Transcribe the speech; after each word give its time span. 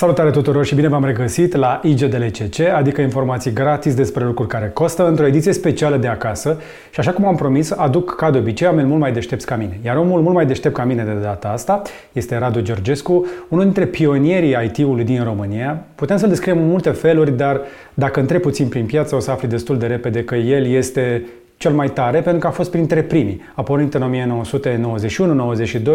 Salutare 0.00 0.30
tuturor 0.30 0.64
și 0.64 0.74
bine 0.74 0.88
v-am 0.88 1.04
regăsit 1.04 1.56
la 1.56 1.80
IGDLCC, 1.84 2.58
adică 2.74 3.00
informații 3.00 3.52
gratis 3.52 3.94
despre 3.94 4.24
lucruri 4.24 4.48
care 4.48 4.70
costă, 4.74 5.08
într-o 5.08 5.26
ediție 5.26 5.52
specială 5.52 5.96
de 5.96 6.06
acasă 6.06 6.60
și 6.90 7.00
așa 7.00 7.12
cum 7.12 7.26
am 7.26 7.34
promis, 7.34 7.70
aduc 7.70 8.14
ca 8.16 8.30
de 8.30 8.38
obicei 8.38 8.66
oameni 8.66 8.88
mult 8.88 9.00
mai 9.00 9.12
deștepți 9.12 9.46
ca 9.46 9.56
mine. 9.56 9.78
Iar 9.84 9.96
omul 9.96 10.20
mult 10.20 10.34
mai 10.34 10.46
deștept 10.46 10.74
ca 10.74 10.84
mine 10.84 11.04
de 11.04 11.12
data 11.22 11.48
asta 11.48 11.82
este 12.12 12.38
Radu 12.38 12.60
Georgescu, 12.60 13.26
unul 13.48 13.64
dintre 13.64 13.84
pionierii 13.84 14.56
IT-ului 14.64 15.04
din 15.04 15.24
România. 15.24 15.84
Putem 15.94 16.16
să-l 16.16 16.28
descriem 16.28 16.58
în 16.58 16.68
multe 16.68 16.90
feluri, 16.90 17.36
dar 17.36 17.60
dacă 17.94 18.20
întrebi 18.20 18.42
puțin 18.42 18.68
prin 18.68 18.86
piață 18.86 19.14
o 19.14 19.18
să 19.18 19.30
afli 19.30 19.48
destul 19.48 19.78
de 19.78 19.86
repede 19.86 20.24
că 20.24 20.34
el 20.34 20.66
este 20.66 21.24
cel 21.60 21.72
mai 21.72 21.88
tare 21.88 22.20
pentru 22.20 22.40
că 22.40 22.46
a 22.46 22.50
fost 22.50 22.70
printre 22.70 23.02
primii. 23.02 23.40
A 23.54 23.62
pornit 23.62 23.94
în 23.94 24.14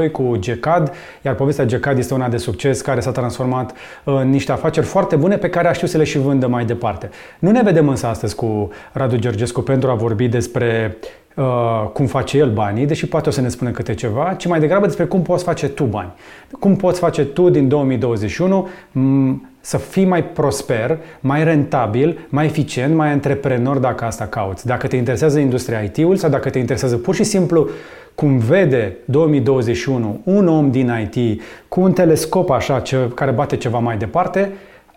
1991-92 0.08 0.12
cu 0.12 0.38
GCAD, 0.40 0.92
iar 1.22 1.36
povestea 1.36 1.66
GCAD 1.66 1.98
este 1.98 2.14
una 2.14 2.30
de 2.30 2.38
succes 2.38 2.82
care 2.82 3.00
s-a 3.00 3.12
transformat 3.12 3.74
în 4.04 4.30
niște 4.30 4.52
afaceri 4.52 4.86
foarte 4.86 5.16
bune 5.16 5.38
pe 5.38 5.50
care 5.50 5.68
aș 5.68 5.76
știut 5.76 5.90
să 5.90 5.98
le 5.98 6.04
și 6.04 6.18
vândă 6.18 6.48
mai 6.48 6.66
departe. 6.66 7.10
Nu 7.40 7.52
ne 7.52 7.62
vedem 7.64 7.90
însă 7.90 8.08
astăzi 8.08 8.36
cu 8.36 8.70
Radu 8.92 9.16
Georgescu 9.18 9.62
pentru 9.62 9.90
a 9.90 9.94
vorbi 9.94 10.28
despre 10.28 10.98
uh, 11.36 11.90
cum 11.94 12.06
face 12.06 12.38
el 12.38 12.52
banii, 12.52 12.86
deși 12.86 13.08
poate 13.08 13.30
o 13.30 13.32
să 13.32 13.42
ne 13.42 13.50
spună 13.50 13.70
câte 13.70 13.94
ceva, 13.94 14.34
ci 14.34 14.46
mai 14.46 14.60
degrabă 14.60 14.86
despre 14.86 15.06
cum 15.06 15.22
poți 15.22 15.44
face 15.44 15.68
tu 15.68 15.84
bani. 15.84 16.14
Cum 16.60 16.76
poți 16.76 17.00
face 17.00 17.24
tu 17.26 17.50
din 17.50 17.68
2021 17.68 18.68
m- 18.68 19.55
să 19.66 19.78
fii 19.78 20.06
mai 20.06 20.24
prosper, 20.24 20.98
mai 21.20 21.44
rentabil, 21.44 22.28
mai 22.30 22.46
eficient, 22.46 22.96
mai 22.96 23.12
antreprenor 23.12 23.78
dacă 23.78 24.06
asta 24.06 24.26
cauți. 24.26 24.66
Dacă 24.66 24.88
te 24.88 24.96
interesează 24.96 25.40
industria 25.40 25.80
IT-ului 25.80 26.18
sau 26.18 26.30
dacă 26.30 26.50
te 26.50 26.60
interesează 26.60 26.98
pur 26.98 27.16
și 27.16 27.24
simplu 27.24 27.70
cum 28.16 28.38
vede 28.38 28.96
2021 29.06 30.22
un 30.24 30.48
om 30.48 30.72
din 30.72 31.10
IT 31.12 31.42
cu 31.68 31.82
un 31.82 31.94
telescop 31.94 32.50
așa 32.50 32.80
ce, 32.80 33.12
care 33.16 33.32
bate 33.32 33.58
ceva 33.58 33.80
mai 33.80 33.98
departe, 33.98 34.52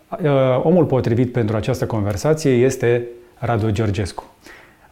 uh, 0.09 0.29
omul 0.63 0.85
potrivit 0.85 1.31
pentru 1.31 1.55
această 1.55 1.85
conversație 1.85 2.51
este 2.51 3.07
Radu 3.37 3.69
Georgescu. 3.69 4.23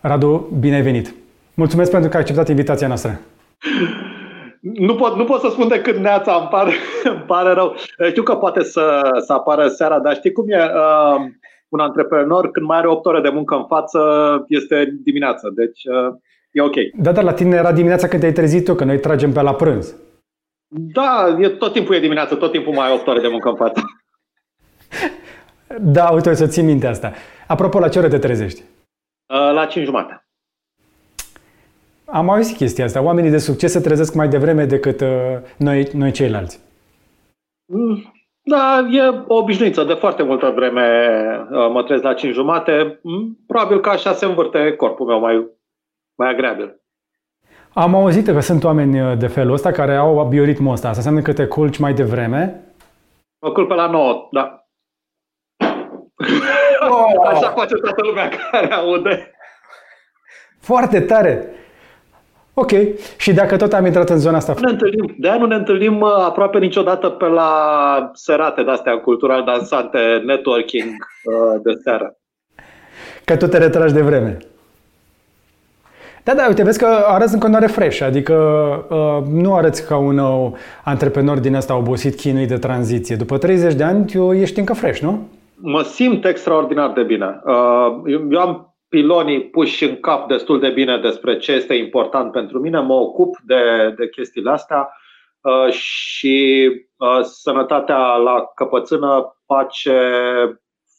Radu, 0.01 0.49
bine 0.59 0.75
ai 0.75 0.81
venit! 0.81 1.13
Mulțumesc 1.53 1.91
pentru 1.91 2.09
că 2.09 2.15
ai 2.15 2.21
acceptat 2.21 2.49
invitația 2.49 2.87
noastră. 2.87 3.19
Nu 4.61 4.95
pot, 4.95 5.15
nu 5.15 5.23
pot 5.23 5.39
să 5.39 5.49
spun 5.49 5.67
decât 5.67 5.95
neața, 5.95 6.35
îmi 6.35 6.47
pare, 6.47 6.71
îmi 7.13 7.23
pare 7.27 7.53
rău. 7.53 7.75
Știu 8.09 8.23
că 8.23 8.35
poate 8.35 8.63
să, 8.63 9.09
să 9.25 9.33
apară 9.33 9.67
seara, 9.67 9.99
dar 9.99 10.15
știi 10.15 10.31
cum 10.31 10.49
e? 10.49 10.55
Uh, 10.55 11.25
un 11.69 11.79
antreprenor, 11.79 12.51
când 12.51 12.65
mai 12.65 12.77
are 12.77 12.87
8 12.87 13.05
ore 13.05 13.21
de 13.21 13.29
muncă 13.29 13.55
în 13.55 13.65
față, 13.65 13.99
este 14.47 14.97
dimineața. 15.03 15.49
Deci 15.55 15.83
uh, 15.83 16.15
e 16.51 16.61
ok. 16.61 16.75
Da, 16.93 17.11
dar 17.11 17.23
la 17.23 17.33
tine 17.33 17.55
era 17.55 17.71
dimineața 17.71 18.07
când 18.07 18.21
te-ai 18.21 18.33
trezit 18.33 18.65
tu, 18.65 18.75
că 18.75 18.83
noi 18.83 18.99
tragem 18.99 19.31
pe 19.31 19.41
la 19.41 19.53
prânz. 19.53 19.95
Da, 20.67 21.37
e, 21.39 21.49
tot 21.49 21.71
timpul 21.71 21.95
e 21.95 21.99
dimineață, 21.99 22.35
tot 22.35 22.51
timpul 22.51 22.73
mai 22.73 22.87
ai 22.87 22.93
8 22.93 23.07
ore 23.07 23.21
de 23.21 23.27
muncă 23.27 23.49
în 23.49 23.55
față. 23.55 23.81
Da, 25.79 26.09
uite, 26.09 26.33
să 26.33 26.47
ții 26.47 26.63
minte 26.63 26.87
asta. 26.87 27.13
Apropo, 27.47 27.79
la 27.79 27.89
ce 27.89 27.99
ore 27.99 28.07
te 28.07 28.17
trezești? 28.17 28.61
Uh, 28.61 29.51
la 29.53 29.65
5 29.65 29.85
jumate. 29.85 30.26
Am 32.11 32.29
auzit 32.29 32.57
chestia 32.57 32.85
asta. 32.85 33.01
Oamenii 33.01 33.29
de 33.29 33.37
succes 33.37 33.71
se 33.71 33.79
trezesc 33.79 34.13
mai 34.13 34.27
devreme 34.27 34.65
decât 34.65 35.01
uh, 35.01 35.37
noi, 35.57 35.87
noi 35.93 36.11
ceilalți. 36.11 36.59
Mm, 37.65 38.13
da, 38.41 38.87
e 38.91 39.23
o 39.27 39.35
obișnuință. 39.35 39.83
De 39.83 39.93
foarte 39.93 40.23
multă 40.23 40.51
vreme 40.55 40.85
uh, 41.51 41.69
mă 41.71 41.83
trezesc 41.83 42.03
la 42.03 42.13
5 42.13 42.33
jumate. 42.33 42.99
Mm, 43.03 43.37
probabil 43.47 43.79
că 43.79 43.89
așa 43.89 44.13
se 44.13 44.25
învârte 44.25 44.75
corpul 44.75 45.05
meu 45.05 45.19
mai, 45.19 45.47
mai 46.15 46.29
agreabil. 46.29 46.81
Am 47.73 47.95
auzit 47.95 48.25
că 48.25 48.39
sunt 48.39 48.63
oameni 48.63 49.01
uh, 49.01 49.17
de 49.17 49.27
felul 49.27 49.53
ăsta 49.53 49.71
care 49.71 49.95
au 49.95 50.27
bioritmul 50.27 50.71
ăsta. 50.71 50.87
Asta 50.87 50.99
înseamnă 50.99 51.21
că 51.21 51.33
te 51.33 51.47
culci 51.47 51.77
mai 51.77 51.93
devreme? 51.93 52.63
Mă 53.39 53.51
culc 53.51 53.67
pe 53.67 53.73
la 53.73 53.87
9, 53.87 54.27
da. 54.31 54.67
Oh! 56.79 57.27
Așa 57.27 57.49
face 57.49 57.75
toată 57.75 58.01
lumea 58.03 58.29
care 58.51 58.73
aude. 58.73 59.31
Foarte 60.59 61.01
tare! 61.01 61.51
Ok. 62.59 62.71
Și 63.17 63.33
dacă 63.33 63.57
tot 63.57 63.73
am 63.73 63.85
intrat 63.85 64.09
în 64.09 64.17
zona 64.17 64.37
asta... 64.37 64.53
Nu 64.53 64.65
ne 64.65 64.71
întâlnim, 64.71 65.15
de 65.17 65.35
nu 65.39 65.45
ne 65.45 65.55
întâlnim 65.55 66.01
uh, 66.01 66.09
aproape 66.09 66.57
niciodată 66.57 67.09
pe 67.09 67.25
la 67.25 68.11
serate 68.13 68.63
de-astea 68.63 68.97
cultural 68.97 69.43
dansante, 69.43 69.99
networking 70.25 70.89
uh, 70.89 71.61
de 71.63 71.71
seară. 71.83 72.17
Că 73.25 73.35
tu 73.35 73.47
te 73.47 73.57
retragi 73.57 73.93
de 73.93 74.01
vreme. 74.01 74.37
Da, 76.23 76.33
da, 76.33 76.47
uite, 76.47 76.63
vezi 76.63 76.79
că 76.79 76.85
arăți 76.85 77.33
în 77.33 77.39
continuare 77.39 77.67
fresh, 77.67 78.01
adică 78.01 78.33
uh, 78.89 79.27
nu 79.31 79.55
arăți 79.55 79.87
ca 79.87 79.97
un 79.97 80.17
uh, 80.17 80.51
antreprenor 80.83 81.39
din 81.39 81.55
ăsta 81.55 81.77
obosit 81.77 82.15
chinui 82.15 82.47
de 82.47 82.57
tranziție. 82.57 83.15
După 83.15 83.37
30 83.37 83.73
de 83.73 83.83
ani, 83.83 84.05
tu 84.05 84.33
ești 84.33 84.59
încă 84.59 84.73
fresh, 84.73 84.99
nu? 84.99 85.27
Mă 85.55 85.81
simt 85.81 86.25
extraordinar 86.25 86.91
de 86.91 87.03
bine. 87.03 87.41
Uh, 87.45 88.21
eu 88.29 88.39
am 88.39 88.76
pilonii 88.89 89.41
puși 89.41 89.83
în 89.83 89.95
cap 89.99 90.27
destul 90.27 90.59
de 90.59 90.69
bine 90.69 90.97
despre 90.97 91.37
ce 91.37 91.51
este 91.51 91.73
important 91.73 92.31
pentru 92.31 92.59
mine, 92.59 92.79
mă 92.79 92.93
ocup 92.93 93.37
de, 93.45 93.93
de 93.97 94.09
chestiile 94.09 94.51
astea 94.51 94.89
uh, 95.41 95.71
și 95.71 96.69
uh, 96.97 97.23
sănătatea 97.23 97.97
la 98.15 98.51
căpățână 98.55 99.37
face 99.45 99.99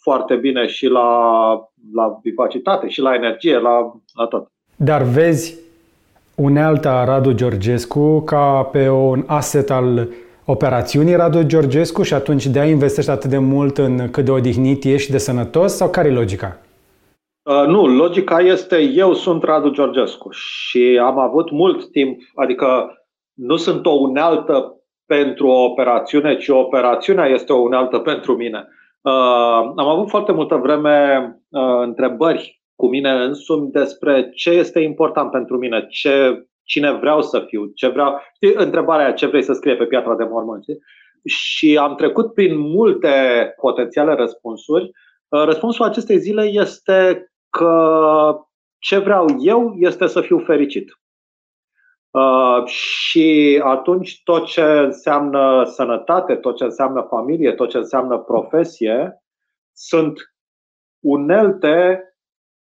foarte 0.00 0.34
bine 0.34 0.66
și 0.66 0.86
la, 0.86 1.50
la 1.94 2.18
vivacitate, 2.22 2.88
și 2.88 3.00
la 3.00 3.14
energie, 3.14 3.58
la, 3.58 3.92
la 4.14 4.26
tot. 4.26 4.50
Dar 4.76 5.02
vezi 5.02 5.58
unealta 6.34 7.04
Radu 7.04 7.32
Georgescu 7.32 8.20
ca 8.20 8.62
pe 8.62 8.88
un 8.88 9.24
asset 9.26 9.70
al 9.70 10.08
operațiunii 10.44 11.14
Radu 11.14 11.42
Georgescu 11.42 12.02
și 12.02 12.14
atunci 12.14 12.46
de 12.46 12.58
a 12.58 12.64
investești 12.64 13.10
atât 13.10 13.30
de 13.30 13.38
mult 13.38 13.78
în 13.78 14.10
cât 14.10 14.24
de 14.24 14.30
odihnit 14.30 14.84
ești 14.84 15.04
și 15.06 15.10
de 15.10 15.18
sănătos 15.18 15.76
sau 15.76 15.90
care 15.90 16.08
e 16.08 16.12
logica? 16.12 16.58
Uh, 17.48 17.66
nu, 17.66 17.86
logica 17.86 18.40
este 18.40 18.80
eu 18.80 19.14
sunt 19.14 19.42
Radu 19.42 19.70
Georgescu 19.70 20.30
și 20.30 21.00
am 21.02 21.18
avut 21.18 21.50
mult 21.50 21.90
timp, 21.90 22.20
adică 22.34 22.98
nu 23.34 23.56
sunt 23.56 23.86
o 23.86 23.90
unealtă 23.90 24.82
pentru 25.06 25.46
o 25.46 25.64
operațiune, 25.64 26.36
ci 26.36 26.48
operațiunea 26.48 27.26
este 27.26 27.52
o 27.52 27.60
unealtă 27.60 27.98
pentru 27.98 28.36
mine. 28.36 28.68
Uh, 29.00 29.12
am 29.76 29.88
avut 29.88 30.08
foarte 30.08 30.32
multă 30.32 30.54
vreme 30.54 31.22
uh, 31.48 31.80
întrebări 31.80 32.62
cu 32.74 32.88
mine 32.88 33.10
însumi 33.10 33.70
despre 33.70 34.30
ce 34.34 34.50
este 34.50 34.80
important 34.80 35.30
pentru 35.30 35.58
mine, 35.58 35.86
ce, 35.90 36.46
cine 36.64 36.92
vreau 36.92 37.22
să 37.22 37.44
fiu, 37.46 37.66
ce 37.74 37.88
vreau. 37.88 38.20
Știi, 38.34 38.54
întrebarea 38.54 39.12
ce 39.12 39.26
vrei 39.26 39.42
să 39.42 39.52
scrie 39.52 39.76
pe 39.76 39.86
piatra 39.86 40.16
de 40.16 40.24
mormânt. 40.24 40.64
Și 41.24 41.76
am 41.76 41.94
trecut 41.94 42.34
prin 42.34 42.58
multe 42.58 43.10
potențiale 43.60 44.14
răspunsuri. 44.14 44.90
Răspunsul 45.28 45.84
acestei 45.84 46.18
zile 46.18 46.42
este 46.42 47.22
că 47.50 48.48
ce 48.78 48.98
vreau 48.98 49.26
eu 49.38 49.74
este 49.76 50.06
să 50.06 50.20
fiu 50.20 50.38
fericit. 50.38 50.98
Uh, 52.10 52.64
și 52.64 53.60
atunci 53.64 54.22
tot 54.24 54.46
ce 54.46 54.62
înseamnă 54.62 55.64
sănătate, 55.64 56.34
tot 56.36 56.56
ce 56.56 56.64
înseamnă 56.64 57.06
familie, 57.08 57.52
tot 57.52 57.68
ce 57.68 57.76
înseamnă 57.76 58.18
profesie, 58.18 59.22
sunt 59.72 60.34
unelte 61.00 62.02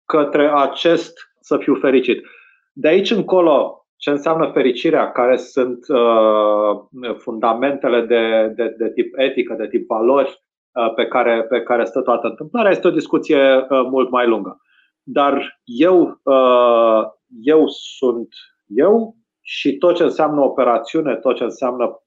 către 0.04 0.50
acest 0.54 1.18
să 1.40 1.56
fiu 1.56 1.74
fericit. 1.74 2.26
De 2.72 2.88
aici 2.88 3.10
încolo, 3.10 3.86
ce 3.96 4.10
înseamnă 4.10 4.50
fericirea, 4.52 5.12
care 5.12 5.36
sunt 5.36 5.78
uh, 5.88 7.14
fundamentele 7.18 8.00
de, 8.00 8.52
de, 8.56 8.74
de 8.78 8.90
tip 8.90 9.18
etică, 9.18 9.54
de 9.54 9.68
tip 9.68 9.86
valori 9.86 10.42
uh, 10.72 10.94
pe, 10.94 11.06
care, 11.06 11.42
pe 11.42 11.62
care 11.62 11.84
stă 11.84 12.00
toată 12.00 12.26
întâmplarea, 12.26 12.70
este 12.70 12.86
o 12.86 12.90
discuție 12.90 13.56
uh, 13.56 13.66
mult 13.68 14.10
mai 14.10 14.26
lungă 14.26 14.60
dar 15.08 15.60
eu, 15.64 16.20
uh, 16.22 17.02
eu 17.42 17.68
sunt 17.68 18.28
eu 18.66 19.16
și 19.40 19.76
tot 19.76 19.94
ce 19.96 20.02
înseamnă 20.02 20.40
operațiune, 20.40 21.16
tot 21.16 21.36
ce 21.36 21.44
înseamnă 21.44 22.00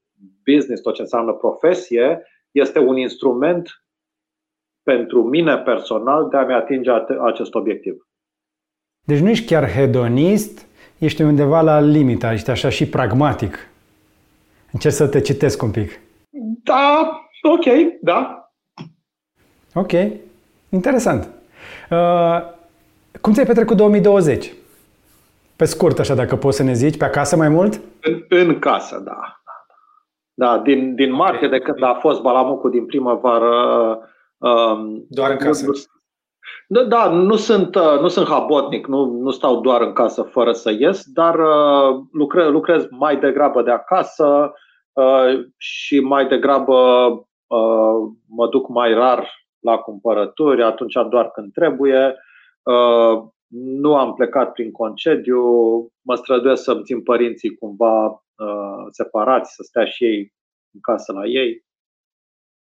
business, 0.46 0.82
tot 0.82 0.94
ce 0.94 1.02
înseamnă 1.02 1.34
profesie, 1.34 2.24
este 2.52 2.80
un 2.80 2.98
instrument 2.98 3.84
pentru 4.84 5.24
mine 5.24 5.58
personal 5.58 6.30
de 6.30 6.38
a-mi 6.38 6.54
atinge 6.54 6.92
acest 7.26 7.56
obiectiv. 7.56 8.08
Deci 9.06 9.20
nu 9.20 9.30
ești 9.30 9.46
chiar 9.46 9.72
hedonist, 9.72 10.68
ești 10.98 11.22
undeva 11.22 11.62
la 11.62 11.80
limita, 11.80 12.34
ești 12.34 12.50
așa 12.50 12.70
și 12.70 12.90
pragmatic. 12.90 13.70
Încerc 14.72 14.94
să 14.94 15.08
te 15.08 15.22
citesc 15.22 15.62
un 15.62 15.72
pic. 15.72 16.00
Da, 16.64 17.20
ok, 17.42 17.66
da. 18.02 18.52
Ok, 19.74 19.92
interesant. 20.70 21.30
Uh, 21.90 22.58
cum 23.22 23.34
ți-ai 23.34 23.46
petrecut 23.46 23.78
2020? 23.78 24.54
Pe 25.56 25.66
scurt, 25.66 26.00
așa, 26.00 26.16
dacă 26.16 26.36
poți 26.36 26.58
să 26.58 26.64
ne 26.64 26.74
zici, 26.74 26.98
pe 26.98 27.06
acasă 27.06 27.36
mai 27.36 27.50
mult? 27.50 27.82
În, 28.02 28.26
în 28.30 28.60
casă, 28.60 29.02
da. 29.06 29.42
Da, 30.34 30.58
din, 30.58 30.96
din 30.96 31.14
martie, 31.14 31.48
de 31.48 31.60
când 31.60 31.84
a 31.84 31.94
fost 31.94 32.22
balamucul 32.22 32.70
din 32.70 32.86
primăvară. 32.86 33.52
Um, 34.38 35.06
doar 35.10 35.32
în 35.32 35.38
casă? 35.38 35.66
Da, 36.68 36.84
da 36.84 37.10
nu, 37.10 37.36
sunt, 37.36 37.76
uh, 37.76 38.00
nu 38.02 38.08
sunt 38.08 38.28
habotnic, 38.28 38.88
nu, 38.88 39.06
nu 39.06 39.32
stau 39.32 39.62
doar 39.62 39.82
în 39.82 39.94
casă 39.94 40.22
fără 40.22 40.52
să 40.52 40.72
ies, 40.72 41.04
dar 41.06 41.40
uh, 41.40 42.02
lucrez, 42.12 42.50
lucrez 42.50 42.88
mai 42.90 43.20
degrabă 43.20 43.62
de 43.62 43.72
acasă 43.72 44.54
uh, 44.94 45.46
și 45.58 46.00
mai 46.00 46.28
degrabă 46.28 46.76
mă 48.28 48.48
duc 48.50 48.68
mai 48.68 48.94
rar 48.94 49.30
la 49.60 49.78
cumpărături, 49.78 50.64
atunci 50.64 50.94
doar 51.10 51.32
când 51.32 51.54
trebuie. 51.54 52.16
Nu 53.48 53.96
am 53.96 54.14
plecat 54.14 54.52
prin 54.52 54.72
concediu, 54.72 55.42
mă 56.02 56.16
străduiesc 56.16 56.64
să-mi 56.64 56.84
țin 56.84 57.04
părinții 57.04 57.58
cumva 57.58 58.24
separați, 58.90 59.54
să 59.54 59.64
stea 59.64 59.86
și 59.86 60.04
ei 60.04 60.34
în 60.74 60.80
casă 60.82 61.12
la 61.14 61.26
ei. 61.26 61.66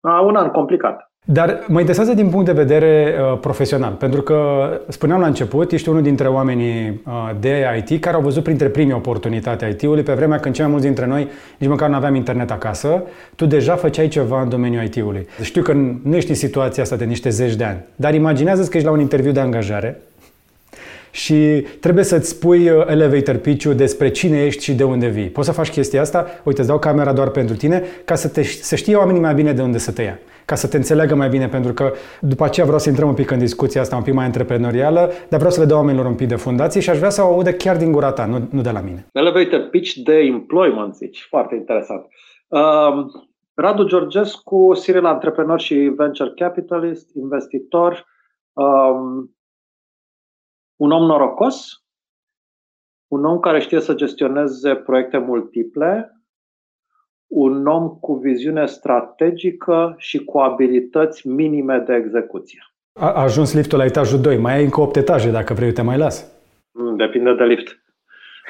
Un 0.01 0.37
an 0.37 0.51
complicat. 0.51 1.14
Dar 1.27 1.65
mă 1.69 1.79
interesează 1.79 2.15
din 2.15 2.29
punct 2.29 2.47
de 2.47 2.53
vedere 2.53 3.15
uh, 3.19 3.39
profesional, 3.39 3.93
pentru 3.93 4.23
că 4.23 4.69
spuneam 4.89 5.21
la 5.21 5.27
început, 5.27 5.73
ești 5.73 5.89
unul 5.89 6.03
dintre 6.03 6.29
oamenii 6.29 7.03
uh, 7.07 7.31
de 7.41 7.85
IT 7.87 8.01
care 8.01 8.17
au 8.17 8.23
văzut 8.23 8.43
printre 8.43 8.69
primii 8.69 8.95
oportunitatea 8.95 9.69
IT-ului 9.69 10.03
pe 10.03 10.13
vremea 10.13 10.39
când 10.39 10.55
cei 10.55 10.65
mai 10.65 10.73
mulți 10.73 10.87
dintre 10.87 11.07
noi 11.07 11.29
nici 11.59 11.69
măcar 11.69 11.89
nu 11.89 11.95
aveam 11.95 12.15
internet 12.15 12.51
acasă, 12.51 13.03
tu 13.35 13.47
deja 13.47 13.75
făceai 13.75 14.09
ceva 14.09 14.43
în 14.43 14.49
domeniul 14.49 14.85
IT-ului. 14.85 15.27
Știu 15.43 15.63
că 15.63 15.73
nu 16.03 16.17
ești 16.17 16.31
în 16.31 16.37
situația 16.37 16.83
asta 16.83 16.97
de 16.97 17.05
niște 17.05 17.29
zeci 17.29 17.55
de 17.55 17.65
ani, 17.65 17.85
dar 17.97 18.15
imaginează 18.15 18.63
că 18.63 18.77
ești 18.77 18.89
la 18.89 18.93
un 18.93 19.01
interviu 19.01 19.33
de 19.33 19.41
angajare 19.41 20.01
și 21.15 21.67
trebuie 21.81 22.05
să-ți 22.05 22.29
spui 22.29 22.71
uh, 22.71 22.85
elevator 22.87 23.37
pitch-ul 23.37 23.75
despre 23.75 24.11
cine 24.11 24.45
ești 24.45 24.63
și 24.63 24.75
de 24.75 24.85
unde 24.85 25.07
vii. 25.07 25.29
Poți 25.29 25.47
să 25.47 25.53
faci 25.53 25.71
chestia 25.71 26.01
asta? 26.01 26.27
Uite, 26.43 26.61
îți 26.61 26.69
dau 26.69 26.79
camera 26.79 27.13
doar 27.13 27.29
pentru 27.29 27.57
tine 27.57 27.83
ca 28.05 28.15
să, 28.15 28.29
te, 28.29 28.43
să 28.43 28.77
știe 28.77 28.97
oamenii 28.97 29.21
mai 29.21 29.35
bine 29.35 29.53
de 29.53 29.63
unde 29.63 29.79
să 29.79 29.93
te 29.93 30.03
ia 30.03 30.19
ca 30.45 30.55
să 30.55 30.69
te 30.69 30.77
înțeleagă 30.77 31.15
mai 31.15 31.29
bine, 31.29 31.49
pentru 31.49 31.73
că 31.73 31.93
după 32.21 32.45
aceea 32.45 32.67
vreau 32.67 32.81
să 32.81 32.89
intrăm 32.89 33.09
un 33.09 33.15
pic 33.15 33.31
în 33.31 33.39
discuția 33.39 33.81
asta 33.81 33.97
un 33.97 34.03
pic 34.03 34.15
mai 34.15 34.25
antreprenorială, 34.25 35.11
dar 35.29 35.39
vreau 35.39 35.51
să 35.51 35.61
le 35.61 35.67
dau 35.67 35.79
oamenilor 35.79 36.07
un 36.07 36.15
pic 36.15 36.29
de 36.29 36.37
fundație 36.37 36.81
și 36.81 36.91
aș 36.91 36.97
vrea 36.97 37.11
să 37.11 37.23
o 37.23 37.33
audă 37.33 37.53
chiar 37.53 37.77
din 37.77 37.93
gura 37.93 38.13
ta, 38.13 38.27
nu, 38.27 38.49
nu 38.51 38.61
de 38.61 38.71
la 38.71 38.81
mine. 38.81 39.07
Elevator 39.13 39.69
pitch 39.71 39.93
de 39.93 40.15
employment, 40.15 40.95
zici. 40.95 41.27
Foarte 41.29 41.55
interesant. 41.55 42.07
Um, 42.49 43.11
Radu 43.55 43.85
Georgescu, 43.85 44.75
serial 44.75 45.05
antreprenor 45.05 45.61
și 45.61 45.75
venture 45.75 46.33
capitalist, 46.37 47.15
investitor, 47.15 48.07
um, 48.53 49.34
un 50.77 50.91
om 50.91 51.07
norocos, 51.07 51.85
un 53.09 53.25
om 53.25 53.39
care 53.39 53.61
știe 53.61 53.81
să 53.81 53.95
gestioneze 53.95 54.75
proiecte 54.75 55.19
multiple, 55.19 56.19
un 57.27 57.67
om 57.67 57.89
cu 57.89 58.15
viziune 58.15 58.67
strategică 58.67 59.95
și 59.99 60.25
cu 60.25 60.39
abilități 60.39 61.29
minime 61.29 61.79
de 61.79 61.95
execuție. 61.95 62.59
A 63.01 63.13
ajuns 63.13 63.55
liftul 63.55 63.79
la 63.79 63.85
etajul 63.85 64.21
2. 64.21 64.39
Mai 64.39 64.55
ai 64.55 64.65
încă 64.65 64.81
8 64.81 64.97
etaje 64.97 65.31
dacă 65.31 65.55
vrei, 65.55 65.73
te 65.73 65.83
mai 65.83 65.99
las. 65.99 66.33
Mm, 66.71 66.97
depinde 66.97 67.35
de 67.35 67.45
lift. 67.45 67.79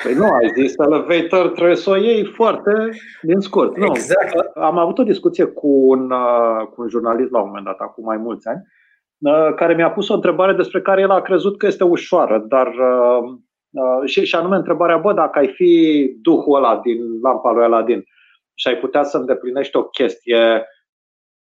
Păi 0.03 0.15
nu, 0.15 0.25
ai 0.25 0.53
zis 0.55 0.75
elevator, 0.79 1.49
trebuie 1.49 1.77
să 1.77 1.91
o 1.91 1.97
iei 1.97 2.25
foarte 2.25 2.91
din 3.23 3.41
scurt. 3.41 3.77
Nu. 3.77 3.87
Exact. 3.87 4.57
Am 4.57 4.79
avut 4.79 4.99
o 4.99 5.03
discuție 5.03 5.45
cu 5.45 5.69
un, 5.69 6.11
uh, 6.11 6.67
cu 6.67 6.83
un 6.83 6.89
jurnalist 6.89 7.31
la 7.31 7.39
un 7.41 7.47
moment 7.47 7.65
dat, 7.65 7.79
acum 7.79 8.05
mai 8.05 8.17
mulți 8.17 8.49
ani, 8.49 8.61
uh, 8.61 8.84
care 9.57 9.75
mi-a 9.75 9.91
pus 9.91 10.09
o 10.09 10.15
întrebare 10.15 10.53
despre 10.53 10.81
care 10.81 11.01
el 11.01 11.11
a 11.11 11.21
crezut 11.21 11.59
că 11.59 11.67
este 11.67 11.85
ușoară, 11.85 12.39
dar 12.39 12.67
uh, 12.67 14.09
și, 14.09 14.25
și 14.25 14.35
anume 14.35 14.57
întrebarea, 14.57 14.97
bă, 14.97 15.13
dacă 15.13 15.39
ai 15.39 15.49
fi 15.49 16.13
duhul 16.23 16.57
ăla 16.57 16.77
din 16.77 16.99
lampa 17.23 17.53
lui 17.53 17.65
Aladin, 17.65 18.05
și 18.55 18.69
ai 18.69 18.77
putea 18.77 19.03
să 19.03 19.17
îndeplinești 19.17 19.77
o 19.77 19.83
chestie, 19.83 20.67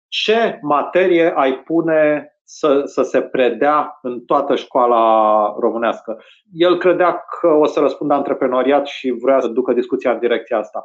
ce 0.09 0.59
materie 0.63 1.33
ai 1.37 1.63
pune 1.63 2.31
să, 2.45 2.83
să 2.85 3.03
se 3.03 3.23
predea 3.23 3.99
în 4.03 4.21
toată 4.21 4.55
școala 4.55 5.55
românească? 5.59 6.23
El 6.53 6.79
credea 6.79 7.25
că 7.41 7.49
o 7.49 7.67
să 7.67 7.81
răspundă 7.81 8.15
antreprenoriat 8.15 8.87
și 8.87 9.11
vrea 9.11 9.41
să 9.41 9.49
ducă 9.49 9.73
discuția 9.73 10.13
în 10.13 10.19
direcția 10.19 10.59
asta. 10.59 10.85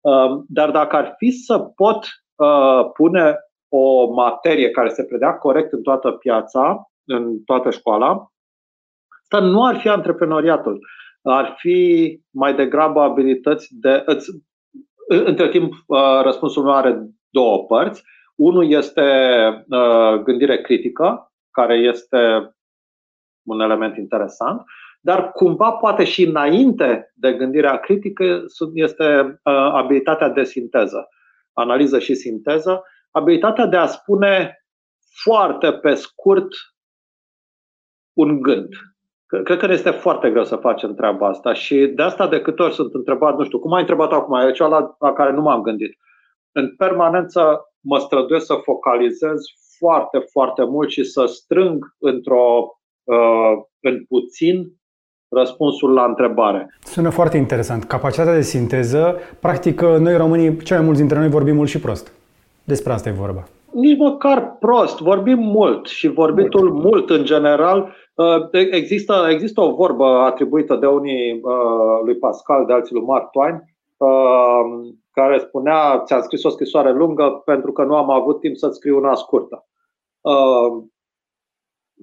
Um, 0.00 0.44
dar 0.48 0.70
dacă 0.70 0.96
ar 0.96 1.14
fi 1.16 1.30
să 1.30 1.58
pot 1.58 2.06
uh, 2.34 2.90
pune 2.92 3.38
o 3.68 4.12
materie 4.12 4.70
care 4.70 4.88
se 4.88 5.04
predea 5.04 5.34
corect 5.34 5.72
în 5.72 5.82
toată 5.82 6.10
piața, 6.10 6.90
în 7.04 7.42
toată 7.44 7.70
școala, 7.70 8.32
asta 9.22 9.46
nu 9.46 9.64
ar 9.64 9.76
fi 9.76 9.88
antreprenoriatul. 9.88 10.86
Ar 11.22 11.54
fi 11.58 12.20
mai 12.30 12.54
degrabă 12.54 13.00
abilități 13.00 13.68
de. 13.70 14.02
Îți 14.06 14.30
între 15.08 15.48
timp, 15.48 15.72
uh, 15.86 16.20
răspunsul 16.22 16.62
meu 16.62 16.74
are 16.74 17.06
două 17.30 17.64
părți. 17.64 18.02
Unul 18.34 18.70
este 18.70 19.02
uh, 19.68 20.22
gândire 20.22 20.60
critică, 20.60 21.32
care 21.50 21.74
este 21.74 22.50
un 23.42 23.60
element 23.60 23.96
interesant, 23.96 24.62
dar 25.00 25.32
cumva 25.32 25.70
poate 25.70 26.04
și 26.04 26.24
înainte 26.24 27.12
de 27.14 27.32
gândirea 27.32 27.76
critică 27.76 28.44
este 28.74 29.40
uh, 29.42 29.52
abilitatea 29.72 30.28
de 30.28 30.44
sinteză, 30.44 31.08
analiză 31.52 31.98
și 31.98 32.14
sinteză, 32.14 32.82
abilitatea 33.16 33.66
de 33.66 33.76
a 33.76 33.86
spune 33.86 34.64
foarte 35.22 35.72
pe 35.72 35.94
scurt 35.94 36.48
un 38.12 38.40
gând, 38.40 38.68
Cred 39.26 39.58
că 39.58 39.66
este 39.70 39.90
foarte 39.90 40.30
greu 40.30 40.44
să 40.44 40.56
facem 40.56 40.94
treaba 40.94 41.28
asta 41.28 41.52
și 41.52 41.86
de 41.86 42.02
asta 42.02 42.28
de 42.28 42.40
câte 42.40 42.62
ori 42.62 42.74
sunt 42.74 42.94
întrebat, 42.94 43.36
nu 43.36 43.44
știu, 43.44 43.58
cum 43.58 43.72
ai 43.72 43.80
întrebat 43.80 44.12
acum, 44.12 44.38
e 44.38 44.52
cea 44.52 44.66
la, 44.66 44.96
la 44.98 45.12
care 45.12 45.32
nu 45.32 45.40
m-am 45.40 45.62
gândit. 45.62 45.96
În 46.52 46.74
permanență 46.76 47.72
mă 47.80 47.98
străduiesc 47.98 48.46
să 48.46 48.54
focalizez 48.54 49.40
foarte, 49.78 50.18
foarte 50.30 50.64
mult 50.64 50.90
și 50.90 51.04
să 51.04 51.24
strâng 51.24 51.94
într-o, 51.98 52.78
uh, 53.04 53.52
în 53.80 54.04
puțin 54.04 54.72
răspunsul 55.28 55.92
la 55.92 56.04
întrebare. 56.04 56.76
Sună 56.80 57.10
foarte 57.10 57.36
interesant. 57.36 57.84
Capacitatea 57.84 58.34
de 58.34 58.40
sinteză, 58.40 59.16
practic 59.40 59.80
noi 59.80 60.16
românii, 60.16 60.56
cei 60.56 60.76
mai 60.76 60.84
mulți 60.84 61.00
dintre 61.00 61.18
noi 61.18 61.28
vorbim 61.28 61.54
mult 61.54 61.68
și 61.68 61.80
prost. 61.80 62.12
Despre 62.66 62.92
asta 62.92 63.08
e 63.08 63.12
vorba. 63.12 63.44
Nici 63.72 63.98
măcar 63.98 64.56
prost, 64.58 64.98
vorbim 64.98 65.38
mult 65.38 65.86
și 65.86 66.08
vorbitul 66.08 66.70
mult, 66.70 66.82
mult 66.82 67.10
în 67.10 67.24
general 67.24 67.94
Uh, 68.16 68.48
există, 68.52 69.26
există 69.30 69.60
o 69.60 69.74
vorbă 69.74 70.06
atribuită 70.06 70.76
de 70.76 70.86
unii 70.86 71.40
uh, 71.42 72.00
lui 72.04 72.16
Pascal, 72.16 72.66
de 72.66 72.72
alții 72.72 72.94
lui 72.94 73.04
Mark 73.04 73.30
Twain, 73.30 73.54
uh, 73.96 74.94
care 75.10 75.38
spunea, 75.38 76.02
ți-am 76.04 76.22
scris 76.22 76.44
o 76.44 76.48
scrisoare 76.48 76.92
lungă 76.92 77.42
pentru 77.44 77.72
că 77.72 77.84
nu 77.84 77.96
am 77.96 78.10
avut 78.10 78.40
timp 78.40 78.56
să-ți 78.56 78.76
scriu 78.76 78.96
una 78.96 79.14
scurtă. 79.14 79.66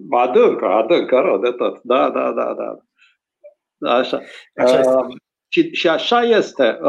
Adâncă, 0.09 0.65
adâncă, 0.65 1.19
rău 1.19 1.37
de 1.37 1.51
tot. 1.51 1.79
Da, 1.83 2.09
da, 2.09 2.31
da, 2.31 2.53
da. 2.53 2.77
Așa. 3.93 4.19
așa 4.55 4.79
este. 4.79 5.15
și, 5.47 5.73
și 5.73 5.89
așa 5.89 6.21
este. 6.21 6.79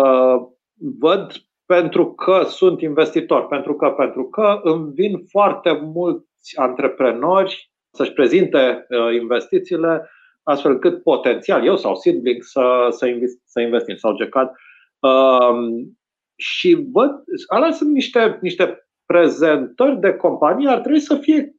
Văd 0.98 1.32
pentru 1.66 2.12
că 2.12 2.44
sunt 2.48 2.80
investitor, 2.80 3.46
pentru 3.46 3.74
că, 3.74 3.90
pentru 3.90 4.24
că 4.24 4.60
îmi 4.62 4.92
vin 4.92 5.24
foarte 5.28 5.72
mulți 5.72 6.58
antreprenori 6.58 7.72
să-și 7.90 8.12
prezinte 8.12 8.86
uh, 8.88 9.14
investițiile 9.14 10.08
astfel 10.42 10.70
încât 10.70 11.02
potențial 11.02 11.64
eu 11.64 11.76
sau 11.76 11.94
Seedlink 11.94 12.42
să, 12.42 12.86
să, 12.90 13.06
invest, 13.06 13.40
să 13.44 13.60
investim 13.60 13.96
sau 13.96 14.16
GECAD. 14.16 14.50
Um, 14.98 15.98
și 16.36 16.86
văd, 16.92 17.10
alea 17.46 17.70
sunt 17.70 17.90
niște, 17.90 18.38
niște 18.40 18.88
prezentări 19.06 20.00
de 20.00 20.12
companie, 20.12 20.68
ar 20.68 20.80
trebui 20.80 21.00
să 21.00 21.16
fie 21.16 21.54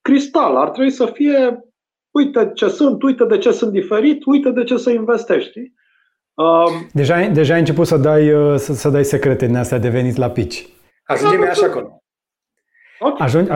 cristal, 0.00 0.56
ar 0.56 0.70
trebui 0.70 0.90
să 0.90 1.06
fie 1.06 1.64
uite 2.10 2.50
ce 2.54 2.68
sunt, 2.68 3.02
uite 3.02 3.24
de 3.24 3.38
ce 3.38 3.50
sunt 3.50 3.72
diferit, 3.72 4.24
uite 4.24 4.50
de 4.50 4.64
ce 4.64 4.76
să 4.76 4.90
investești. 4.90 5.72
Um, 6.34 6.88
deja, 6.92 7.26
deja 7.26 7.52
ai 7.54 7.58
început 7.58 7.86
să 7.86 7.96
dai, 7.96 8.32
uh, 8.32 8.58
să, 8.58 8.74
să 8.74 8.88
dai 8.88 9.04
secrete 9.04 9.46
din 9.46 9.56
astea 9.56 9.78
de 9.78 9.88
venit 9.88 10.16
la 10.16 10.30
pitch. 10.30 10.66
Ajungem 11.04 11.42
așa 11.48 11.66
acolo. 11.66 12.01
Okay. 13.04 13.26
Ajung, 13.26 13.50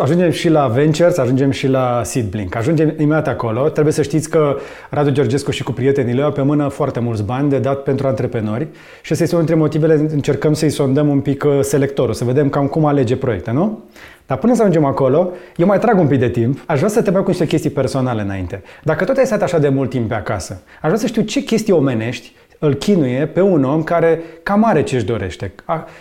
ajungem 0.00 0.30
și 0.30 0.48
la 0.48 0.66
Ventures, 0.66 1.18
ajungem 1.18 1.50
și 1.50 1.66
la 1.66 2.00
Seedblink. 2.04 2.56
Ajungem 2.56 2.94
imediat 2.98 3.28
acolo. 3.28 3.68
Trebuie 3.68 3.92
să 3.92 4.02
știți 4.02 4.30
că 4.30 4.56
Radu 4.90 5.10
Georgescu 5.10 5.50
și 5.50 5.62
cu 5.62 5.72
prietenii 5.72 6.14
lui 6.14 6.22
au 6.22 6.32
pe 6.32 6.42
mână 6.42 6.68
foarte 6.68 7.00
mulți 7.00 7.22
bani 7.22 7.48
de 7.50 7.58
dat 7.58 7.82
pentru 7.82 8.06
antreprenori 8.06 8.66
și 9.02 9.12
asta 9.12 9.24
este 9.24 9.34
unul 9.34 9.46
dintre 9.46 9.64
motivele, 9.64 9.94
încercăm 10.12 10.52
să-i 10.52 10.70
sondăm 10.70 11.08
un 11.08 11.20
pic 11.20 11.44
uh, 11.44 11.58
selectorul, 11.60 12.14
să 12.14 12.24
vedem 12.24 12.48
cam 12.48 12.66
cum 12.66 12.84
alege 12.84 13.16
proiecte, 13.16 13.50
nu? 13.50 13.78
Dar 14.26 14.38
până 14.38 14.54
să 14.54 14.60
ajungem 14.60 14.84
acolo, 14.84 15.30
eu 15.56 15.66
mai 15.66 15.78
trag 15.78 15.98
un 15.98 16.06
pic 16.06 16.18
de 16.18 16.28
timp. 16.28 16.58
Aș 16.66 16.76
vrea 16.76 16.90
să 16.90 17.02
te 17.02 17.10
mai 17.10 17.22
cu 17.22 17.28
niște 17.28 17.46
chestii 17.46 17.70
personale 17.70 18.22
înainte. 18.22 18.62
Dacă 18.82 19.04
tot 19.04 19.16
ai 19.16 19.26
stat 19.26 19.42
așa 19.42 19.58
de 19.58 19.68
mult 19.68 19.90
timp 19.90 20.08
pe 20.08 20.14
acasă, 20.14 20.62
aș 20.74 20.86
vrea 20.86 20.96
să 20.96 21.06
știu 21.06 21.22
ce 21.22 21.42
chestii 21.42 21.72
omenești 21.72 22.32
îl 22.58 22.74
chinuie 22.74 23.26
pe 23.26 23.40
un 23.40 23.64
om 23.64 23.82
care 23.82 24.22
cam 24.42 24.64
are 24.64 24.82
ce-și 24.82 25.04
dorește. 25.04 25.52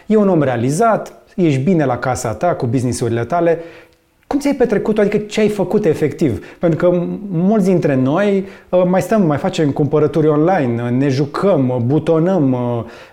E 0.06 0.16
un 0.16 0.30
om 0.30 0.42
realizat, 0.42 1.14
ești 1.46 1.64
bine 1.64 1.86
la 1.86 1.98
casa 1.98 2.34
ta, 2.34 2.56
cu 2.56 2.66
businessurile 2.66 3.26
tale, 3.26 3.60
cum 4.28 4.40
ți-ai 4.40 4.56
petrecut 4.56 4.98
adică 4.98 5.18
ce 5.18 5.40
ai 5.40 5.50
făcut 5.50 5.86
efectiv? 5.86 6.58
Pentru 6.60 6.78
că 6.80 6.98
mulți 7.32 7.66
dintre 7.66 7.96
noi 7.96 8.46
uh, 8.70 8.84
mai 8.86 9.02
stăm, 9.02 9.26
mai 9.26 9.38
facem 9.38 9.72
cumpărături 9.72 10.28
online, 10.28 10.84
uh, 10.84 10.90
ne 10.90 11.08
jucăm, 11.10 11.70
uh, 11.70 11.76
butonăm, 11.86 12.56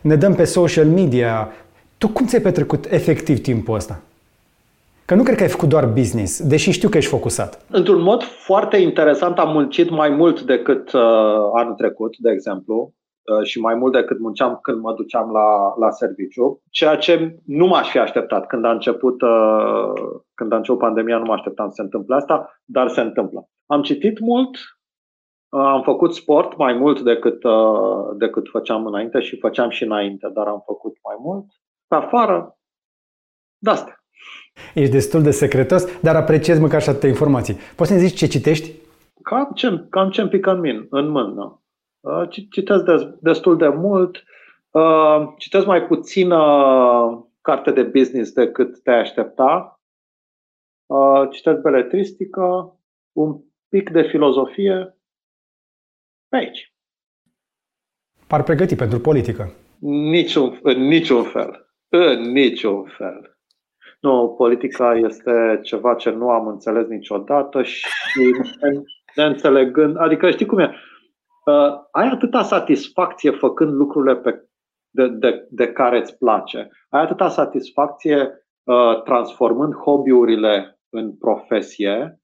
ne 0.00 0.16
dăm 0.16 0.34
pe 0.34 0.44
social 0.44 0.86
media. 0.86 1.52
Tu 1.98 2.08
cum 2.08 2.26
ți-ai 2.26 2.42
petrecut 2.42 2.86
efectiv 2.90 3.40
timpul 3.40 3.74
ăsta? 3.74 4.00
Că 5.04 5.14
nu 5.14 5.22
cred 5.22 5.36
că 5.36 5.42
ai 5.42 5.48
făcut 5.48 5.68
doar 5.68 5.86
business, 5.86 6.42
deși 6.42 6.70
știu 6.70 6.88
că 6.88 6.96
ești 6.96 7.10
focusat. 7.10 7.64
Într-un 7.70 8.02
mod 8.02 8.22
foarte 8.22 8.76
interesant 8.76 9.38
am 9.38 9.52
muncit 9.52 9.90
mai 9.90 10.08
mult 10.08 10.40
decât 10.40 10.92
uh, 10.92 11.02
anul 11.54 11.74
trecut, 11.76 12.16
de 12.18 12.30
exemplu. 12.30 12.92
Uh, 13.32 13.46
și 13.46 13.60
mai 13.60 13.74
mult 13.74 13.92
decât 13.92 14.18
munceam 14.18 14.58
când 14.62 14.80
mă 14.80 14.94
duceam 14.94 15.30
la, 15.30 15.74
la 15.78 15.90
serviciu, 15.90 16.62
ceea 16.70 16.96
ce 16.96 17.36
nu 17.46 17.66
m-aș 17.66 17.90
fi 17.90 17.98
așteptat. 17.98 18.46
Când 18.46 18.64
a 18.64 18.70
început, 18.70 19.22
uh, 19.22 19.92
când 20.34 20.52
a 20.52 20.56
început 20.56 20.80
pandemia, 20.80 21.18
nu 21.18 21.24
mă 21.24 21.32
așteptam 21.32 21.68
să 21.68 21.74
se 21.74 21.82
întâmple 21.82 22.14
asta, 22.14 22.60
dar 22.64 22.88
se 22.88 23.00
întâmplă. 23.00 23.48
Am 23.66 23.82
citit 23.82 24.20
mult, 24.20 24.58
am 25.48 25.82
făcut 25.82 26.14
sport 26.14 26.56
mai 26.56 26.72
mult 26.72 27.00
decât, 27.00 27.42
decât 28.16 28.48
făceam 28.48 28.86
înainte 28.86 29.20
și 29.20 29.38
făceam 29.38 29.70
și 29.70 29.84
înainte, 29.84 30.30
dar 30.34 30.46
am 30.46 30.62
făcut 30.66 30.96
mai 31.04 31.16
mult. 31.18 31.46
Pe 31.88 31.94
afară, 31.94 32.58
de 33.58 33.70
asta. 33.70 34.04
Ești 34.74 34.92
destul 34.92 35.22
de 35.22 35.30
secretos, 35.30 36.00
dar 36.00 36.16
apreciez 36.16 36.58
măcar 36.58 36.82
și 36.82 36.88
atâtea 36.88 37.08
informații. 37.08 37.56
Poți 37.76 37.88
să-mi 37.88 38.00
zici 38.00 38.18
ce 38.18 38.26
citești? 38.26 38.72
Cam 39.22 39.50
ce, 39.54 39.86
cam 39.90 40.10
ce 40.10 40.26
pică 40.26 40.50
în, 40.50 40.60
min, 40.60 40.86
în 40.90 41.08
mână. 41.08 41.63
Uh, 42.04 42.28
citesc 42.50 42.84
destul 43.20 43.56
de 43.56 43.68
mult. 43.68 44.24
Uh, 44.70 45.32
citesc 45.38 45.66
mai 45.66 45.86
puțină 45.86 46.38
carte 47.40 47.70
de 47.70 47.82
business 47.82 48.32
decât 48.32 48.82
te 48.82 48.90
aștepta. 48.90 49.80
Uh, 50.86 51.28
citesc 51.30 51.60
beletristică, 51.60 52.76
un 53.12 53.40
pic 53.68 53.90
de 53.90 54.02
filozofie. 54.02 54.96
Pe 56.28 56.36
aici. 56.36 56.74
Par 58.26 58.42
pregătit 58.42 58.76
pentru 58.76 58.98
politică. 58.98 59.52
Niciun, 59.78 60.58
în 60.62 60.80
niciun 60.80 61.22
fel. 61.22 61.74
În 61.88 62.20
niciun 62.32 62.84
fel. 62.84 63.38
Nu, 64.00 64.34
politica 64.36 64.94
este 64.94 65.60
ceva 65.62 65.94
ce 65.94 66.10
nu 66.10 66.30
am 66.30 66.46
înțeles 66.46 66.86
niciodată 66.86 67.62
și 67.62 67.86
neînțelegând, 69.14 69.96
adică 69.98 70.30
știi 70.30 70.46
cum 70.46 70.58
e, 70.58 70.74
uh, 71.44 71.74
ai 71.90 72.08
atâta 72.08 72.42
satisfacție 72.42 73.30
făcând 73.30 73.72
lucrurile 73.72 74.16
pe, 74.16 74.48
de, 74.90 75.08
de, 75.08 75.46
de 75.50 75.72
care 75.72 75.98
îți 75.98 76.18
place, 76.18 76.70
ai 76.88 77.00
atâta 77.00 77.28
satisfacție 77.28 78.46
uh, 78.62 79.02
transformând 79.02 79.74
hobby-urile 79.74 80.80
în 80.88 81.16
profesie, 81.16 82.20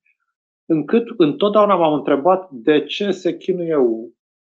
încât 0.67 1.05
întotdeauna 1.17 1.75
m-am 1.75 1.93
întrebat 1.93 2.51
de 2.51 2.85
ce 2.85 3.11
se 3.11 3.37
chinuie 3.37 3.77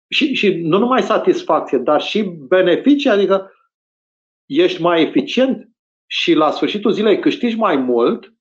și, 0.09 0.33
și 0.33 0.53
nu 0.53 0.77
numai 0.77 1.01
satisfacție, 1.01 1.77
dar 1.77 2.01
și 2.01 2.23
beneficii, 2.23 3.09
adică 3.09 3.51
ești 4.45 4.81
mai 4.81 5.01
eficient 5.01 5.69
și 6.07 6.33
la 6.33 6.51
sfârșitul 6.51 6.91
zilei 6.91 7.19
câștigi 7.19 7.57
mai 7.57 7.75
mult 7.75 8.33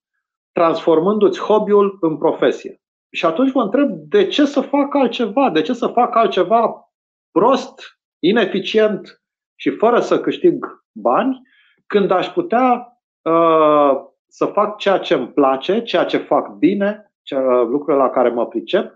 transformându-ți 0.52 1.40
hobby-ul 1.40 1.96
în 2.00 2.16
profesie. 2.16 2.83
Și 3.14 3.26
atunci 3.26 3.52
mă 3.52 3.62
întreb 3.62 3.90
de 3.90 4.26
ce 4.26 4.44
să 4.44 4.60
fac 4.60 4.94
altceva, 4.94 5.50
de 5.50 5.62
ce 5.62 5.72
să 5.72 5.86
fac 5.86 6.16
altceva 6.16 6.92
prost, 7.30 7.98
ineficient 8.18 9.22
și 9.54 9.70
fără 9.70 10.00
să 10.00 10.20
câștig 10.20 10.66
bani, 10.92 11.42
când 11.86 12.10
aș 12.10 12.26
putea 12.26 12.98
uh, 13.22 13.90
să 14.26 14.44
fac 14.44 14.78
ceea 14.78 14.98
ce 14.98 15.14
îmi 15.14 15.28
place, 15.28 15.82
ceea 15.82 16.04
ce 16.04 16.16
fac 16.16 16.48
bine, 16.48 17.12
ce, 17.22 17.34
uh, 17.36 17.66
lucrurile 17.68 18.02
la 18.02 18.10
care 18.10 18.28
mă 18.28 18.46
pricep 18.46 18.92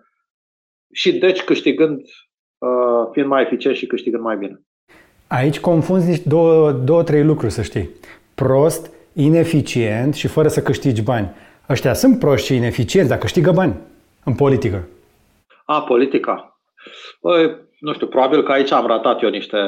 și 0.92 1.18
deci 1.18 1.42
câștigând, 1.42 2.00
uh, 2.58 3.08
fiind 3.12 3.28
mai 3.28 3.42
eficient 3.42 3.76
și 3.76 3.86
câștigând 3.86 4.22
mai 4.22 4.36
bine. 4.36 4.62
Aici 5.26 5.60
confunzi 5.60 6.28
două, 6.28 6.72
două, 6.72 7.02
trei 7.02 7.24
lucruri, 7.24 7.52
să 7.52 7.62
știi 7.62 7.90
prost, 8.34 8.92
ineficient 9.12 10.14
și 10.14 10.26
fără 10.26 10.48
să 10.48 10.62
câștigi 10.62 11.02
bani. 11.02 11.30
Ăștia 11.68 11.92
sunt 11.94 12.18
proști 12.18 12.46
și 12.46 12.54
ineficienți, 12.54 13.08
dar 13.08 13.18
câștigă 13.18 13.52
bani 13.52 13.76
în 14.28 14.34
politică. 14.34 14.88
A, 15.64 15.82
politica. 15.82 16.60
Păi, 17.20 17.56
nu 17.80 17.92
știu, 17.92 18.06
probabil 18.06 18.42
că 18.42 18.52
aici 18.52 18.70
am 18.72 18.86
ratat 18.86 19.22
eu 19.22 19.28
niște, 19.28 19.58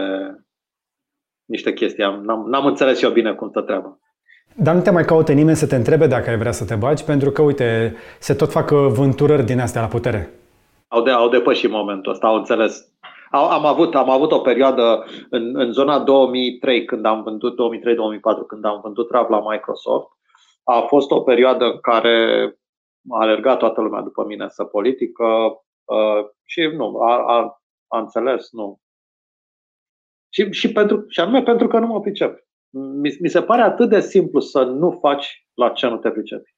niște 1.45 1.73
chestii. 1.73 2.05
N-am, 2.05 2.45
n-am 2.49 2.67
înțeles 2.67 3.03
eu 3.03 3.11
bine 3.11 3.33
cum 3.33 3.49
stă 3.49 3.61
treaba. 3.61 3.99
Dar 4.55 4.75
nu 4.75 4.81
te 4.81 4.91
mai 4.91 5.05
caută 5.05 5.33
nimeni 5.33 5.57
să 5.57 5.67
te 5.67 5.77
întrebe 5.77 6.07
dacă 6.07 6.31
ai 6.31 6.39
vrea 6.39 6.53
să 6.53 6.65
te 6.65 6.75
bagi, 6.75 7.05
pentru 7.05 7.31
că, 7.31 7.43
uite, 7.43 7.97
se 8.19 8.35
tot 8.35 8.51
fac 8.51 8.71
vânturări 8.71 9.45
din 9.45 9.61
astea 9.61 9.81
la 9.81 9.87
putere. 9.87 10.31
Au, 10.89 11.03
de, 11.03 11.11
au 11.11 11.29
depășit 11.29 11.71
momentul 11.71 12.13
ăsta, 12.13 12.27
au 12.27 12.35
înțeles 12.35 12.91
am 13.31 13.67
avut, 13.67 13.95
am 13.95 14.11
avut 14.11 14.33
o 14.33 14.39
perioadă 14.39 15.05
în, 15.31 15.51
în 15.57 15.73
zona 15.73 15.99
2003, 15.99 16.85
când 16.85 17.05
am 17.05 17.23
vândut, 17.23 17.55
2003-2004, 17.55 17.57
când 18.47 18.65
am 18.65 18.81
vândut 18.83 19.11
RAV 19.11 19.29
la 19.29 19.51
Microsoft. 19.51 20.09
A 20.65 20.81
fost 20.81 21.11
o 21.11 21.21
perioadă 21.21 21.65
în 21.65 21.79
care 21.81 22.49
a 23.09 23.21
alergat 23.21 23.59
toată 23.59 23.81
lumea 23.81 24.01
după 24.01 24.25
mine 24.25 24.49
să 24.49 24.65
politică 24.65 25.25
uh, 25.85 26.27
și 26.45 26.61
nu, 26.77 26.97
a, 27.01 27.17
a, 27.17 27.63
a 27.87 27.99
înțeles, 27.99 28.51
nu. 28.51 28.81
Și, 30.29 30.51
și, 30.51 30.73
pentru, 30.73 31.05
și 31.09 31.21
anume 31.21 31.43
pentru 31.43 31.67
că 31.67 31.79
nu 31.79 31.87
mă 31.87 32.01
pricep. 32.01 32.45
Mi, 32.73 33.17
mi 33.21 33.29
se 33.29 33.43
pare 33.43 33.63
atât 33.63 33.89
de 33.89 34.01
simplu 34.01 34.41
să 34.41 34.63
nu 34.63 34.99
faci 35.01 35.47
la 35.55 35.69
ce 35.69 35.87
nu 35.87 35.97
te 35.97 36.11
pricepi. 36.11 36.55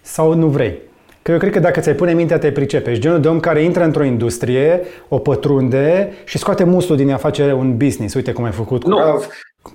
Sau 0.00 0.34
nu 0.34 0.46
vrei. 0.46 0.80
Că 1.22 1.32
eu 1.32 1.38
cred 1.38 1.52
că 1.52 1.58
dacă 1.58 1.80
ți-ai 1.80 1.94
pune 1.94 2.14
mintea, 2.14 2.38
te 2.38 2.52
pricepe. 2.52 2.90
Ești 2.90 3.02
genul 3.02 3.20
de 3.20 3.28
om 3.28 3.40
care 3.40 3.62
intră 3.62 3.84
într-o 3.84 4.04
industrie, 4.04 4.80
o 5.08 5.18
pătrunde 5.18 6.12
și 6.24 6.38
scoate 6.38 6.64
mustul 6.64 6.96
din 6.96 7.10
a 7.10 7.16
face 7.16 7.52
un 7.52 7.76
business. 7.76 8.14
Uite 8.14 8.32
cum 8.32 8.44
ai 8.44 8.52
făcut 8.52 8.82
cu 8.82 8.88
nu. 8.88 8.96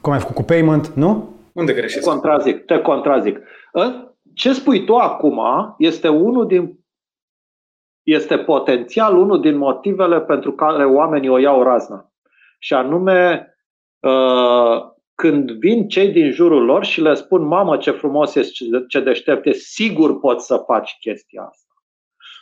cum 0.01 0.13
ai 0.13 0.19
făcut 0.19 0.35
cu 0.35 0.43
payment, 0.43 0.87
nu? 0.87 1.35
Unde 1.53 1.73
greșești? 1.73 1.99
Te 1.99 2.05
contrazic, 2.05 2.65
te 2.65 2.79
contrazic. 2.79 3.39
Ă? 3.75 4.06
Ce 4.37 4.53
spui 4.53 4.85
tu 4.85 4.95
acum 4.95 5.41
este 5.77 6.07
unul 6.07 6.47
din 6.47 6.85
este 8.03 8.37
potențial 8.37 9.17
unul 9.17 9.41
din 9.41 9.57
motivele 9.57 10.21
pentru 10.21 10.51
care 10.51 10.85
oamenii 10.85 11.29
o 11.29 11.37
iau 11.37 11.63
razna. 11.63 12.11
Și 12.59 12.73
anume, 12.73 13.51
ă, 14.03 14.97
când 15.15 15.51
vin 15.51 15.87
cei 15.87 16.11
din 16.11 16.31
jurul 16.31 16.63
lor 16.63 16.85
și 16.85 17.01
le 17.01 17.13
spun, 17.13 17.43
mamă, 17.43 17.77
ce 17.77 17.91
frumos 17.91 18.35
e, 18.35 18.41
ce 18.87 18.99
deștept 18.99 19.45
e, 19.45 19.51
sigur 19.51 20.19
poți 20.19 20.45
să 20.45 20.63
faci 20.65 20.97
chestia 20.99 21.41
asta. 21.41 21.73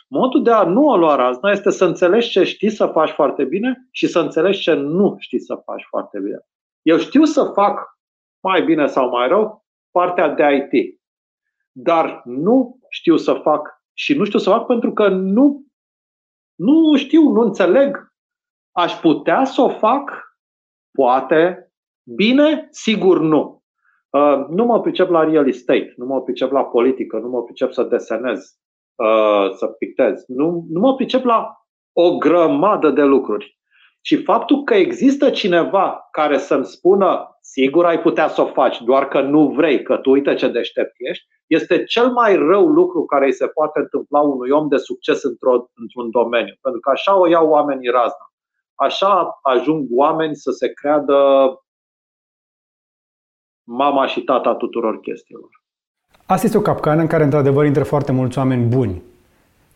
Modul 0.08 0.42
de 0.42 0.50
a 0.50 0.62
nu 0.62 0.86
o 0.86 0.96
lua 0.96 1.14
razna 1.14 1.50
este 1.50 1.70
să 1.70 1.84
înțelegi 1.84 2.30
ce 2.30 2.44
știi 2.44 2.70
să 2.70 2.86
faci 2.86 3.10
foarte 3.10 3.44
bine 3.44 3.88
și 3.90 4.06
să 4.06 4.18
înțelegi 4.18 4.60
ce 4.60 4.72
nu 4.72 5.16
știi 5.18 5.40
să 5.40 5.54
faci 5.64 5.84
foarte 5.88 6.20
bine. 6.20 6.46
Eu 6.82 6.98
știu 6.98 7.24
să 7.24 7.44
fac 7.54 7.98
mai 8.40 8.62
bine 8.62 8.86
sau 8.86 9.10
mai 9.10 9.28
rău 9.28 9.64
partea 9.90 10.28
de 10.28 10.68
IT, 10.72 11.00
dar 11.76 12.22
nu 12.24 12.78
știu 12.88 13.16
să 13.16 13.32
fac 13.32 13.82
și 13.92 14.14
nu 14.14 14.24
știu 14.24 14.38
să 14.38 14.50
fac 14.50 14.66
pentru 14.66 14.92
că 14.92 15.08
nu, 15.08 15.64
nu 16.54 16.96
știu, 16.96 17.22
nu 17.28 17.40
înțeleg. 17.40 18.14
Aș 18.72 18.92
putea 18.92 19.44
să 19.44 19.60
o 19.60 19.68
fac, 19.68 20.36
poate, 20.90 21.66
Bine? 22.14 22.68
Sigur 22.70 23.20
nu. 23.20 23.62
Uh, 24.10 24.46
nu 24.48 24.64
mă 24.64 24.80
pricep 24.80 25.10
la 25.10 25.24
real 25.24 25.48
estate, 25.48 25.94
nu 25.96 26.06
mă 26.06 26.22
pricep 26.22 26.50
la 26.50 26.64
politică, 26.64 27.18
nu 27.18 27.28
mă 27.28 27.42
pricep 27.42 27.72
să 27.72 27.82
desenez, 27.82 28.58
uh, 28.94 29.50
să 29.54 29.66
pictez. 29.66 30.24
Nu, 30.26 30.66
nu 30.70 30.80
mă 30.80 30.94
pricep 30.94 31.24
la 31.24 31.66
o 31.92 32.16
grămadă 32.16 32.90
de 32.90 33.02
lucruri. 33.02 33.58
Și 34.00 34.22
faptul 34.22 34.62
că 34.62 34.74
există 34.74 35.30
cineva 35.30 36.08
care 36.10 36.38
să-mi 36.38 36.64
spună 36.64 37.38
sigur 37.40 37.84
ai 37.84 38.00
putea 38.00 38.28
să 38.28 38.40
o 38.40 38.46
faci, 38.46 38.82
doar 38.82 39.08
că 39.08 39.20
nu 39.20 39.48
vrei, 39.48 39.82
că 39.82 39.96
tu 39.96 40.10
uite 40.10 40.34
ce 40.34 40.48
deștept 40.48 40.94
ești, 40.96 41.26
este 41.46 41.84
cel 41.84 42.10
mai 42.10 42.36
rău 42.36 42.66
lucru 42.66 43.04
care 43.04 43.24
îi 43.24 43.32
se 43.32 43.46
poate 43.46 43.78
întâmpla 43.78 44.20
unui 44.20 44.50
om 44.50 44.68
de 44.68 44.76
succes 44.76 45.22
într-o, 45.22 45.70
într-un 45.74 46.10
domeniu. 46.10 46.54
Pentru 46.60 46.80
că 46.80 46.90
așa 46.90 47.18
o 47.18 47.28
iau 47.28 47.48
oamenii 47.48 47.88
razna. 47.88 48.32
Așa 48.74 49.38
ajung 49.42 49.86
oameni 49.90 50.36
să 50.36 50.50
se 50.50 50.72
creadă 50.72 51.14
mama 53.62 54.06
și 54.06 54.20
tata 54.20 54.54
tuturor 54.54 55.00
chestiilor. 55.00 55.50
Asta 56.26 56.46
este 56.46 56.58
o 56.58 56.60
capcană 56.60 57.00
în 57.00 57.06
care, 57.06 57.24
într-adevăr, 57.24 57.64
intră 57.64 57.84
foarte 57.84 58.12
mulți 58.12 58.38
oameni 58.38 58.66
buni, 58.66 59.02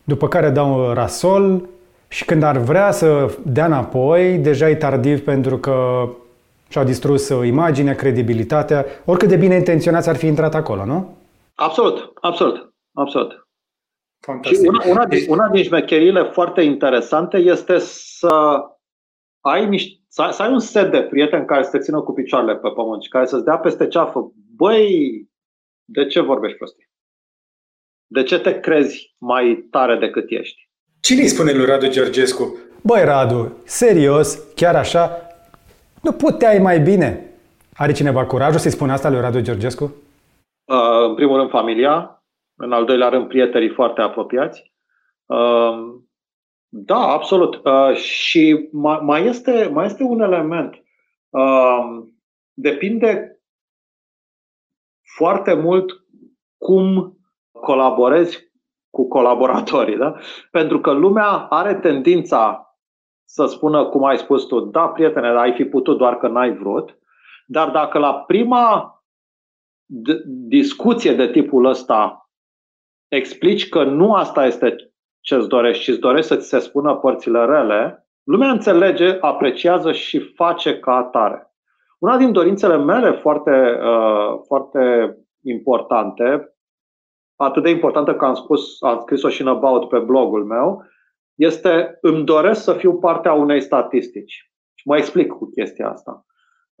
după 0.03 0.27
care 0.27 0.49
dau 0.49 0.93
rasol 0.93 1.69
și 2.07 2.25
când 2.25 2.43
ar 2.43 2.57
vrea 2.57 2.91
să 2.91 3.37
dea 3.45 3.65
înapoi, 3.65 4.37
deja 4.37 4.69
e 4.69 4.75
tardiv 4.75 5.23
pentru 5.23 5.57
că 5.57 6.07
și-au 6.69 6.83
distrus 6.83 7.29
imaginea, 7.29 7.95
credibilitatea, 7.95 8.85
oricât 9.05 9.27
de 9.29 9.35
bine 9.35 9.55
intenționați 9.55 10.09
ar 10.09 10.15
fi 10.15 10.25
intrat 10.25 10.55
acolo, 10.55 10.85
nu? 10.85 11.17
Absolut, 11.55 12.11
absolut, 12.21 12.73
absolut. 12.93 13.47
Fantastic. 14.19 14.61
Și 14.61 14.67
una, 14.67 14.83
una, 14.85 15.05
din, 15.05 15.25
una 15.29 15.49
din 15.49 15.63
șmecherile 15.63 16.23
foarte 16.23 16.61
interesante 16.61 17.37
este 17.37 17.77
să 17.79 18.59
ai 19.39 19.67
niște 19.67 20.01
să, 20.13 20.29
să 20.31 20.41
ai 20.41 20.51
un 20.51 20.59
set 20.59 20.91
de 20.91 21.01
prieteni 21.01 21.45
care 21.45 21.63
să 21.63 21.69
te 21.69 21.79
țină 21.79 22.01
cu 22.01 22.13
picioarele 22.13 22.55
pe 22.55 22.69
pământ 22.69 23.01
și 23.01 23.09
care 23.09 23.25
să-ți 23.25 23.43
dea 23.43 23.57
peste 23.57 23.87
ceafă. 23.87 24.31
Băi, 24.55 25.29
de 25.85 26.05
ce 26.05 26.19
vorbești 26.19 26.57
prostii? 26.57 26.89
De 28.07 28.23
ce 28.23 28.39
te 28.39 28.59
crezi 28.59 29.15
mai 29.17 29.67
tare 29.69 29.95
decât 29.97 30.25
ești? 30.29 30.69
Cine 30.99 31.21
îi 31.21 31.27
spune 31.27 31.51
lui 31.51 31.65
Radu 31.65 31.89
Georgescu? 31.89 32.57
Băi, 32.81 33.03
Radu, 33.03 33.57
serios, 33.65 34.39
chiar 34.55 34.75
așa, 34.75 35.21
nu 36.01 36.11
puteai 36.11 36.57
mai 36.57 36.79
bine? 36.79 37.33
Are 37.73 37.91
cineva 37.91 38.25
curajul 38.25 38.59
să-i 38.59 38.71
spună 38.71 38.91
asta 38.91 39.09
lui 39.09 39.19
Radu 39.19 39.39
Georgescu? 39.39 39.95
Uh, 40.71 41.07
în 41.07 41.15
primul 41.15 41.37
rând, 41.37 41.49
familia. 41.49 42.23
În 42.55 42.71
al 42.71 42.85
doilea 42.85 43.09
rând, 43.09 43.27
prietenii 43.27 43.69
foarte 43.69 44.01
apropiați. 44.01 44.73
Uh, 45.25 45.99
Da, 46.73 46.97
absolut. 46.97 47.61
Uh, 47.65 47.95
și 47.95 48.69
mai, 48.71 48.99
mai, 49.01 49.25
este, 49.25 49.69
mai 49.73 49.85
este 49.85 50.03
un 50.03 50.21
element. 50.21 50.83
Uh, 51.29 52.03
depinde 52.53 53.39
foarte 55.15 55.53
mult 55.53 56.05
cum 56.57 57.17
colaborezi 57.51 58.51
cu 58.89 59.07
colaboratorii. 59.07 59.97
Da? 59.97 60.15
Pentru 60.51 60.81
că 60.81 60.91
lumea 60.91 61.29
are 61.49 61.75
tendința 61.75 62.75
să 63.25 63.45
spună, 63.45 63.85
cum 63.85 64.03
ai 64.03 64.17
spus 64.17 64.45
tu, 64.45 64.59
da, 64.59 64.87
prietene, 64.87 65.27
ai 65.27 65.53
fi 65.53 65.65
putut 65.65 65.97
doar 65.97 66.17
că 66.17 66.27
n-ai 66.27 66.57
vrut, 66.57 66.97
dar 67.45 67.69
dacă 67.69 67.97
la 67.97 68.13
prima 68.13 68.95
discuție 70.47 71.13
de 71.13 71.27
tipul 71.27 71.65
ăsta 71.65 72.29
explici 73.07 73.69
că 73.69 73.83
nu 73.83 74.13
asta 74.13 74.45
este 74.45 74.75
ce 75.19 75.35
îți 75.35 75.47
dorești, 75.47 75.83
ci 75.83 75.87
îți 75.87 75.99
dorești 75.99 76.27
să 76.27 76.35
ți 76.35 76.47
se 76.47 76.59
spună 76.59 76.95
părțile 76.95 77.45
rele, 77.45 78.07
lumea 78.23 78.51
înțelege, 78.51 79.17
apreciază 79.19 79.91
și 79.91 80.19
face 80.19 80.79
ca 80.79 80.95
atare. 80.95 81.53
Una 81.99 82.17
din 82.17 82.31
dorințele 82.31 82.77
mele 82.77 83.11
foarte, 83.11 83.79
uh, 83.83 84.39
foarte 84.45 85.15
importante, 85.43 86.55
atât 87.35 87.63
de 87.63 87.69
importantă 87.69 88.15
că 88.15 88.25
am 88.25 88.33
spus, 88.33 88.81
am 88.81 88.99
scris-o 88.99 89.29
și 89.29 89.41
în 89.41 89.47
about 89.47 89.89
pe 89.89 89.99
blogul 89.99 90.45
meu, 90.45 90.83
este 91.35 91.97
îmi 92.01 92.23
doresc 92.23 92.63
să 92.63 92.73
fiu 92.73 92.97
partea 92.97 93.33
unei 93.33 93.61
statistici. 93.61 94.51
Și 94.73 94.87
mă 94.87 94.97
explic 94.97 95.31
cu 95.31 95.49
chestia 95.49 95.89
asta. 95.89 96.25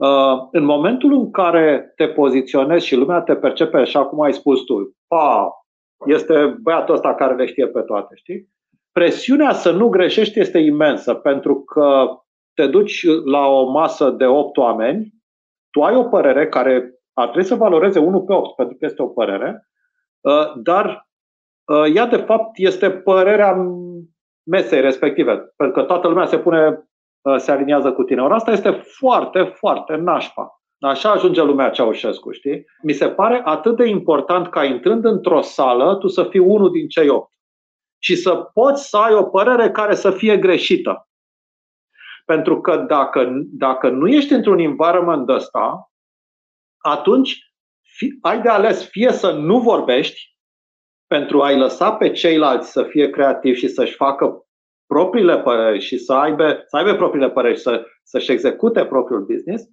Uh, 0.01 0.47
în 0.51 0.63
momentul 0.63 1.13
în 1.13 1.31
care 1.31 1.93
te 1.95 2.07
poziționezi 2.07 2.85
și 2.85 2.95
lumea 2.95 3.21
te 3.21 3.35
percepe 3.35 3.77
așa 3.77 4.05
cum 4.05 4.21
ai 4.21 4.33
spus 4.33 4.63
tu, 4.63 4.95
pa, 5.07 5.51
este 6.05 6.57
băiatul 6.61 6.93
ăsta 6.93 7.15
care 7.15 7.35
le 7.35 7.45
știe 7.45 7.67
pe 7.67 7.81
toate, 7.81 8.15
știi? 8.15 8.49
Presiunea 8.91 9.51
să 9.53 9.71
nu 9.71 9.89
greșești 9.89 10.39
este 10.39 10.57
imensă, 10.57 11.13
pentru 11.13 11.61
că 11.61 12.09
te 12.53 12.67
duci 12.67 13.05
la 13.25 13.47
o 13.47 13.69
masă 13.69 14.09
de 14.09 14.25
8 14.25 14.57
oameni, 14.57 15.13
tu 15.69 15.81
ai 15.81 15.95
o 15.95 16.03
părere 16.03 16.47
care 16.47 16.93
ar 17.13 17.27
trebui 17.27 17.47
să 17.47 17.55
valoreze 17.55 17.99
1 17.99 18.23
pe 18.23 18.33
8, 18.33 18.55
pentru 18.55 18.77
că 18.77 18.85
este 18.85 19.01
o 19.01 19.07
părere, 19.07 19.69
uh, 20.21 20.53
dar 20.55 21.09
uh, 21.65 21.95
ea 21.95 22.05
de 22.05 22.17
fapt 22.17 22.57
este 22.57 22.91
părerea 22.91 23.57
mesei 24.43 24.81
respective, 24.81 25.53
pentru 25.55 25.79
că 25.79 25.87
toată 25.87 26.07
lumea 26.07 26.25
se 26.25 26.39
pune, 26.39 26.67
uh, 26.67 26.79
se 27.37 27.51
aliniază 27.51 27.93
cu 27.93 28.03
tine. 28.03 28.21
Ori 28.21 28.33
asta 28.33 28.51
este 28.51 28.71
foarte, 28.71 29.43
foarte 29.43 29.95
nașpa. 29.95 30.61
Așa 30.79 31.11
ajunge 31.11 31.41
lumea 31.41 31.69
Ceaușescu, 31.69 32.31
știi? 32.31 32.65
Mi 32.83 32.93
se 32.93 33.09
pare 33.09 33.41
atât 33.43 33.75
de 33.75 33.87
important 33.87 34.47
ca 34.47 34.63
intrând 34.63 35.05
într-o 35.05 35.41
sală, 35.41 35.95
tu 35.95 36.07
să 36.07 36.23
fii 36.23 36.39
unul 36.39 36.71
din 36.71 36.87
cei 36.87 37.09
opt. 37.09 37.33
Și 37.99 38.15
să 38.15 38.35
poți 38.35 38.89
să 38.89 38.97
ai 38.97 39.13
o 39.13 39.23
părere 39.23 39.71
care 39.71 39.95
să 39.95 40.11
fie 40.11 40.37
greșită. 40.37 41.09
Pentru 42.25 42.61
că 42.61 42.77
dacă, 42.77 43.31
dacă 43.43 43.89
nu 43.89 44.07
ești 44.07 44.33
într-un 44.33 44.59
environment 44.59 45.29
ăsta, 45.29 45.91
atunci 46.77 47.53
fi, 47.81 48.17
ai 48.21 48.41
de 48.41 48.49
ales 48.49 48.89
fie 48.89 49.11
să 49.11 49.31
nu 49.31 49.59
vorbești 49.59 50.35
pentru 51.07 51.41
a-i 51.41 51.57
lăsa 51.57 51.93
pe 51.93 52.11
ceilalți 52.11 52.71
să 52.71 52.83
fie 52.83 53.09
creativi 53.09 53.57
și 53.57 53.67
să-și 53.67 53.95
facă 53.95 54.45
propriile 54.93 55.37
păreri 55.37 55.79
și 55.79 55.97
să 55.97 56.13
aibă, 56.13 56.63
să 56.67 56.77
aibă 56.77 56.93
propriile 56.93 57.29
păreri 57.29 57.55
și 57.55 57.61
să, 57.61 57.85
să-și 58.03 58.31
execute 58.31 58.85
propriul 58.85 59.25
business, 59.25 59.63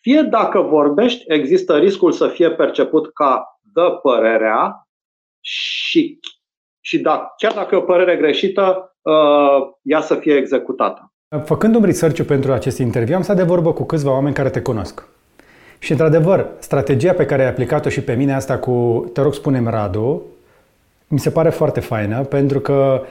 fie 0.00 0.22
dacă 0.22 0.60
vorbești, 0.60 1.24
există 1.26 1.76
riscul 1.76 2.12
să 2.12 2.28
fie 2.28 2.50
perceput 2.50 3.12
ca 3.12 3.58
dă 3.60 3.98
părerea 4.02 4.88
și, 5.40 6.18
și 6.80 6.98
da, 6.98 7.34
chiar 7.36 7.52
dacă 7.52 7.74
e 7.74 7.78
o 7.78 7.90
părere 7.92 8.16
greșită, 8.16 8.96
uh, 9.02 9.66
ea 9.82 10.00
să 10.00 10.14
fie 10.14 10.34
executată. 10.34 11.12
Făcând 11.44 11.74
un 11.74 11.84
research 11.84 12.22
pentru 12.22 12.52
acest 12.52 12.78
interviu, 12.78 13.14
am 13.14 13.22
stat 13.22 13.36
de 13.36 13.42
vorbă 13.42 13.72
cu 13.72 13.84
câțiva 13.84 14.10
oameni 14.10 14.34
care 14.34 14.50
te 14.50 14.62
cunosc. 14.62 15.08
Și, 15.78 15.90
într-adevăr, 15.90 16.46
strategia 16.58 17.12
pe 17.12 17.26
care 17.26 17.42
ai 17.42 17.48
aplicat-o 17.48 17.88
și 17.88 18.02
pe 18.02 18.14
mine, 18.14 18.34
asta 18.34 18.58
cu, 18.58 19.04
te 19.12 19.20
rog, 19.20 19.34
spunem 19.34 19.68
Radu, 19.68 20.22
mi 21.08 21.18
se 21.18 21.30
pare 21.30 21.50
foarte 21.50 21.80
faină 21.80 22.24
pentru 22.24 22.60
că 22.60 23.02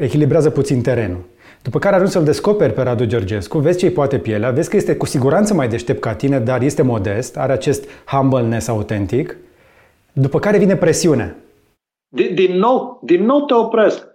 echilibrează 0.00 0.50
puțin 0.50 0.82
terenul. 0.82 1.24
După 1.62 1.78
care 1.78 1.94
ajungi 1.94 2.12
să-l 2.12 2.24
descoperi 2.24 2.72
pe 2.72 2.82
Radu 2.82 3.04
Georgescu, 3.04 3.58
vezi 3.58 3.78
ce-i 3.78 3.90
poate 3.90 4.18
pielea, 4.18 4.50
vezi 4.50 4.70
că 4.70 4.76
este 4.76 4.96
cu 4.96 5.06
siguranță 5.06 5.54
mai 5.54 5.68
deștept 5.68 6.00
ca 6.00 6.14
tine, 6.14 6.38
dar 6.38 6.62
este 6.62 6.82
modest, 6.82 7.36
are 7.36 7.52
acest 7.52 7.88
humbleness 8.06 8.68
autentic, 8.68 9.36
după 10.12 10.38
care 10.38 10.58
vine 10.58 10.76
presiunea. 10.76 11.36
Din, 12.08 12.34
din, 12.34 12.56
nou, 12.56 13.00
din 13.04 13.24
nou 13.24 13.44
te 13.44 13.54
opresc. 13.54 14.06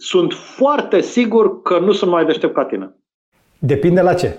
Sunt 0.00 0.32
foarte 0.32 1.00
sigur 1.00 1.62
că 1.62 1.78
nu 1.78 1.92
sunt 1.92 2.10
mai 2.10 2.24
deștept 2.24 2.54
ca 2.54 2.64
tine. 2.64 2.94
Depinde 3.58 4.00
la 4.00 4.14
ce. 4.14 4.38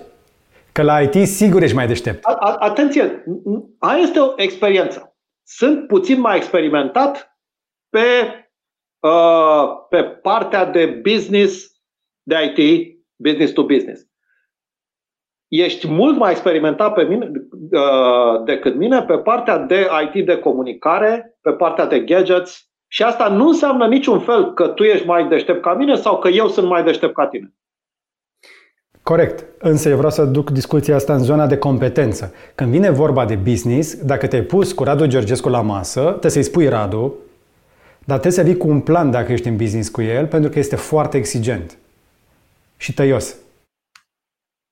Că 0.72 0.82
la 0.82 1.00
IT 1.00 1.28
sigur 1.28 1.62
ești 1.62 1.76
mai 1.76 1.86
deștept. 1.86 2.24
A, 2.24 2.32
a, 2.32 2.56
atenție, 2.58 3.24
aia 3.78 3.98
este 3.98 4.18
o 4.18 4.32
experiență. 4.36 5.16
Sunt 5.42 5.86
puțin 5.86 6.20
mai 6.20 6.36
experimentat 6.36 7.38
pe, 7.88 7.98
uh, 7.98 8.39
pe 9.88 10.02
partea 10.02 10.64
de 10.64 10.86
business 10.86 11.70
de 12.22 12.36
IT, 12.56 12.88
business 13.16 13.52
to 13.52 13.62
business. 13.62 14.08
Ești 15.48 15.88
mult 15.88 16.16
mai 16.16 16.30
experimentat 16.30 16.94
pe 16.94 17.02
mine, 17.02 17.30
uh, 17.70 18.44
decât 18.44 18.74
mine 18.74 19.02
pe 19.02 19.18
partea 19.18 19.58
de 19.58 19.88
IT 20.12 20.26
de 20.26 20.38
comunicare, 20.38 21.38
pe 21.40 21.50
partea 21.50 21.86
de 21.86 22.00
gadgets 22.00 22.70
și 22.86 23.02
asta 23.02 23.28
nu 23.28 23.46
înseamnă 23.46 23.86
niciun 23.86 24.20
fel 24.20 24.54
că 24.54 24.66
tu 24.66 24.82
ești 24.82 25.06
mai 25.06 25.28
deștept 25.28 25.62
ca 25.62 25.74
mine 25.74 25.94
sau 25.94 26.18
că 26.18 26.28
eu 26.28 26.48
sunt 26.48 26.68
mai 26.68 26.84
deștept 26.84 27.14
ca 27.14 27.26
tine. 27.26 27.54
Corect. 29.02 29.44
Însă 29.58 29.88
eu 29.88 29.96
vreau 29.96 30.10
să 30.10 30.24
duc 30.24 30.50
discuția 30.50 30.94
asta 30.94 31.14
în 31.14 31.22
zona 31.22 31.46
de 31.46 31.58
competență. 31.58 32.34
Când 32.54 32.70
vine 32.70 32.90
vorba 32.90 33.24
de 33.24 33.34
business, 33.34 34.04
dacă 34.04 34.26
te-ai 34.26 34.42
pus 34.42 34.72
cu 34.72 34.84
Radu 34.84 35.06
Georgescu 35.06 35.48
la 35.48 35.60
masă, 35.60 36.00
trebuie 36.00 36.30
să-i 36.30 36.42
spui 36.42 36.68
Radu, 36.68 37.14
dar 38.04 38.18
trebuie 38.18 38.44
să 38.44 38.50
vii 38.50 38.56
cu 38.56 38.68
un 38.68 38.80
plan 38.80 39.10
dacă 39.10 39.32
ești 39.32 39.48
în 39.48 39.56
business 39.56 39.88
cu 39.88 40.02
el, 40.02 40.26
pentru 40.26 40.50
că 40.50 40.58
este 40.58 40.76
foarte 40.76 41.16
exigent 41.16 41.78
și 42.76 42.94
tăios. 42.94 43.36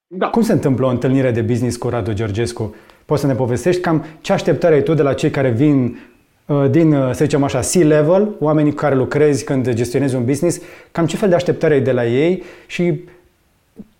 Da. 0.06 0.28
Cum 0.28 0.42
se 0.42 0.52
întâmplă 0.52 0.86
o 0.86 0.90
întâlnire 0.90 1.30
de 1.30 1.42
business 1.42 1.76
cu 1.76 1.88
Radu 1.88 2.12
Georgescu? 2.12 2.74
Poți 3.04 3.20
să 3.20 3.26
ne 3.26 3.34
povestești 3.34 3.80
cam 3.80 4.04
ce 4.20 4.32
așteptări 4.32 4.74
ai 4.74 4.82
tu 4.82 4.94
de 4.94 5.02
la 5.02 5.14
cei 5.14 5.30
care 5.30 5.50
vin 5.50 5.98
uh, 6.46 6.70
din, 6.70 6.92
uh, 6.92 7.10
să 7.12 7.24
zicem 7.24 7.42
așa, 7.42 7.60
C-level, 7.60 8.34
oamenii 8.40 8.70
cu 8.70 8.76
care 8.76 8.94
lucrezi 8.94 9.44
când 9.44 9.72
gestionezi 9.72 10.14
un 10.14 10.24
business, 10.24 10.60
cam 10.92 11.06
ce 11.06 11.16
fel 11.16 11.28
de 11.28 11.34
așteptări 11.34 11.74
ai 11.74 11.80
de 11.80 11.92
la 11.92 12.06
ei 12.06 12.42
și 12.66 13.00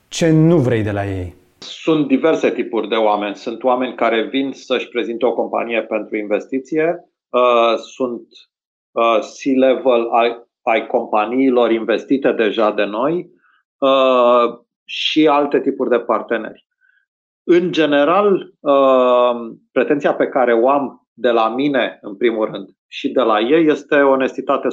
ce 0.09 0.31
nu 0.31 0.59
vrei 0.59 0.83
de 0.83 0.91
la 0.91 1.07
ei? 1.07 1.35
Sunt 1.59 2.07
diverse 2.07 2.51
tipuri 2.51 2.89
de 2.89 2.95
oameni. 2.95 3.35
Sunt 3.35 3.63
oameni 3.63 3.95
care 3.95 4.29
vin 4.31 4.53
să-și 4.53 4.89
prezinte 4.89 5.27
o 5.27 5.33
companie 5.33 5.83
pentru 5.83 6.17
investiție, 6.17 7.05
uh, 7.29 7.79
sunt 7.95 8.27
Uh, 8.99 9.19
C-level 9.21 10.09
ai, 10.11 10.49
ai 10.63 10.87
companiilor 10.87 11.71
investite 11.71 12.33
deja 12.33 12.71
de 12.71 12.85
noi 12.85 13.31
uh, 13.79 14.59
și 14.85 15.27
alte 15.27 15.61
tipuri 15.61 15.91
de 15.91 15.99
parteneri. 15.99 16.67
În 17.43 17.73
general, 17.73 18.53
uh, 18.61 19.57
pretenția 19.73 20.15
pe 20.15 20.27
care 20.27 20.53
o 20.53 20.69
am 20.69 21.09
de 21.13 21.31
la 21.31 21.49
mine, 21.49 21.99
în 22.01 22.17
primul 22.17 22.51
rând, 22.51 22.69
și 22.87 23.09
de 23.09 23.21
la 23.21 23.41
ei 23.41 23.67
este 23.67 23.95
onestitate 23.95 24.69
100%. 24.69 24.71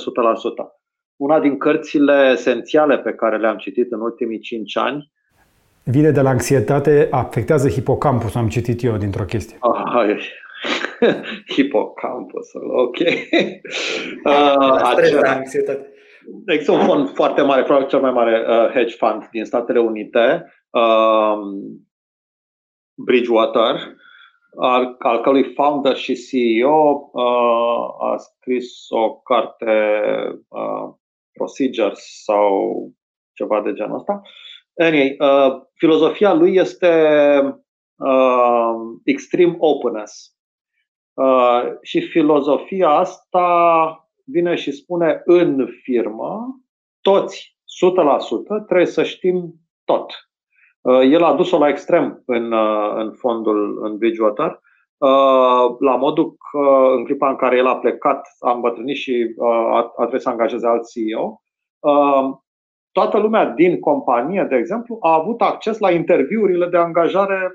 Una 1.15 1.39
din 1.39 1.57
cărțile 1.57 2.29
esențiale 2.31 2.97
pe 2.97 3.13
care 3.13 3.37
le-am 3.37 3.57
citit 3.57 3.91
în 3.91 4.01
ultimii 4.01 4.39
5 4.39 4.77
ani 4.77 5.11
Vine 5.83 6.11
de 6.11 6.21
la 6.21 6.29
anxietate, 6.29 7.07
afectează 7.11 7.69
hipocampusul, 7.69 8.39
am 8.39 8.47
citit 8.47 8.83
eu 8.83 8.97
dintr-o 8.97 9.23
chestie. 9.23 9.57
Ah, 9.59 10.17
Hipocampusul, 11.53 12.69
ok. 12.69 12.97
Uh, 14.25 14.81
acela, 14.83 15.41
Există 16.45 16.71
un 16.71 16.85
fond 16.85 17.09
foarte 17.09 17.41
mare, 17.41 17.63
probabil 17.63 17.87
cel 17.87 17.99
mai 17.99 18.11
mare 18.11 18.45
uh, 18.47 18.71
hedge 18.71 18.95
fund 18.95 19.27
din 19.31 19.45
Statele 19.45 19.79
Unite, 19.79 20.53
uh, 20.69 21.39
Bridgewater, 22.93 23.95
al, 24.57 24.95
al 24.99 25.21
cărui 25.21 25.53
founder 25.53 25.95
și 25.95 26.15
CEO 26.15 27.09
uh, 27.13 28.11
a 28.11 28.17
scris 28.17 28.85
o 28.89 29.15
carte 29.15 30.01
uh, 30.47 30.93
Procedures 31.33 32.23
sau 32.23 32.75
ceva 33.33 33.61
de 33.61 33.73
genul 33.73 33.95
ăsta. 33.95 34.21
Anyway, 34.73 35.15
uh, 35.19 35.61
filozofia 35.73 36.33
lui 36.33 36.55
este 36.55 36.91
uh, 37.95 38.73
extreme 39.03 39.55
openness. 39.59 40.34
Uh, 41.15 41.63
și 41.81 42.01
filozofia 42.01 42.89
asta 42.89 44.09
vine 44.23 44.55
și 44.55 44.71
spune 44.71 45.21
în 45.25 45.67
firmă, 45.81 46.59
toți, 47.01 47.57
100%, 48.61 48.65
trebuie 48.65 48.87
să 48.87 49.03
știm 49.03 49.53
tot. 49.83 50.13
Uh, 50.81 51.01
el 51.01 51.23
a 51.23 51.33
dus-o 51.33 51.57
la 51.57 51.67
extrem 51.67 52.23
în, 52.25 52.51
uh, 52.51 52.93
în 52.95 53.13
fondul 53.13 53.85
în 53.85 53.97
Bridgewater, 53.97 54.59
la 55.79 55.95
modul 55.95 56.35
că 56.51 56.93
în 56.95 57.05
clipa 57.05 57.29
în 57.29 57.35
care 57.35 57.57
el 57.57 57.67
a 57.67 57.77
plecat, 57.77 58.27
a 58.39 58.51
îmbătrânit 58.51 58.95
și 58.95 59.35
a, 59.41 59.77
a 59.77 59.91
trebuit 59.95 60.21
să 60.21 60.29
angajeze 60.29 60.67
alt 60.67 60.89
CEO. 60.91 61.41
toată 62.91 63.17
lumea 63.17 63.45
din 63.45 63.79
companie, 63.79 64.43
de 64.49 64.55
exemplu, 64.55 64.97
a 65.01 65.13
avut 65.13 65.41
acces 65.41 65.79
la 65.79 65.91
interviurile 65.91 66.67
de 66.67 66.77
angajare 66.77 67.51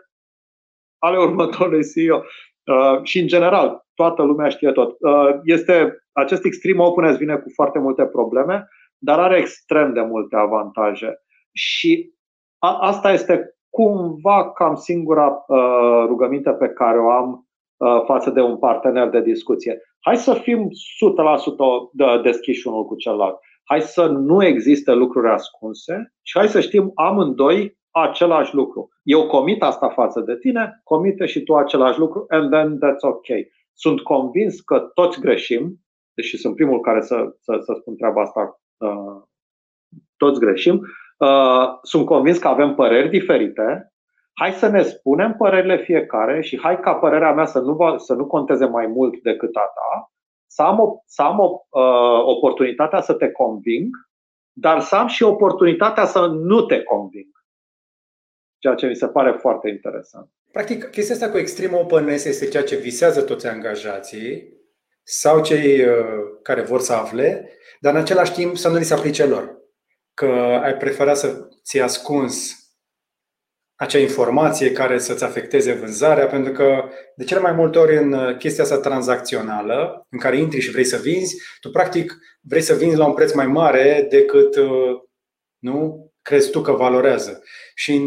ale 0.98 1.18
următorului 1.18 1.84
CEO. 1.92 2.22
Uh, 2.70 3.00
și, 3.02 3.18
în 3.18 3.26
general, 3.26 3.86
toată 3.94 4.22
lumea 4.22 4.48
știe 4.48 4.72
tot. 4.72 4.96
Uh, 5.00 5.28
este, 5.44 6.04
acest 6.12 6.44
extreme 6.44 6.82
openness 6.82 7.18
vine 7.18 7.36
cu 7.36 7.50
foarte 7.54 7.78
multe 7.78 8.06
probleme, 8.06 8.68
dar 8.98 9.18
are 9.18 9.38
extrem 9.38 9.92
de 9.92 10.00
multe 10.00 10.36
avantaje. 10.36 11.20
Și 11.52 12.12
a, 12.58 12.78
asta 12.80 13.12
este 13.12 13.54
cumva 13.70 14.52
cam 14.52 14.74
singura 14.74 15.44
uh, 15.46 16.04
rugăminte 16.06 16.50
pe 16.50 16.68
care 16.68 16.98
o 16.98 17.10
am 17.10 17.48
uh, 17.76 18.02
față 18.04 18.30
de 18.30 18.40
un 18.40 18.58
partener 18.58 19.08
de 19.08 19.20
discuție. 19.20 19.80
Hai 20.00 20.16
să 20.16 20.34
fim 20.34 20.68
100% 22.18 22.22
deschiși 22.22 22.66
unul 22.66 22.86
cu 22.86 22.96
celălalt. 22.96 23.38
Hai 23.64 23.80
să 23.80 24.06
nu 24.06 24.44
existe 24.44 24.92
lucruri 24.92 25.28
ascunse 25.28 26.12
și 26.22 26.38
hai 26.38 26.48
să 26.48 26.60
știm 26.60 26.92
amândoi 26.94 27.78
același 27.90 28.54
lucru. 28.54 28.88
Eu 29.02 29.26
comit 29.26 29.62
asta 29.62 29.88
față 29.88 30.20
de 30.20 30.36
tine, 30.36 30.80
comite 30.84 31.26
și 31.26 31.42
tu 31.42 31.54
același 31.54 31.98
lucru, 31.98 32.24
and 32.28 32.50
then 32.50 32.76
that's 32.76 33.00
ok. 33.00 33.26
Sunt 33.72 34.00
convins 34.00 34.60
că 34.60 34.78
toți 34.78 35.20
greșim, 35.20 35.80
deși 36.14 36.36
sunt 36.36 36.54
primul 36.54 36.80
care 36.80 37.00
să, 37.00 37.34
să, 37.40 37.58
să 37.60 37.72
spun 37.80 37.96
treaba 37.96 38.20
asta, 38.20 38.60
uh, 38.76 39.22
toți 40.16 40.40
greșim. 40.40 40.80
Uh, 41.18 41.78
sunt 41.82 42.06
convins 42.06 42.38
că 42.38 42.48
avem 42.48 42.74
păreri 42.74 43.08
diferite. 43.08 43.92
Hai 44.32 44.52
să 44.52 44.68
ne 44.68 44.82
spunem 44.82 45.34
părerile 45.34 45.76
fiecare 45.76 46.40
și 46.40 46.58
hai 46.58 46.80
ca 46.80 46.94
părerea 46.94 47.32
mea 47.32 47.44
să 47.44 47.58
nu, 47.58 47.96
să 47.96 48.14
nu 48.14 48.26
conteze 48.26 48.66
mai 48.66 48.86
mult 48.86 49.22
decât 49.22 49.56
a 49.56 49.60
ta, 49.60 50.12
să 50.46 50.62
am, 50.62 50.80
o, 50.80 50.96
să 51.06 51.22
am 51.22 51.38
o, 51.38 51.60
uh, 51.68 52.24
oportunitatea 52.24 53.00
să 53.00 53.14
te 53.14 53.30
conving, 53.30 53.88
dar 54.52 54.80
să 54.80 54.96
am 54.96 55.06
și 55.06 55.22
oportunitatea 55.22 56.04
să 56.04 56.26
nu 56.26 56.60
te 56.60 56.82
conving 56.82 57.39
ceea 58.60 58.74
ce 58.74 58.86
mi 58.86 58.96
se 58.96 59.06
pare 59.06 59.36
foarte 59.40 59.68
interesant. 59.68 60.30
Practic, 60.52 60.90
chestia 60.90 61.14
asta 61.14 61.30
cu 61.30 61.38
extreme 61.38 61.76
openness 61.76 62.24
este 62.24 62.48
ceea 62.48 62.62
ce 62.62 62.76
visează 62.76 63.22
toți 63.22 63.46
angajații 63.46 64.58
sau 65.02 65.42
cei 65.42 65.84
uh, 65.84 65.94
care 66.42 66.62
vor 66.62 66.80
să 66.80 66.92
afle, 66.92 67.50
dar 67.80 67.94
în 67.94 68.00
același 68.00 68.32
timp 68.32 68.56
să 68.56 68.68
nu 68.68 68.76
li 68.76 68.84
se 68.84 68.94
aplice 68.94 69.24
lor. 69.24 69.58
Că 70.14 70.26
ai 70.62 70.76
prefera 70.76 71.14
să 71.14 71.48
ți 71.64 71.80
ascuns 71.80 72.54
acea 73.74 73.98
informație 73.98 74.72
care 74.72 74.98
să-ți 74.98 75.24
afecteze 75.24 75.72
vânzarea, 75.72 76.26
pentru 76.26 76.52
că 76.52 76.84
de 77.16 77.24
cele 77.24 77.40
mai 77.40 77.52
multe 77.52 77.78
ori 77.78 77.96
în 77.96 78.12
uh, 78.12 78.36
chestia 78.36 78.64
asta 78.64 78.78
tranzacțională, 78.78 80.06
în 80.10 80.18
care 80.18 80.38
intri 80.38 80.60
și 80.60 80.70
vrei 80.70 80.84
să 80.84 80.96
vinzi, 80.96 81.36
tu 81.60 81.70
practic 81.70 82.18
vrei 82.40 82.60
să 82.60 82.74
vinzi 82.74 82.96
la 82.96 83.06
un 83.06 83.14
preț 83.14 83.32
mai 83.32 83.46
mare 83.46 84.06
decât 84.10 84.56
uh, 84.56 85.00
nu 85.58 86.09
crezi 86.22 86.50
tu 86.50 86.60
că 86.60 86.72
valorează. 86.72 87.42
Și 87.74 88.02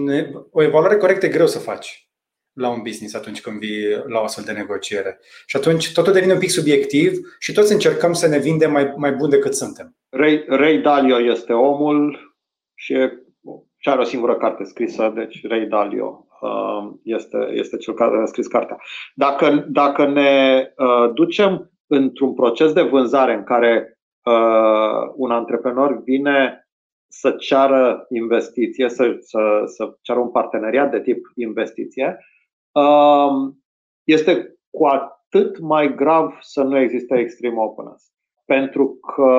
o 0.51 0.63
evaluare 0.63 0.97
corectă 0.97 1.25
e 1.25 1.29
greu 1.29 1.47
să 1.47 1.59
faci 1.59 2.07
la 2.53 2.69
un 2.69 2.81
business 2.81 3.13
atunci 3.13 3.41
când 3.41 3.59
vii 3.59 4.03
la 4.07 4.19
o 4.19 4.23
astfel 4.23 4.43
de 4.43 4.59
negociere. 4.59 5.19
Și 5.45 5.55
atunci 5.55 5.93
totul 5.93 6.13
devine 6.13 6.33
un 6.33 6.39
pic 6.39 6.49
subiectiv 6.49 7.11
și 7.39 7.53
toți 7.53 7.73
încercăm 7.73 8.13
să 8.13 8.27
ne 8.27 8.37
vindem 8.37 8.71
mai, 8.71 8.93
mai 8.97 9.11
bun 9.11 9.29
decât 9.29 9.53
suntem. 9.53 9.95
Ray, 10.09 10.45
Ray 10.47 10.77
Dalio 10.77 11.19
este 11.19 11.53
omul 11.53 12.35
și, 12.73 12.93
și 13.77 13.89
are 13.89 13.99
o 13.99 14.03
singură 14.03 14.35
carte 14.35 14.63
scrisă, 14.63 15.11
deci 15.15 15.47
Ray 15.47 15.65
Dalio 15.65 16.27
uh, 16.41 16.93
este, 17.03 17.37
este 17.51 17.77
cel 17.77 17.93
care 17.93 18.21
a 18.21 18.25
scris 18.25 18.47
cartea. 18.47 18.77
Dacă, 19.13 19.65
dacă 19.69 20.07
ne 20.07 20.63
uh, 20.77 21.11
ducem 21.13 21.71
într-un 21.87 22.33
proces 22.33 22.73
de 22.73 22.81
vânzare 22.81 23.33
în 23.33 23.43
care 23.43 23.99
uh, 24.23 25.11
un 25.15 25.31
antreprenor 25.31 26.01
vine 26.03 26.62
să 27.15 27.31
ceară 27.31 28.05
investiție, 28.09 28.89
să, 28.89 29.17
să, 29.19 29.61
să 29.65 29.97
ceară 30.01 30.19
un 30.19 30.31
parteneriat 30.31 30.91
de 30.91 31.01
tip 31.01 31.31
investiție, 31.35 32.17
um, 32.71 33.63
este 34.03 34.55
cu 34.69 34.85
atât 34.85 35.59
mai 35.59 35.95
grav 35.95 36.37
să 36.41 36.63
nu 36.63 36.77
existe 36.77 37.17
extreme 37.17 37.59
openness. 37.59 38.11
Pentru 38.45 38.99
că 39.15 39.33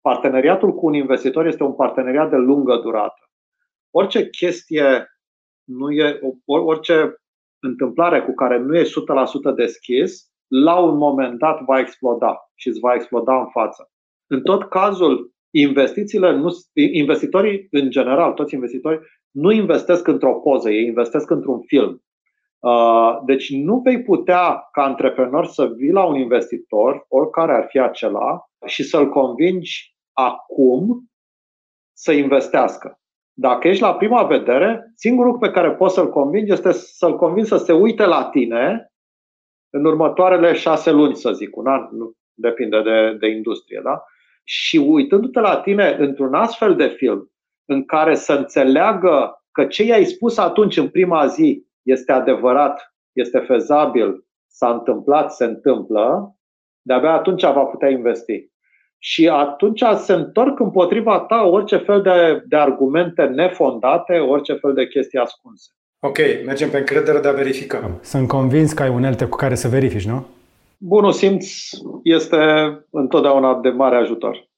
parteneriatul 0.00 0.74
cu 0.74 0.86
un 0.86 0.94
investitor 0.94 1.46
este 1.46 1.62
un 1.62 1.74
parteneriat 1.74 2.30
de 2.30 2.36
lungă 2.36 2.76
durată. 2.76 3.30
Orice 3.90 4.28
chestie 4.28 5.06
nu 5.64 5.90
e, 5.90 6.20
orice 6.44 7.14
întâmplare 7.58 8.22
cu 8.22 8.34
care 8.34 8.58
nu 8.58 8.76
e 8.76 8.82
100% 8.82 9.54
deschis, 9.54 10.30
la 10.46 10.78
un 10.78 10.96
moment 10.96 11.38
dat 11.38 11.60
va 11.60 11.78
exploda 11.78 12.50
și 12.54 12.68
îți 12.68 12.80
va 12.80 12.94
exploda 12.94 13.38
în 13.38 13.48
față. 13.48 13.90
În 14.26 14.42
tot 14.42 14.68
cazul, 14.68 15.34
investițiile 15.60 16.32
nu, 16.32 16.48
investitorii 16.92 17.66
în 17.70 17.90
general, 17.90 18.32
toți 18.32 18.54
investitorii, 18.54 19.00
nu 19.30 19.50
investesc 19.50 20.06
într-o 20.06 20.34
poză, 20.34 20.70
ei 20.70 20.84
investesc 20.84 21.30
într-un 21.30 21.60
film. 21.60 22.02
Uh, 22.58 23.18
deci 23.24 23.50
nu 23.52 23.80
vei 23.84 24.02
putea 24.02 24.68
ca 24.72 24.82
antreprenor 24.82 25.46
să 25.46 25.72
vii 25.76 25.90
la 25.90 26.04
un 26.04 26.14
investitor, 26.14 27.04
oricare 27.08 27.52
ar 27.52 27.66
fi 27.68 27.78
acela, 27.78 28.50
și 28.66 28.82
să-l 28.82 29.08
convingi 29.08 29.96
acum 30.12 31.10
să 31.92 32.12
investească. 32.12 33.00
Dacă 33.32 33.68
ești 33.68 33.82
la 33.82 33.94
prima 33.94 34.22
vedere, 34.22 34.92
singurul 34.94 35.32
lucru 35.32 35.46
pe 35.46 35.52
care 35.54 35.74
poți 35.74 35.94
să-l 35.94 36.10
convingi 36.10 36.52
este 36.52 36.72
să-l 36.72 37.16
convingi 37.16 37.48
să 37.48 37.56
se 37.56 37.72
uite 37.72 38.04
la 38.04 38.24
tine 38.24 38.92
în 39.70 39.84
următoarele 39.84 40.52
șase 40.52 40.90
luni, 40.90 41.16
să 41.16 41.32
zic, 41.32 41.56
un 41.56 41.66
an, 41.66 41.88
nu 41.90 42.12
depinde 42.34 42.82
de, 42.82 43.16
de 43.20 43.26
industrie, 43.26 43.80
da? 43.84 44.04
Și 44.48 44.76
uitându-te 44.76 45.40
la 45.40 45.56
tine 45.56 45.96
într-un 45.98 46.34
astfel 46.34 46.76
de 46.76 46.86
film 46.86 47.30
în 47.64 47.84
care 47.84 48.14
să 48.14 48.32
înțeleagă 48.32 49.44
că 49.52 49.64
ce 49.64 49.84
i-ai 49.84 50.04
spus 50.04 50.38
atunci 50.38 50.76
în 50.76 50.88
prima 50.88 51.26
zi 51.26 51.66
este 51.82 52.12
adevărat, 52.12 52.94
este 53.12 53.38
fezabil, 53.38 54.24
s-a 54.46 54.70
întâmplat, 54.70 55.32
se 55.32 55.44
întâmplă, 55.44 56.36
de-abia 56.82 57.12
atunci 57.12 57.42
va 57.42 57.64
putea 57.64 57.88
investi. 57.88 58.50
Și 58.98 59.28
atunci 59.28 59.84
se 59.96 60.12
întorc 60.12 60.60
împotriva 60.60 61.20
ta 61.20 61.42
orice 61.42 61.76
fel 61.76 62.02
de, 62.02 62.42
de 62.46 62.56
argumente 62.56 63.22
nefondate, 63.24 64.18
orice 64.18 64.52
fel 64.52 64.74
de 64.74 64.86
chestii 64.86 65.18
ascunse. 65.18 65.70
Ok, 66.00 66.18
mergem 66.44 66.70
pe 66.70 66.78
încredere 66.78 67.20
de 67.20 67.28
a 67.28 67.32
verifica. 67.32 67.98
Sunt 68.02 68.28
convins 68.28 68.72
că 68.72 68.82
ai 68.82 68.88
unelte 68.88 69.26
cu 69.26 69.36
care 69.36 69.54
să 69.54 69.68
verifici, 69.68 70.06
nu? 70.06 70.26
Bunul 70.78 71.12
simț 71.12 71.46
este 72.02 72.36
întotdeauna 72.90 73.60
de 73.60 73.68
mare 73.68 73.96
ajutor. 73.96 74.48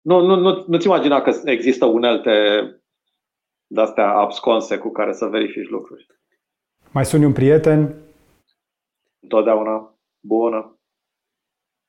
Nu, 0.00 0.20
nu, 0.20 0.34
nu, 0.34 0.64
nu-ți 0.66 0.86
imagina 0.86 1.20
că 1.20 1.32
există 1.44 1.84
unelte 1.84 2.32
de-astea 3.66 4.08
absconse 4.08 4.78
cu 4.78 4.90
care 4.90 5.12
să 5.12 5.26
verifici 5.26 5.68
lucruri. 5.68 6.06
Mai 6.90 7.04
suni 7.04 7.24
un 7.24 7.32
prieten? 7.32 7.94
Întotdeauna. 9.20 9.96
Bună. 10.20 10.76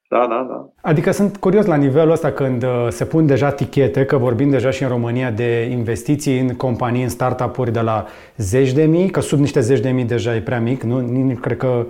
Da, 0.09 0.27
da, 0.27 0.43
da. 0.43 0.69
Adică 0.81 1.11
sunt 1.11 1.37
curios 1.37 1.65
la 1.65 1.75
nivelul 1.75 2.11
ăsta 2.11 2.31
când 2.31 2.63
uh, 2.63 2.87
se 2.89 3.05
pun 3.05 3.25
deja 3.25 3.51
tichete, 3.51 4.05
că 4.05 4.17
vorbim 4.17 4.49
deja 4.49 4.69
și 4.69 4.83
în 4.83 4.89
România 4.89 5.31
de 5.31 5.67
investiții 5.71 6.39
în 6.39 6.55
companii, 6.55 7.03
în 7.03 7.09
startup-uri 7.09 7.71
de 7.71 7.81
la 7.81 8.05
zeci 8.37 8.71
de 8.71 8.85
mii, 8.85 9.09
că 9.09 9.19
sub 9.19 9.39
niște 9.39 9.59
zeci 9.59 9.79
de 9.79 9.89
mii 9.89 10.05
deja 10.05 10.35
e 10.35 10.41
prea 10.41 10.59
mic, 10.59 10.83
nu? 10.83 10.99
Nici 10.99 11.39
cred 11.39 11.57
că 11.57 11.85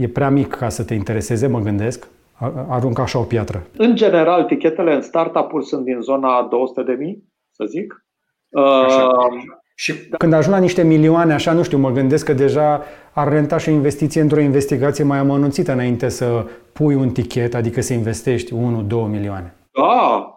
e 0.00 0.08
prea 0.08 0.30
mic 0.30 0.48
ca 0.48 0.68
să 0.68 0.84
te 0.84 0.94
intereseze, 0.94 1.46
mă 1.46 1.60
gândesc, 1.60 2.08
arunc 2.68 2.98
așa 2.98 3.18
o 3.18 3.22
piatră. 3.22 3.66
În 3.76 3.96
general, 3.96 4.44
tichetele 4.44 4.94
în 4.94 5.02
startup-uri 5.02 5.66
sunt 5.66 5.84
din 5.84 6.00
zona 6.00 6.46
200 6.50 6.82
de 6.82 6.92
mii, 6.92 7.24
să 7.50 7.64
zic. 7.64 8.04
Așa. 8.84 9.04
Uh, 9.04 9.42
și 9.74 9.92
când 10.18 10.32
ajung 10.32 10.54
la 10.54 10.60
niște 10.60 10.82
milioane, 10.82 11.32
așa, 11.32 11.52
nu 11.52 11.62
știu, 11.62 11.78
mă 11.78 11.90
gândesc 11.90 12.24
că 12.24 12.32
deja 12.32 12.82
ar 13.12 13.28
renta 13.28 13.58
și 13.58 13.68
o 13.68 13.72
investiție 13.72 14.20
într-o 14.20 14.40
investigație 14.40 15.04
mai 15.04 15.18
amănunțită 15.18 15.72
înainte 15.72 16.08
să 16.08 16.46
pui 16.72 16.94
un 16.94 17.10
tichet, 17.10 17.54
adică 17.54 17.80
să 17.80 17.92
investești 17.92 18.52
1-2 18.52 18.56
milioane. 18.88 19.54
Da, 19.72 20.34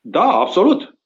da, 0.00 0.28
absolut. 0.28 0.98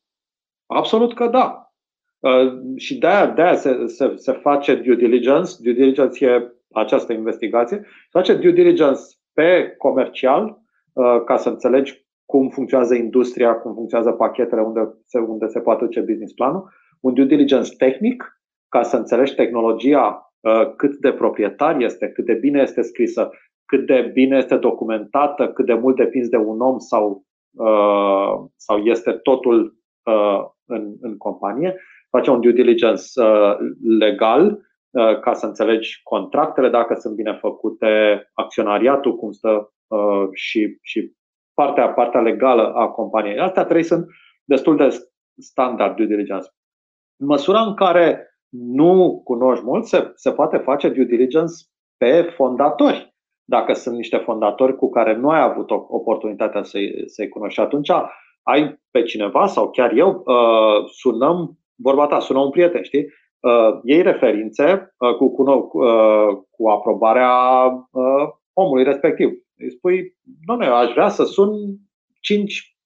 Absolut 0.67 1.15
că 1.15 1.27
da. 1.27 1.73
Uh, 2.19 2.77
și 2.77 2.99
de-aia, 2.99 3.27
de-aia 3.27 3.55
se, 3.55 3.87
se, 3.87 4.13
se 4.17 4.33
face 4.33 4.75
due 4.75 4.95
diligence. 4.95 5.53
Due 5.59 5.73
diligence 5.73 6.27
e 6.27 6.53
această 6.73 7.13
investigație, 7.13 7.77
să 7.77 8.19
face 8.19 8.35
due 8.35 8.51
diligence 8.51 9.01
pe 9.33 9.75
comercial 9.79 10.59
uh, 10.93 11.23
ca 11.25 11.37
să 11.37 11.49
înțelegi 11.49 12.09
cum 12.25 12.49
funcționează 12.49 12.95
industria, 12.95 13.55
cum 13.55 13.75
funcționează 13.75 14.13
pachetele, 14.13 14.61
unde 14.61 14.81
se, 15.05 15.19
unde 15.19 15.47
se 15.47 15.61
poate 15.61 15.85
duce 15.85 16.01
business 16.01 16.33
planul, 16.33 16.73
un 17.01 17.15
due 17.15 17.25
diligence 17.25 17.71
tehnic 17.77 18.41
ca 18.69 18.83
să 18.83 18.97
înțelegi 18.97 19.35
tehnologia 19.35 20.33
uh, 20.41 20.75
cât 20.77 20.97
de 20.97 21.13
proprietar 21.13 21.81
este, 21.81 22.09
cât 22.09 22.25
de 22.25 22.35
bine 22.35 22.61
este 22.61 22.83
scrisă, 22.83 23.31
cât 23.65 23.87
de 23.87 24.11
bine 24.13 24.37
este 24.37 24.57
documentată, 24.57 25.49
cât 25.49 25.67
de 25.67 25.75
mult 25.75 25.97
depinzi 25.97 26.31
de 26.31 26.37
un 26.37 26.61
om 26.61 26.79
sau, 26.79 27.25
uh, 27.51 28.49
sau 28.57 28.79
este 28.79 29.13
totul 29.13 29.79
în, 30.65 30.95
în 31.01 31.17
companie. 31.17 31.77
Face 32.11 32.31
un 32.31 32.41
due 32.41 32.53
diligence 32.53 33.03
legal 33.99 34.45
Uh, 34.51 34.69
ca 35.21 35.33
să 35.33 35.47
înțelegi 35.47 36.01
contractele, 36.03 36.69
dacă 36.69 36.95
sunt 36.95 37.15
bine 37.15 37.39
făcute, 37.41 38.23
acționariatul 38.35 39.17
cum 39.17 39.31
stă 39.31 39.73
uh, 39.87 40.29
și, 40.33 40.79
și 40.83 41.13
partea, 41.55 41.89
partea 41.89 42.21
legală 42.21 42.73
a 42.73 42.89
companiei. 42.89 43.39
Astea 43.39 43.65
trei 43.65 43.83
sunt 43.83 44.07
destul 44.45 44.77
de 44.77 44.89
standard 45.37 45.97
due 45.97 46.07
diligence. 46.07 46.49
În 47.17 47.27
măsura 47.27 47.61
în 47.61 47.75
care 47.75 48.35
nu 48.51 49.21
cunoști 49.25 49.65
mult, 49.65 49.85
se, 49.85 50.13
se 50.15 50.33
poate 50.33 50.57
face 50.57 50.89
due 50.89 51.05
diligence 51.05 51.55
pe 51.97 52.23
fondatori. 52.23 53.15
Dacă 53.45 53.73
sunt 53.73 53.97
niște 53.97 54.17
fondatori 54.17 54.77
cu 54.77 54.91
care 54.91 55.17
nu 55.17 55.31
ai 55.31 55.43
avut 55.43 55.71
oportunitatea 55.71 56.63
să-i, 56.63 57.03
să-i 57.07 57.29
cunoști. 57.29 57.55
Și 57.55 57.61
atunci 57.61 57.91
ai 58.43 58.81
pe 58.91 59.03
cineva 59.03 59.47
sau 59.47 59.71
chiar 59.71 59.93
eu, 59.93 60.23
uh, 60.25 60.89
sunăm, 60.91 61.59
vorba 61.75 62.07
ta, 62.07 62.19
sunăm 62.19 62.43
un 62.43 62.51
prieten, 62.51 62.83
știi? 62.83 63.07
Uh, 63.41 63.79
iei 63.83 64.03
referințe 64.03 64.95
uh, 64.99 65.15
cu, 65.15 65.35
cu, 65.35 65.43
uh, 65.79 66.39
cu 66.51 66.69
aprobarea 66.69 67.33
uh, 67.91 68.29
omului 68.53 68.85
respectiv. 68.85 69.31
Îi 69.57 69.71
spui, 69.71 70.17
nu, 70.47 70.75
aș 70.75 70.93
vrea 70.93 71.09
să 71.09 71.25
sun 71.25 71.51
cinci 72.21 72.77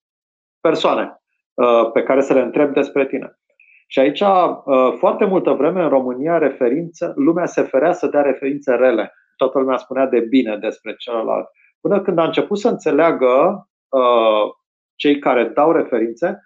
persoane 0.61 1.23
uh, 1.55 1.91
pe 1.93 2.03
care 2.03 2.21
să 2.21 2.33
le 2.33 2.41
întreb 2.41 2.73
despre 2.73 3.07
tine. 3.07 3.39
Și 3.87 3.99
aici, 3.99 4.21
uh, 4.21 4.95
foarte 4.99 5.25
multă 5.25 5.51
vreme 5.51 5.83
în 5.83 5.89
România, 5.89 6.39
referință, 6.39 7.13
lumea 7.17 7.47
se 7.47 7.63
ferea 7.63 7.93
să 7.93 8.07
dea 8.07 8.23
referințe 8.23 8.75
rele. 8.75 9.13
Toată 9.37 9.59
lumea 9.59 9.77
spunea 9.77 10.07
de 10.07 10.21
bine 10.21 10.57
despre 10.57 10.95
celălalt. 10.95 11.49
Până 11.81 12.03
când 12.03 12.19
a 12.19 12.25
început 12.25 12.59
să 12.59 12.69
înțeleagă 12.69 13.67
uh, 13.89 14.51
cei 14.95 15.19
care 15.19 15.45
dau 15.45 15.73
referințe 15.73 16.41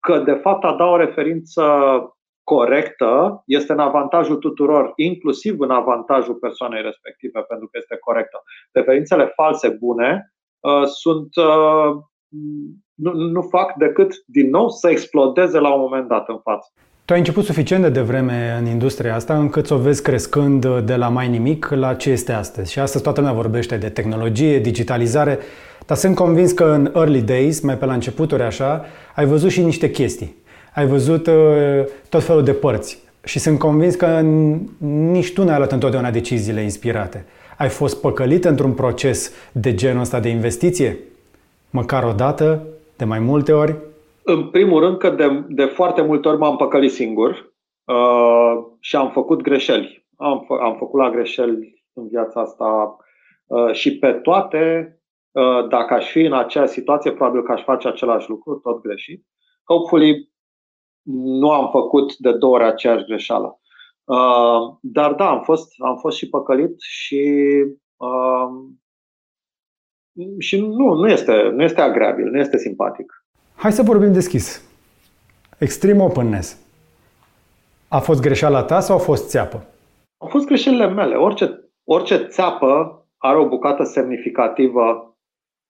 că, 0.00 0.18
de 0.18 0.32
fapt, 0.32 0.64
a 0.64 0.74
da 0.74 0.84
o 0.84 0.96
referință 0.96 1.62
corectă 2.52 3.42
este 3.46 3.72
în 3.72 3.78
avantajul 3.78 4.36
tuturor, 4.36 4.92
inclusiv 4.96 5.60
în 5.60 5.70
avantajul 5.70 6.34
persoanei 6.34 6.82
respective, 6.82 7.40
pentru 7.40 7.66
că 7.66 7.78
este 7.78 7.96
corectă. 7.96 8.42
Referințele 8.72 9.32
false 9.34 9.68
bune 9.68 10.32
uh, 10.60 10.86
sunt, 10.86 11.36
uh, 11.36 11.90
nu, 12.94 13.12
nu 13.12 13.42
fac 13.42 13.74
decât, 13.74 14.14
din 14.26 14.50
nou, 14.50 14.68
să 14.68 14.90
explodeze 14.90 15.58
la 15.58 15.74
un 15.74 15.80
moment 15.80 16.08
dat 16.08 16.28
în 16.28 16.38
față. 16.42 16.68
Tu 17.04 17.12
ai 17.12 17.18
început 17.18 17.44
suficient 17.44 17.82
de 17.82 17.88
devreme 17.88 18.56
în 18.60 18.66
industria 18.66 19.14
asta 19.14 19.38
încât 19.38 19.66
să 19.66 19.74
o 19.74 19.78
vezi 19.78 20.02
crescând 20.02 20.66
de 20.80 20.96
la 20.96 21.08
mai 21.08 21.28
nimic 21.28 21.68
la 21.70 21.94
ce 21.94 22.10
este 22.10 22.32
astăzi. 22.32 22.72
Și 22.72 22.78
astăzi 22.78 23.04
toată 23.04 23.20
lumea 23.20 23.34
vorbește 23.34 23.76
de 23.76 23.88
tehnologie, 23.88 24.58
digitalizare, 24.58 25.38
dar 25.86 25.96
sunt 25.96 26.14
convins 26.14 26.52
că 26.52 26.64
în 26.64 26.92
early 26.94 27.22
days, 27.22 27.60
mai 27.60 27.78
pe 27.78 27.84
la 27.84 27.92
începuturi 27.92 28.42
așa, 28.42 28.84
ai 29.14 29.26
văzut 29.26 29.50
și 29.50 29.62
niște 29.62 29.90
chestii 29.90 30.44
ai 30.76 30.86
văzut 30.86 31.26
uh, 31.26 31.84
tot 32.08 32.22
felul 32.22 32.42
de 32.42 32.52
părți 32.52 33.04
și 33.24 33.38
sunt 33.38 33.58
convins 33.58 33.94
că 33.94 34.20
nici 35.10 35.32
tu 35.32 35.44
n-ai 35.44 35.56
luat 35.56 35.72
întotdeauna 35.72 36.10
deciziile 36.10 36.60
inspirate. 36.60 37.26
Ai 37.58 37.68
fost 37.68 38.00
păcălit 38.00 38.44
într-un 38.44 38.72
proces 38.72 39.50
de 39.52 39.74
genul 39.74 40.00
ăsta 40.00 40.20
de 40.20 40.28
investiție? 40.28 40.98
Măcar 41.70 42.04
o 42.04 42.12
dată, 42.12 42.66
de 42.96 43.04
mai 43.04 43.18
multe 43.18 43.52
ori? 43.52 43.76
În 44.24 44.48
primul 44.50 44.80
rând 44.80 44.98
că 44.98 45.10
de, 45.10 45.44
de 45.48 45.64
foarte 45.64 46.02
multe 46.02 46.28
ori 46.28 46.38
m-am 46.38 46.56
păcălit 46.56 46.92
singur 46.92 47.30
uh, 47.84 48.64
și 48.80 48.96
am 48.96 49.10
făcut 49.10 49.42
greșeli. 49.42 50.06
Am, 50.16 50.44
fă, 50.46 50.54
am 50.62 50.76
făcut 50.78 51.00
la 51.00 51.10
greșeli 51.10 51.84
în 51.92 52.08
viața 52.08 52.40
asta 52.40 52.96
uh, 53.46 53.72
și 53.72 53.98
pe 53.98 54.12
toate, 54.12 54.94
uh, 55.32 55.68
dacă 55.68 55.94
aș 55.94 56.10
fi 56.10 56.20
în 56.20 56.32
acea 56.32 56.66
situație, 56.66 57.12
probabil 57.12 57.42
că 57.42 57.52
aș 57.52 57.62
face 57.62 57.88
același 57.88 58.28
lucru, 58.28 58.60
tot 58.62 58.82
greșit. 58.82 59.26
Hopefully, 59.64 60.34
nu 61.12 61.50
am 61.50 61.70
făcut 61.70 62.16
de 62.16 62.32
două 62.32 62.54
ori 62.54 62.64
aceeași 62.64 63.04
greșeală. 63.04 63.60
Uh, 64.04 64.76
dar 64.80 65.12
da, 65.12 65.28
am 65.28 65.42
fost, 65.42 65.72
am 65.78 65.96
fost 65.96 66.16
și 66.16 66.28
păcălit 66.28 66.80
și, 66.80 67.32
uh, 67.96 68.48
și 70.38 70.60
nu, 70.60 70.94
nu, 70.94 71.08
este, 71.08 71.48
nu 71.48 71.62
este 71.62 71.80
agreabil, 71.80 72.30
nu 72.30 72.38
este 72.38 72.58
simpatic. 72.58 73.24
Hai 73.56 73.72
să 73.72 73.82
vorbim 73.82 74.12
deschis. 74.12 74.64
Extreme 75.58 76.02
openness. 76.02 76.58
A 77.88 77.98
fost 77.98 78.20
greșeala 78.20 78.62
ta 78.62 78.80
sau 78.80 78.96
a 78.96 78.98
fost 79.00 79.28
țeapă? 79.28 79.66
Au 80.16 80.28
fost 80.28 80.46
greșelile 80.46 80.88
mele. 80.88 81.14
Orice, 81.14 81.70
orice 81.84 82.16
țeapă 82.16 83.00
are 83.16 83.38
o 83.38 83.48
bucată 83.48 83.84
semnificativă 83.84 85.16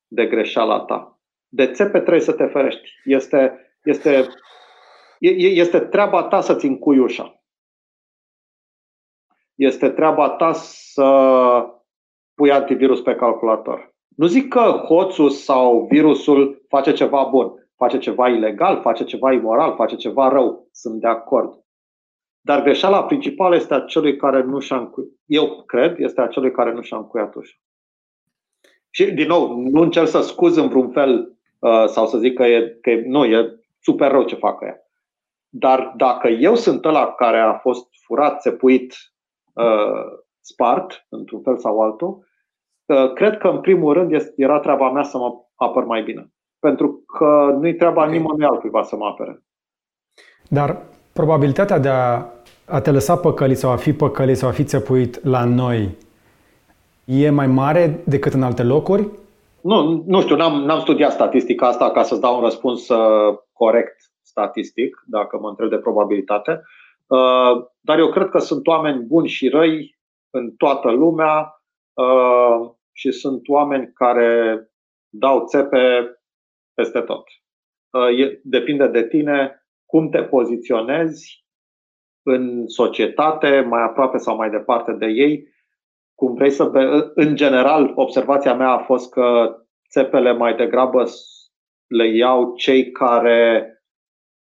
de 0.07 0.27
greșeala 0.27 0.81
ta. 0.81 1.21
De 1.49 1.67
țepe 1.67 1.99
trebuie 2.01 2.21
să 2.21 2.33
te 2.33 2.45
ferești. 2.45 2.89
Este, 3.05 3.59
este 3.83 4.27
este 5.19 5.81
treaba 5.81 6.23
ta 6.23 6.41
să-ți 6.41 6.67
încui 6.67 6.99
ușa. 6.99 7.41
Este 9.55 9.91
treaba 9.91 10.31
ta 10.31 10.53
să 10.53 11.07
pui 12.35 12.51
antivirus 12.51 13.01
pe 13.01 13.15
calculator. 13.15 13.95
Nu 14.17 14.27
zic 14.27 14.49
că 14.49 14.61
hoțul 14.61 15.31
sau 15.31 15.87
virusul 15.91 16.65
face 16.69 16.93
ceva 16.93 17.25
bun, 17.25 17.71
face 17.77 17.99
ceva 17.99 18.29
ilegal, 18.29 18.81
face 18.81 19.05
ceva 19.05 19.33
imoral, 19.33 19.75
face 19.75 19.97
ceva 19.97 20.29
rău. 20.29 20.69
Sunt 20.73 21.01
de 21.01 21.07
acord. 21.07 21.65
Dar 22.41 22.63
greșeala 22.63 23.05
principală 23.05 23.55
este 23.55 23.75
a 23.75 23.81
celui 23.81 24.17
care 24.17 24.43
nu 24.43 24.59
și-a 24.59 24.77
încuiat. 24.77 25.11
Eu 25.25 25.63
cred, 25.63 25.99
este 25.99 26.21
a 26.21 26.27
celui 26.27 26.51
care 26.51 26.73
nu 26.73 26.81
și-a 26.81 26.97
încuiat 26.97 27.35
ușa. 27.35 27.55
Și, 28.91 29.05
din 29.05 29.27
nou, 29.27 29.57
nu 29.57 29.81
încerc 29.81 30.07
să 30.07 30.21
scuz 30.21 30.57
în 30.57 30.69
vreun 30.69 30.91
fel 30.91 31.37
uh, 31.59 31.85
sau 31.87 32.07
să 32.07 32.19
zic 32.19 32.35
că, 32.35 32.45
e, 32.45 32.79
că 32.81 32.91
e, 32.91 33.03
nu, 33.07 33.25
e 33.25 33.61
super 33.79 34.11
rău 34.11 34.25
ce 34.25 34.35
fac 34.35 34.63
ea. 34.63 34.86
Dar 35.59 35.93
dacă 35.97 36.29
eu 36.29 36.55
sunt 36.55 36.85
ăla 36.85 37.13
care 37.13 37.39
a 37.39 37.53
fost 37.53 37.87
furat, 38.05 38.41
țepuit, 38.41 38.95
uh, 39.53 40.05
spart, 40.41 41.07
într-un 41.09 41.43
fel 41.43 41.59
sau 41.59 41.81
altul, 41.81 42.27
uh, 42.87 43.13
cred 43.13 43.39
că 43.39 43.49
în 43.49 43.61
primul 43.61 43.93
rând 43.93 44.33
era 44.37 44.61
treaba 44.61 44.91
mea 44.91 45.03
să 45.03 45.19
mă 45.19 45.33
apăr 45.55 45.85
mai 45.85 46.03
bine. 46.03 46.33
Pentru 46.59 47.03
că 47.19 47.57
nu-i 47.61 47.75
treaba 47.75 48.03
okay. 48.03 48.17
nimănui 48.17 48.47
altcuiva 48.47 48.83
să 48.83 48.97
mă 48.97 49.07
apere. 49.07 49.43
Dar 50.49 50.83
probabilitatea 51.13 51.79
de 51.79 51.89
a, 51.89 52.27
a 52.65 52.81
te 52.81 52.91
lăsa 52.91 53.17
păcălit 53.17 53.59
sau 53.59 53.71
a 53.71 53.77
fi 53.77 53.93
păcălit 53.93 54.37
sau 54.37 54.49
a 54.49 54.53
fi 54.53 54.65
țepuit 54.65 55.25
la 55.25 55.45
noi 55.45 55.97
e 57.05 57.31
mai 57.31 57.47
mare 57.47 58.03
decât 58.05 58.33
în 58.33 58.43
alte 58.43 58.63
locuri? 58.63 59.09
Nu, 59.61 60.03
nu 60.07 60.21
știu, 60.21 60.37
n-am, 60.37 60.53
n-am 60.53 60.81
studiat 60.81 61.13
statistica 61.13 61.67
asta 61.67 61.91
ca 61.91 62.03
să-ți 62.03 62.21
dau 62.21 62.37
un 62.37 62.43
răspuns 62.43 62.89
uh, 62.89 63.39
corect 63.53 63.97
statistic, 64.27 65.03
dacă 65.07 65.39
mă 65.39 65.49
întreb 65.49 65.71
de 65.71 65.79
probabilitate. 65.79 66.63
Uh, 67.07 67.67
dar 67.81 67.99
eu 67.99 68.11
cred 68.11 68.29
că 68.29 68.39
sunt 68.39 68.67
oameni 68.67 69.03
buni 69.03 69.29
și 69.29 69.49
răi 69.49 69.99
în 70.31 70.51
toată 70.57 70.91
lumea 70.91 71.63
uh, 71.93 72.71
și 72.93 73.11
sunt 73.11 73.49
oameni 73.49 73.93
care 73.93 74.61
dau 75.09 75.45
țepe 75.47 76.11
peste 76.75 77.01
tot. 77.01 77.25
Uh, 77.91 78.39
depinde 78.43 78.87
de 78.87 79.07
tine 79.07 79.67
cum 79.87 80.09
te 80.09 80.23
poziționezi 80.23 81.45
în 82.23 82.69
societate, 82.69 83.61
mai 83.61 83.83
aproape 83.83 84.17
sau 84.17 84.37
mai 84.37 84.51
departe 84.51 84.93
de 84.93 85.07
ei, 85.07 85.55
cum 86.15 86.35
vrei 86.35 86.51
să. 86.51 86.63
În 87.15 87.37
general, 87.37 87.93
observația 87.95 88.55
mea 88.55 88.71
a 88.71 88.79
fost 88.79 89.11
că 89.13 89.57
țepele 89.91 90.33
mai 90.33 90.57
degrabă 90.57 91.05
le 91.87 92.09
iau 92.09 92.55
cei 92.55 92.91
care 92.91 93.71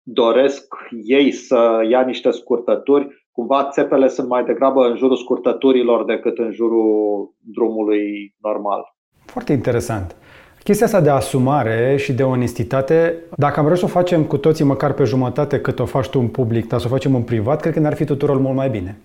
doresc 0.09 0.75
ei 1.05 1.33
să 1.33 1.87
ia 1.90 2.01
niște 2.01 2.31
scurtături, 2.31 3.29
cumva 3.33 3.69
țepele 3.73 4.09
sunt 4.09 4.29
mai 4.29 4.45
degrabă 4.45 4.87
în 4.87 4.97
jurul 4.97 5.16
scurtăturilor 5.16 6.05
decât 6.05 6.38
în 6.38 6.53
jurul 6.53 7.35
drumului 7.40 8.35
normal. 8.40 8.95
Foarte 9.25 9.53
interesant. 9.53 10.16
Chestia 10.62 10.87
asta 10.87 11.01
de 11.01 11.11
asumare 11.11 11.97
și 11.99 12.12
de 12.12 12.23
onestitate, 12.23 13.14
dacă 13.37 13.59
am 13.59 13.64
vrea 13.64 13.77
să 13.77 13.85
o 13.85 13.88
facem 13.88 14.25
cu 14.25 14.37
toții 14.37 14.64
măcar 14.64 14.92
pe 14.92 15.05
jumătate 15.05 15.61
cât 15.61 15.79
o 15.79 15.85
faci 15.85 16.09
tu 16.09 16.19
în 16.19 16.29
public, 16.29 16.69
dar 16.69 16.81
să 16.81 16.87
o 16.87 16.90
facem 16.90 17.14
în 17.14 17.23
privat, 17.23 17.61
cred 17.61 17.73
că 17.73 17.81
ne-ar 17.81 17.95
fi 17.95 18.05
tuturor 18.05 18.38
mult 18.38 18.57
mai 18.57 18.69
bine. 18.69 18.99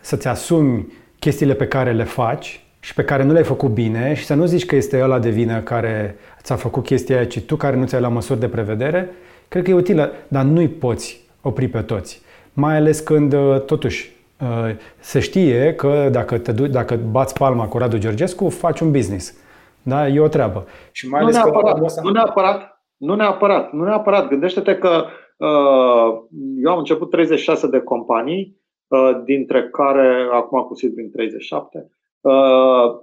Să-ți 0.00 0.28
asumi 0.28 0.86
chestiile 1.18 1.54
pe 1.54 1.66
care 1.66 1.92
le 1.92 2.04
faci 2.04 2.64
și 2.80 2.94
pe 2.94 3.04
care 3.04 3.24
nu 3.24 3.32
le-ai 3.32 3.44
făcut 3.44 3.70
bine 3.70 4.14
și 4.14 4.24
să 4.24 4.34
nu 4.34 4.44
zici 4.44 4.66
că 4.66 4.76
este 4.76 5.02
ăla 5.02 5.18
de 5.18 5.30
vină 5.30 5.60
care 5.60 6.16
ți-a 6.42 6.56
făcut 6.56 6.84
chestia 6.84 7.16
aia, 7.16 7.26
ci 7.26 7.40
tu 7.40 7.56
care 7.56 7.76
nu 7.76 7.86
ți-ai 7.86 8.00
luat 8.00 8.12
măsuri 8.12 8.40
de 8.40 8.48
prevedere 8.48 9.10
Cred 9.50 9.62
că 9.62 9.70
e 9.70 9.74
utilă, 9.74 10.10
dar 10.28 10.44
nu-i 10.44 10.68
poți 10.68 11.28
opri 11.42 11.68
pe 11.68 11.80
toți. 11.80 12.22
Mai 12.52 12.76
ales 12.76 13.00
când, 13.00 13.32
uh, 13.32 13.60
totuși, 13.60 14.10
uh, 14.40 14.76
se 14.98 15.20
știe 15.20 15.74
că 15.74 16.08
dacă, 16.12 16.38
te 16.38 16.52
du- 16.52 16.66
dacă 16.66 16.98
bați 17.10 17.34
palma 17.34 17.68
cu 17.68 17.78
Radu 17.78 17.98
Georgescu, 17.98 18.48
faci 18.48 18.80
un 18.80 18.90
business. 18.90 19.34
Da? 19.82 20.08
E 20.08 20.20
o 20.20 20.28
treabă. 20.28 20.66
Și 20.92 21.08
mai 21.08 21.20
ales 21.20 21.36
nu 21.36 21.42
neapărat, 21.42 21.94
că 21.94 22.00
nu 22.02 22.10
neapărat, 22.10 22.84
nu 22.96 23.14
neapărat, 23.14 23.72
nu 23.72 23.84
neapărat. 23.84 24.28
Gândește-te 24.28 24.74
că 24.74 25.04
uh, 25.36 26.20
eu 26.64 26.72
am 26.72 26.78
început 26.78 27.10
36 27.10 27.66
de 27.66 27.80
companii, 27.80 28.60
uh, 28.88 29.20
dintre 29.24 29.68
care, 29.68 30.28
acum 30.32 30.60
cu 30.60 30.74
din 30.74 31.10
37, 31.10 31.90
uh, 32.20 32.32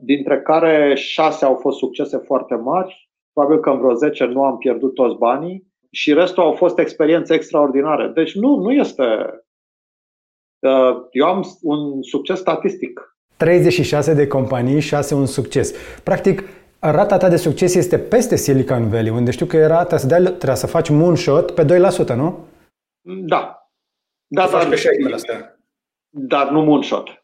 dintre 0.02 0.42
care 0.42 0.94
6 0.96 1.46
au 1.46 1.56
fost 1.56 1.78
succese 1.78 2.18
foarte 2.18 2.56
mari. 2.56 3.10
Probabil 3.34 3.60
că 3.60 3.70
în 3.70 3.78
vreo 3.78 3.94
10 3.94 4.26
nu 4.26 4.44
am 4.44 4.58
pierdut 4.58 4.94
toți 4.94 5.18
banii 5.18 5.68
și 5.92 6.14
restul 6.14 6.44
au 6.44 6.54
fost 6.54 6.80
experiențe 6.80 7.34
extraordinare. 7.34 8.08
Deci 8.08 8.36
nu, 8.36 8.56
nu 8.56 8.72
este. 8.72 9.04
Uh, 10.60 11.08
eu 11.12 11.26
am 11.26 11.44
un 11.62 12.04
succes 12.04 12.40
statistic. 12.40 13.18
36 13.38 14.14
de 14.14 14.28
companii, 14.28 14.80
6 14.80 15.16
un 15.16 15.26
succes. 15.26 15.74
Practic, 16.04 16.44
rata 16.80 17.18
ta 17.18 17.30
de 17.30 17.36
succes 17.36 17.76
este 17.76 18.00
peste 18.00 18.36
Silicon 18.36 18.90
Valley, 18.90 19.10
unde 19.10 19.32
știu 19.32 19.46
că 19.46 19.58
era, 19.58 19.78
trebuie 19.78 20.00
să, 20.00 20.08
dai, 20.08 20.22
trebuie 20.22 20.56
să 20.56 20.68
faci 20.68 20.90
moonshot 20.90 21.52
pe 21.52 21.66
2%, 21.66 22.16
nu? 22.16 22.46
Da. 23.02 23.70
Da, 24.28 24.48
dar, 24.52 24.68
pe 24.68 25.14
astea. 25.14 25.60
dar 26.10 26.50
nu 26.50 26.62
moonshot. 26.62 27.24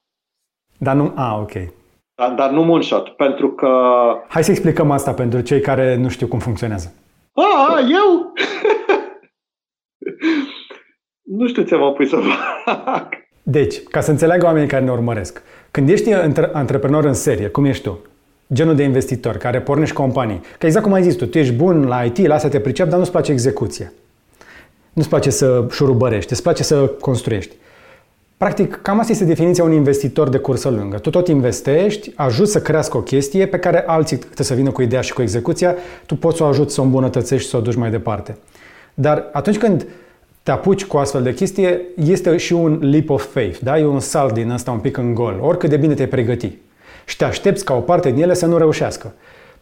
Dar 0.78 0.96
nu, 0.96 1.12
a, 1.16 1.40
ok. 1.40 1.52
Dar, 2.16 2.34
dar 2.34 2.52
nu 2.52 2.64
moonshot, 2.64 3.10
pentru 3.10 3.52
că... 3.52 3.68
Hai 4.28 4.44
să 4.44 4.52
explicăm 4.52 4.92
asta 4.92 5.14
pentru 5.14 5.42
cei 5.42 5.62
care 5.62 5.96
nu 5.96 6.10
știu 6.10 6.28
cum 6.28 6.40
funcționează. 6.40 6.94
A, 7.34 7.80
eu? 7.80 8.34
nu 11.38 11.48
știu 11.48 11.64
ce 11.64 11.76
mă 11.76 11.92
pui 11.92 12.08
să 12.08 12.18
fac. 12.66 13.08
Deci, 13.44 13.84
ca 13.84 14.02
să 14.02 14.12
înțeleagă 14.12 14.46
oamenii 14.46 14.68
care 14.68 14.84
ne 14.84 14.92
urmăresc, 14.92 15.42
când 15.72 15.90
ești 15.90 16.14
antreprenor 16.54 17.06
în 17.06 17.14
serie, 17.14 17.48
cum 17.48 17.66
ești 17.66 17.84
tu, 17.84 18.00
genul 18.54 18.76
de 18.76 18.84
investitor 18.84 19.38
care 19.38 19.62
pornești 19.62 19.96
companii, 19.96 20.42
că 20.58 20.66
exact 20.66 20.86
cum 20.86 20.94
ai 20.94 21.04
zis 21.04 21.16
tu, 21.16 21.26
tu 21.26 21.38
ești 21.38 21.54
bun 21.54 21.88
la 21.88 22.04
IT, 22.04 22.18
la 22.28 22.34
asta 22.34 22.48
te 22.48 22.60
pricep, 22.60 22.90
dar 22.90 22.98
nu-ți 22.98 23.12
place 23.12 23.32
execuția. 23.32 23.92
Nu-ți 24.94 25.10
place 25.10 25.30
să 25.30 25.68
șurubărești, 25.72 26.32
îți 26.32 26.42
place 26.42 26.64
să 26.64 26.88
construiești. 26.88 27.56
Practic, 28.38 28.80
cam 28.82 29.00
asta 29.00 29.12
este 29.12 29.26
definiția 29.26 29.64
unui 29.64 29.76
investitor 29.76 30.30
de 30.30 30.38
cursă 30.38 30.70
lungă. 30.70 30.98
Tu 30.98 31.10
tot 31.10 31.28
investești, 31.28 32.12
ajuți 32.16 32.52
să 32.52 32.62
crească 32.62 32.98
o 32.98 33.02
chestie 33.02 33.46
pe 33.46 33.58
care 33.58 33.84
alții 33.88 34.18
trebuie 34.18 34.46
să 34.46 34.54
vină 34.54 34.72
cu 34.72 34.82
ideea 34.82 35.02
și 35.02 35.14
cu 35.14 35.22
execuția, 35.22 35.76
tu 36.06 36.16
poți 36.16 36.38
să 36.38 36.44
o 36.44 36.46
ajuți 36.46 36.74
să 36.74 36.82
o 36.82 36.84
îmbunătățești 36.84 37.44
și 37.44 37.50
să 37.50 37.58
o 37.58 37.62
duci 37.62 37.76
mai 37.76 37.90
departe. 37.90 38.38
Dar 38.94 39.30
atunci 39.32 39.58
când 39.58 39.86
te 40.44 40.52
apuci 40.52 40.86
cu 40.86 40.98
astfel 40.98 41.24
de 41.24 41.34
chestie, 41.34 41.82
este 41.96 42.38
și 42.38 42.54
un 42.54 42.80
leap 42.82 43.10
of 43.10 43.32
faith, 43.32 43.60
da? 43.60 43.80
E 43.80 43.86
un 43.86 44.00
salt 44.00 44.34
din 44.34 44.50
ăsta 44.50 44.72
un 44.72 44.80
pic 44.80 44.98
în 44.98 45.14
gol, 45.14 45.40
oricât 45.42 45.70
de 45.70 45.78
bine 45.78 45.94
te 45.94 46.08
pregăti. 46.08 46.58
Și 47.06 47.18
te 47.18 47.24
aștepți 47.24 47.66
ca 47.66 47.74
o 47.74 47.80
parte 47.80 48.12
din 48.12 48.22
ele 48.22 48.34
să 48.34 48.46
nu 48.46 48.58
reușească. 48.58 49.14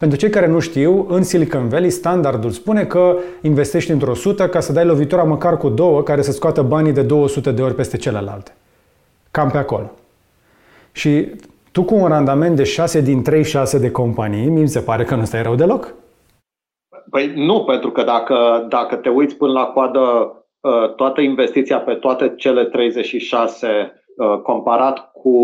Pentru 0.02 0.20
cei 0.20 0.30
care 0.30 0.48
nu 0.48 0.60
știu, 0.60 1.06
în 1.10 1.24
Silicon 1.24 1.68
Valley 1.68 1.90
standardul 1.90 2.50
spune 2.50 2.86
că 2.86 3.18
investești 3.42 3.92
într-o 3.92 4.14
sută 4.14 4.48
ca 4.50 4.60
să 4.60 4.74
dai 4.74 4.86
lovitura 4.86 5.24
măcar 5.24 5.58
cu 5.58 5.70
două 5.70 6.04
care 6.04 6.22
să 6.22 6.32
scoată 6.32 6.62
banii 6.62 6.94
de 6.94 7.02
200 7.02 7.52
de 7.52 7.62
ori 7.62 7.76
peste 7.76 7.98
celelalte. 7.98 8.56
Cam 9.32 9.50
pe 9.50 9.58
acolo. 9.58 9.92
Și 10.92 11.28
tu 11.72 11.84
cu 11.84 11.96
un 11.96 12.08
randament 12.08 12.56
de 12.56 12.64
6 12.64 13.02
din 13.02 13.24
36 13.24 13.80
de 13.80 13.92
companii, 13.92 14.50
mi 14.50 14.68
se 14.68 14.80
pare 14.80 15.04
că 15.04 15.16
nu 15.16 15.26
stai 15.26 15.44
rău 15.44 15.56
deloc. 15.56 15.94
Păi 17.10 17.34
nu, 17.36 17.64
pentru 17.64 17.92
că 17.92 18.04
dacă, 18.04 18.66
dacă 18.70 18.96
te 18.96 19.10
uiți 19.10 19.36
până 19.36 19.52
la 19.52 19.64
coadă 19.66 20.36
Uh, 20.62 20.94
toată 20.96 21.22
investiția 21.22 21.80
pe 21.80 21.94
toate 21.94 22.34
cele 22.38 22.66
36 22.66 23.68
uh, 24.18 24.40
comparat 24.42 25.12
cu 25.12 25.36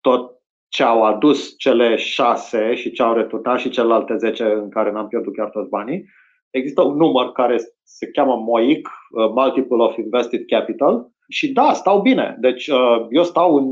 tot 0.00 0.35
ce 0.76 0.82
au 0.82 1.04
adus 1.04 1.54
cele 1.58 1.96
6 1.96 2.74
și 2.74 2.90
ce 2.90 3.02
au 3.02 3.14
returnat 3.14 3.58
și 3.58 3.68
celelalte 3.68 4.16
10 4.16 4.44
în 4.44 4.70
care 4.70 4.92
n-am 4.92 5.08
pierdut 5.08 5.36
chiar 5.36 5.48
toți 5.48 5.68
banii, 5.68 6.04
există 6.50 6.82
un 6.82 6.96
număr 6.96 7.32
care 7.32 7.56
se 7.82 8.10
cheamă 8.10 8.36
MOIC, 8.36 8.88
uh, 8.88 9.30
Multiple 9.34 9.82
of 9.82 9.96
Invested 9.96 10.44
Capital, 10.46 11.08
și 11.28 11.52
da, 11.52 11.72
stau 11.72 12.00
bine. 12.00 12.36
Deci 12.40 12.70
eu 13.10 13.22
stau 13.22 13.56
în 13.56 13.66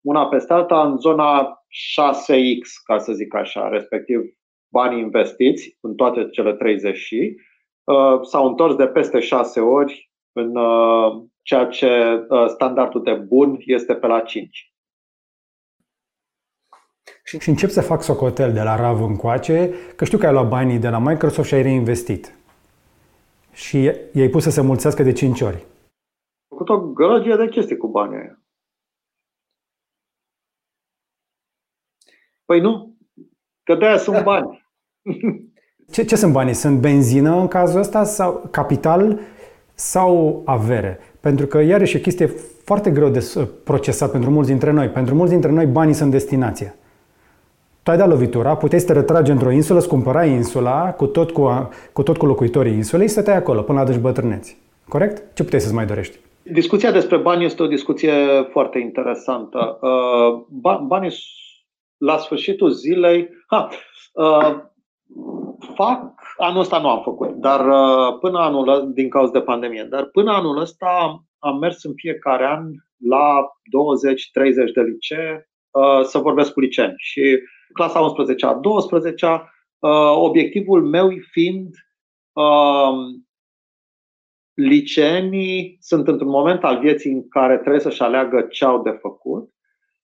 una 0.00 0.26
peste 0.26 0.52
alta 0.52 0.82
în 0.82 0.96
zona 0.98 1.62
6X, 1.68 2.60
ca 2.84 2.98
să 2.98 3.12
zic 3.12 3.34
așa, 3.34 3.68
respectiv 3.68 4.20
banii 4.72 5.00
investiți 5.00 5.78
în 5.80 5.94
toate 5.94 6.28
cele 6.30 6.52
30 6.52 6.96
și 6.96 7.36
Uh, 7.88 8.20
s-au 8.22 8.46
întors 8.46 8.74
de 8.74 8.86
peste 8.86 9.20
șase 9.20 9.60
ori 9.60 10.10
în 10.32 10.56
uh, 10.56 11.22
ceea 11.42 11.64
ce 11.66 12.24
uh, 12.28 12.46
standardul 12.46 13.02
de 13.02 13.12
bun 13.12 13.56
este 13.66 13.94
pe 13.94 14.06
la 14.06 14.20
5. 14.20 14.72
Și 17.24 17.48
încep 17.48 17.70
să 17.70 17.80
fac 17.80 18.02
socotel 18.02 18.52
de 18.52 18.62
la 18.62 18.76
RAV 18.76 19.02
încoace, 19.02 19.74
că 19.96 20.04
știu 20.04 20.18
că 20.18 20.26
ai 20.26 20.32
luat 20.32 20.48
banii 20.48 20.78
de 20.78 20.88
la 20.88 20.98
Microsoft 20.98 21.48
și 21.48 21.54
ai 21.54 21.62
reinvestit. 21.62 22.34
Și 23.52 23.92
i-ai 24.12 24.28
pus 24.28 24.42
să 24.42 24.50
se 24.50 24.60
mulțească 24.60 25.02
de 25.02 25.12
5 25.12 25.40
ori. 25.40 25.56
Am 25.56 26.58
făcut 26.58 26.68
o 26.68 26.80
gălăgie 26.80 27.36
de 27.36 27.48
chestii 27.48 27.76
cu 27.76 27.88
banii 27.88 28.18
aia. 28.18 28.42
Păi 32.44 32.60
nu, 32.60 32.96
că 33.62 33.74
de-aia 33.74 33.98
sunt 33.98 34.22
bani. 34.22 34.66
Ce, 35.92 36.04
ce 36.04 36.16
sunt 36.16 36.32
banii? 36.32 36.54
Sunt 36.54 36.80
benzină 36.80 37.40
în 37.40 37.48
cazul 37.48 37.80
ăsta 37.80 38.04
sau 38.04 38.48
capital 38.50 39.20
sau 39.74 40.42
avere? 40.44 40.98
Pentru 41.20 41.46
că 41.46 41.58
iarăși 41.58 41.96
e 41.96 41.98
o 41.98 42.02
chestie 42.02 42.26
foarte 42.64 42.90
greu 42.90 43.08
de 43.08 43.50
procesat 43.64 44.10
pentru 44.10 44.30
mulți 44.30 44.50
dintre 44.50 44.70
noi. 44.70 44.88
Pentru 44.88 45.14
mulți 45.14 45.32
dintre 45.32 45.50
noi 45.50 45.66
banii 45.66 45.94
sunt 45.94 46.10
destinația. 46.10 46.74
Tu 47.88 47.94
ai 47.94 48.00
dat 48.00 48.08
lovitura, 48.08 48.56
puteai 48.56 48.80
să 48.80 48.86
te 48.86 48.92
retragi 48.92 49.30
într-o 49.30 49.50
insulă, 49.50 49.78
să 49.78 49.88
cumpărai 49.88 50.30
insula 50.30 50.92
cu 50.92 51.06
tot 51.06 51.30
cu, 51.30 51.68
cu 51.92 52.02
tot 52.02 52.16
cu 52.16 52.26
locuitorii 52.26 52.72
insulei 52.72 53.06
și 53.06 53.12
să 53.12 53.20
stai 53.20 53.36
acolo 53.36 53.62
până 53.62 53.78
la 53.78 53.84
adânci 53.84 54.00
bătrâneți. 54.00 54.58
Corect? 54.88 55.34
Ce 55.34 55.42
puteai 55.42 55.60
să-ți 55.60 55.74
mai 55.74 55.86
dorești? 55.86 56.18
Discuția 56.42 56.90
despre 56.90 57.16
bani 57.16 57.44
este 57.44 57.62
o 57.62 57.66
discuție 57.66 58.12
foarte 58.50 58.78
interesantă. 58.78 59.78
Uh, 59.80 60.78
banii 60.86 61.12
la 61.96 62.16
sfârșitul 62.18 62.70
zilei... 62.70 63.28
Ha, 63.46 63.68
uh, 64.12 64.56
fac, 65.74 66.14
anul 66.36 66.60
ăsta 66.60 66.78
nu 66.78 66.88
am 66.88 67.02
făcut, 67.02 67.30
dar 67.30 67.66
uh, 67.66 68.18
până 68.20 68.38
anul 68.38 68.90
din 68.94 69.08
cauza 69.08 69.32
de 69.32 69.40
pandemie, 69.40 69.86
dar 69.90 70.04
până 70.04 70.32
anul 70.32 70.60
ăsta 70.60 71.24
am 71.38 71.58
mers 71.58 71.84
în 71.84 71.92
fiecare 71.94 72.46
an 72.46 72.64
la 73.08 73.46
20-30 74.70 74.72
de 74.74 74.80
licee 74.80 75.48
uh, 75.70 76.04
să 76.04 76.18
vorbesc 76.18 76.52
cu 76.52 76.60
liceeni. 76.60 76.94
Și 76.96 77.38
clasa 77.78 78.00
11 78.00 78.46
a 78.46 78.52
12 78.52 79.26
uh, 79.26 79.90
obiectivul 80.14 80.84
meu 80.84 81.10
fiind 81.30 81.74
liceenii 84.54 85.76
sunt 85.80 86.08
într-un 86.08 86.28
moment 86.28 86.64
al 86.64 86.78
vieții 86.78 87.12
în 87.12 87.28
care 87.28 87.58
trebuie 87.58 87.80
să-și 87.80 88.02
aleagă 88.02 88.40
ce 88.40 88.64
au 88.64 88.82
de 88.82 88.90
făcut 88.90 89.50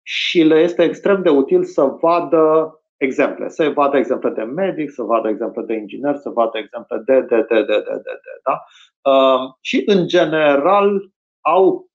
și 0.03 0.43
le 0.43 0.59
este 0.59 0.83
extrem 0.83 1.21
de 1.21 1.29
util 1.29 1.63
să 1.63 1.83
vadă 1.83 2.75
exemple. 2.97 3.49
Să 3.49 3.69
vadă 3.69 3.97
exemple 3.97 4.29
de 4.29 4.43
medic, 4.43 4.91
să 4.91 5.03
vadă 5.03 5.29
exemple 5.29 5.63
de 5.63 5.73
inginer, 5.73 6.15
să 6.15 6.29
vadă 6.29 6.57
exemple 6.57 7.01
de, 7.05 7.21
de, 7.21 7.35
de, 7.35 7.43
de, 7.49 7.63
de, 7.63 7.83
de, 7.85 8.19
de 8.23 8.39
da? 8.43 8.63
Uh, 9.11 9.53
și, 9.61 9.83
în 9.85 10.07
general, 10.07 11.11
au 11.39 11.89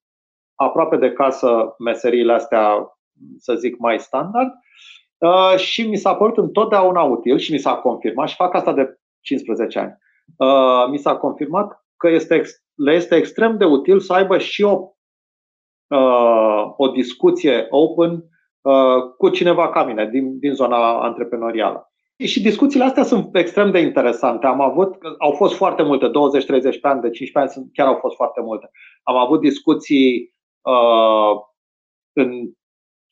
aproape 0.54 0.96
de 0.96 1.12
casă 1.12 1.74
meseriile 1.78 2.32
astea, 2.32 2.98
să 3.38 3.54
zic, 3.54 3.78
mai 3.78 4.00
standard. 4.00 4.52
Uh, 5.18 5.56
și 5.56 5.88
mi 5.88 5.96
s-a 5.96 6.14
părut 6.14 6.36
întotdeauna 6.36 7.02
util 7.02 7.38
și 7.38 7.52
mi 7.52 7.58
s-a 7.58 7.74
confirmat, 7.74 8.28
și 8.28 8.34
fac 8.34 8.54
asta 8.54 8.72
de 8.72 8.98
15 9.20 9.78
ani, 9.78 9.96
uh, 10.36 10.90
mi 10.90 10.98
s-a 10.98 11.16
confirmat 11.16 11.84
că 11.96 12.08
este, 12.08 12.42
le 12.74 12.92
este 12.92 13.14
extrem 13.14 13.56
de 13.56 13.64
util 13.64 14.00
să 14.00 14.12
aibă 14.12 14.38
și 14.38 14.62
o, 14.62 14.88
uh, 15.88 16.72
o 16.76 16.88
discuție 16.88 17.66
open 17.70 18.24
Uh, 18.66 19.14
cu 19.18 19.28
cineva 19.28 19.68
ca 19.68 19.84
mine, 19.84 20.08
din, 20.08 20.38
din 20.38 20.54
zona 20.54 21.00
antreprenorială. 21.00 21.92
Și 22.24 22.42
discuțiile 22.42 22.84
astea 22.84 23.02
sunt 23.02 23.36
extrem 23.36 23.70
de 23.70 23.78
interesante. 23.78 24.46
Am 24.46 24.60
avut, 24.60 24.96
au 25.18 25.32
fost 25.32 25.54
foarte 25.54 25.82
multe, 25.82 26.06
20-30 26.06 26.10
pe 26.80 26.88
ani, 26.88 27.00
de 27.00 27.10
15 27.10 27.58
ani 27.58 27.70
chiar 27.72 27.86
au 27.86 27.94
fost 28.00 28.16
foarte 28.16 28.40
multe. 28.40 28.70
Am 29.02 29.16
avut 29.16 29.40
discuții 29.40 30.34
uh, 30.60 31.40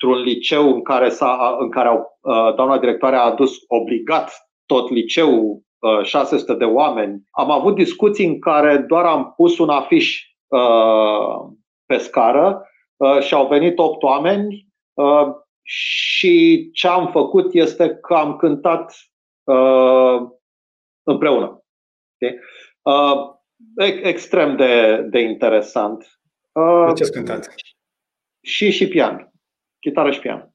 într-un 0.04 0.22
liceu 0.22 0.74
în 0.74 0.82
care, 0.82 1.08
s-a, 1.08 1.56
în 1.60 1.70
care 1.70 1.88
au, 1.88 2.18
uh, 2.20 2.54
doamna 2.54 2.78
directoare 2.78 3.16
a 3.16 3.24
adus 3.24 3.56
obligat 3.66 4.32
tot 4.66 4.90
liceul, 4.90 5.62
uh, 5.78 6.04
600 6.04 6.54
de 6.54 6.64
oameni. 6.64 7.22
Am 7.30 7.50
avut 7.50 7.74
discuții 7.74 8.26
în 8.26 8.38
care 8.38 8.78
doar 8.78 9.04
am 9.04 9.32
pus 9.36 9.58
un 9.58 9.68
afiș 9.68 10.22
uh, 10.46 11.52
pe 11.86 11.96
scară 11.96 12.68
uh, 12.96 13.20
și 13.20 13.34
au 13.34 13.46
venit 13.46 13.78
8 13.78 14.02
oameni 14.02 14.66
uh, 14.94 15.26
și 15.62 16.68
ce 16.72 16.88
am 16.88 17.10
făcut 17.10 17.54
este 17.54 17.94
că 17.94 18.14
am 18.14 18.36
cântat 18.36 18.94
uh, 19.44 20.20
împreună. 21.02 21.64
Okay? 22.14 22.38
Uh, 22.82 23.32
extrem 24.02 24.56
de, 24.56 25.06
de 25.10 25.18
interesant. 25.18 26.18
Uh, 26.52 26.86
de 26.86 26.92
ce 26.92 27.02
ați 27.02 27.12
cântat? 27.12 27.54
Și 28.42 28.70
și 28.70 28.88
pian. 28.88 29.33
Chitară 29.84 30.10
și 30.10 30.20
pian. 30.20 30.54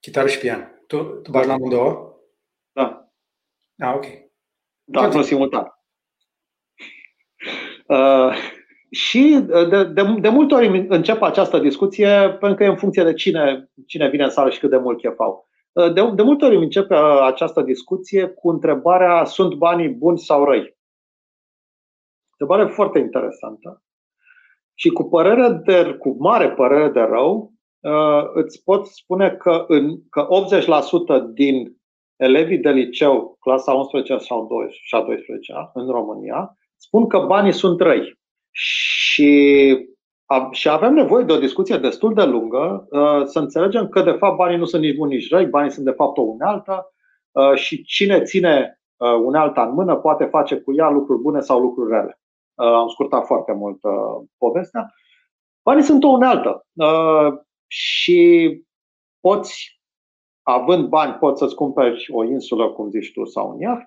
Chitară 0.00 0.28
și 0.28 0.38
pian. 0.38 0.82
Tu, 0.86 1.02
tu 1.02 1.30
bagi 1.30 1.46
la 1.46 1.52
amândouă? 1.52 2.16
Da. 2.72 3.10
Ah, 3.78 3.94
ok. 3.94 4.04
Da, 4.84 5.06
nu 5.06 5.22
simultan. 5.22 5.66
Uh, 7.86 8.34
și 8.90 9.46
uh, 9.48 9.68
de, 9.68 9.84
de, 9.84 10.02
de 10.20 10.28
multe 10.28 10.54
ori 10.54 10.86
încep 10.88 11.22
această 11.22 11.58
discuție 11.58 12.30
pentru 12.30 12.54
că 12.54 12.64
e 12.64 12.66
în 12.66 12.76
funcție 12.76 13.04
de 13.04 13.12
cine, 13.12 13.70
cine 13.86 14.08
vine 14.08 14.24
în 14.24 14.30
sală 14.30 14.50
și 14.50 14.58
cât 14.58 14.70
de 14.70 14.76
mult 14.76 14.98
chef 14.98 15.18
au. 15.18 15.48
Uh, 15.72 15.92
de, 15.92 16.10
de 16.14 16.22
multe 16.22 16.44
ori 16.44 16.56
începe 16.56 16.94
uh, 16.94 17.20
această 17.22 17.62
discuție 17.62 18.26
cu 18.28 18.48
întrebarea 18.50 19.24
sunt 19.24 19.54
banii 19.54 19.88
buni 19.88 20.18
sau 20.18 20.44
răi? 20.44 20.78
Întrebare 22.30 22.70
foarte 22.70 22.98
interesantă. 22.98 23.82
Și 24.74 24.88
cu 24.88 25.08
părere 25.08 25.48
de, 25.48 25.94
cu 25.94 26.16
mare 26.18 26.50
părere 26.50 26.88
de 26.88 27.00
rău, 27.00 27.58
îți 28.34 28.62
pot 28.64 28.86
spune 28.86 29.30
că, 29.30 29.64
în, 29.68 30.08
că 30.08 30.26
80% 31.28 31.32
din 31.32 31.80
elevii 32.16 32.58
de 32.58 32.70
liceu, 32.70 33.36
clasa 33.40 33.72
11 33.72 34.16
sau 34.16 34.46
12, 34.46 34.80
și 34.82 34.94
a 34.94 35.02
12 35.02 35.52
în 35.74 35.86
România, 35.86 36.56
spun 36.76 37.06
că 37.06 37.18
banii 37.18 37.52
sunt 37.52 37.80
răi. 37.80 38.18
Și, 38.50 39.32
și 40.50 40.68
avem 40.68 40.94
nevoie 40.94 41.24
de 41.24 41.32
o 41.32 41.38
discuție 41.38 41.76
destul 41.76 42.14
de 42.14 42.24
lungă 42.24 42.86
uh, 42.90 43.22
să 43.24 43.38
înțelegem 43.38 43.88
că, 43.88 44.02
de 44.02 44.10
fapt, 44.10 44.36
banii 44.36 44.56
nu 44.56 44.64
sunt 44.64 44.82
nici 44.82 44.96
buni, 44.96 45.14
nici 45.14 45.30
răi, 45.30 45.46
banii 45.46 45.70
sunt, 45.70 45.84
de 45.84 45.90
fapt, 45.90 46.16
o 46.16 46.22
unealtă 46.22 46.92
uh, 47.30 47.54
și 47.54 47.82
cine 47.82 48.22
ține 48.22 48.80
uh, 48.96 49.14
unealta 49.24 49.62
în 49.62 49.72
mână 49.74 49.96
poate 49.96 50.24
face 50.24 50.56
cu 50.56 50.74
ea 50.74 50.90
lucruri 50.90 51.20
bune 51.20 51.40
sau 51.40 51.60
lucruri 51.60 51.90
rele. 51.90 52.20
Am 52.54 52.88
scurtat 52.88 53.26
foarte 53.26 53.52
mult 53.52 53.80
povestea. 54.38 54.94
Banii 55.62 55.82
sunt 55.82 56.04
o 56.04 56.08
unealtă 56.08 56.66
și 57.70 58.50
poți, 59.20 59.80
având 60.42 60.88
bani, 60.88 61.12
poți 61.12 61.38
să-ți 61.38 61.54
cumperi 61.54 62.06
o 62.12 62.24
insulă, 62.24 62.68
cum 62.68 62.90
zici 62.90 63.12
tu, 63.12 63.24
sau 63.24 63.50
un 63.50 63.58
iaht, 63.58 63.86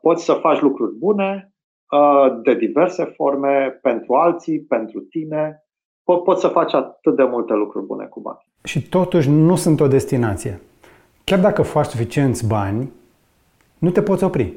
poți 0.00 0.24
să 0.24 0.32
faci 0.32 0.60
lucruri 0.60 0.94
bune, 0.94 1.50
Uh, 1.90 2.40
de 2.42 2.54
diverse 2.54 3.04
forme, 3.04 3.78
pentru 3.82 4.14
alții, 4.14 4.60
pentru 4.60 5.00
tine. 5.00 5.64
Po- 6.02 6.24
poți 6.24 6.40
să 6.40 6.48
faci 6.48 6.74
atât 6.74 7.16
de 7.16 7.22
multe 7.22 7.52
lucruri 7.52 7.86
bune 7.86 8.04
cu 8.04 8.20
bani. 8.20 8.38
Și 8.64 8.88
totuși 8.88 9.30
nu 9.30 9.56
sunt 9.56 9.80
o 9.80 9.86
destinație. 9.86 10.60
Chiar 11.24 11.40
dacă 11.40 11.62
faci 11.62 11.86
suficienți 11.86 12.46
bani, 12.46 12.92
nu 13.78 13.90
te 13.90 14.02
poți 14.02 14.24
opri. 14.24 14.52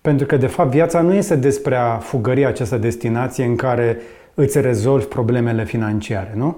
Pentru 0.00 0.26
că, 0.26 0.36
de 0.36 0.46
fapt, 0.46 0.70
viața 0.70 1.00
nu 1.02 1.14
este 1.14 1.36
despre 1.36 1.76
a 1.76 1.98
fugări 1.98 2.44
această 2.44 2.76
destinație 2.76 3.44
în 3.44 3.56
care 3.56 3.98
îți 4.34 4.60
rezolvi 4.60 5.04
problemele 5.04 5.64
financiare, 5.64 6.32
nu? 6.36 6.56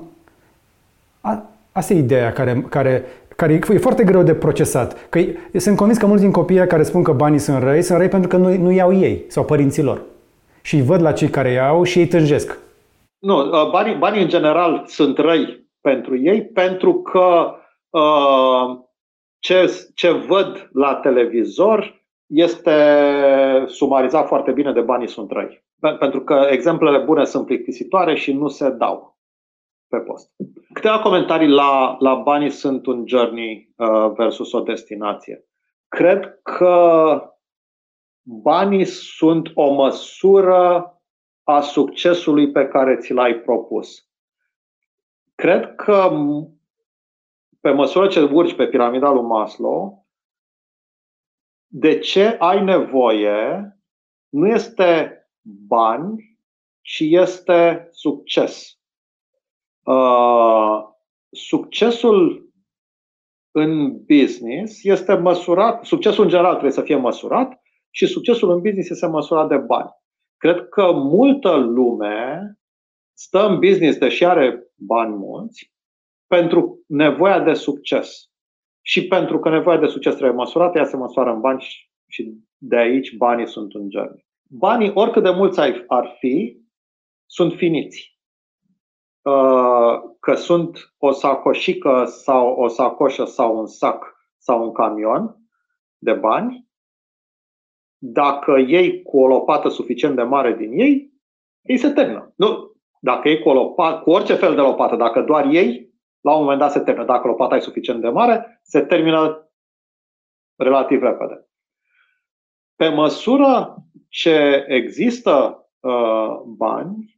A, 1.25 1.51
asta 1.73 1.95
e 1.95 1.99
ideea 1.99 2.33
care, 2.33 2.67
care 2.69 3.05
care 3.37 3.61
e 3.73 3.79
foarte 3.79 4.05
greu 4.05 4.23
de 4.23 4.35
procesat. 4.35 5.09
Că 5.09 5.21
sunt 5.53 5.77
convins 5.77 5.99
că 5.99 6.07
mulți 6.07 6.23
din 6.23 6.33
copiii 6.33 6.67
care 6.67 6.83
spun 6.83 7.03
că 7.03 7.13
banii 7.13 7.39
sunt 7.39 7.63
răi, 7.63 7.83
sunt 7.83 7.99
răi 7.99 8.09
pentru 8.09 8.29
că 8.29 8.37
nu, 8.37 8.57
nu 8.57 8.71
iau 8.71 8.95
ei 8.95 9.25
sau 9.29 9.45
părinții 9.45 9.83
lor. 9.83 10.03
Și 10.63 10.75
îi 10.75 10.83
văd 10.83 11.01
la 11.03 11.13
cei 11.13 11.29
care 11.29 11.51
iau 11.51 11.83
și 11.83 11.99
ei 11.99 12.07
tânjesc. 12.07 12.59
Nu, 13.19 13.39
uh, 13.39 13.71
banii, 13.71 13.95
banii 13.95 14.23
în 14.23 14.29
general 14.29 14.85
sunt 14.87 15.19
răi 15.19 15.69
pentru 15.81 16.19
ei 16.19 16.43
pentru 16.43 16.95
că 16.95 17.55
uh, 17.91 18.79
ce, 19.39 19.89
ce 19.95 20.11
văd 20.11 20.69
la 20.73 20.95
televizor 20.95 22.03
este 22.27 22.73
sumarizat 23.67 24.27
foarte 24.27 24.51
bine 24.51 24.73
de 24.73 24.81
banii 24.81 25.09
sunt 25.09 25.31
răi. 25.31 25.65
Pentru 25.99 26.21
că 26.21 26.47
exemplele 26.51 26.99
bune 26.99 27.25
sunt 27.25 27.47
plictisitoare 27.47 28.15
și 28.15 28.33
nu 28.33 28.49
se 28.49 28.71
dau 28.71 29.14
pe 29.95 30.01
post. 30.01 30.31
Câteva 30.73 31.01
comentarii 31.01 31.49
la, 31.49 31.97
la 31.99 32.15
banii 32.15 32.51
sunt 32.51 32.87
un 32.87 33.07
journey 33.07 33.73
uh, 33.77 34.13
versus 34.17 34.53
o 34.53 34.61
destinație. 34.61 35.45
Cred 35.89 36.41
că 36.43 37.19
banii 38.23 38.85
sunt 38.85 39.51
o 39.55 39.73
măsură 39.73 40.89
a 41.43 41.61
succesului 41.61 42.51
pe 42.51 42.69
care 42.69 42.97
ți 42.97 43.13
l-ai 43.13 43.35
propus. 43.35 44.09
Cred 45.35 45.75
că 45.75 46.11
pe 47.61 47.71
măsură 47.71 48.07
ce 48.07 48.23
urci 48.23 48.55
pe 48.55 48.67
piramida 48.67 49.11
lui 49.11 49.23
Maslow, 49.23 50.07
de 51.67 51.99
ce 51.99 52.37
ai 52.39 52.65
nevoie 52.65 53.69
nu 54.29 54.47
este 54.47 55.19
bani, 55.67 56.39
ci 56.81 57.01
este 57.01 57.89
succes. 57.91 58.79
Uh, 59.85 60.83
succesul 61.31 62.49
în 63.51 63.99
business 64.05 64.85
este 64.85 65.15
măsurat, 65.15 65.85
succesul 65.85 66.25
în 66.25 66.31
general 66.31 66.51
trebuie 66.51 66.73
să 66.73 66.83
fie 66.83 66.97
măsurat 66.97 67.63
și 67.91 68.07
succesul 68.07 68.51
în 68.51 68.61
business 68.61 68.91
este 68.91 69.07
măsurat 69.07 69.49
de 69.49 69.57
bani. 69.57 69.91
Cred 70.37 70.69
că 70.69 70.93
multă 70.93 71.57
lume 71.57 72.41
stă 73.13 73.47
în 73.47 73.59
business, 73.59 73.99
deși 73.99 74.25
are 74.25 74.73
bani 74.75 75.15
mulți, 75.15 75.73
pentru 76.27 76.85
nevoia 76.87 77.41
de 77.41 77.53
succes. 77.53 78.29
Și 78.83 79.07
pentru 79.07 79.39
că 79.39 79.49
nevoia 79.49 79.79
de 79.79 79.87
succes 79.87 80.15
trebuie 80.15 80.37
măsurată, 80.37 80.79
ea 80.79 80.85
se 80.85 80.97
măsoară 80.97 81.31
în 81.33 81.41
bani 81.41 81.65
și 82.09 82.35
de 82.57 82.77
aici 82.77 83.17
banii 83.17 83.47
sunt 83.47 83.75
un 83.75 83.89
gen. 83.89 84.25
Banii, 84.49 84.91
oricât 84.95 85.23
de 85.23 85.31
mulți 85.31 85.61
ar 85.87 86.17
fi, 86.19 86.59
sunt 87.27 87.53
finiți. 87.53 88.14
Uh, 89.25 90.01
că 90.21 90.35
sunt 90.35 90.95
o 90.99 91.11
sacoșică 91.11 92.05
sau 92.05 92.55
o 92.55 92.69
sacoșă 92.69 93.25
sau 93.25 93.59
un 93.59 93.67
sac 93.67 94.17
sau 94.37 94.63
un 94.63 94.73
camion 94.73 95.37
de 95.99 96.13
bani, 96.13 96.69
dacă 97.99 98.59
iei 98.67 99.03
cu 99.03 99.21
o 99.21 99.27
lopată 99.27 99.69
suficient 99.69 100.17
de 100.17 100.23
mare 100.23 100.55
din 100.55 100.73
ei, 100.73 101.13
ei 101.63 101.79
se 101.79 101.91
termină. 101.91 102.33
Nu, 102.37 102.73
dacă 103.01 103.29
iei 103.29 103.43
cu, 103.43 103.49
o 103.49 103.53
lopată, 103.53 104.03
cu 104.03 104.11
orice 104.11 104.35
fel 104.35 104.55
de 104.55 104.61
lopată, 104.61 104.97
dacă 104.97 105.23
doar 105.23 105.45
ei, 105.45 105.95
la 106.21 106.35
un 106.35 106.41
moment 106.41 106.59
dat 106.59 106.71
se 106.71 106.81
termină. 106.81 107.07
Dacă 107.07 107.27
lopata 107.27 107.57
e 107.57 107.61
suficient 107.61 108.01
de 108.01 108.09
mare, 108.09 108.61
se 108.63 108.81
termină 108.81 109.51
relativ 110.57 111.03
repede. 111.03 111.49
Pe 112.77 112.89
măsură 112.89 113.77
ce 114.09 114.65
există 114.69 115.65
uh, 115.81 116.41
bani, 116.47 117.14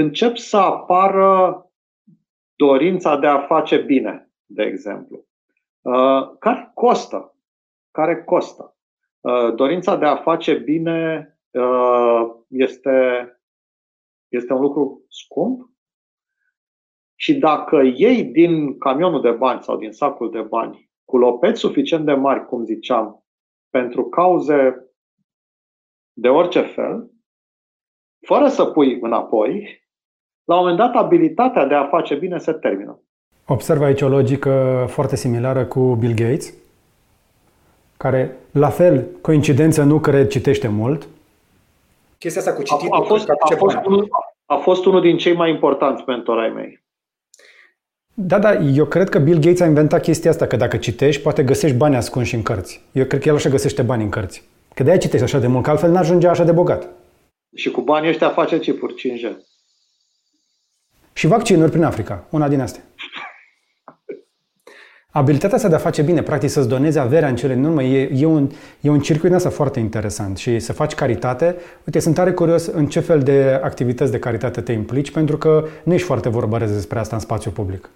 încep 0.00 0.36
să 0.36 0.56
apară 0.56 1.64
dorința 2.54 3.16
de 3.16 3.26
a 3.26 3.38
face 3.38 3.76
bine, 3.76 4.30
de 4.46 4.62
exemplu. 4.62 5.24
Uh, 5.80 6.36
care 6.38 6.70
costă? 6.74 7.36
Care 7.90 8.24
costă? 8.24 8.76
Uh, 9.20 9.54
dorința 9.54 9.96
de 9.96 10.06
a 10.06 10.16
face 10.16 10.54
bine 10.54 11.28
uh, 11.50 12.22
este, 12.48 13.28
este 14.28 14.52
un 14.52 14.60
lucru 14.60 15.04
scump 15.08 15.70
și 17.14 17.34
dacă 17.38 17.80
iei 17.94 18.24
din 18.24 18.78
camionul 18.78 19.20
de 19.20 19.30
bani 19.30 19.62
sau 19.62 19.76
din 19.76 19.92
sacul 19.92 20.30
de 20.30 20.40
bani 20.40 20.90
cu 21.04 21.18
lopeți 21.18 21.60
suficient 21.60 22.04
de 22.04 22.12
mari, 22.12 22.46
cum 22.46 22.64
ziceam, 22.64 23.24
pentru 23.70 24.04
cauze 24.04 24.90
de 26.12 26.28
orice 26.28 26.60
fel, 26.60 27.10
fără 28.26 28.48
să 28.48 28.64
pui 28.64 29.00
înapoi, 29.00 29.80
la 30.44 30.54
un 30.54 30.60
moment 30.60 30.78
dat 30.78 30.94
abilitatea 30.94 31.66
de 31.66 31.74
a 31.74 31.84
face 31.84 32.14
bine 32.14 32.38
se 32.38 32.52
termină. 32.52 32.98
Observ 33.46 33.82
aici 33.82 34.02
o 34.02 34.08
logică 34.08 34.84
foarte 34.88 35.16
similară 35.16 35.64
cu 35.64 35.94
Bill 35.94 36.14
Gates, 36.14 36.54
care, 37.96 38.36
la 38.50 38.68
fel, 38.68 39.06
coincidență 39.20 39.82
nu 39.82 39.98
cred, 39.98 40.28
citește 40.28 40.68
mult. 40.68 41.08
Chestia 42.18 42.40
asta 42.40 42.54
cu 42.54 42.62
cititul, 42.62 42.92
a, 42.92 42.98
a, 42.98 43.02
fost, 43.02 43.28
a, 43.28 43.56
fost 43.56 43.76
unul, 43.84 44.08
a 44.46 44.56
fost 44.56 44.84
unul 44.84 45.00
din 45.00 45.16
cei 45.16 45.34
mai 45.34 45.50
importanți 45.50 46.02
mentori 46.06 46.40
ai 46.40 46.50
mei. 46.50 46.82
Da, 48.14 48.38
da, 48.38 48.54
eu 48.54 48.84
cred 48.84 49.08
că 49.08 49.18
Bill 49.18 49.40
Gates 49.40 49.60
a 49.60 49.66
inventat 49.66 50.02
chestia 50.02 50.30
asta, 50.30 50.46
că 50.46 50.56
dacă 50.56 50.76
citești, 50.76 51.22
poate 51.22 51.42
găsești 51.42 51.76
bani 51.76 51.96
ascunși 51.96 52.34
în 52.34 52.42
cărți. 52.42 52.80
Eu 52.92 53.04
cred 53.04 53.20
că 53.20 53.28
el 53.28 53.34
așa 53.34 53.48
găsește 53.48 53.82
bani 53.82 54.02
în 54.02 54.08
cărți. 54.08 54.48
Că 54.74 54.82
de-aia 54.82 54.98
citești 54.98 55.24
așa 55.24 55.38
de 55.38 55.46
mult, 55.46 55.64
că 55.64 55.70
altfel 55.70 55.90
n-ajungea 55.90 56.30
așa 56.30 56.44
de 56.44 56.52
bogat. 56.52 56.88
Și 57.54 57.70
cu 57.70 57.80
banii 57.80 58.08
ăștia 58.08 58.28
face 58.28 58.58
chipuri 58.58 58.94
5G. 58.94 59.36
Și 61.12 61.26
vaccinuri 61.26 61.70
prin 61.70 61.82
Africa, 61.82 62.26
una 62.30 62.48
din 62.48 62.60
astea. 62.60 62.82
Abilitatea 65.12 65.56
asta 65.56 65.68
de 65.68 65.74
a 65.74 65.78
face 65.78 66.02
bine, 66.02 66.22
practic 66.22 66.48
să-ți 66.48 66.68
donezi 66.68 66.98
averea 66.98 67.28
în 67.28 67.36
cele 67.36 67.54
din 67.54 67.64
urmă, 67.64 67.82
e, 67.82 68.10
e, 68.14 68.26
un, 68.26 68.48
e 68.80 68.90
un 68.90 69.00
circuit 69.00 69.32
asta 69.32 69.50
foarte 69.50 69.80
interesant 69.80 70.36
și 70.36 70.58
să 70.58 70.72
faci 70.72 70.94
caritate. 70.94 71.56
Uite, 71.86 71.98
sunt 71.98 72.14
tare 72.14 72.32
curios 72.32 72.66
în 72.66 72.86
ce 72.86 73.00
fel 73.00 73.20
de 73.20 73.60
activități 73.62 74.10
de 74.10 74.18
caritate 74.18 74.60
te 74.60 74.72
implici, 74.72 75.10
pentru 75.10 75.36
că 75.36 75.64
nu 75.84 75.94
ești 75.94 76.06
foarte 76.06 76.28
vorbăreț 76.28 76.70
despre 76.70 76.98
asta 76.98 77.16
în 77.16 77.20
spațiu 77.20 77.50
public. 77.50 77.90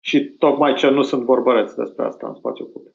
Și 0.00 0.20
tocmai 0.38 0.74
ce 0.74 0.90
nu 0.90 1.02
sunt 1.02 1.24
vorbăreț 1.24 1.72
despre 1.72 2.04
asta 2.04 2.26
în 2.26 2.34
spațiu 2.34 2.64
public. 2.64 2.94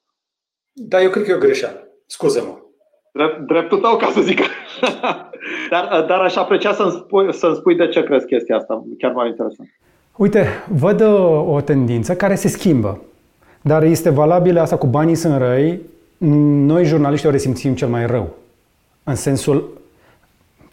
Da, 0.71 1.01
eu 1.01 1.09
cred 1.09 1.23
că 1.23 1.32
e 1.32 1.36
o 1.36 1.38
greșeală. 1.38 1.88
Scuză-mă. 2.05 2.68
Drept, 3.14 3.39
dreptul 3.47 3.78
tău, 3.80 3.95
ca 3.95 4.10
să 4.14 4.22
zic. 4.22 4.39
dar, 5.72 6.05
dar 6.07 6.20
aș 6.20 6.36
aprecia 6.36 6.74
să-mi 6.74 6.91
spui, 6.91 7.34
să-mi 7.34 7.55
spui 7.55 7.76
de 7.76 7.88
ce 7.88 8.03
crezi 8.03 8.26
chestia 8.26 8.55
asta. 8.55 8.84
Chiar 8.97 9.12
mai 9.12 9.28
interesant. 9.28 9.70
Uite, 10.16 10.47
văd 10.68 11.01
o, 11.01 11.51
o 11.51 11.62
tendință 11.62 12.16
care 12.16 12.36
se 12.36 12.47
schimbă. 12.47 13.01
Dar 13.62 13.84
este 13.84 14.10
valabilă 14.10 14.60
asta 14.60 14.78
cu 14.78 14.88
banii 14.88 15.16
sunt 15.16 15.38
răi. 15.38 15.80
Noi, 16.18 16.86
jurnaliștii, 16.86 17.30
o 17.30 17.32
resimțim 17.32 17.76
cel 17.76 17.88
mai 17.88 18.05
rău. 18.05 18.36
În 19.03 19.16
sensul 19.16 19.78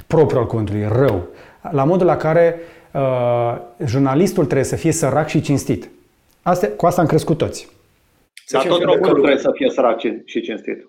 propriu 0.06 0.38
al 0.38 0.46
cuvântului, 0.46 0.88
rău. 0.92 1.26
La 1.70 1.84
modul 1.84 2.06
la 2.06 2.16
care 2.16 2.60
uh, 2.92 3.56
jurnalistul 3.84 4.44
trebuie 4.44 4.64
să 4.64 4.76
fie 4.76 4.92
sărac 4.92 5.28
și 5.28 5.40
cinstit. 5.40 5.88
Asta, 6.42 6.68
cu 6.76 6.86
asta 6.86 7.00
am 7.00 7.06
crescut 7.06 7.38
toți. 7.38 7.68
Dar 8.50 8.66
tot 8.66 8.82
românul 8.82 9.12
trebuie 9.12 9.38
să 9.38 9.50
fie 9.54 9.70
sărac 9.70 10.00
și 10.24 10.40
cinstit. 10.40 10.88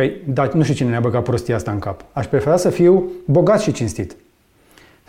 Păi, 0.00 0.20
dar 0.26 0.52
nu 0.52 0.62
știu 0.62 0.74
cine 0.74 0.88
ne-a 0.88 1.00
băgat 1.00 1.22
prostia 1.22 1.54
asta 1.54 1.70
în 1.70 1.78
cap. 1.78 2.04
Aș 2.12 2.26
prefera 2.26 2.56
să 2.56 2.70
fiu 2.70 3.10
bogat 3.24 3.60
și 3.60 3.72
cinstit. 3.72 4.16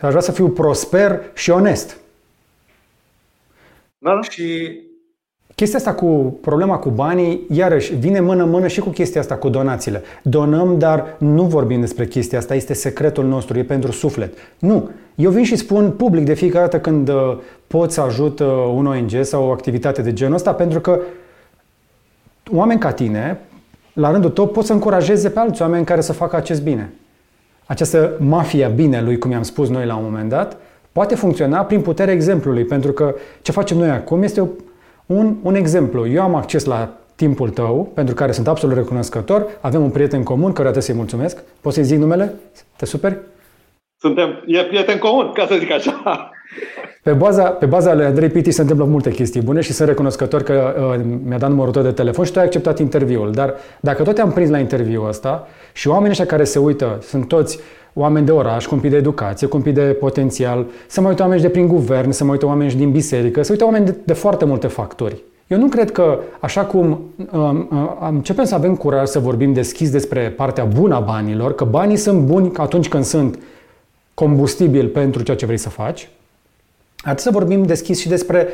Aș 0.01 0.09
vrea 0.09 0.21
să 0.21 0.31
fiu 0.31 0.49
prosper 0.49 1.21
și 1.33 1.49
onest. 1.49 1.97
Da? 3.97 4.21
Și 4.29 4.79
chestia 5.55 5.77
asta 5.77 5.93
cu 5.93 6.37
problema 6.41 6.77
cu 6.77 6.89
banii, 6.89 7.45
iarăși, 7.51 7.95
vine 7.95 8.19
mână-mână 8.19 8.67
și 8.67 8.79
cu 8.79 8.89
chestia 8.89 9.21
asta 9.21 9.35
cu 9.35 9.49
donațiile. 9.49 10.01
Donăm, 10.23 10.77
dar 10.77 11.15
nu 11.19 11.43
vorbim 11.43 11.79
despre 11.79 12.07
chestia 12.07 12.37
asta, 12.37 12.55
este 12.55 12.73
secretul 12.73 13.25
nostru, 13.25 13.57
e 13.57 13.63
pentru 13.63 13.91
suflet. 13.91 14.37
Nu. 14.59 14.89
Eu 15.15 15.31
vin 15.31 15.43
și 15.43 15.55
spun 15.55 15.91
public 15.91 16.25
de 16.25 16.33
fiecare 16.33 16.65
dată 16.65 16.79
când 16.79 17.09
uh, 17.09 17.37
pot 17.67 17.91
să 17.91 18.01
ajut 18.01 18.39
uh, 18.39 18.47
un 18.73 18.85
ONG 18.85 19.11
sau 19.21 19.47
o 19.47 19.51
activitate 19.51 20.01
de 20.01 20.13
genul 20.13 20.35
ăsta, 20.35 20.53
pentru 20.53 20.79
că 20.79 20.99
oameni 22.51 22.79
ca 22.79 22.91
tine, 22.91 23.39
la 23.93 24.11
rândul 24.11 24.29
tău, 24.29 24.47
pot 24.47 24.65
să 24.65 24.73
încurajeze 24.73 25.29
pe 25.29 25.39
alți 25.39 25.61
oameni 25.61 25.85
care 25.85 26.01
să 26.01 26.13
facă 26.13 26.35
acest 26.35 26.63
bine. 26.63 26.93
Această 27.65 28.15
mafia 28.19 28.67
binelui, 28.67 29.17
cum 29.17 29.31
i-am 29.31 29.43
spus 29.43 29.69
noi 29.69 29.85
la 29.85 29.95
un 29.95 30.03
moment 30.03 30.29
dat, 30.29 30.57
poate 30.91 31.15
funcționa 31.15 31.63
prin 31.63 31.81
puterea 31.81 32.13
exemplului, 32.13 32.65
pentru 32.65 32.91
că 32.91 33.15
ce 33.41 33.51
facem 33.51 33.77
noi 33.77 33.89
acum 33.89 34.23
este 34.23 34.49
un, 35.05 35.35
un 35.41 35.55
exemplu. 35.55 36.07
Eu 36.07 36.21
am 36.21 36.35
acces 36.35 36.65
la 36.65 36.89
timpul 37.15 37.49
tău, 37.49 37.91
pentru 37.93 38.15
care 38.15 38.31
sunt 38.31 38.47
absolut 38.47 38.75
recunoscător. 38.75 39.47
Avem 39.61 39.83
un 39.83 39.89
prieten 39.89 40.23
comun, 40.23 40.47
care 40.51 40.61
trebuie 40.61 40.83
să-i 40.83 40.95
mulțumesc. 40.95 41.43
Poți 41.61 41.75
să-i 41.75 41.83
zic 41.83 41.97
numele? 41.97 42.33
Te 42.75 42.85
superi? 42.85 43.17
Suntem, 43.99 44.43
e 44.45 44.63
prieten 44.63 44.97
comun, 44.97 45.31
ca 45.31 45.45
să 45.45 45.55
zic 45.59 45.71
așa. 45.71 46.31
Pe 47.03 47.11
baza, 47.11 47.43
pe 47.43 47.65
baza 47.65 47.93
lui 47.93 48.05
Andrei 48.05 48.29
Piti 48.29 48.51
se 48.51 48.61
întâmplă 48.61 48.85
multe 48.85 49.09
chestii 49.09 49.41
bune 49.41 49.61
și 49.61 49.73
sunt 49.73 49.87
recunoscător 49.87 50.43
că 50.43 50.75
uh, 50.97 51.05
mi-a 51.23 51.37
dat 51.37 51.49
numărul 51.49 51.71
tău 51.71 51.81
de 51.81 51.91
telefon 51.91 52.25
și 52.25 52.31
tu 52.31 52.39
ai 52.39 52.45
acceptat 52.45 52.79
interviul. 52.79 53.31
Dar 53.31 53.53
dacă 53.79 54.03
tot 54.03 54.15
te-am 54.15 54.31
prins 54.31 54.49
la 54.49 54.59
interviul 54.59 55.07
ăsta 55.07 55.47
și 55.73 55.87
oamenii 55.87 56.09
ăștia 56.09 56.25
care 56.25 56.43
se 56.43 56.59
uită 56.59 56.97
sunt 57.01 57.27
toți 57.27 57.59
oameni 57.93 58.25
de 58.25 58.31
oraș, 58.31 58.65
cumpii 58.65 58.89
de 58.89 58.95
educație, 58.95 59.47
cumpii 59.47 59.71
de 59.71 59.81
potențial, 59.81 60.65
să 60.87 61.01
mai 61.01 61.09
uită 61.09 61.23
oameni 61.23 61.41
de 61.41 61.49
prin 61.49 61.67
guvern, 61.67 62.11
să 62.11 62.23
mai 62.23 62.31
uită 62.31 62.45
oameni 62.45 62.73
din 62.73 62.91
biserică, 62.91 63.43
să 63.43 63.51
uită 63.51 63.63
oameni 63.63 63.85
de, 63.85 63.95
de 64.03 64.13
foarte 64.13 64.45
multe 64.45 64.67
factori. 64.67 65.23
Eu 65.47 65.57
nu 65.57 65.67
cred 65.67 65.91
că, 65.91 66.19
așa 66.39 66.65
cum 66.65 66.99
um, 67.31 67.67
uh, 67.71 68.07
începem 68.09 68.45
să 68.45 68.55
avem 68.55 68.75
curaj 68.75 69.07
să 69.07 69.19
vorbim 69.19 69.53
deschis 69.53 69.89
despre 69.89 70.29
partea 70.29 70.63
bună 70.63 70.95
a 70.95 70.99
banilor, 70.99 71.55
că 71.55 71.63
banii 71.63 71.95
sunt 71.95 72.21
buni 72.21 72.51
atunci 72.55 72.89
când 72.89 73.03
sunt 73.03 73.39
combustibil 74.13 74.87
pentru 74.87 75.23
ceea 75.23 75.37
ce 75.37 75.45
vrei 75.45 75.57
să 75.57 75.69
faci, 75.69 76.09
ar 77.03 77.17
să 77.17 77.31
vorbim 77.31 77.63
deschis 77.63 77.99
și 77.99 78.07
despre 78.07 78.47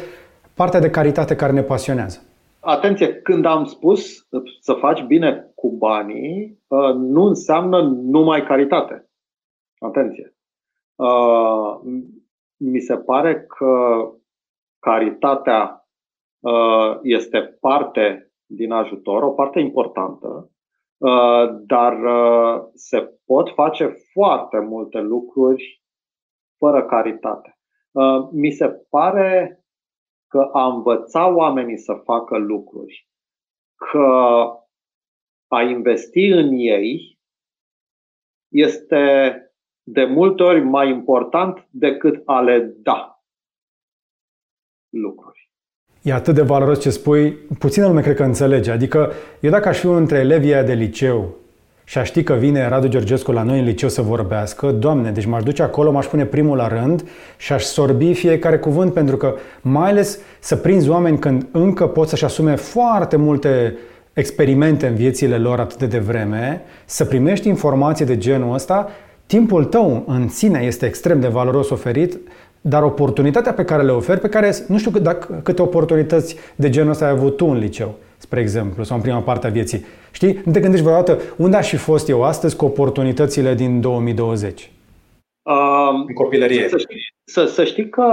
partea 0.55 0.79
de 0.79 0.89
caritate 0.89 1.35
care 1.35 1.51
ne 1.51 1.61
pasionează. 1.61 2.21
Atenție, 2.59 3.13
când 3.13 3.45
am 3.45 3.65
spus 3.65 4.27
să 4.59 4.73
faci 4.73 5.03
bine 5.03 5.51
cu 5.55 5.71
banii, 5.71 6.63
uh, 6.67 6.93
nu 6.93 7.23
înseamnă 7.23 7.81
numai 7.81 8.43
caritate. 8.43 9.09
Atenție. 9.79 10.35
Uh, 10.95 11.79
mi 12.57 12.79
se 12.79 12.97
pare 12.97 13.45
că 13.57 13.99
caritatea 14.79 15.87
uh, 16.39 16.97
este 17.01 17.57
parte 17.59 18.31
din 18.45 18.71
ajutor, 18.71 19.23
o 19.23 19.31
parte 19.31 19.59
importantă, 19.59 20.51
dar 21.65 21.97
se 22.73 23.19
pot 23.25 23.49
face 23.49 23.95
foarte 24.11 24.59
multe 24.59 24.99
lucruri 24.99 25.83
fără 26.57 26.85
caritate. 26.85 27.56
Mi 28.31 28.51
se 28.51 28.67
pare 28.89 29.61
că 30.27 30.49
a 30.53 30.65
învăța 30.65 31.35
oamenii 31.35 31.77
să 31.77 31.93
facă 31.93 32.37
lucruri, 32.37 33.09
că 33.91 34.07
a 35.47 35.61
investi 35.61 36.25
în 36.25 36.51
ei 36.51 37.19
este 38.53 39.31
de 39.83 40.03
multe 40.03 40.43
ori 40.43 40.61
mai 40.61 40.89
important 40.89 41.67
decât 41.71 42.21
a 42.25 42.41
le 42.41 42.59
da 42.59 43.21
lucruri. 44.89 45.51
E 46.01 46.13
atât 46.13 46.35
de 46.35 46.41
valoros 46.41 46.81
ce 46.81 46.89
spui, 46.89 47.31
puțină 47.59 47.87
lume 47.87 48.01
cred 48.01 48.15
că 48.15 48.23
înțelege. 48.23 48.71
Adică 48.71 49.11
eu 49.41 49.49
dacă 49.49 49.67
aș 49.67 49.79
fi 49.79 49.85
unul 49.85 49.99
între 49.99 50.17
elevii 50.17 50.63
de 50.63 50.73
liceu 50.73 51.35
și 51.89 51.97
aș 51.97 52.07
ști 52.07 52.23
că 52.23 52.33
vine 52.33 52.67
Radu 52.67 52.87
Georgescu 52.87 53.31
la 53.31 53.43
noi 53.43 53.59
în 53.59 53.65
liceu 53.65 53.89
să 53.89 54.01
vorbească, 54.01 54.71
Doamne, 54.71 55.11
deci 55.11 55.25
m-aș 55.25 55.43
duce 55.43 55.63
acolo, 55.63 55.91
m-aș 55.91 56.05
pune 56.05 56.25
primul 56.25 56.57
la 56.57 56.67
rând 56.67 57.03
și 57.37 57.53
aș 57.53 57.63
sorbi 57.63 58.13
fiecare 58.13 58.57
cuvânt, 58.57 58.93
pentru 58.93 59.17
că 59.17 59.35
mai 59.61 59.89
ales 59.89 60.19
să 60.39 60.55
prinzi 60.55 60.89
oameni 60.89 61.19
când 61.19 61.45
încă 61.51 61.87
pot 61.87 62.07
să-și 62.07 62.25
asume 62.25 62.55
foarte 62.55 63.15
multe 63.15 63.77
experimente 64.13 64.87
în 64.87 64.95
viețile 64.95 65.37
lor 65.37 65.59
atât 65.59 65.77
de 65.77 65.85
devreme, 65.85 66.61
să 66.85 67.05
primești 67.05 67.47
informații 67.47 68.05
de 68.05 68.17
genul 68.17 68.53
ăsta, 68.53 68.89
timpul 69.25 69.63
tău 69.63 70.03
în 70.07 70.29
sine 70.29 70.59
este 70.59 70.85
extrem 70.85 71.19
de 71.19 71.27
valoros 71.27 71.69
oferit, 71.69 72.17
dar 72.61 72.83
oportunitatea 72.83 73.53
pe 73.53 73.63
care 73.63 73.83
le 73.83 73.91
oferi, 73.91 74.19
pe 74.19 74.29
care 74.29 74.55
nu 74.67 74.77
știu 74.77 74.91
câte 75.43 75.61
oportunități 75.61 76.35
de 76.55 76.69
genul 76.69 76.91
ăsta 76.91 77.05
ai 77.05 77.11
avut 77.11 77.37
tu 77.37 77.45
în 77.45 77.57
liceu 77.57 77.95
spre 78.17 78.39
exemplu, 78.39 78.83
sau 78.83 78.95
în 78.95 79.01
prima 79.01 79.19
parte 79.19 79.47
a 79.47 79.49
vieții. 79.49 79.85
Știi? 80.17 80.41
Nu 80.45 80.51
te 80.51 80.59
gândești 80.59 80.85
vreodată 80.85 81.17
unde 81.37 81.57
aș 81.57 81.69
fi 81.69 81.77
fost 81.77 82.09
eu 82.09 82.23
astăzi 82.23 82.55
cu 82.55 82.65
oportunitățile 82.65 83.53
din 83.53 83.81
2020? 83.81 84.71
Um, 85.41 86.05
în 86.07 86.13
copilărie. 86.13 86.69
Să 86.69 86.77
știi, 86.77 86.99
să, 87.23 87.45
să 87.45 87.63
știi 87.63 87.89
că 87.89 88.09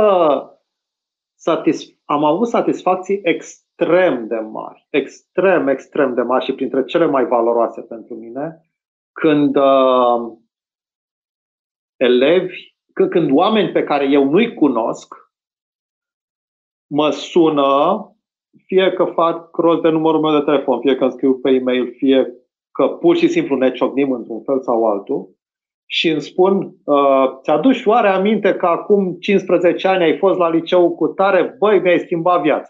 satisf- 1.36 1.96
am 2.04 2.24
avut 2.24 2.48
satisfacții 2.48 3.20
extrem 3.22 4.26
de 4.26 4.36
mari, 4.36 4.86
extrem, 4.90 5.68
extrem 5.68 6.14
de 6.14 6.22
mari 6.22 6.44
și 6.44 6.52
printre 6.52 6.84
cele 6.84 7.06
mai 7.06 7.26
valoroase 7.26 7.80
pentru 7.80 8.14
mine, 8.14 8.70
când 9.12 9.56
uh, 9.56 10.32
elevi, 11.96 12.76
când, 12.92 13.10
când 13.10 13.30
oameni 13.30 13.72
pe 13.72 13.84
care 13.84 14.04
eu 14.04 14.24
nu-i 14.30 14.54
cunosc 14.54 15.14
mă 16.86 17.10
sună 17.10 18.08
fie 18.66 18.92
că 18.92 19.04
fac 19.04 19.56
rost 19.56 19.82
de 19.82 19.88
numărul 19.88 20.20
meu 20.20 20.38
de 20.38 20.44
telefon, 20.44 20.80
fie 20.80 20.96
că 20.96 21.08
scriu 21.08 21.34
pe 21.34 21.50
e-mail, 21.50 21.92
fie 21.96 22.34
că 22.72 22.86
pur 22.86 23.16
și 23.16 23.28
simplu 23.28 23.56
ne 23.56 23.72
ciocnim 23.72 24.12
într-un 24.12 24.42
fel 24.42 24.60
sau 24.62 24.86
altul 24.86 25.28
și 25.86 26.08
îmi 26.08 26.20
spun, 26.20 26.76
uh, 26.84 27.38
ți-aduci 27.42 27.86
oare 27.86 28.08
aminte 28.08 28.54
că 28.54 28.66
acum 28.66 29.12
15 29.12 29.88
ani 29.88 30.04
ai 30.04 30.18
fost 30.18 30.38
la 30.38 30.48
liceu 30.48 30.94
cu 30.94 31.06
tare? 31.06 31.54
Băi, 31.58 31.80
mi-ai 31.80 31.98
schimbat 31.98 32.42
viața. 32.42 32.68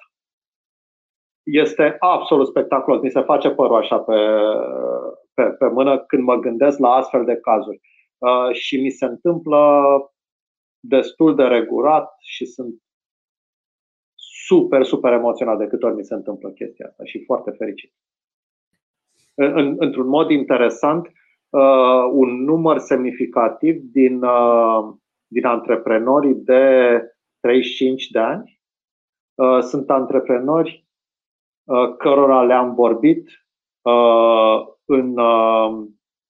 Este 1.43 1.97
absolut 1.99 2.47
spectaculos. 2.47 3.01
Mi 3.01 3.11
se 3.11 3.21
face 3.21 3.51
părul 3.51 3.77
așa 3.77 3.99
pe, 3.99 4.17
pe, 5.35 5.43
pe 5.43 5.67
mână 5.67 5.99
când 5.99 6.23
mă 6.23 6.37
gândesc 6.37 6.79
la 6.79 6.89
astfel 6.89 7.25
de 7.25 7.37
cazuri. 7.37 7.81
Uh, 8.19 8.53
și 8.53 8.81
mi 8.81 8.91
se 8.91 9.05
întâmplă 9.05 9.83
destul 10.81 11.35
de 11.35 11.43
regulat 11.43 12.15
și 12.21 12.45
sunt 12.45 12.75
super, 14.47 14.85
super 14.85 15.13
emoționat 15.13 15.59
de 15.59 15.67
câte 15.67 15.87
ori 15.87 15.95
mi 15.95 16.05
se 16.05 16.15
întâmplă 16.15 16.51
chestia 16.51 16.87
asta 16.87 17.05
și 17.05 17.25
foarte 17.25 17.51
fericit. 17.51 17.93
În, 19.35 19.75
într-un 19.79 20.07
mod 20.07 20.31
interesant, 20.31 21.07
uh, 21.51 22.05
un 22.11 22.45
număr 22.45 22.79
semnificativ 22.79 23.81
din, 23.83 24.23
uh, 24.23 24.95
din 25.27 25.47
antreprenorii 25.47 26.35
de 26.35 27.01
35 27.41 28.09
de 28.11 28.19
ani 28.19 28.61
uh, 29.35 29.59
sunt 29.61 29.91
antreprenori 29.91 30.87
uh, 31.65 31.97
cărora 31.97 32.43
le-am 32.43 32.75
vorbit 32.75 33.29
uh, 33.83 34.67
în, 34.85 35.19
uh, 35.19 35.87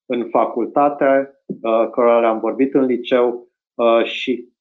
în 0.06 0.28
facultate, 0.28 1.30
uh, 1.46 1.88
cărora 1.90 2.20
le-am 2.20 2.40
vorbit 2.40 2.74
în 2.74 2.84
liceu 2.84 3.48
uh, 3.74 4.04
și 4.04 4.53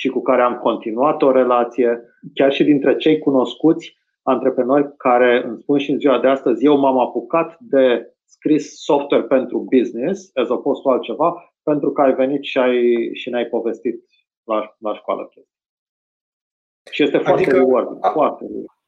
și 0.00 0.08
cu 0.08 0.22
care 0.22 0.42
am 0.42 0.56
continuat 0.56 1.22
o 1.22 1.30
relație, 1.30 2.02
chiar 2.34 2.52
și 2.52 2.64
dintre 2.64 2.96
cei 2.96 3.18
cunoscuți 3.18 3.96
antreprenori 4.22 4.96
care 4.96 5.42
îmi 5.46 5.58
spun 5.60 5.78
și 5.78 5.90
în 5.90 5.98
ziua 5.98 6.20
de 6.20 6.28
astăzi, 6.28 6.64
eu 6.64 6.78
m-am 6.78 6.98
apucat 6.98 7.56
de 7.58 8.14
scris 8.24 8.82
software 8.82 9.24
pentru 9.24 9.66
business, 9.76 10.30
as 10.34 10.48
opposed 10.48 10.82
to 10.82 10.90
altceva, 10.90 11.54
pentru 11.62 11.90
că 11.90 12.02
ai 12.02 12.14
venit 12.14 12.42
și, 12.42 12.58
ai, 12.58 13.10
și 13.14 13.30
ne-ai 13.30 13.44
povestit 13.44 14.04
la, 14.44 14.76
la 14.78 14.94
școală 14.94 15.30
Și 16.90 17.02
este 17.02 17.18
foarte 17.18 17.42
adică, 17.42 17.56
reward, 17.56 17.96
a, 18.00 18.08
foarte 18.08 18.44
reward. 18.44 18.78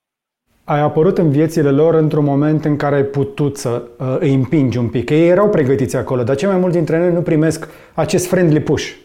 Ai 0.64 0.80
apărut 0.80 1.18
în 1.18 1.30
viețile 1.30 1.70
lor 1.70 1.94
într-un 1.94 2.24
moment 2.24 2.64
în 2.64 2.76
care 2.76 2.94
ai 2.94 3.04
putut 3.04 3.56
să 3.56 3.90
uh, 3.98 4.16
îi 4.20 4.34
împingi 4.34 4.78
un 4.78 4.90
pic. 4.90 5.10
Ei 5.10 5.28
erau 5.28 5.48
pregătiți 5.48 5.96
acolo, 5.96 6.22
dar 6.22 6.36
cei 6.36 6.48
mai 6.48 6.58
mulți 6.58 6.76
dintre 6.76 6.98
noi 6.98 7.12
nu 7.12 7.22
primesc 7.22 7.68
acest 7.94 8.26
friendly 8.26 8.60
push. 8.60 9.00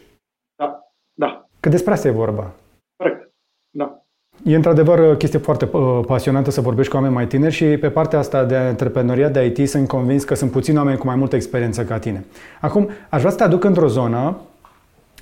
Că 1.60 1.68
despre 1.68 1.92
asta 1.92 2.08
e 2.08 2.10
vorba. 2.10 2.52
Corect. 2.96 3.32
Da. 3.70 4.02
E 4.44 4.54
într-adevăr 4.54 4.98
o 4.98 5.16
chestie 5.16 5.38
foarte 5.38 5.68
uh, 5.72 6.00
pasionantă 6.06 6.50
să 6.50 6.60
vorbești 6.60 6.90
cu 6.90 6.96
oameni 6.96 7.14
mai 7.14 7.26
tineri 7.26 7.54
și 7.54 7.64
pe 7.64 7.90
partea 7.90 8.18
asta 8.18 8.44
de 8.44 8.56
antreprenoriat 8.56 9.32
de 9.32 9.44
IT 9.44 9.68
sunt 9.68 9.88
convins 9.88 10.24
că 10.24 10.34
sunt 10.34 10.50
puțini 10.50 10.76
oameni 10.76 10.98
cu 10.98 11.06
mai 11.06 11.16
multă 11.16 11.36
experiență 11.36 11.84
ca 11.84 11.98
tine. 11.98 12.24
Acum, 12.60 12.90
aș 13.08 13.18
vrea 13.18 13.30
să 13.30 13.36
te 13.36 13.42
aduc 13.42 13.64
într-o 13.64 13.86
zonă, 13.86 14.40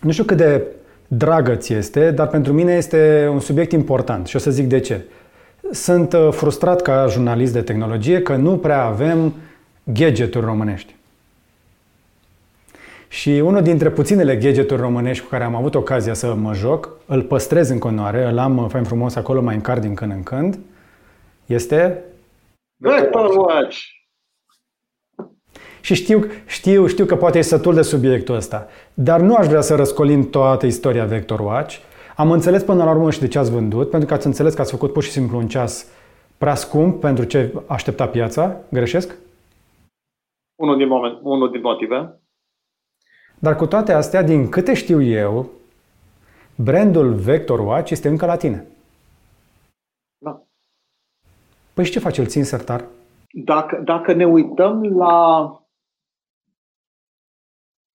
nu 0.01 0.11
știu 0.11 0.25
cât 0.25 0.37
de 0.37 0.63
dragă 1.09 1.55
ți 1.55 1.73
este, 1.73 2.11
dar 2.11 2.29
pentru 2.29 2.53
mine 2.53 2.73
este 2.73 3.29
un 3.33 3.41
subiect 3.41 3.73
important 3.73 4.27
și 4.27 4.37
o 4.37 4.39
să 4.39 4.51
zic 4.51 4.67
de 4.67 4.81
ce. 4.81 5.05
Sunt 5.71 6.13
uh, 6.13 6.29
frustrat 6.31 6.83
ca 6.83 7.07
jurnalist 7.07 7.53
de 7.53 7.63
tehnologie 7.63 8.23
că 8.23 8.37
nu 8.37 8.59
prea 8.59 8.85
avem 8.85 9.35
gadgeturi 9.83 10.45
românești. 10.45 10.96
Și 13.09 13.31
unul 13.31 13.63
dintre 13.63 13.91
puținele 13.91 14.37
gadgeturi 14.37 14.81
românești 14.81 15.25
cu 15.25 15.31
care 15.31 15.45
am 15.45 15.55
avut 15.55 15.75
ocazia 15.75 16.15
să 16.15 16.35
mă 16.35 16.55
joc, 16.55 16.91
îl 17.07 17.23
păstrez 17.23 17.69
în 17.69 17.79
continuare, 17.79 18.25
îl 18.25 18.39
am 18.39 18.69
fain 18.69 18.85
frumos 18.85 19.15
acolo, 19.15 19.43
mai 19.43 19.55
încar 19.55 19.79
din 19.79 19.95
când 19.95 20.13
în 20.13 20.23
când, 20.23 20.59
Este? 21.47 22.05
Vector 22.77 23.37
Watch. 23.37 23.77
Și 25.81 25.95
știu, 25.95 26.25
știu, 26.47 26.87
știu 26.87 27.05
că 27.05 27.17
poate 27.17 27.39
e 27.39 27.43
sătul 27.43 27.75
de 27.75 27.83
subiectul 27.83 28.35
ăsta, 28.35 28.67
dar 28.95 29.21
nu 29.21 29.35
aș 29.35 29.47
vrea 29.47 29.61
să 29.61 29.75
răscolim 29.75 30.31
toată 30.31 30.67
istoria 30.67 31.05
Vector 31.05 31.41
Watch. 31.41 31.77
Am 32.17 32.31
înțeles 32.31 32.63
până 32.63 32.85
la 32.85 32.91
urmă 32.91 33.11
și 33.11 33.21
de 33.21 33.29
ce 33.29 33.39
ați 33.39 33.51
vândut, 33.51 33.91
pentru 33.91 34.09
că 34.09 34.15
ați 34.15 34.27
înțeles 34.27 34.55
că 34.55 34.61
ați 34.61 34.71
făcut 34.71 34.93
pur 34.93 35.03
și 35.03 35.11
simplu 35.11 35.39
un 35.39 35.49
ceas 35.49 35.87
prea 36.39 36.55
scump 36.55 37.01
pentru 37.01 37.25
ce 37.25 37.53
aștepta 37.67 38.07
piața. 38.07 38.57
Greșesc? 38.69 39.17
Unul 40.55 40.77
din, 40.77 40.89
moment, 40.89 41.19
unul 41.23 41.51
din 41.51 41.61
motive. 41.61 42.21
Dar 43.47 43.57
cu 43.57 43.67
toate 43.67 43.93
astea, 43.93 44.23
din 44.23 44.49
câte 44.49 44.75
știu 44.75 45.03
eu, 45.03 45.51
brandul 46.57 47.15
Vector 47.15 47.61
Watch 47.61 47.91
este 47.91 48.09
încă 48.09 48.27
la 48.27 48.37
tine. 48.37 48.67
Da. 50.19 50.43
Păi 51.75 51.85
și 51.85 51.91
ce 51.91 51.99
face? 51.99 52.21
Îl 52.21 52.27
țin 52.27 52.45
sertar? 52.45 52.85
Dacă, 53.31 53.81
dacă 53.85 54.13
ne 54.13 54.27
uităm 54.27 54.83
la 54.83 55.45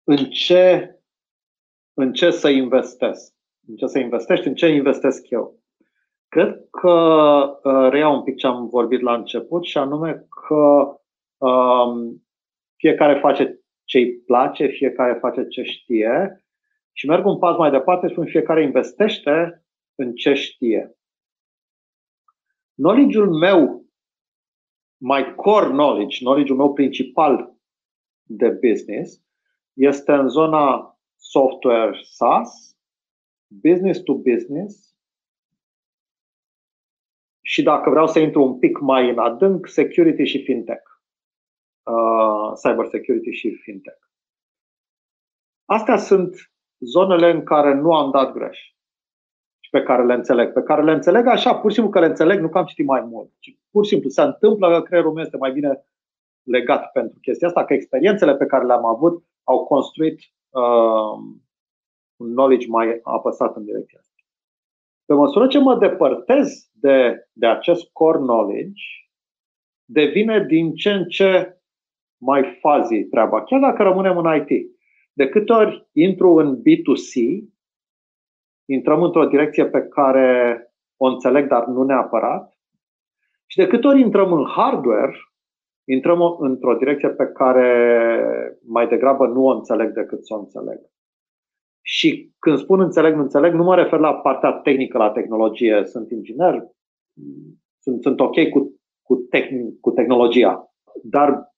în 0.03 0.17
ce, 0.29 0.95
în 1.93 2.13
ce 2.13 2.29
să 2.29 2.49
investesc, 2.49 3.33
în 3.67 3.75
ce 3.75 3.87
să 3.87 3.99
investești, 3.99 4.47
în 4.47 4.55
ce 4.55 4.67
investesc 4.67 5.29
eu. 5.29 5.59
Cred 6.27 6.67
că 6.69 6.91
uh, 7.63 7.89
reiau 7.89 8.15
un 8.15 8.23
pic 8.23 8.35
ce 8.35 8.47
am 8.47 8.67
vorbit 8.67 9.01
la 9.01 9.13
început 9.13 9.63
și 9.63 9.77
anume 9.77 10.27
că 10.29 10.95
um, 11.45 12.23
fiecare 12.75 13.19
face 13.19 13.60
ce 13.91 13.97
îi 13.97 14.17
place, 14.19 14.67
fiecare 14.67 15.19
face 15.19 15.47
ce 15.47 15.63
știe 15.63 16.45
și 16.91 17.07
merg 17.07 17.25
un 17.25 17.37
pas 17.37 17.57
mai 17.57 17.71
departe, 17.71 18.07
spun 18.07 18.25
fiecare 18.25 18.63
investește 18.63 19.65
în 19.95 20.13
ce 20.13 20.33
știe. 20.33 20.97
Knowledge-ul 22.75 23.37
meu, 23.37 23.85
my 24.97 25.33
core 25.35 25.67
knowledge, 25.67 26.17
knowledge-ul 26.17 26.57
meu 26.57 26.73
principal 26.73 27.55
de 28.23 28.49
business, 28.49 29.23
este 29.73 30.11
în 30.11 30.27
zona 30.27 30.97
software 31.15 31.99
SaaS, 32.03 32.77
business 33.47 34.01
to 34.01 34.13
business 34.13 34.95
și 37.41 37.63
dacă 37.63 37.89
vreau 37.89 38.07
să 38.07 38.19
intru 38.19 38.43
un 38.43 38.59
pic 38.59 38.79
mai 38.79 39.09
în 39.09 39.19
adânc, 39.19 39.67
security 39.67 40.23
și 40.23 40.43
fintech. 40.43 40.90
Uh, 41.83 42.51
cyber 42.63 42.87
security 42.87 43.31
și 43.31 43.55
fintech. 43.55 43.97
Astea 45.65 45.97
sunt 45.97 46.51
zonele 46.79 47.31
în 47.31 47.43
care 47.43 47.73
nu 47.73 47.93
am 47.93 48.11
dat 48.11 48.33
greș 48.33 48.57
și 49.59 49.69
pe 49.69 49.83
care 49.83 50.05
le 50.05 50.13
înțeleg. 50.13 50.53
Pe 50.53 50.63
care 50.63 50.83
le 50.83 50.91
înțeleg 50.91 51.25
așa, 51.25 51.55
pur 51.55 51.69
și 51.69 51.75
simplu 51.75 51.93
că 51.93 51.99
le 51.99 52.05
înțeleg, 52.05 52.39
nu 52.39 52.49
că 52.49 52.57
am 52.57 52.65
citit 52.65 52.85
mai 52.85 53.01
mult. 53.01 53.31
Ci 53.39 53.57
pur 53.71 53.83
și 53.83 53.89
simplu 53.89 54.09
se 54.09 54.21
întâmplă 54.21 54.69
că 54.69 54.81
creierul 54.81 55.13
meu 55.13 55.23
este 55.23 55.37
mai 55.37 55.51
bine 55.51 55.85
legat 56.43 56.91
pentru 56.91 57.19
chestia 57.19 57.47
asta, 57.47 57.65
că 57.65 57.73
experiențele 57.73 58.35
pe 58.35 58.45
care 58.45 58.65
le-am 58.65 58.85
avut 58.85 59.23
au 59.43 59.65
construit 59.65 60.19
uh, 60.49 61.13
un 62.15 62.31
knowledge 62.33 62.67
mai 62.67 62.99
apăsat 63.03 63.55
în 63.55 63.63
direcția 63.63 63.99
asta. 63.99 64.15
Pe 65.05 65.13
măsură 65.13 65.47
ce 65.47 65.59
mă 65.59 65.77
depărtez 65.77 66.69
de, 66.71 67.27
de 67.31 67.47
acest 67.47 67.89
core 67.91 68.17
knowledge, 68.17 68.83
devine 69.85 70.45
din 70.45 70.73
ce 70.73 70.91
în 70.91 71.07
ce 71.07 71.60
mai 72.21 72.57
fazi 72.59 73.03
treaba, 73.03 73.43
chiar 73.43 73.59
dacă 73.59 73.83
rămânem 73.83 74.17
în 74.17 74.35
IT. 74.35 74.71
De 75.13 75.29
câte 75.29 75.51
ori 75.53 75.87
intru 75.91 76.29
în 76.29 76.61
B2C, 76.61 77.43
intrăm 78.65 79.03
într-o 79.03 79.25
direcție 79.25 79.65
pe 79.65 79.81
care 79.81 80.57
o 80.97 81.05
înțeleg, 81.05 81.47
dar 81.47 81.65
nu 81.65 81.83
neapărat, 81.83 82.57
și 83.45 83.57
de 83.57 83.67
câte 83.67 83.87
ori 83.87 83.99
intrăm 83.99 84.33
în 84.33 84.45
hardware, 84.45 85.15
intrăm 85.87 86.35
într-o 86.39 86.75
direcție 86.75 87.09
pe 87.09 87.25
care 87.25 88.59
mai 88.65 88.87
degrabă 88.87 89.27
nu 89.27 89.45
o 89.45 89.55
înțeleg 89.55 89.93
decât 89.93 90.25
să 90.25 90.33
o 90.33 90.39
înțeleg. 90.39 90.79
Și 91.81 92.33
când 92.39 92.57
spun 92.57 92.79
înțeleg, 92.79 93.15
nu 93.15 93.21
înțeleg, 93.21 93.53
nu 93.53 93.63
mă 93.63 93.75
refer 93.75 93.99
la 93.99 94.15
partea 94.15 94.51
tehnică, 94.51 94.97
la 94.97 95.11
tehnologie. 95.11 95.83
Sunt 95.85 96.11
inginer, 96.11 96.67
sunt, 97.79 98.01
sunt 98.01 98.19
ok 98.19 98.49
cu, 98.49 98.81
cu, 99.01 99.15
tehn, 99.15 99.79
cu 99.79 99.91
tehnologia. 99.91 100.73
Dar 101.03 101.29
Uh, 101.29 101.50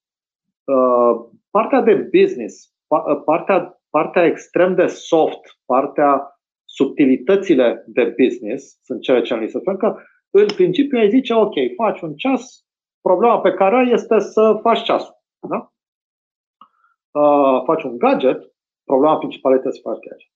partea 1.50 1.82
de 1.82 1.94
business, 1.96 2.74
uh, 2.88 3.22
partea, 3.26 3.82
partea 3.90 4.26
extrem 4.26 4.76
de 4.76 4.86
soft, 4.86 5.60
partea 5.66 6.40
subtilitățile 6.66 7.84
de 7.88 8.16
business 8.24 8.80
sunt 8.84 9.02
cele 9.02 9.22
ce 9.22 9.36
li 9.36 9.50
se 9.50 9.60
spun 9.60 9.78
că 9.78 9.96
în 10.30 10.46
principiu 10.46 10.98
ai 10.98 11.10
zice, 11.10 11.34
ok, 11.34 11.54
faci 11.76 12.02
un 12.02 12.16
ceas, 12.16 12.66
problema 13.02 13.40
pe 13.40 13.54
care 13.54 13.76
ai 13.76 13.92
este 13.92 14.20
să 14.20 14.60
faci 14.62 14.84
ceasul. 14.84 15.24
Da? 15.50 15.74
Uh, 17.12 17.64
faci 17.66 17.84
un 17.84 17.98
gadget, 17.98 18.54
problema 18.84 19.18
principală 19.18 19.56
este 19.56 19.72
să 19.72 19.80
faci 19.84 20.00
gadget. 20.00 20.32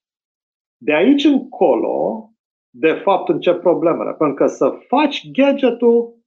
De 0.76 0.94
aici 0.94 1.24
încolo, 1.24 2.30
de 2.70 2.92
fapt, 2.92 3.28
încep 3.28 3.60
problemele. 3.60 4.14
Pentru 4.14 4.34
că 4.34 4.46
să 4.46 4.78
faci 4.88 5.30
gadgetul 5.30 6.18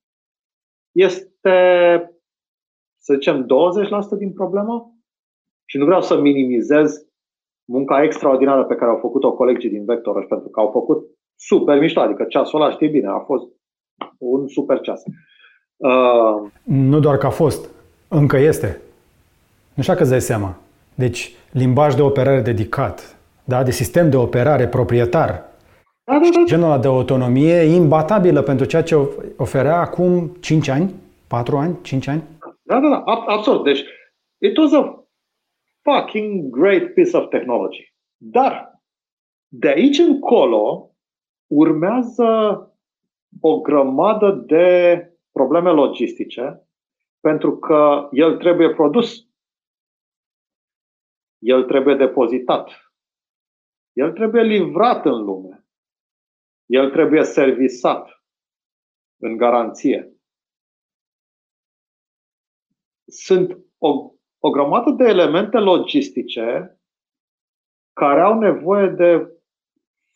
este 0.91 2.10
să 3.03 3.13
zicem, 3.13 3.45
20% 3.45 3.47
din 4.17 4.33
problemă 4.33 4.95
și 5.65 5.77
nu 5.77 5.85
vreau 5.85 6.01
să 6.01 6.19
minimizez 6.19 7.05
munca 7.71 8.03
extraordinară 8.03 8.63
pe 8.63 8.75
care 8.75 8.91
au 8.91 8.97
făcut-o 8.97 9.33
colegii 9.33 9.69
din 9.69 9.85
Vector 9.85 10.25
pentru 10.25 10.49
că 10.49 10.59
au 10.59 10.69
făcut 10.71 11.05
super 11.35 11.79
mișto, 11.79 11.99
adică 11.99 12.23
ceasul 12.23 12.61
ăla 12.61 12.71
știi 12.71 12.89
bine, 12.89 13.07
a 13.07 13.19
fost 13.19 13.47
un 14.17 14.47
super 14.47 14.79
ceas. 14.79 15.03
Uh... 15.77 16.49
Nu 16.63 16.99
doar 16.99 17.17
că 17.17 17.25
a 17.25 17.29
fost, 17.29 17.69
încă 18.07 18.37
este. 18.37 18.81
Nu 19.73 19.83
știu 19.83 19.95
că 19.95 20.01
îți 20.01 20.11
dai 20.11 20.21
seama. 20.21 20.55
Deci, 20.95 21.35
limbaj 21.51 21.95
de 21.95 22.01
operare 22.01 22.41
dedicat, 22.41 23.17
da? 23.43 23.63
de 23.63 23.71
sistem 23.71 24.09
de 24.09 24.17
operare 24.17 24.67
proprietar, 24.67 25.29
da, 26.03 26.13
da, 26.13 26.29
da. 26.33 26.43
genul 26.45 26.65
ăla 26.65 26.77
de 26.77 26.87
autonomie 26.87 27.61
imbatabilă 27.61 28.41
pentru 28.41 28.65
ceea 28.65 28.83
ce 28.83 28.97
oferea 29.37 29.79
acum 29.79 30.37
5 30.39 30.67
ani, 30.67 30.93
4 31.27 31.57
ani, 31.57 31.77
5 31.81 32.07
ani? 32.07 32.23
Da, 32.71 32.79
da, 32.79 32.89
da, 32.89 33.03
absolut. 33.05 33.63
Deci, 33.63 33.83
it 34.37 34.57
was 34.57 34.73
a 34.73 35.05
fucking 35.81 36.49
great 36.49 36.93
piece 36.93 37.17
of 37.17 37.29
technology. 37.29 37.93
Dar, 38.17 38.81
de 39.47 39.67
aici 39.67 39.97
încolo, 39.97 40.95
urmează 41.47 42.55
o 43.41 43.61
grămadă 43.61 44.31
de 44.31 45.05
probleme 45.31 45.71
logistice, 45.71 46.67
pentru 47.19 47.57
că 47.57 48.09
el 48.11 48.37
trebuie 48.37 48.73
produs, 48.73 49.27
el 51.39 51.63
trebuie 51.63 51.95
depozitat, 51.95 52.69
el 53.93 54.11
trebuie 54.11 54.43
livrat 54.43 55.05
în 55.05 55.23
lume, 55.23 55.65
el 56.65 56.91
trebuie 56.91 57.23
servisat 57.23 58.23
în 59.21 59.37
garanție 59.37 60.20
sunt 63.11 63.57
o, 63.77 64.11
o 64.39 64.49
grămadă 64.49 64.91
de 64.91 65.03
elemente 65.03 65.57
logistice 65.57 66.79
care 67.93 68.21
au 68.21 68.39
nevoie 68.39 68.87
de 68.87 69.27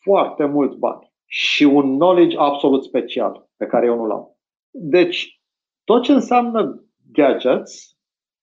foarte 0.02 0.44
mulți 0.44 0.76
bani 0.76 1.12
și 1.26 1.64
un 1.64 1.94
knowledge 1.94 2.36
absolut 2.38 2.84
special 2.84 3.48
pe 3.56 3.66
care 3.66 3.86
eu 3.86 3.96
nu 3.96 4.06
l-am. 4.06 4.36
Deci, 4.70 5.40
tot 5.84 6.02
ce 6.02 6.12
înseamnă 6.12 6.84
gadgets 7.12 7.96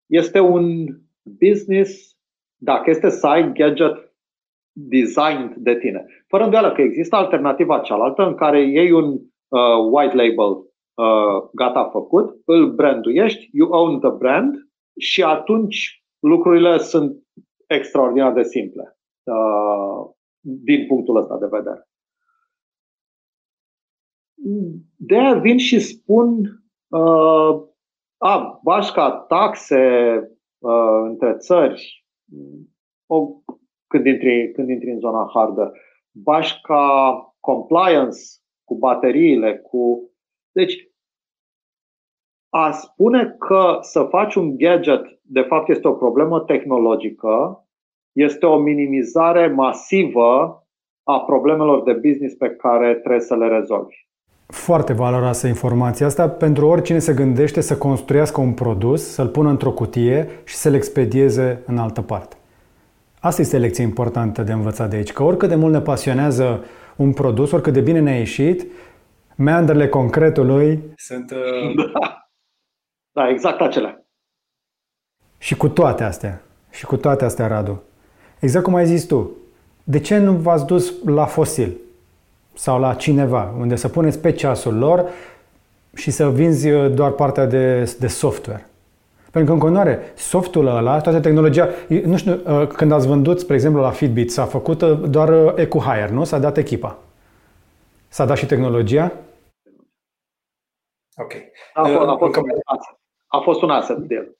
este 0.05 0.39
un 0.39 0.85
business, 1.21 2.17
dacă 2.55 2.89
este 2.89 3.09
să 3.09 3.27
ai 3.27 3.53
gadget 3.53 4.13
designed 4.71 5.53
de 5.55 5.75
tine. 5.75 6.05
Fără 6.27 6.43
îndoială 6.43 6.71
că 6.71 6.81
există 6.81 7.15
alternativa 7.15 7.79
cealaltă 7.79 8.23
în 8.23 8.35
care 8.35 8.61
iei 8.61 8.91
un 8.91 9.11
uh, 9.47 9.89
white 9.91 10.15
label 10.15 10.72
uh, 10.93 11.49
gata 11.53 11.89
făcut, 11.89 12.41
îl 12.45 12.71
branduiești, 12.71 13.49
you 13.51 13.69
own 13.69 13.99
the 13.99 14.09
brand 14.09 14.55
și 14.97 15.23
atunci 15.23 16.03
lucrurile 16.19 16.77
sunt 16.77 17.23
extraordinar 17.67 18.33
de 18.33 18.43
simple 18.43 18.97
uh, 19.23 20.11
din 20.41 20.87
punctul 20.87 21.17
ăsta 21.17 21.37
de 21.37 21.47
vedere. 21.51 21.87
De 24.95 25.17
aia 25.17 25.33
vin 25.33 25.57
și 25.57 25.79
spun 25.79 26.39
uh, 26.87 27.67
a, 28.17 28.59
bașca 28.63 29.11
taxe 29.11 30.15
uh, 30.59 31.01
între 31.03 31.35
țări, 31.37 32.05
o, 33.05 33.27
când, 33.87 34.05
intri, 34.05 34.51
când 34.51 34.69
intri 34.69 34.91
în 34.91 34.99
zona 34.99 35.29
hardware, 35.33 35.71
bașca 36.11 37.17
compliance 37.39 38.19
cu 38.63 38.77
bateriile, 38.77 39.57
cu 39.57 40.12
deci, 40.53 40.87
a 42.49 42.71
spune 42.71 43.35
că 43.39 43.77
să 43.81 44.07
faci 44.09 44.35
un 44.35 44.57
gadget, 44.57 45.01
de 45.21 45.41
fapt, 45.41 45.69
este 45.69 45.87
o 45.87 45.93
problemă 45.93 46.39
tehnologică, 46.39 47.65
este 48.11 48.45
o 48.45 48.57
minimizare 48.57 49.47
masivă 49.47 50.63
a 51.03 51.19
problemelor 51.19 51.83
de 51.83 51.93
business 51.93 52.35
pe 52.35 52.49
care 52.49 52.93
trebuie 52.93 53.19
să 53.19 53.35
le 53.35 53.47
rezolvi. 53.47 53.95
Foarte 54.47 54.93
valoroasă 54.93 55.47
informația 55.47 56.05
asta 56.05 56.29
pentru 56.29 56.67
oricine 56.67 56.99
se 56.99 57.13
gândește 57.13 57.61
să 57.61 57.77
construiască 57.77 58.41
un 58.41 58.53
produs, 58.53 59.03
să-l 59.03 59.27
pună 59.27 59.49
într-o 59.49 59.71
cutie 59.71 60.27
și 60.43 60.55
să-l 60.55 60.73
expedieze 60.73 61.63
în 61.65 61.77
altă 61.77 62.01
parte. 62.01 62.35
Asta 63.19 63.41
este 63.41 63.57
lecție 63.57 63.83
importantă 63.83 64.41
de 64.41 64.51
învățat 64.51 64.89
de 64.89 64.95
aici, 64.95 65.11
că 65.11 65.23
oricât 65.23 65.49
de 65.49 65.55
mult 65.55 65.73
ne 65.73 65.81
pasionează 65.81 66.63
un 66.95 67.13
produs, 67.13 67.51
oricât 67.51 67.73
de 67.73 67.81
bine 67.81 67.99
ne-a 67.99 68.17
ieșit, 68.17 68.65
meandrele 69.35 69.87
concretului 69.87 70.93
sunt... 70.95 71.31
Uh... 71.31 71.85
Da. 73.13 73.21
da, 73.21 73.29
exact 73.29 73.61
acelea. 73.61 74.05
Și 75.37 75.57
cu 75.57 75.69
toate 75.69 76.03
astea, 76.03 76.41
și 76.71 76.85
cu 76.85 76.97
toate 76.97 77.25
astea, 77.25 77.47
Radu, 77.47 77.83
exact 78.39 78.65
cum 78.65 78.75
ai 78.75 78.85
zis 78.85 79.05
tu, 79.05 79.31
de 79.83 79.99
ce 79.99 80.17
nu 80.17 80.31
v-ați 80.33 80.65
dus 80.65 80.93
la 81.05 81.25
fosil? 81.25 81.77
sau 82.53 82.79
la 82.79 82.93
cineva, 82.93 83.53
unde 83.59 83.75
să 83.75 83.87
puneți 83.87 84.19
pe 84.19 84.31
ceasul 84.31 84.77
lor 84.77 85.05
și 85.93 86.11
să 86.11 86.29
vinzi 86.29 86.69
uh, 86.69 86.93
doar 86.93 87.11
partea 87.11 87.45
de, 87.45 87.95
de 87.99 88.07
software. 88.07 88.67
Pentru 89.31 89.51
că 89.51 89.57
în 89.57 89.63
continuare, 89.63 89.99
softul 90.15 90.67
ăla, 90.67 90.99
toată 90.99 91.19
tehnologia, 91.19 91.69
nu 92.05 92.17
știu, 92.17 92.39
uh, 92.45 92.67
când 92.67 92.91
ați 92.91 93.07
vândut, 93.07 93.39
spre 93.39 93.53
exemplu, 93.55 93.81
la 93.81 93.89
Fitbit, 93.89 94.31
s-a 94.31 94.43
făcut 94.43 94.81
uh, 94.81 94.99
doar 95.09 95.53
EcoHire, 95.55 96.09
nu? 96.11 96.23
S-a 96.23 96.39
dat 96.39 96.57
echipa. 96.57 96.97
S-a 98.13 98.25
dat 98.25 98.37
și 98.37 98.45
tehnologia? 98.45 99.11
Ok. 101.15 101.33
A 101.73 101.83
fost, 101.83 102.07
a 102.07 102.15
fost, 102.17 102.39
a 103.27 103.39
fost 103.39 103.61
un 103.61 103.69
asset 103.69 103.97
de 103.97 104.15
el. 104.15 104.37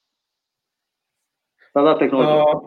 S-a 1.72 1.82
dat 1.82 1.98
tehnologia. 1.98 2.58
Uh, 2.58 2.62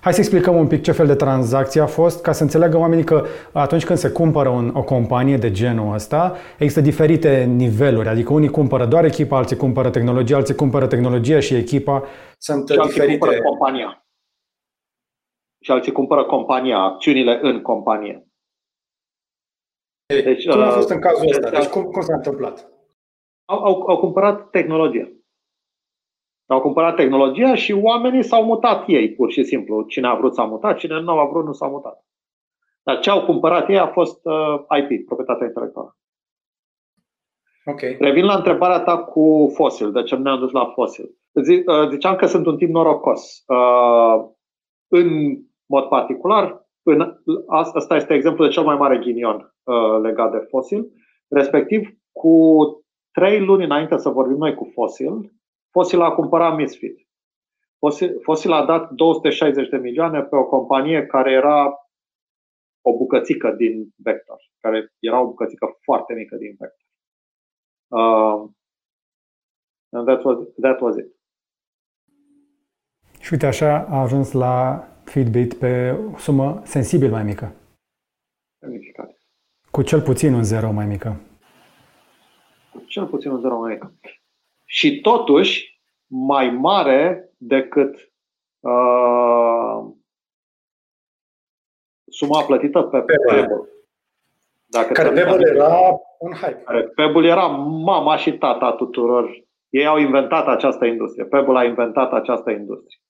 Hai 0.00 0.12
să 0.12 0.20
explicăm 0.20 0.56
un 0.56 0.66
pic 0.66 0.82
ce 0.82 0.92
fel 0.92 1.06
de 1.06 1.14
tranzacție 1.14 1.80
a 1.80 1.86
fost, 1.86 2.22
ca 2.22 2.32
să 2.32 2.42
înțeleagă 2.42 2.76
oamenii 2.76 3.04
că 3.04 3.26
atunci 3.52 3.84
când 3.84 3.98
se 3.98 4.10
cumpără 4.10 4.48
un, 4.48 4.74
o 4.74 4.82
companie 4.82 5.36
de 5.36 5.50
genul 5.50 5.94
ăsta, 5.94 6.36
există 6.58 6.80
diferite 6.80 7.44
niveluri, 7.44 8.08
adică 8.08 8.32
unii 8.32 8.50
cumpără 8.50 8.86
doar 8.86 9.04
echipa, 9.04 9.36
alții 9.36 9.56
cumpără 9.56 9.90
tehnologie, 9.90 10.34
alții 10.34 10.54
cumpără 10.54 10.86
tehnologia 10.86 11.40
și 11.40 11.54
echipa. 11.54 12.04
Sunt 12.38 12.68
și 12.68 12.76
diferite. 12.76 13.18
cumpără 13.18 13.42
compania. 13.42 14.06
Și 15.60 15.70
alții 15.70 15.92
cumpără 15.92 16.24
compania, 16.24 16.78
acțiunile 16.78 17.38
în 17.42 17.62
companie. 17.62 18.27
Deci, 20.14 20.48
cum 20.48 20.60
a 20.60 20.70
fost 20.70 20.90
în 20.90 21.00
cazul 21.00 21.28
ăsta? 21.28 21.50
Deci 21.50 21.66
cum, 21.66 21.82
cum 21.84 22.00
s-a 22.02 22.14
întâmplat? 22.14 22.68
Au, 23.44 23.64
au, 23.64 23.88
au 23.88 23.98
cumpărat 23.98 24.50
tehnologie. 24.50 25.12
Au 26.46 26.60
cumpărat 26.60 26.94
tehnologia 26.94 27.54
și 27.54 27.72
oamenii 27.72 28.22
s-au 28.22 28.44
mutat 28.44 28.84
ei, 28.86 29.14
pur 29.14 29.30
și 29.30 29.44
simplu. 29.44 29.82
Cine 29.82 30.06
a 30.06 30.14
vrut 30.14 30.34
s-a 30.34 30.44
mutat, 30.44 30.76
cine 30.76 31.00
nu 31.00 31.18
a 31.18 31.24
vrut 31.24 31.44
nu 31.44 31.52
s-a 31.52 31.66
mutat. 31.66 32.04
Dar 32.82 32.98
ce 32.98 33.10
au 33.10 33.24
cumpărat 33.24 33.68
ei 33.68 33.78
a 33.78 33.86
fost 33.86 34.20
uh, 34.24 34.58
IP, 34.80 35.06
proprietatea 35.06 35.46
intelectuală. 35.46 35.96
Ok. 37.64 37.80
Revin 37.80 38.24
la 38.24 38.34
întrebarea 38.34 38.80
ta 38.80 38.98
cu 38.98 39.52
fosil. 39.54 39.92
De 39.92 40.02
ce 40.02 40.16
nu 40.16 40.22
ne-am 40.22 40.38
dus 40.38 40.50
la 40.50 40.64
fosil? 40.64 41.18
Uh, 41.32 41.88
ziceam 41.90 42.16
că 42.16 42.26
sunt 42.26 42.46
un 42.46 42.56
tip 42.56 42.68
norocos. 42.68 43.44
Uh, 43.46 44.24
în 44.88 45.38
mod 45.66 45.84
particular, 45.84 46.67
în, 46.92 47.20
asta 47.46 47.96
este 47.96 48.14
exemplul 48.14 48.46
de 48.46 48.52
cel 48.52 48.64
mai 48.64 48.76
mare 48.76 48.98
ghinion 48.98 49.54
uh, 49.62 50.00
legat 50.02 50.30
de 50.30 50.46
fosil. 50.48 50.92
Respectiv, 51.28 51.88
cu 52.12 52.62
trei 53.10 53.44
luni 53.44 53.64
înainte 53.64 53.96
să 53.96 54.08
vorbim 54.08 54.36
noi 54.36 54.54
cu 54.54 54.70
fosil, 54.72 55.32
Fossil 55.70 56.00
a 56.00 56.12
cumpărat 56.12 56.56
Misfit. 56.56 57.08
Fossil, 57.78 58.20
Fossil 58.22 58.52
a 58.52 58.64
dat 58.64 58.90
260 58.90 59.68
de 59.68 59.76
milioane 59.76 60.22
pe 60.22 60.36
o 60.36 60.44
companie 60.44 61.06
care 61.06 61.32
era 61.32 61.74
o 62.80 62.96
bucățică 62.96 63.50
din 63.50 63.94
Vector, 63.96 64.40
care 64.60 64.92
era 64.98 65.20
o 65.20 65.26
bucățică 65.26 65.78
foarte 65.82 66.14
mică 66.14 66.36
din 66.36 66.56
Vector. 66.58 66.86
Uh, 67.88 68.50
and 69.90 70.06
that 70.06 70.24
was, 70.24 70.38
that 70.60 70.80
was 70.80 70.96
it. 70.96 71.16
Și 73.20 73.32
uite 73.32 73.46
așa 73.46 73.86
a 73.88 74.00
ajuns 74.00 74.32
la 74.32 74.88
Fitbit 75.08 75.54
pe 75.54 75.90
o 75.90 76.18
sumă 76.18 76.60
sensibil 76.64 77.10
mai 77.10 77.22
mică. 77.22 77.52
Semnificativ. 78.58 79.16
Cu 79.70 79.82
cel 79.82 80.00
puțin 80.00 80.32
un 80.34 80.42
zero 80.42 80.70
mai 80.70 80.86
mică. 80.86 81.20
Cu 82.72 82.84
cel 82.86 83.06
puțin 83.06 83.30
un 83.30 83.40
zero 83.40 83.58
mai 83.58 83.72
mică 83.72 83.92
și 84.64 85.00
totuși 85.00 85.80
mai 86.06 86.50
mare 86.50 87.30
decât 87.36 88.12
uh, 88.60 89.86
suma 92.10 92.44
plătită 92.46 92.82
pe 92.82 93.00
Pebble. 93.00 93.68
Dacă 94.66 94.92
care 94.92 95.10
Pebble 95.10 95.50
era 95.54 95.78
un 96.18 96.32
hype. 96.32 96.62
Care 96.64 96.82
Pebble 96.82 97.28
era 97.28 97.46
mama 97.46 98.16
și 98.16 98.38
tata 98.38 98.72
tuturor. 98.72 99.46
Ei 99.68 99.86
au 99.86 99.98
inventat 99.98 100.46
această 100.46 100.84
industrie. 100.84 101.24
Pebble 101.24 101.58
a 101.58 101.64
inventat 101.64 102.12
această 102.12 102.50
industrie. 102.50 103.00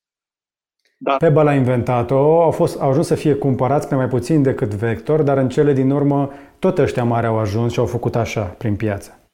Da. 1.01 1.17
Pebble 1.17 1.49
a 1.49 1.55
inventat-o, 1.55 2.43
au, 2.43 2.51
fost, 2.51 2.81
au 2.81 2.89
ajuns 2.89 3.07
să 3.07 3.15
fie 3.15 3.35
cumpărați 3.35 3.89
pe 3.89 3.95
mai 3.95 4.09
puțin 4.09 4.43
decât 4.43 4.75
Vector, 4.75 5.23
dar 5.23 5.39
în 5.39 5.49
cele 5.49 5.73
din 5.73 5.91
urmă 5.91 6.31
tot 6.59 6.79
ăștia 6.79 7.05
mari 7.05 7.27
au 7.27 7.39
ajuns 7.39 7.73
și 7.73 7.79
au 7.79 7.87
făcut 7.87 8.15
așa 8.15 8.43
prin 8.43 8.77
piață. 8.77 9.31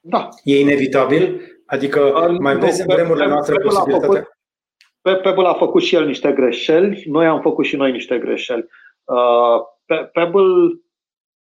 Da. 0.00 0.28
E 0.44 0.60
inevitabil? 0.60 1.40
Adică 1.66 2.00
mai 2.40 2.54
nu, 2.54 2.60
vezi 2.60 2.80
în 2.80 2.86
vremurile 2.86 3.26
noastre 3.26 3.54
pe, 3.54 3.62
posibilitatea? 3.62 4.28
Pebble 5.00 5.46
a 5.46 5.54
făcut 5.54 5.82
și 5.82 5.94
el 5.94 6.06
niște 6.06 6.32
greșeli, 6.32 7.02
noi 7.06 7.26
am 7.26 7.40
făcut 7.40 7.64
și 7.64 7.76
noi 7.76 7.90
niște 7.92 8.18
greșeli. 8.18 8.66
Uh, 9.04 9.60
Pebble 10.12 10.82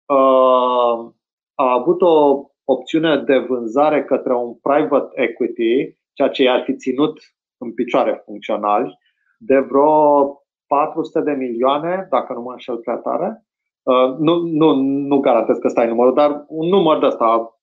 uh, 0.06 1.10
a 1.54 1.72
avut 1.72 2.02
o 2.02 2.44
opțiune 2.64 3.16
de 3.16 3.38
vânzare 3.38 4.04
către 4.04 4.34
un 4.34 4.54
private 4.54 5.22
equity, 5.22 5.98
ceea 6.20 6.32
ce 6.32 6.42
i-ar 6.42 6.62
fi 6.62 6.76
ținut 6.76 7.20
în 7.58 7.72
picioare 7.72 8.22
funcționali, 8.24 8.98
de 9.38 9.58
vreo 9.58 10.34
400 10.66 11.20
de 11.20 11.32
milioane, 11.32 12.06
dacă 12.10 12.32
nu 12.32 12.40
mă 12.40 12.52
înșel 12.52 12.76
prea 12.76 12.96
tare. 12.96 13.44
Uh, 13.82 14.16
nu, 14.18 14.34
nu, 14.34 14.74
nu 14.82 15.20
garantez 15.20 15.58
că 15.58 15.68
stai 15.68 15.88
numărul, 15.88 16.14
dar 16.14 16.44
un 16.48 16.68
număr 16.68 16.98
de 16.98 17.06
ăsta 17.06 17.60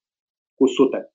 cu 0.56 0.68
sute. 0.68 1.14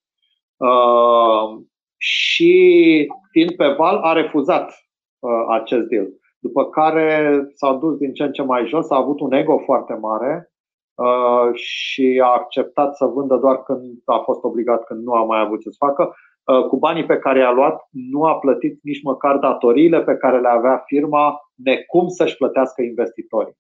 Uh, 0.57 1.63
și 1.97 3.07
fiind 3.31 3.57
pe 3.57 3.67
val, 3.67 3.97
a 3.97 4.13
refuzat 4.13 4.71
uh, 5.19 5.45
acest 5.49 5.87
deal. 5.87 6.09
După 6.39 6.65
care 6.69 7.43
s-a 7.55 7.73
dus 7.73 7.97
din 7.97 8.13
ce 8.13 8.23
în 8.23 8.33
ce 8.33 8.43
mai 8.43 8.67
jos, 8.67 8.91
a 8.91 8.97
avut 8.97 9.21
un 9.21 9.33
ego 9.33 9.59
foarte 9.59 9.95
mare 9.95 10.53
uh, 10.95 11.55
și 11.55 12.21
a 12.25 12.33
acceptat 12.33 12.97
să 12.97 13.05
vândă 13.05 13.37
doar 13.37 13.63
când 13.63 13.99
a 14.05 14.19
fost 14.19 14.45
obligat, 14.45 14.85
când 14.85 15.03
nu 15.05 15.13
a 15.13 15.25
mai 15.25 15.41
avut 15.41 15.61
ce 15.61 15.71
să 15.71 15.77
facă. 15.79 16.15
Uh, 16.45 16.67
cu 16.67 16.77
banii 16.77 17.07
pe 17.07 17.19
care 17.19 17.39
i-a 17.39 17.51
luat, 17.51 17.89
nu 17.91 18.25
a 18.25 18.39
plătit 18.39 18.83
nici 18.83 19.03
măcar 19.03 19.39
datoriile 19.39 20.03
pe 20.03 20.17
care 20.17 20.41
le 20.41 20.49
avea 20.49 20.83
firma, 20.87 21.51
necum 21.55 22.09
să-și 22.09 22.37
plătească 22.37 22.83
investitorii. 22.83 23.57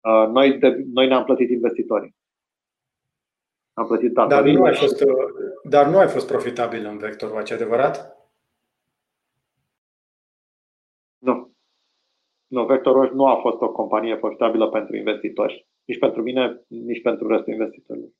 Uh, 0.00 0.28
noi, 0.28 0.58
de, 0.58 0.84
noi 0.92 1.06
ne-am 1.06 1.24
plătit 1.24 1.50
investitorii. 1.50 2.16
Am 3.72 3.86
plătit 3.86 4.12
dar 4.12 4.44
nu, 4.44 4.64
ai 4.64 4.74
fost, 4.74 5.04
dar 5.62 5.86
nu 5.86 5.98
ai 5.98 6.08
fost 6.08 6.26
profitabil 6.26 6.86
în 6.86 6.98
vectorul 6.98 7.36
acesta, 7.36 7.64
adevărat? 7.64 8.16
Nu. 11.18 11.52
Nu, 12.46 12.66
Vectorul 12.66 13.14
nu 13.14 13.26
a 13.26 13.36
fost 13.36 13.60
o 13.60 13.72
companie 13.72 14.16
profitabilă 14.16 14.68
pentru 14.68 14.96
investitori. 14.96 15.68
Nici 15.84 15.98
pentru 15.98 16.22
mine, 16.22 16.64
nici 16.68 17.02
pentru 17.02 17.28
restul 17.28 17.52
investitorilor. 17.52 18.10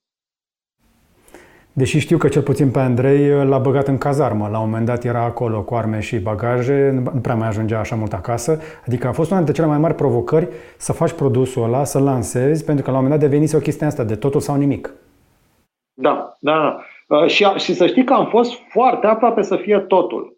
Deși 1.77 1.99
știu 1.99 2.19
că 2.19 2.29
cel 2.29 2.43
puțin 2.43 2.71
pe 2.71 2.79
Andrei 2.79 3.45
l-a 3.45 3.59
băgat 3.59 3.87
în 3.87 3.99
cazarmă. 3.99 4.49
La 4.49 4.59
un 4.61 4.69
moment 4.69 4.87
dat 4.87 5.05
era 5.05 5.25
acolo 5.25 5.63
cu 5.63 5.75
arme 5.75 6.01
și 6.01 6.19
bagaje, 6.19 7.03
nu 7.15 7.21
prea 7.21 7.35
mai 7.35 7.49
ajungea 7.49 7.79
așa 7.79 7.97
mult 7.97 8.13
acasă. 8.13 8.59
Adică 8.87 9.07
a 9.07 9.13
fost 9.13 9.31
una 9.31 9.39
dintre 9.39 9.55
cele 9.55 9.73
mai 9.73 9.79
mari 9.79 9.95
provocări 9.95 10.49
să 10.77 10.93
faci 10.93 11.13
produsul 11.13 11.63
ăla, 11.63 11.85
să-l 11.85 12.03
lansezi, 12.03 12.65
pentru 12.65 12.85
că 12.85 12.91
la 12.91 12.97
un 12.97 13.03
moment 13.03 13.21
dat 13.21 13.31
devenise 13.31 13.57
o 13.57 13.61
chestie 13.61 13.87
asta 13.87 14.05
de 14.05 14.15
totul 14.15 14.41
sau 14.41 14.57
nimic. 14.57 14.95
Da, 15.95 16.37
da, 16.41 16.79
da. 17.09 17.17
Uh, 17.17 17.27
și, 17.27 17.45
și 17.45 17.75
să 17.75 17.87
știi 17.87 18.05
că 18.05 18.13
am 18.13 18.27
fost 18.27 18.53
foarte 18.69 19.07
aproape 19.07 19.43
să 19.43 19.57
fie 19.57 19.79
totul. 19.79 20.37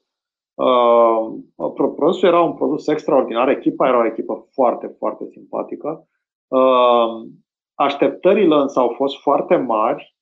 Uh, 0.54 1.72
produsul 1.74 2.28
era 2.28 2.40
un 2.40 2.52
produs 2.52 2.86
extraordinar, 2.86 3.48
echipa 3.48 3.88
era 3.88 3.98
o 3.98 4.06
echipă 4.06 4.46
foarte, 4.52 4.94
foarte 4.98 5.24
simpatică. 5.30 6.08
Uh, 6.48 7.28
așteptările 7.74 8.54
însă 8.54 8.78
au 8.78 8.92
fost 8.96 9.20
foarte 9.20 9.56
mari. 9.56 10.15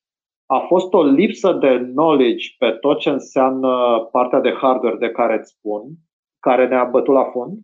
A 0.54 0.58
fost 0.66 0.92
o 0.92 1.02
lipsă 1.02 1.52
de 1.52 1.78
knowledge 1.78 2.46
pe 2.58 2.70
tot 2.70 2.98
ce 2.98 3.10
înseamnă 3.10 3.98
partea 4.12 4.40
de 4.40 4.52
hardware 4.52 4.96
de 4.96 5.10
care 5.10 5.38
îți 5.38 5.50
spun, 5.50 5.92
care 6.40 6.68
ne-a 6.68 6.84
bătut 6.84 7.14
la 7.14 7.24
fund. 7.24 7.58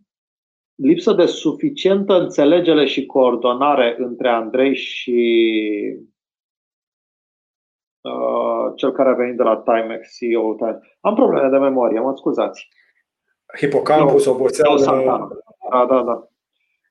Lipsă 0.75 1.13
de 1.13 1.25
suficientă 1.25 2.13
înțelegere 2.21 2.85
și 2.85 3.05
coordonare 3.05 3.95
între 3.97 4.29
Andrei 4.29 4.75
și 4.75 5.21
Uh, 8.01 8.73
cel 8.75 8.91
care 8.91 9.09
a 9.09 9.13
venit 9.13 9.37
de 9.37 9.43
la 9.43 9.57
Timex, 9.57 10.17
CEO 10.17 10.55
Am 10.99 11.15
probleme 11.15 11.49
de 11.49 11.57
memorie, 11.57 11.99
mă 11.99 12.13
scuzați. 12.15 12.67
Hipocampus, 13.57 14.25
oboseală. 14.25 15.39
Da, 15.69 15.85
da, 15.85 16.03
da. 16.03 16.30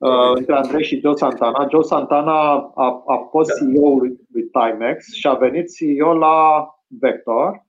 Uh, 0.01 0.33
între 0.35 0.55
Andrei 0.55 0.85
și 0.85 1.01
Joe 1.01 1.15
Santana. 1.15 1.67
Joe 1.71 1.83
Santana 1.83 2.53
a, 2.75 3.03
a 3.07 3.17
fost 3.31 3.49
da. 3.49 3.55
CEO 3.55 3.95
lui, 3.99 4.17
lui 4.33 4.43
Timex 4.43 5.13
și 5.13 5.27
a 5.27 5.35
venit 5.35 5.75
CEO 5.75 6.13
la 6.13 6.69
Vector 6.87 7.67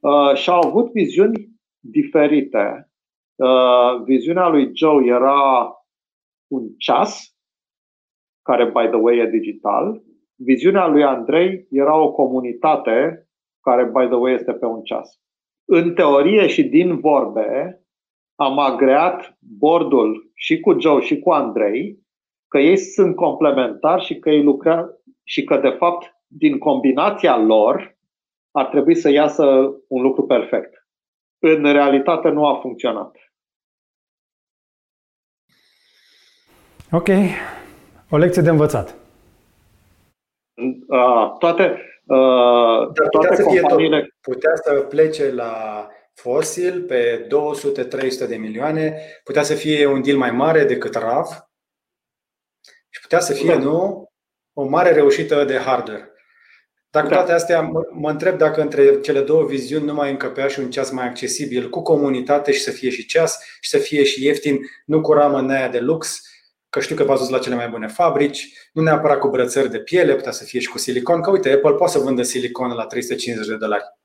uh, 0.00 0.34
și 0.34 0.50
au 0.50 0.60
avut 0.60 0.92
viziuni 0.92 1.48
diferite. 1.80 2.90
Uh, 3.34 4.02
viziunea 4.04 4.48
lui 4.48 4.70
Joe 4.74 5.06
era 5.06 5.72
un 6.46 6.68
ceas, 6.76 7.36
care, 8.42 8.64
by 8.64 8.86
the 8.86 8.96
way, 8.96 9.18
e 9.18 9.26
digital. 9.26 10.02
Viziunea 10.34 10.86
lui 10.86 11.04
Andrei 11.04 11.66
era 11.70 11.96
o 11.96 12.12
comunitate 12.12 13.28
care, 13.60 13.84
by 13.84 14.06
the 14.06 14.14
way, 14.14 14.34
este 14.34 14.52
pe 14.52 14.66
un 14.66 14.82
ceas. 14.82 15.20
În 15.64 15.94
teorie 15.94 16.46
și 16.46 16.62
din 16.64 16.98
vorbe, 16.98 17.82
am 18.34 18.58
agreat 18.58 19.38
bordul 19.58 20.27
și 20.40 20.60
cu 20.60 20.80
Joe 20.80 21.00
și 21.00 21.18
cu 21.18 21.30
Andrei 21.30 21.98
că 22.48 22.58
ei 22.58 22.76
sunt 22.76 23.16
complementari 23.16 24.04
și 24.04 24.18
că 24.18 24.30
ei 24.30 24.42
lucrează 24.42 25.00
și 25.24 25.44
că, 25.44 25.56
de 25.56 25.68
fapt, 25.68 26.16
din 26.26 26.58
combinația 26.58 27.36
lor 27.36 27.96
ar 28.50 28.66
trebui 28.66 28.94
să 28.94 29.10
iasă 29.10 29.44
un 29.88 30.02
lucru 30.02 30.26
perfect. 30.26 30.86
În 31.38 31.62
realitate 31.62 32.28
nu 32.28 32.46
a 32.46 32.60
funcționat. 32.60 33.16
Ok. 36.90 37.08
O 38.10 38.16
lecție 38.16 38.42
de 38.42 38.50
învățat. 38.50 38.96
Uh, 40.86 41.36
toate, 41.38 41.82
uh, 42.04 42.90
Dar 42.92 43.08
toate 43.10 43.42
putea 43.42 43.44
companiile... 43.44 43.98
Să 43.98 44.04
fie 44.04 44.32
putea 44.32 44.54
să 44.54 44.80
plece 44.80 45.32
la 45.32 45.52
fosil 46.20 46.82
pe 46.82 47.26
200-300 48.24 48.28
de 48.28 48.36
milioane, 48.36 49.02
putea 49.24 49.42
să 49.42 49.54
fie 49.54 49.86
un 49.86 50.02
deal 50.02 50.16
mai 50.16 50.30
mare 50.30 50.64
decât 50.64 50.94
RAV 50.94 51.26
și 52.88 53.00
putea 53.00 53.20
să 53.20 53.32
fie, 53.32 53.54
da. 53.54 53.58
nu, 53.58 54.08
o 54.52 54.64
mare 54.64 54.92
reușită 54.92 55.44
de 55.44 55.58
hardware. 55.58 56.12
Dar 56.90 57.02
cu 57.02 57.08
da. 57.08 57.14
toate 57.14 57.32
astea, 57.32 57.60
mă, 57.60 57.80
mă 57.92 58.10
întreb 58.10 58.38
dacă 58.38 58.60
între 58.60 59.00
cele 59.00 59.20
două 59.20 59.44
viziuni 59.44 59.84
nu 59.84 59.94
mai 59.94 60.10
încăpea 60.10 60.48
și 60.48 60.60
un 60.60 60.70
ceas 60.70 60.90
mai 60.90 61.06
accesibil, 61.06 61.68
cu 61.68 61.82
comunitate 61.82 62.52
și 62.52 62.60
să 62.60 62.70
fie 62.70 62.90
și 62.90 63.06
ceas 63.06 63.38
și 63.60 63.70
să 63.70 63.78
fie 63.78 64.04
și 64.04 64.24
ieftin, 64.24 64.58
nu 64.86 65.00
cu 65.00 65.12
ramă 65.12 65.38
în 65.38 65.50
aia 65.50 65.68
de 65.68 65.78
lux, 65.78 66.22
că 66.68 66.80
știu 66.80 66.96
că 66.96 67.04
v-ați 67.04 67.20
dus 67.20 67.30
la 67.30 67.38
cele 67.38 67.54
mai 67.54 67.68
bune 67.68 67.86
fabrici, 67.86 68.52
nu 68.72 68.82
neapărat 68.82 69.18
cu 69.18 69.28
brățări 69.28 69.70
de 69.70 69.80
piele, 69.80 70.14
putea 70.14 70.32
să 70.32 70.44
fie 70.44 70.60
și 70.60 70.68
cu 70.68 70.78
silicon, 70.78 71.20
că 71.20 71.30
uite, 71.30 71.52
Apple 71.52 71.74
poate 71.74 71.92
să 71.92 71.98
vândă 71.98 72.22
silicon 72.22 72.70
la 72.70 72.86
350 72.86 73.48
de 73.48 73.56
dolari. 73.56 73.97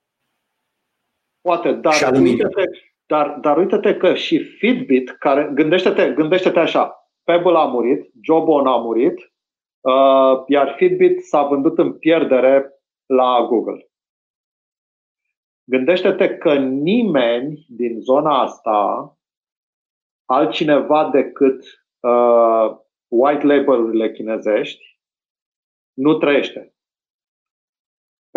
Poate, 1.44 1.72
dar 1.72 1.94
uite-te, 2.12 2.64
dar, 3.06 3.38
dar 3.41 3.58
uite-te 3.58 3.98
că 3.98 4.14
și 4.14 4.44
Fitbit, 4.44 5.10
care, 5.10 5.52
gândește-te, 5.54 6.14
gândește-te 6.14 6.60
așa, 6.60 7.10
Pebble 7.24 7.58
a 7.58 7.64
murit, 7.64 8.12
Jobon 8.22 8.68
a 8.68 8.76
murit, 8.76 9.34
uh, 9.82 10.44
iar 10.48 10.74
Fitbit 10.78 11.26
s-a 11.26 11.44
vândut 11.44 11.78
în 11.78 11.94
pierdere 11.94 12.74
la 13.06 13.46
Google. 13.50 13.88
Gândește-te 15.64 16.38
că 16.38 16.54
nimeni 16.58 17.66
din 17.68 18.00
zona 18.00 18.41
asta, 18.41 19.18
altcineva 20.26 21.10
decât 21.10 21.86
uh, 22.00 22.78
white 23.08 23.46
label-urile 23.46 24.12
chinezești, 24.12 25.00
nu 25.94 26.18
trăiește. 26.18 26.72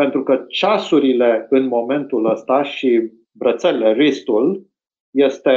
Pentru 0.01 0.23
că 0.23 0.45
ceasurile 0.49 1.47
în 1.51 1.67
momentul 1.67 2.31
ăsta 2.31 2.63
și 2.63 3.13
brățările, 3.33 3.93
ristul, 3.93 4.71
este, 5.11 5.53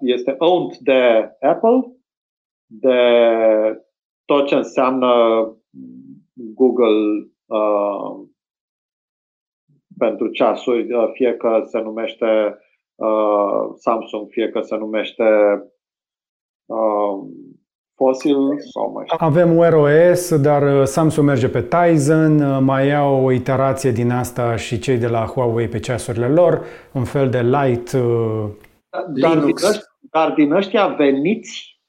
este 0.00 0.34
owned 0.38 0.76
de 0.76 1.30
Apple, 1.40 1.96
de 2.66 2.98
tot 4.24 4.46
ce 4.46 4.54
înseamnă 4.54 5.10
Google 6.32 7.30
uh, 7.46 8.28
pentru 9.98 10.28
ceasuri, 10.28 10.92
uh, 10.92 11.10
fie 11.12 11.36
că 11.36 11.62
se 11.66 11.80
numește 11.80 12.58
uh, 12.94 13.74
Samsung, 13.74 14.30
fie 14.30 14.50
că 14.50 14.60
se 14.60 14.76
numește 14.76 15.24
uh, 16.66 17.28
Fossil 18.02 18.60
sau 18.72 18.92
mai 18.92 19.04
știu. 19.06 19.26
Avem 19.26 19.56
Wear 19.56 19.72
OS, 19.72 20.36
dar 20.36 20.80
uh, 20.80 20.86
Samsung 20.86 21.26
merge 21.26 21.48
pe 21.48 21.62
Tizen, 21.62 22.40
uh, 22.40 22.58
mai 22.60 22.86
iau 22.86 23.24
o 23.24 23.32
iterație 23.32 23.90
din 23.90 24.10
asta 24.10 24.56
și 24.56 24.78
cei 24.78 24.98
de 24.98 25.06
la 25.06 25.24
Huawei 25.24 25.68
pe 25.68 25.80
ceasurile 25.80 26.28
lor, 26.28 26.64
un 26.92 27.04
fel 27.04 27.30
de 27.30 27.42
light 27.42 27.92
uh, 27.92 28.44
dar, 29.20 29.34
Linux. 29.34 29.60
Din 29.60 29.70
ăștia, 29.70 29.86
dar 30.10 30.32
din 30.32 30.52
ăștia 30.52 30.86
veniți, 30.86 31.80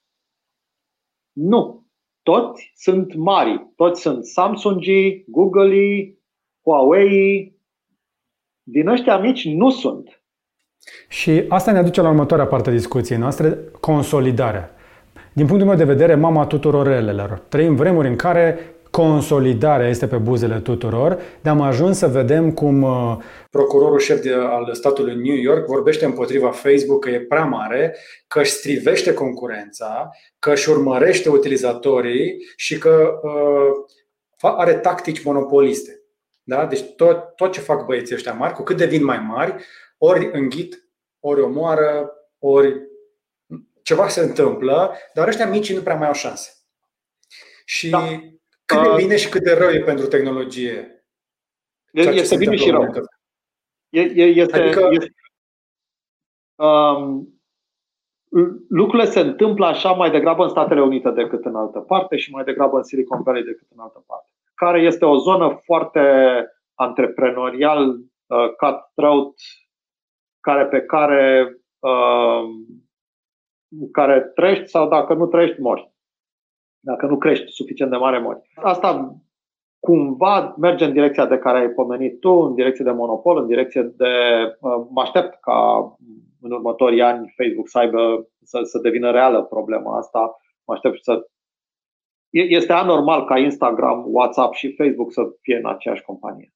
nu. 1.31 1.81
Toți 2.21 2.71
sunt 2.75 3.15
mari. 3.15 3.71
Toți 3.75 4.01
sunt 4.01 4.25
Samsung, 4.25 4.83
Google, 5.27 6.17
Huawei. 6.63 7.57
Din 8.63 8.87
ăștia 8.87 9.17
mici 9.17 9.45
nu 9.45 9.69
sunt. 9.69 10.23
Și 11.09 11.45
asta 11.47 11.71
ne 11.71 11.77
aduce 11.77 12.01
la 12.01 12.09
următoarea 12.09 12.47
parte 12.47 12.69
a 12.69 12.73
discuției 12.73 13.17
noastre, 13.17 13.57
consolidarea. 13.79 14.72
Din 15.35 15.45
punctul 15.45 15.67
meu 15.67 15.77
de 15.77 15.83
vedere, 15.83 16.15
mama 16.15 16.45
tuturor 16.45 16.87
relelor. 16.87 17.41
Trăim 17.49 17.75
vremuri 17.75 18.07
în 18.07 18.15
care 18.15 18.75
consolidarea 18.91 19.87
este 19.87 20.07
pe 20.07 20.15
buzele 20.15 20.59
tuturor, 20.59 21.19
de 21.41 21.49
am 21.49 21.61
ajuns 21.61 21.97
să 21.97 22.07
vedem 22.07 22.51
cum 22.51 22.81
uh, 22.81 23.17
procurorul 23.49 23.99
șef 23.99 24.21
de, 24.21 24.33
al 24.33 24.73
statului 24.73 25.15
New 25.15 25.35
York 25.35 25.65
vorbește 25.65 26.05
împotriva 26.05 26.51
Facebook 26.51 27.03
că 27.03 27.09
e 27.09 27.19
prea 27.19 27.45
mare, 27.45 27.95
că 28.27 28.39
își 28.39 28.51
strivește 28.51 29.13
concurența, 29.13 30.09
că 30.39 30.51
își 30.51 30.69
urmărește 30.69 31.29
utilizatorii 31.29 32.35
și 32.55 32.77
că 32.77 33.19
uh, 34.41 34.51
are 34.55 34.73
tactici 34.73 35.23
monopoliste. 35.23 36.01
Da? 36.43 36.65
Deci 36.65 36.83
tot, 36.95 37.35
tot 37.35 37.51
ce 37.51 37.59
fac 37.59 37.85
băieții 37.85 38.15
ăștia 38.15 38.33
mari, 38.33 38.53
cu 38.53 38.63
cât 38.63 38.77
devin 38.77 39.03
mai 39.03 39.25
mari, 39.29 39.55
ori 39.97 40.29
înghit, 40.33 40.89
ori 41.19 41.41
omoară, 41.41 42.11
ori 42.39 42.91
ceva 43.83 44.07
se 44.07 44.21
întâmplă, 44.21 44.95
dar 45.13 45.27
ăștia 45.27 45.47
mici 45.47 45.73
nu 45.73 45.81
prea 45.81 45.95
mai 45.95 46.07
au 46.07 46.13
șanse. 46.13 46.51
Și 47.65 47.89
da. 47.89 47.99
cât 48.65 48.81
de 48.81 48.87
uh, 48.87 48.95
bine 48.95 49.17
și 49.17 49.29
cât 49.29 49.43
de 49.43 49.53
rău 49.53 49.69
e 49.69 49.79
pentru 49.79 50.07
tehnologie. 50.07 51.05
Este 51.91 52.35
bine 52.35 52.55
și 52.55 52.69
rău. 52.69 52.83
Este, 53.89 54.61
adică... 54.61 54.89
este, 54.91 55.13
um, 56.55 57.27
lucrurile 58.69 59.09
se 59.09 59.19
întâmplă 59.19 59.65
așa 59.65 59.91
mai 59.91 60.11
degrabă 60.11 60.43
în 60.43 60.49
Statele 60.49 60.81
Unite 60.81 61.09
decât 61.09 61.45
în 61.45 61.55
altă 61.55 61.79
parte 61.79 62.17
și 62.17 62.31
mai 62.31 62.43
degrabă 62.43 62.77
în 62.77 62.83
Silicon 62.83 63.21
Valley 63.23 63.43
decât 63.43 63.67
în 63.75 63.79
altă 63.79 64.03
parte. 64.07 64.31
Care 64.53 64.81
este 64.81 65.05
o 65.05 65.17
zonă 65.17 65.61
foarte 65.63 66.01
antreprenorial, 66.73 67.89
uh, 67.89 68.49
cutthroat, 68.57 69.33
care 70.39 70.65
pe 70.65 70.81
care 70.81 71.55
uh, 71.79 72.43
care 73.91 74.21
trăiești 74.21 74.67
sau 74.67 74.87
dacă 74.89 75.13
nu 75.13 75.25
trăiești, 75.25 75.61
mori. 75.61 75.91
Dacă 76.79 77.05
nu 77.05 77.17
crești 77.17 77.51
suficient 77.51 77.91
de 77.91 77.97
mare, 77.97 78.19
mori. 78.19 78.41
Asta 78.55 79.17
cumva 79.79 80.55
merge 80.57 80.85
în 80.85 80.93
direcția 80.93 81.25
de 81.25 81.37
care 81.37 81.57
ai 81.57 81.69
pomenit 81.69 82.19
tu, 82.19 82.31
în 82.31 82.53
direcție 82.53 82.85
de 82.85 82.91
monopol, 82.91 83.37
în 83.37 83.47
direcție 83.47 83.81
de. 83.81 84.13
Uh, 84.59 84.85
mă 84.89 85.01
aștept 85.01 85.39
ca 85.39 85.95
în 86.41 86.51
următorii 86.51 87.01
ani 87.01 87.33
Facebook 87.37 87.67
să 87.67 87.77
aibă 87.77 88.27
să, 88.43 88.59
să 88.63 88.79
devină 88.79 89.11
reală 89.11 89.43
problema 89.43 89.97
asta. 89.97 90.37
Mă 90.65 90.73
aștept 90.73 91.03
să. 91.03 91.27
Este 92.29 92.73
anormal 92.73 93.25
ca 93.25 93.37
Instagram, 93.37 94.03
WhatsApp 94.07 94.53
și 94.53 94.75
Facebook 94.75 95.11
să 95.11 95.21
fie 95.41 95.57
în 95.57 95.67
aceeași 95.67 96.01
companie. 96.01 96.53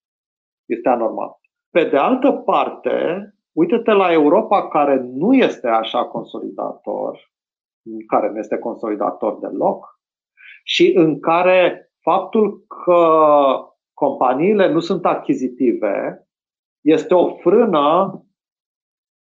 Este 0.65 0.89
anormal. 0.89 1.39
Pe 1.69 1.83
de 1.83 1.97
altă 1.97 2.31
parte, 2.31 3.27
Uite-te 3.57 3.91
la 3.91 4.11
Europa 4.11 4.67
care 4.67 4.95
nu 4.95 5.33
este 5.33 5.67
așa 5.67 6.05
consolidator, 6.05 7.31
care 8.07 8.29
nu 8.29 8.37
este 8.37 8.57
consolidator 8.57 9.39
deloc 9.39 9.99
și 10.63 10.91
în 10.95 11.19
care 11.19 11.91
faptul 12.01 12.65
că 12.67 13.01
companiile 13.93 14.71
nu 14.71 14.79
sunt 14.79 15.05
achizitive 15.05 16.27
este 16.81 17.13
o 17.13 17.35
frână 17.35 18.11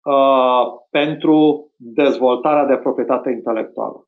uh, 0.04 0.66
pentru 0.90 1.68
dezvoltarea 1.76 2.66
de 2.66 2.78
proprietate 2.78 3.30
intelectuală. 3.30 4.08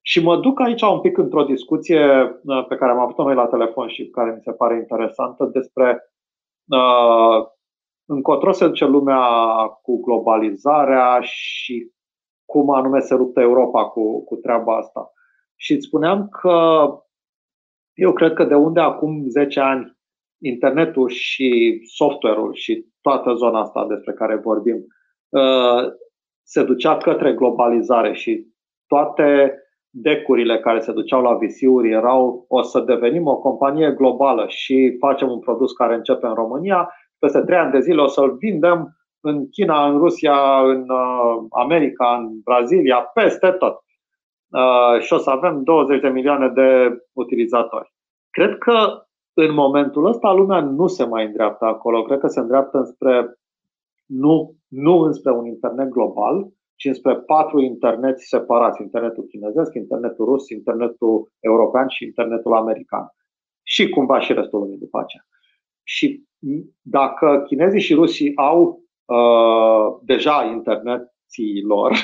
Și 0.00 0.22
mă 0.22 0.36
duc 0.36 0.60
aici 0.60 0.82
un 0.82 1.00
pic 1.00 1.18
într-o 1.18 1.44
discuție 1.44 2.04
uh, 2.44 2.66
pe 2.66 2.76
care 2.76 2.90
am 2.90 2.98
avut-o 2.98 3.22
noi 3.22 3.34
la 3.34 3.46
telefon 3.46 3.88
și 3.88 4.08
care 4.08 4.30
mi 4.30 4.42
se 4.42 4.52
pare 4.52 4.76
interesantă 4.76 5.44
despre 5.44 6.12
uh, 6.70 7.60
încotro 8.06 8.52
se 8.52 8.66
duce 8.66 8.84
lumea 8.84 9.20
cu 9.82 10.00
globalizarea 10.00 11.20
și 11.20 11.90
cum 12.44 12.70
anume 12.70 13.00
se 13.00 13.14
luptă 13.14 13.40
Europa 13.40 13.84
cu, 13.84 14.24
cu 14.24 14.36
treaba 14.36 14.76
asta. 14.76 15.12
Și 15.56 15.72
îți 15.72 15.86
spuneam 15.86 16.28
că 16.28 16.86
eu 17.94 18.12
cred 18.12 18.32
că 18.32 18.44
de 18.44 18.54
unde 18.54 18.80
acum 18.80 19.28
10 19.28 19.60
ani 19.60 19.96
internetul 20.42 21.08
și 21.08 21.80
software-ul 21.84 22.54
și 22.54 22.86
toată 23.00 23.34
zona 23.34 23.60
asta 23.60 23.86
despre 23.86 24.12
care 24.12 24.36
vorbim 24.36 24.86
uh, 25.28 25.92
se 26.42 26.64
ducea 26.64 26.96
către 26.96 27.32
globalizare 27.32 28.12
și 28.12 28.46
toate 28.86 29.56
decurile 29.94 30.60
care 30.60 30.80
se 30.80 30.92
duceau 30.92 31.22
la 31.22 31.36
visiuri 31.36 31.90
erau 31.90 32.44
o 32.48 32.62
să 32.62 32.80
devenim 32.80 33.26
o 33.26 33.38
companie 33.38 33.90
globală 33.90 34.46
și 34.48 34.96
facem 34.98 35.30
un 35.30 35.38
produs 35.38 35.72
care 35.72 35.94
începe 35.94 36.26
în 36.26 36.34
România, 36.34 36.94
peste 37.22 37.40
trei 37.40 37.58
ani 37.58 37.72
de 37.72 37.80
zile 37.80 38.00
o 38.00 38.06
să-l 38.06 38.36
vindem 38.36 38.96
în 39.20 39.48
China, 39.48 39.88
în 39.88 39.98
Rusia, 39.98 40.60
în 40.60 40.88
uh, 40.88 41.44
America, 41.50 42.16
în 42.16 42.40
Brazilia, 42.44 42.96
peste 43.14 43.50
tot. 43.50 43.84
Uh, 44.48 45.00
și 45.00 45.12
o 45.12 45.18
să 45.18 45.30
avem 45.30 45.62
20 45.62 46.00
de 46.00 46.08
milioane 46.08 46.48
de 46.48 46.98
utilizatori. 47.12 47.94
Cred 48.30 48.58
că 48.58 49.06
în 49.32 49.54
momentul 49.54 50.06
ăsta 50.06 50.32
lumea 50.32 50.60
nu 50.60 50.86
se 50.86 51.04
mai 51.04 51.24
îndreaptă 51.24 51.64
acolo. 51.64 52.02
Cred 52.02 52.18
că 52.18 52.26
se 52.26 52.40
îndreaptă 52.40 52.78
înspre, 52.78 53.38
nu, 54.06 54.54
nu 54.68 54.98
înspre 54.98 55.32
un 55.32 55.46
internet 55.46 55.88
global, 55.88 56.48
ci 56.76 56.84
înspre 56.84 57.16
patru 57.16 57.60
internet 57.60 58.20
separați. 58.20 58.82
Internetul 58.82 59.24
chinezesc, 59.24 59.74
internetul 59.74 60.24
rus, 60.24 60.48
internetul 60.48 61.32
european 61.40 61.88
și 61.88 62.04
internetul 62.04 62.54
american. 62.54 63.06
Și 63.62 63.88
cumva 63.88 64.20
și 64.20 64.32
restul 64.32 64.58
lumii 64.58 64.78
după 64.78 64.98
aceea. 64.98 65.24
Și 65.82 66.22
dacă 66.80 67.42
chinezii 67.46 67.80
și 67.80 67.94
rusii 67.94 68.36
au 68.36 68.82
uh, 69.04 69.98
deja 70.02 70.44
interneții 70.44 71.62
lor, 71.66 71.90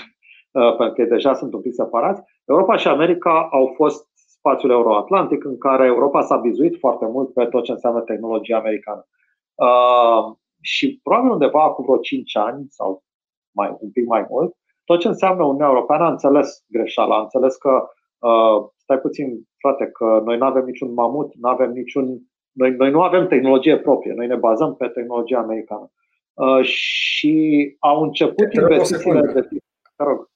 uh, 0.53 0.77
pentru 0.77 0.95
că 0.95 1.05
deja 1.05 1.35
sunt 1.35 1.53
un 1.55 1.61
pic 1.61 1.73
separați, 1.75 2.23
Europa 2.45 2.77
și 2.77 2.89
America 2.89 3.49
au 3.51 3.73
fost 3.77 4.09
spațiul 4.15 4.71
euroatlantic 4.71 5.45
în 5.45 5.59
care 5.59 5.87
Europa 5.87 6.21
s-a 6.21 6.37
bizuit 6.37 6.79
foarte 6.79 7.07
mult 7.07 7.33
pe 7.33 7.45
tot 7.45 7.65
ce 7.65 7.73
înseamnă 7.73 8.01
tehnologia 8.01 8.57
americană. 8.57 9.07
Uh, 9.55 10.37
și 10.61 11.01
probabil 11.03 11.31
undeva 11.31 11.71
cu 11.71 11.83
vreo 11.83 11.97
5 11.97 12.37
ani 12.37 12.67
sau 12.69 13.03
mai, 13.51 13.77
un 13.81 13.91
pic 13.91 14.07
mai 14.07 14.27
mult, 14.29 14.55
tot 14.85 15.01
ce 15.01 15.09
înseamnă 15.09 15.45
Uniunea 15.45 15.69
Europeană 15.69 16.05
a 16.05 16.11
înțeles 16.11 16.65
greșeala, 16.69 17.17
a 17.17 17.21
înțeles 17.21 17.57
că 17.57 17.89
uh, 18.19 18.69
stai 18.77 18.99
puțin, 18.99 19.49
frate, 19.59 19.87
că 19.87 20.23
noi 20.25 20.37
nu 20.37 20.45
avem 20.45 20.65
niciun 20.65 20.93
mamut, 20.93 21.35
nu 21.35 21.49
avem 21.49 21.71
niciun. 21.71 22.21
Noi, 22.59 22.75
noi 22.79 22.91
nu 22.91 23.01
avem 23.01 23.27
tehnologie 23.27 23.77
proprie, 23.77 24.13
noi 24.17 24.27
ne 24.27 24.35
bazăm 24.35 24.75
pe 24.75 24.87
tehnologia 24.87 25.39
americană. 25.39 25.91
Uh, 26.35 26.65
și 26.65 27.77
au 27.79 28.03
început 28.03 28.53
investițiile 28.53 29.21
de 29.35 29.41
tip. 29.49 29.63
Te 29.97 30.03
rog. 30.05 30.29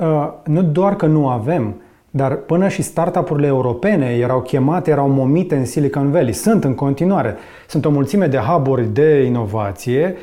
Uh, 0.00 0.32
nu 0.44 0.62
doar 0.62 0.96
că 0.96 1.06
nu 1.06 1.28
avem, 1.28 1.82
dar 2.10 2.36
până 2.36 2.68
și 2.68 2.82
startup-urile 2.82 3.46
europene 3.46 4.06
erau 4.06 4.42
chemate, 4.42 4.90
erau 4.90 5.08
momite 5.08 5.54
în 5.54 5.64
Silicon 5.64 6.10
Valley. 6.10 6.32
Sunt 6.32 6.64
în 6.64 6.74
continuare. 6.74 7.36
Sunt 7.68 7.84
o 7.84 7.90
mulțime 7.90 8.26
de 8.26 8.36
hub 8.36 8.78
de 8.78 9.22
inovație 9.22 10.16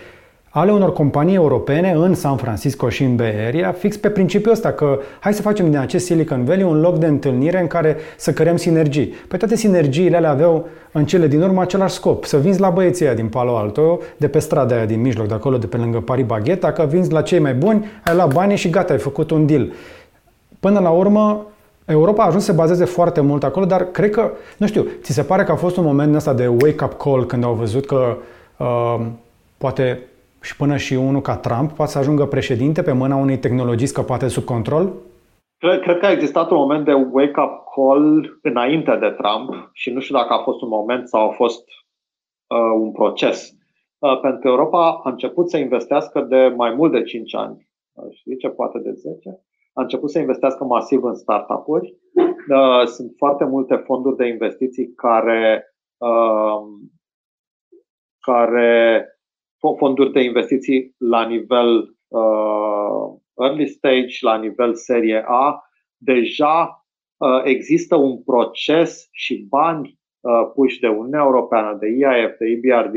ale 0.58 0.72
unor 0.72 0.94
companii 0.94 1.36
europene 1.36 1.92
în 1.92 2.14
San 2.14 2.38
Francisco 2.38 2.90
și 2.90 3.04
în 3.04 3.16
Bay 3.16 3.46
Area, 3.48 3.72
fix 3.72 3.98
pe 3.98 4.10
principiul 4.10 4.54
ăsta 4.54 4.72
că 4.72 5.00
hai 5.20 5.34
să 5.34 5.42
facem 5.42 5.70
din 5.70 5.80
acest 5.80 6.06
Silicon 6.06 6.44
Valley 6.44 6.64
un 6.64 6.80
loc 6.80 6.98
de 6.98 7.06
întâlnire 7.06 7.60
în 7.60 7.68
care 7.68 7.98
să 8.18 8.34
creăm 8.34 8.56
sinergii. 8.56 9.14
Păi 9.28 9.40
toate 9.40 9.56
sinergiile 9.56 10.16
alea 10.16 10.30
aveau 10.30 10.68
în 10.92 11.06
cele 11.06 11.28
din 11.28 11.42
urmă 11.42 11.62
același 11.62 11.94
scop, 11.94 12.26
să 12.26 12.38
vinzi 12.38 12.60
la 12.60 12.70
băieții 12.70 13.16
din 13.16 13.28
Palo 13.28 13.58
Alto, 13.58 14.00
de 14.18 14.28
pe 14.28 14.40
strada 14.40 14.76
aia 14.76 14.86
din 14.86 15.02
mijloc, 15.02 15.28
de 15.28 15.34
acolo, 15.34 15.58
de 15.58 15.68
pe 15.68 15.78
lângă 15.78 16.00
Paris 16.00 16.26
Bagheta, 16.26 16.72
că 16.72 16.86
vinzi 16.90 17.12
la 17.12 17.22
cei 17.22 17.40
mai 17.40 17.54
buni, 17.54 17.86
ai 18.06 18.16
luat 18.16 18.34
banii 18.34 18.58
și 18.58 18.70
gata, 18.70 18.94
ai 18.94 19.00
făcut 19.00 19.32
un 19.32 19.46
deal. 19.46 19.72
Până 20.60 20.80
la 20.80 20.90
urmă, 20.90 21.46
Europa 21.86 22.24
a 22.24 22.26
ajuns 22.26 22.44
să 22.44 22.52
se 22.52 22.58
bazeze 22.58 22.86
foarte 22.86 23.22
mult 23.22 23.44
acolo, 23.44 23.66
dar 23.66 23.84
cred 23.92 24.10
că, 24.10 24.32
nu 24.58 24.68
știu, 24.68 24.88
ți 25.02 25.14
se 25.14 25.22
pare 25.22 25.44
că 25.44 25.52
a 25.52 25.56
fost 25.56 25.78
un 25.78 25.84
moment 25.84 26.16
ăsta 26.16 26.34
de 26.34 26.48
wake-up 26.48 26.94
call 26.98 27.26
când 27.26 27.44
au 27.44 27.54
văzut 27.54 27.86
că 27.86 28.18
uh, 28.58 29.06
poate 29.58 30.00
și 30.48 30.56
până 30.56 30.78
și 30.78 30.94
unul 30.94 31.22
ca 31.22 31.38
Trump 31.38 31.72
poate 31.72 31.92
să 31.92 31.98
ajungă 31.98 32.26
președinte 32.26 32.82
pe 32.82 32.92
mâna 32.92 33.16
unei 33.16 33.38
tehnologii 33.38 33.94
scăpate 33.94 34.28
sub 34.28 34.44
control? 34.44 34.94
Cred, 35.58 35.80
cred 35.80 35.98
că 35.98 36.06
a 36.06 36.12
existat 36.12 36.50
un 36.52 36.58
moment 36.58 36.86
de 36.86 36.94
wake-up 36.94 37.54
call 37.76 38.40
înainte 38.42 38.96
de 38.96 39.10
Trump 39.10 39.70
și 39.74 39.92
nu 39.92 40.00
știu 40.00 40.16
dacă 40.16 40.34
a 40.34 40.44
fost 40.44 40.62
un 40.62 40.68
moment 40.68 41.08
sau 41.08 41.30
a 41.30 41.32
fost 41.32 41.64
uh, 42.48 42.74
un 42.80 42.92
proces. 42.92 43.52
Uh, 44.00 44.20
pentru 44.20 44.40
că 44.40 44.48
Europa 44.48 45.02
a 45.04 45.10
început 45.10 45.50
să 45.50 45.58
investească 45.58 46.22
de 46.22 46.54
mai 46.56 46.74
mult 46.74 46.92
de 46.92 47.04
5 47.04 47.36
ani, 47.36 47.68
uh, 47.94 48.06
știi 48.12 48.38
ce, 48.38 48.50
poate 48.50 48.80
de 48.80 48.92
10, 48.92 49.30
a 49.74 49.82
început 49.82 50.10
să 50.12 50.20
investească 50.20 50.64
masiv 50.64 51.04
în 51.04 51.16
startup-uri. 51.16 51.96
Uh, 52.50 52.86
sunt 52.86 53.14
foarte 53.18 53.46
multe 53.46 53.76
fonduri 53.76 54.16
de 54.16 54.28
investiții 54.28 54.94
care, 54.94 55.76
uh, 55.98 56.62
care 58.20 59.06
fonduri 59.78 60.12
de 60.12 60.22
investiții 60.22 60.96
la 60.98 61.26
nivel 61.26 61.96
uh, 62.08 63.18
early 63.38 63.68
stage, 63.68 64.16
la 64.22 64.38
nivel 64.38 64.76
serie 64.76 65.24
A, 65.28 65.62
deja 65.98 66.86
uh, 67.18 67.42
există 67.44 67.96
un 67.96 68.24
proces 68.24 69.08
și 69.12 69.46
bani 69.50 70.00
uh, 70.20 70.52
puși 70.54 70.80
de 70.80 70.88
Uniunea 70.88 71.22
Europeană, 71.24 71.78
de 71.80 71.88
IAF, 71.88 72.38
de 72.38 72.46
EBRD, 72.46 72.96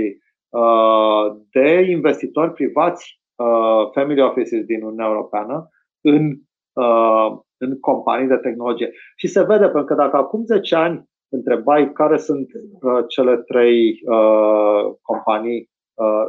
uh, 0.48 1.36
de 1.50 1.86
investitori 1.90 2.52
privați, 2.52 3.20
uh, 3.34 3.90
family 3.92 4.20
offices 4.20 4.64
din 4.64 4.82
Uniunea 4.82 5.06
Europeană, 5.06 5.68
în, 6.00 6.36
uh, 6.72 7.38
în 7.56 7.80
companii 7.80 8.28
de 8.28 8.36
tehnologie. 8.36 8.92
Și 9.16 9.26
se 9.26 9.42
vede, 9.42 9.64
pentru 9.64 9.84
că 9.84 9.94
dacă 9.94 10.16
acum 10.16 10.44
10 10.44 10.74
ani 10.74 11.08
întrebai 11.28 11.92
care 11.92 12.16
sunt 12.18 12.50
uh, 12.80 13.04
cele 13.08 13.36
trei 13.36 14.00
uh, 14.04 14.94
companii 15.02 15.58
uh, 15.58 15.79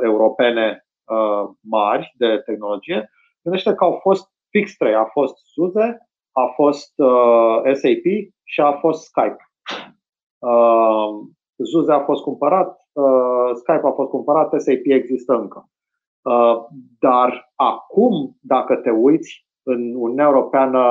europene 0.04 0.86
uh, 1.06 1.50
mari 1.60 2.14
de 2.18 2.42
tehnologie, 2.46 3.10
gândește 3.42 3.74
că 3.74 3.84
au 3.84 4.00
fost 4.02 4.32
fix 4.50 4.78
trei. 4.78 4.96
A 4.96 5.06
fost 5.06 5.36
SUSE, 5.38 5.98
a 6.32 6.46
fost 6.56 6.94
uh, 6.96 7.74
SAP 7.74 8.06
și 8.44 8.62
a 8.62 8.72
fost 8.72 9.04
Skype. 9.04 9.52
Uh, 10.40 11.10
SUSE 11.64 11.92
a 11.92 12.00
fost 12.00 12.24
cumpărat, 12.24 12.88
uh, 12.92 13.50
Skype 13.54 13.88
a 13.88 13.92
fost 13.92 14.10
cumpărat, 14.10 14.62
SAP 14.62 14.82
există 14.84 15.34
încă. 15.34 15.70
Uh, 16.22 16.58
dar 17.00 17.52
acum, 17.56 18.38
dacă 18.42 18.76
te 18.76 18.90
uiți 18.90 19.46
în 19.64 19.96
Uniunea 19.96 20.26
Europeană 20.26 20.82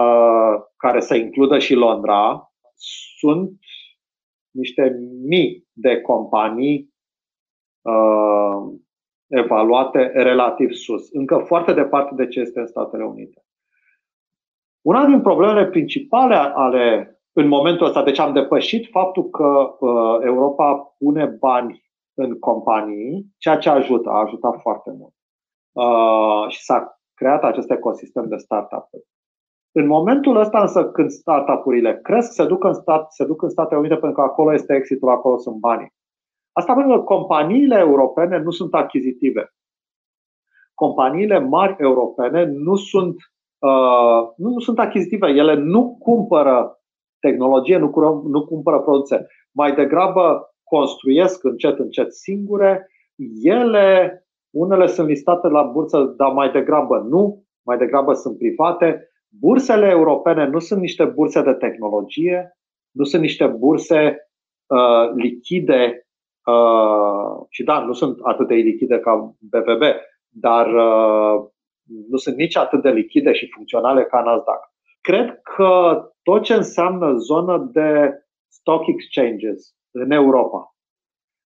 care 0.77 1.01
să 1.01 1.15
includă 1.15 1.59
și 1.59 1.75
Londra, 1.75 2.53
sunt 3.19 3.51
niște 4.51 4.99
mii 5.27 5.69
de 5.73 6.01
companii 6.01 6.90
uh, 7.83 8.73
evaluate 9.27 10.07
relativ 10.15 10.71
sus, 10.73 11.13
încă 11.13 11.39
foarte 11.39 11.73
departe 11.73 12.15
de 12.15 12.27
ce 12.27 12.41
este 12.41 12.61
în 12.61 12.67
Statele 12.67 13.05
Unite. 13.05 13.45
Una 14.81 15.07
din 15.07 15.21
problemele 15.21 15.67
principale 15.67 16.35
ale 16.35 17.15
în 17.33 17.49
momentul 17.49 17.87
ăsta, 17.87 18.03
deci 18.03 18.19
am 18.19 18.33
depășit 18.33 18.89
faptul 18.91 19.31
că 19.31 19.77
uh, 19.79 20.19
Europa 20.25 20.95
pune 20.99 21.25
bani 21.27 21.83
în 22.15 22.39
companii, 22.39 23.27
ceea 23.39 23.59
ce 23.59 23.69
ajută, 23.69 24.11
a 24.11 24.21
ajutat 24.21 24.61
foarte 24.61 24.91
mult. 24.99 25.15
Uh, 25.73 26.49
și 26.49 26.63
s-a 26.63 27.01
creat 27.15 27.45
acest 27.45 27.71
ecosistem 27.71 28.29
de 28.29 28.37
startup-uri. 28.37 29.07
În 29.73 29.87
momentul 29.87 30.37
ăsta 30.37 30.61
însă 30.61 30.91
când 30.91 31.11
startup-urile 31.11 32.01
cresc, 32.03 32.33
se 32.33 32.47
duc 32.47 32.65
în, 32.65 32.75
stat, 32.75 33.13
se 33.13 33.25
duc 33.25 33.43
în 33.43 33.49
Statele 33.49 33.81
Unite 33.81 33.97
pentru 33.97 34.21
că 34.21 34.21
acolo 34.21 34.53
este 34.53 34.75
exitul, 34.75 35.09
acolo 35.09 35.37
sunt 35.37 35.57
banii. 35.57 35.93
Asta 36.53 36.75
pentru 36.75 36.97
că 36.97 37.03
companiile 37.03 37.79
europene 37.79 38.39
nu 38.39 38.51
sunt 38.51 38.75
achizitive. 38.75 39.55
Companiile 40.75 41.39
mari 41.39 41.75
europene 41.79 42.45
nu 42.45 42.77
sunt, 42.77 43.17
uh, 43.59 44.29
nu, 44.37 44.51
nu 44.51 44.59
sunt 44.59 44.79
achizitive. 44.79 45.27
Ele 45.27 45.55
nu 45.55 45.97
cumpără 45.99 46.81
tehnologie, 47.21 47.77
nu, 47.77 47.91
cură, 47.91 48.23
nu 48.25 48.47
cumpără 48.47 48.81
produse. 48.81 49.27
Mai 49.53 49.75
degrabă 49.75 50.55
construiesc 50.65 51.45
încet, 51.45 51.79
încet 51.79 52.13
singure. 52.15 52.91
Ele, 53.43 54.25
unele 54.51 54.87
sunt 54.87 55.09
listate 55.09 55.49
la 55.49 55.63
bursă, 55.63 56.15
dar 56.17 56.33
mai 56.33 56.51
degrabă 56.51 57.07
nu, 57.09 57.45
mai 57.63 57.77
degrabă 57.77 58.13
sunt 58.13 58.39
private. 58.39 59.11
Bursele 59.29 59.89
europene 59.89 60.47
nu 60.47 60.59
sunt 60.59 60.81
niște 60.81 61.05
burse 61.05 61.43
de 61.43 61.53
tehnologie, 61.53 62.59
nu 62.91 63.05
sunt 63.05 63.23
niște 63.23 63.47
burse 63.47 64.31
uh, 64.67 65.13
lichide 65.15 66.10
Uh, 66.51 67.47
și 67.49 67.65
da, 67.65 67.85
nu 67.85 67.93
sunt 67.93 68.19
atât 68.23 68.47
de 68.49 68.55
lichide 68.55 68.99
ca 68.99 69.35
BVB, 69.39 69.83
dar 70.29 70.67
uh, 70.67 71.49
nu 72.09 72.17
sunt 72.17 72.37
nici 72.37 72.57
atât 72.57 72.83
de 72.83 72.91
lichide 72.91 73.33
și 73.33 73.51
funcționale 73.55 74.05
ca 74.05 74.23
Nasdaq. 74.23 74.73
Cred 75.01 75.41
că 75.43 76.03
tot 76.23 76.43
ce 76.43 76.55
înseamnă 76.55 77.15
zonă 77.17 77.69
de 77.73 78.13
stock 78.49 78.87
exchanges 78.87 79.75
în 79.91 80.11
Europa, 80.11 80.75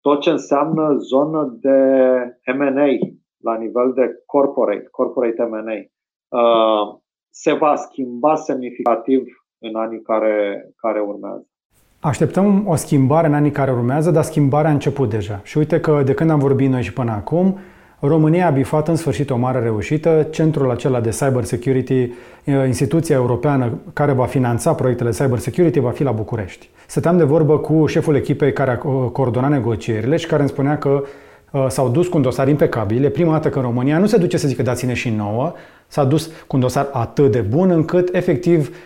tot 0.01 0.21
ce 0.21 0.31
înseamnă 0.31 0.97
zonă 0.97 1.57
de 1.61 1.79
M&A 2.57 2.89
la 3.43 3.57
nivel 3.57 3.93
de 3.93 4.23
corporate, 4.27 4.89
corporate 4.91 5.43
M&A, 5.43 5.79
uh, 6.39 6.99
se 7.31 7.53
va 7.53 7.75
schimba 7.75 8.35
semnificativ 8.35 9.25
în 9.59 9.75
anii 9.75 10.03
care, 10.03 10.69
care 10.77 11.01
urmează. 11.01 11.49
Așteptăm 12.07 12.65
o 12.67 12.75
schimbare 12.75 13.27
în 13.27 13.35
anii 13.35 13.51
care 13.51 13.71
urmează, 13.71 14.11
dar 14.11 14.23
schimbarea 14.23 14.71
a 14.71 14.73
început 14.73 15.11
deja. 15.11 15.41
Și 15.43 15.59
uite 15.59 15.81
că 15.81 16.03
de 16.05 16.13
când 16.13 16.31
am 16.31 16.39
vorbit 16.39 16.71
noi 16.71 16.83
și 16.83 16.93
până 16.93 17.11
acum, 17.11 17.59
România 18.01 18.47
a 18.47 18.51
bifat 18.51 18.89
în 18.89 18.97
sfârșit 18.97 19.31
o 19.31 19.37
mare 19.37 19.59
reușită, 19.59 20.27
centrul 20.31 20.71
acela 20.71 21.01
de 21.01 21.09
cyber 21.09 21.45
security, 21.45 22.13
instituția 22.67 23.17
europeană 23.17 23.79
care 23.93 24.13
va 24.13 24.25
finanța 24.25 24.75
proiectele 24.75 25.11
cyber 25.11 25.39
security 25.39 25.79
va 25.79 25.91
fi 25.91 26.03
la 26.03 26.11
București. 26.11 26.69
Stăteam 26.87 27.17
de 27.17 27.25
vorbă 27.25 27.59
cu 27.59 27.87
șeful 27.87 28.17
echipei 28.17 28.53
care 28.53 28.71
a 28.71 28.77
coordonat 29.13 29.51
negocierile 29.51 30.17
și 30.17 30.27
care 30.27 30.41
îmi 30.41 30.51
spunea 30.51 30.79
că 30.79 31.03
s-au 31.69 31.89
dus 31.89 32.09
cu 32.09 32.17
un 32.17 32.23
dosar 32.23 32.49
impecabil. 32.49 33.05
E 33.05 33.09
prima 33.09 33.33
dată 33.33 33.49
că 33.49 33.59
în 33.59 33.65
România 33.65 33.99
nu 33.99 34.07
se 34.07 34.17
duce 34.17 34.37
să 34.37 34.49
zică 34.49 34.63
dați-ne 34.63 34.95
și 34.95 35.11
nouă, 35.11 35.53
s-a 35.87 36.05
dus 36.05 36.27
cu 36.27 36.57
un 36.57 36.61
dosar 36.61 36.89
atât 36.93 37.33
de 37.33 37.41
bun 37.41 37.71
încât 37.71 38.15
efectiv 38.15 38.77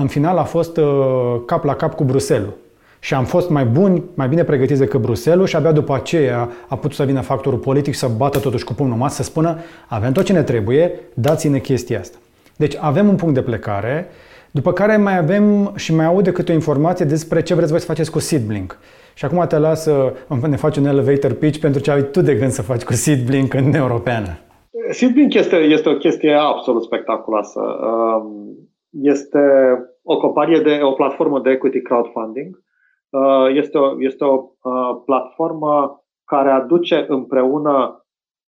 în 0.00 0.06
final 0.06 0.38
a 0.38 0.42
fost 0.42 0.80
cap 1.46 1.64
la 1.64 1.74
cap 1.74 1.94
cu 1.94 2.04
Bruselul 2.04 2.56
și 3.04 3.14
am 3.14 3.24
fost 3.24 3.50
mai 3.50 3.64
buni, 3.64 4.02
mai 4.14 4.28
bine 4.28 4.44
pregătiți 4.44 4.80
decât 4.80 5.00
Bruselul 5.00 5.46
și 5.46 5.56
abia 5.56 5.72
după 5.72 5.94
aceea 5.94 6.50
a 6.68 6.76
putut 6.76 6.96
să 6.96 7.04
vină 7.04 7.20
factorul 7.20 7.58
politic 7.58 7.94
să 7.94 8.10
bată 8.16 8.38
totuși 8.38 8.64
cu 8.64 8.74
pumnul 8.74 8.96
masă, 8.96 9.14
să 9.14 9.22
spună 9.22 9.58
avem 9.88 10.12
tot 10.12 10.24
ce 10.24 10.32
ne 10.32 10.42
trebuie, 10.42 10.92
dați-ne 11.14 11.58
chestia 11.58 11.98
asta. 11.98 12.18
Deci 12.56 12.76
avem 12.80 13.08
un 13.08 13.16
punct 13.16 13.34
de 13.34 13.42
plecare, 13.42 14.08
după 14.50 14.72
care 14.72 14.96
mai 14.96 15.18
avem 15.18 15.72
și 15.76 15.94
mai 15.94 16.06
aud 16.06 16.24
decât 16.24 16.48
o 16.48 16.52
informație 16.52 17.04
despre 17.04 17.42
ce 17.42 17.54
vreți 17.54 17.70
voi 17.70 17.80
să 17.80 17.86
faceți 17.86 18.10
cu 18.10 18.18
Seedblink. 18.18 18.78
Și 19.14 19.24
acum 19.24 19.44
te 19.48 19.58
las 19.58 19.82
să 19.82 20.12
ne 20.48 20.56
faci 20.56 20.76
un 20.76 20.86
elevator 20.86 21.32
pitch 21.32 21.58
pentru 21.58 21.80
ce 21.80 21.90
ai 21.90 22.02
tu 22.02 22.20
de 22.20 22.34
gând 22.34 22.50
să 22.50 22.62
faci 22.62 22.82
cu 22.82 22.92
Seedblink 22.92 23.54
în 23.54 23.74
Europeană. 23.74 24.38
Seedblink 24.90 25.34
este, 25.34 25.56
este 25.56 25.88
o 25.88 25.94
chestie 25.94 26.34
absolut 26.34 26.82
spectaculoasă. 26.82 27.60
Um, 27.60 28.52
este 29.00 29.38
o 30.02 30.16
companie 30.16 30.60
de 30.60 30.80
o 30.82 30.92
platformă 30.92 31.40
de 31.40 31.50
equity 31.50 31.82
crowdfunding 31.82 32.62
Uh, 33.12 33.48
este 33.54 33.78
o, 33.78 34.02
este 34.02 34.24
o 34.24 34.52
uh, 34.62 35.02
platformă 35.04 36.04
care 36.24 36.50
aduce 36.50 37.04
împreună 37.08 38.06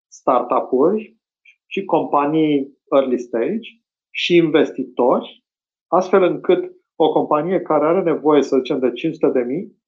startup-uri 0.07 1.17
și 1.65 1.85
companii 1.85 2.77
early 2.91 3.19
stage 3.19 3.69
și 4.09 4.35
investitori, 4.35 5.43
astfel 5.87 6.23
încât 6.23 6.75
o 6.95 7.11
companie 7.11 7.61
care 7.61 7.85
are 7.85 8.01
nevoie, 8.01 8.41
să 8.41 8.57
zicem, 8.57 8.79
de 8.79 8.91
500 8.91 9.39
de 9.39 9.45
mii, 9.45 9.81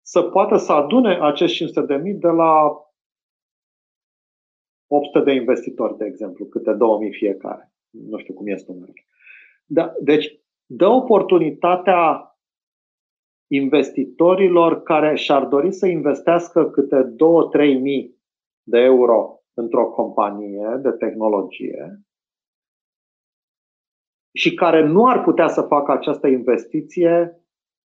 să 0.00 0.22
poată 0.22 0.56
să 0.56 0.72
adune 0.72 1.18
acești 1.20 1.56
500 1.56 1.86
de 1.86 1.96
mii 1.96 2.14
de 2.14 2.28
la 2.28 2.80
800 4.86 5.24
de 5.24 5.32
investitori, 5.32 5.96
de 5.96 6.04
exemplu, 6.04 6.44
câte 6.44 6.72
2000 6.72 7.12
fiecare. 7.12 7.72
Nu 7.90 8.18
știu 8.18 8.34
cum 8.34 8.46
este 8.46 8.72
numărul. 8.72 8.94
Da, 9.68 9.92
deci, 10.02 10.40
dă 10.66 10.86
oportunitatea 10.86 12.30
investitorilor 13.50 14.82
care 14.82 15.14
și-ar 15.14 15.44
dori 15.44 15.72
să 15.72 15.86
investească 15.86 16.70
câte 16.70 17.14
2-3 17.76 17.80
mii 17.80 18.16
de 18.62 18.78
euro 18.78 19.40
într-o 19.54 19.86
companie 19.90 20.78
de 20.82 20.90
tehnologie 20.90 22.00
și 24.36 24.54
care 24.54 24.86
nu 24.86 25.06
ar 25.06 25.22
putea 25.22 25.48
să 25.48 25.62
facă 25.62 25.92
această 25.92 26.26
investiție 26.26 27.40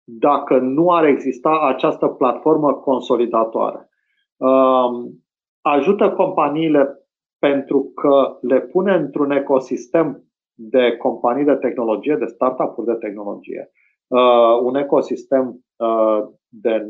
dacă 0.03 0.57
nu 0.57 0.91
ar 0.91 1.03
exista 1.03 1.59
această 1.59 2.07
platformă 2.07 2.73
consolidatoare. 2.73 3.89
Um, 4.37 5.23
ajută 5.61 6.11
companiile 6.11 7.07
pentru 7.39 7.91
că 7.95 8.37
le 8.41 8.61
pune 8.61 8.93
într-un 8.93 9.31
ecosistem 9.31 10.28
de 10.61 10.97
companii 10.97 11.45
de 11.45 11.55
tehnologie, 11.55 12.15
de 12.15 12.25
startup-uri 12.25 12.87
de 12.87 12.93
tehnologie, 12.93 13.71
uh, 14.07 14.59
un 14.61 14.75
ecosistem 14.75 15.65
uh, 15.75 16.27
de 16.47 16.85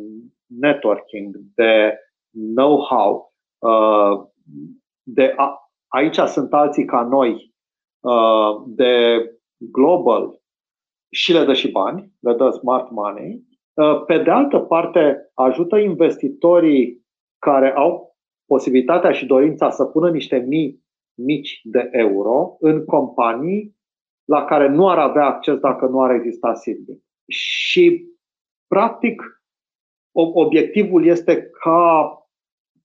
networking, 0.45 1.35
de 1.55 1.97
know-how, 2.31 3.33
uh, 3.57 4.27
de 5.03 5.33
a, 5.35 5.71
aici 5.87 6.17
sunt 6.17 6.53
alții 6.53 6.85
ca 6.85 7.01
noi, 7.01 7.53
uh, 7.99 8.63
de 8.65 9.23
global 9.57 10.39
și 11.11 11.33
le 11.33 11.43
dă 11.43 11.53
și 11.53 11.71
bani, 11.71 12.11
le 12.19 12.33
dă 12.33 12.49
smart 12.49 12.91
money. 12.91 13.43
Uh, 13.73 14.03
pe 14.05 14.17
de 14.17 14.29
altă 14.29 14.59
parte, 14.59 15.31
ajută 15.33 15.77
investitorii 15.77 17.05
care 17.39 17.73
au 17.75 18.15
posibilitatea 18.45 19.11
și 19.11 19.25
dorința 19.25 19.69
să 19.69 19.85
pună 19.85 20.09
niște 20.09 20.37
mii 20.37 20.78
mici 21.25 21.61
de 21.63 21.89
euro 21.91 22.57
în 22.59 22.85
companii 22.85 23.77
la 24.25 24.45
care 24.45 24.67
nu 24.67 24.89
ar 24.89 24.97
avea 24.97 25.25
acces 25.25 25.57
dacă 25.57 25.85
nu 25.85 26.01
ar 26.01 26.11
exista 26.11 26.53
Seedling. 26.53 27.01
Și, 27.27 28.07
practic, 28.67 29.43
obiectivul 30.11 31.05
este 31.05 31.49
ca 31.49 32.13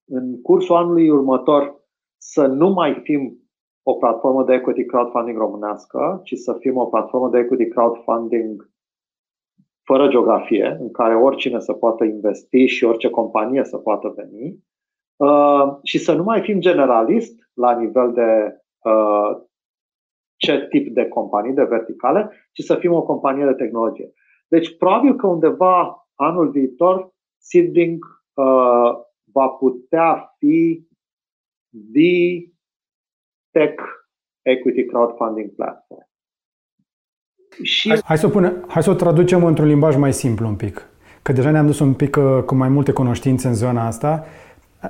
în 0.05 0.41
cursul 0.41 0.77
anului 0.77 1.11
următor 1.11 1.83
să 2.17 2.47
nu 2.47 2.69
mai 2.69 3.01
fim 3.03 3.39
o 3.83 3.95
platformă 3.95 4.45
de 4.45 4.55
equity 4.55 4.85
crowdfunding 4.85 5.39
românească, 5.39 6.21
ci 6.25 6.35
să 6.35 6.57
fim 6.61 6.77
o 6.77 6.87
platformă 6.87 7.29
de 7.29 7.39
equity 7.39 7.69
crowdfunding 7.69 8.73
fără 9.83 10.09
geografie, 10.09 10.77
în 10.81 10.91
care 10.91 11.17
oricine 11.17 11.61
să 11.61 11.73
poată 11.73 12.05
investi 12.05 12.67
și 12.67 12.85
orice 12.85 13.11
companie 13.11 13.65
să 13.65 13.77
poată 13.77 14.15
veni, 14.17 14.65
uh, 15.17 15.77
și 15.83 15.99
să 15.99 16.13
nu 16.13 16.23
mai 16.23 16.41
fim 16.41 16.61
generalist 16.61 17.51
la 17.53 17.79
nivel 17.79 18.13
de 18.13 18.61
uh, 18.91 19.43
ce 20.37 20.67
tip 20.71 20.95
de 20.95 21.09
companii, 21.09 21.53
de 21.53 21.65
verticale, 21.65 22.31
ci 22.53 22.63
să 22.63 22.75
fim 22.75 22.93
o 22.93 23.03
companie 23.03 23.45
de 23.45 23.53
tehnologie. 23.53 24.13
Deci, 24.49 24.77
probabil 24.77 25.17
că 25.17 25.27
undeva 25.27 26.09
anul 26.15 26.51
viitor, 26.51 27.13
Seedlink 27.39 28.05
uh, 28.35 28.93
va 29.33 29.49
putea 29.49 30.35
fi 30.39 30.87
the 31.93 32.53
tech 33.51 33.83
equity 34.43 34.85
crowdfunding 34.85 35.55
platform. 35.55 36.09
Și... 37.63 37.89
Hai, 37.89 38.01
hai, 38.05 38.19
să 38.19 38.27
o 38.27 38.29
pune, 38.29 38.61
hai 38.67 38.83
să 38.83 38.91
o 38.91 38.95
traducem 38.95 39.45
într-un 39.45 39.67
limbaj 39.67 39.97
mai 39.97 40.13
simplu 40.13 40.47
un 40.47 40.57
pic. 40.57 40.89
Că 41.23 41.33
deja 41.33 41.51
ne-am 41.51 41.67
dus 41.67 41.79
un 41.79 41.95
pic 41.95 42.17
uh, 42.17 42.43
cu 42.47 42.55
mai 42.55 42.69
multe 42.69 42.93
cunoștințe 42.93 43.49
în 43.49 43.55
zona 43.55 43.87
asta. 43.87 44.25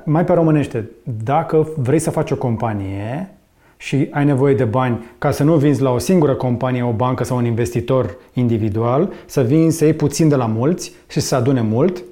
Mai 0.03 0.23
pe 0.23 0.33
românește, 0.33 0.89
dacă 1.23 1.67
vrei 1.77 1.99
să 1.99 2.09
faci 2.09 2.31
o 2.31 2.35
companie, 2.35 3.35
și 3.77 4.07
ai 4.11 4.25
nevoie 4.25 4.55
de 4.55 4.63
bani 4.63 5.05
ca 5.17 5.31
să 5.31 5.43
nu 5.43 5.55
vinzi 5.55 5.81
la 5.81 5.91
o 5.91 5.97
singură 5.97 6.33
companie, 6.33 6.83
o 6.83 6.91
bancă 6.91 7.23
sau 7.23 7.37
un 7.37 7.45
investitor 7.45 8.17
individual, 8.33 9.13
să 9.25 9.41
vinzi, 9.41 9.77
să 9.77 9.83
iei 9.83 9.93
puțin 9.93 10.29
de 10.29 10.35
la 10.35 10.45
mulți 10.45 10.91
și 11.07 11.19
să 11.19 11.35
adune 11.35 11.61
mult, 11.61 12.03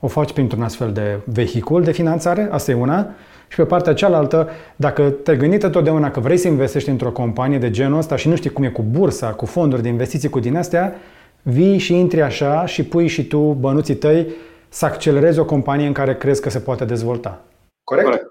o 0.00 0.06
faci 0.06 0.32
printr-un 0.32 0.62
astfel 0.62 0.92
de 0.92 1.18
vehicul 1.24 1.82
de 1.82 1.92
finanțare, 1.92 2.48
asta 2.50 2.70
e 2.70 2.74
una. 2.74 3.06
Și 3.48 3.56
pe 3.56 3.64
partea 3.64 3.94
cealaltă, 3.94 4.48
dacă 4.76 5.02
te-ai 5.02 5.36
gândit 5.36 5.62
întotdeauna 5.62 6.10
că 6.10 6.20
vrei 6.20 6.36
să 6.36 6.48
investești 6.48 6.88
într-o 6.88 7.10
companie 7.10 7.58
de 7.58 7.70
genul 7.70 7.98
ăsta 7.98 8.16
și 8.16 8.28
nu 8.28 8.36
știi 8.36 8.50
cum 8.50 8.64
e 8.64 8.68
cu 8.68 8.84
bursa, 8.90 9.26
cu 9.26 9.46
fonduri 9.46 9.82
de 9.82 9.88
investiții, 9.88 10.28
cu 10.28 10.40
din 10.40 10.56
astea, 10.56 10.94
vii 11.42 11.78
și 11.78 11.98
intri 11.98 12.22
așa 12.22 12.66
și 12.66 12.82
pui 12.82 13.06
și 13.06 13.26
tu 13.26 13.38
bănuții 13.38 13.94
tăi 13.94 14.26
să 14.68 14.84
accelerezi 14.84 15.38
o 15.38 15.44
companie 15.44 15.86
în 15.86 15.92
care 15.92 16.16
crezi 16.16 16.42
că 16.42 16.50
se 16.50 16.58
poate 16.58 16.84
dezvolta. 16.84 17.40
Corect? 17.84 18.06
corect. 18.06 18.26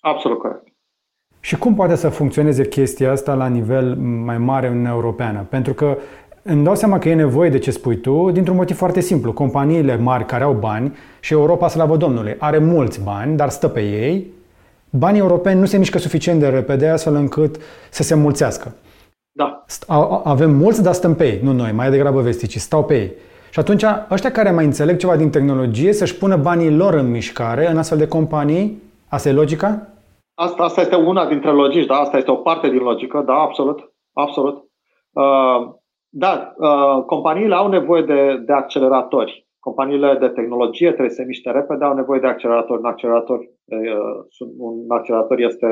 Absolut 0.00 0.38
corect. 0.38 0.64
Și 1.40 1.56
cum 1.56 1.74
poate 1.74 1.94
să 1.94 2.08
funcționeze 2.08 2.68
chestia 2.68 3.10
asta 3.10 3.34
la 3.34 3.46
nivel 3.46 3.94
mai 3.96 4.38
mare 4.38 4.66
în 4.66 4.84
Europeană? 4.84 5.46
Pentru 5.48 5.74
că 5.74 5.98
îmi 6.42 6.64
dau 6.64 6.74
seama 6.74 6.98
că 6.98 7.08
e 7.08 7.14
nevoie 7.14 7.50
de 7.50 7.58
ce 7.58 7.70
spui 7.70 7.96
tu, 7.96 8.30
dintr-un 8.30 8.56
motiv 8.56 8.76
foarte 8.76 9.00
simplu. 9.00 9.32
Companiile 9.32 9.96
mari 9.96 10.24
care 10.24 10.44
au 10.44 10.52
bani 10.52 10.96
și 11.20 11.32
Europa, 11.32 11.68
slavă 11.68 11.96
Domnului, 11.96 12.36
are 12.38 12.58
mulți 12.58 13.02
bani, 13.02 13.36
dar 13.36 13.48
stă 13.48 13.68
pe 13.68 13.80
ei, 13.80 14.26
banii 14.90 15.20
europeni 15.20 15.60
nu 15.60 15.66
se 15.66 15.78
mișcă 15.78 15.98
suficient 15.98 16.40
de 16.40 16.48
repede 16.48 16.88
astfel 16.88 17.14
încât 17.14 17.56
să 17.90 18.02
se 18.02 18.14
mulțească. 18.14 18.74
Da. 19.32 19.64
Avem 20.24 20.50
mulți, 20.50 20.82
dar 20.82 20.94
stăm 20.94 21.14
pe 21.14 21.26
ei, 21.26 21.40
nu 21.42 21.52
noi, 21.52 21.72
mai 21.72 21.90
degrabă 21.90 22.20
vesticii, 22.20 22.60
stau 22.60 22.84
pe 22.84 22.94
ei. 22.94 23.12
Și 23.56 23.62
atunci, 23.62 23.84
ăștia 24.10 24.30
care 24.30 24.50
mai 24.50 24.64
înțeleg 24.64 24.96
ceva 24.96 25.16
din 25.16 25.30
tehnologie, 25.30 25.92
să-și 25.92 26.18
pună 26.18 26.36
banii 26.36 26.76
lor 26.76 26.94
în 26.94 27.10
mișcare 27.10 27.70
în 27.70 27.78
astfel 27.78 27.98
de 27.98 28.08
companii, 28.08 28.82
asta 29.08 29.28
e 29.28 29.32
logica? 29.32 29.88
Asta, 30.34 30.62
asta 30.62 30.80
este 30.80 30.96
una 30.96 31.26
dintre 31.26 31.50
logici, 31.50 31.86
da? 31.86 31.94
Asta 31.94 32.16
este 32.16 32.30
o 32.30 32.36
parte 32.36 32.68
din 32.68 32.78
logică, 32.78 33.22
da, 33.26 33.32
absolut. 33.32 33.92
absolut. 34.12 34.56
Uh, 35.12 35.74
da, 36.08 36.52
uh, 36.56 37.04
companiile 37.04 37.54
au 37.54 37.68
nevoie 37.68 38.02
de, 38.02 38.42
de 38.46 38.52
acceleratori. 38.52 39.48
Companiile 39.58 40.16
de 40.20 40.28
tehnologie 40.28 40.88
trebuie 40.88 41.14
să 41.14 41.20
se 41.20 41.26
miște 41.26 41.50
repede, 41.50 41.84
au 41.84 41.94
nevoie 41.94 42.20
de 42.20 42.26
acceleratori. 42.26 42.80
Un 42.80 42.86
accelerator, 42.86 43.38
uh, 43.38 44.46
un 44.58 44.90
accelerator 44.90 45.40
este 45.40 45.68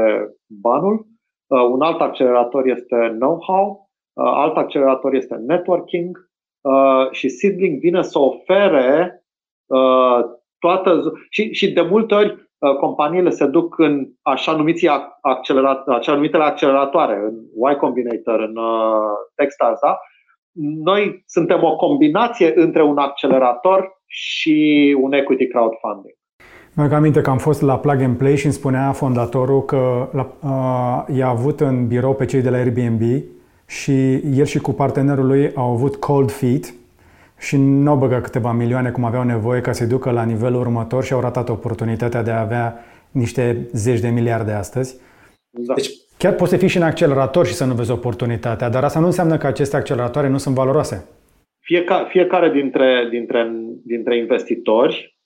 banul, 0.63 1.07
uh, 1.47 1.63
un 1.71 1.81
alt 1.81 2.01
accelerator 2.01 2.67
este 2.67 3.17
know-how, 3.19 3.91
uh, 4.13 4.33
alt 4.35 4.57
accelerator 4.57 5.15
este 5.15 5.35
networking 5.47 6.33
uh, 6.65 7.11
și 7.11 7.29
Seedling 7.29 7.79
vine 7.79 8.03
să 8.03 8.19
ofere 8.19 9.25
uh, 9.67 10.19
toată. 10.59 11.13
Și, 11.31 11.53
și 11.53 11.73
de 11.73 11.81
multe 11.81 12.15
ori 12.15 12.45
Uh, 12.65 12.77
companiile 12.77 13.31
se 13.31 13.47
duc 13.47 13.79
în 13.79 14.07
așa, 14.23 14.53
numiți 14.53 14.87
accelerat, 15.21 15.89
așa 15.89 16.15
numitele 16.15 16.43
acceleratoare, 16.43 17.15
în 17.15 17.35
Y 17.71 17.77
Combinator, 17.77 18.41
în 18.41 18.57
uh, 18.57 19.13
Techstars, 19.35 19.81
da? 19.81 19.99
Noi 20.85 21.23
suntem 21.27 21.63
o 21.63 21.77
combinație 21.77 22.53
între 22.55 22.83
un 22.83 22.99
accelerator 22.99 24.01
și 24.07 24.97
un 25.01 25.13
equity 25.13 25.47
crowdfunding. 25.47 26.15
Mi-am 26.75 26.93
aminte 26.93 27.21
că 27.21 27.31
am 27.31 27.39
fost 27.39 27.63
la 27.63 27.79
Plug 27.79 28.01
and 28.01 28.17
Play 28.17 28.37
și 28.37 28.45
îmi 28.45 28.55
spunea 28.55 28.93
fondatorul 28.93 29.63
că 29.65 30.09
uh, 30.15 31.17
i-a 31.17 31.29
avut 31.29 31.61
în 31.61 31.87
birou 31.87 32.15
pe 32.15 32.25
cei 32.25 32.43
de 32.43 32.51
la 32.51 32.57
Airbnb 32.57 33.01
și 33.81 34.15
el 34.39 34.45
și 34.45 34.59
cu 34.59 34.73
partenerul 34.73 35.27
lui 35.27 35.53
au 35.55 35.71
avut 35.71 35.97
cold 35.97 36.31
feet 36.31 36.75
și 37.39 37.57
nu 37.57 37.91
au 37.91 37.97
băgat 37.97 38.23
câteva 38.23 38.53
milioane 38.53 38.91
cum 38.91 39.05
aveau 39.05 39.23
nevoie 39.23 39.61
ca 39.61 39.73
să-i 39.73 39.87
ducă 39.87 40.11
la 40.11 40.25
nivelul 40.25 40.61
următor 40.61 41.05
și 41.05 41.13
au 41.13 41.21
ratat 41.21 41.49
oportunitatea 41.49 42.23
de 42.23 42.31
a 42.31 42.41
avea 42.41 42.85
niște 43.11 43.69
zeci 43.73 44.01
de 44.01 44.09
miliarde 44.09 44.53
astăzi. 44.53 45.01
Da. 45.51 45.75
Deci 45.75 45.91
chiar 46.19 46.35
poți 46.35 46.51
să 46.51 46.57
fii 46.57 46.69
și 46.69 46.77
în 46.77 46.83
accelerator 46.83 47.47
și 47.47 47.53
să 47.53 47.65
nu 47.65 47.75
vezi 47.75 47.91
oportunitatea, 47.91 48.69
dar 48.69 48.85
asta 48.85 49.01
nu 49.01 49.07
înseamnă 49.07 49.37
că 49.37 49.47
aceste 49.47 49.77
acceleratoare 49.77 50.29
nu 50.29 50.39
sunt 50.39 50.55
valoroase. 50.55 51.09
Fiecare, 51.61 52.07
fiecare 52.09 52.51
dintre, 52.51 53.09
dintre, 53.11 53.53
dintre 53.85 54.17
investitori 54.17 55.19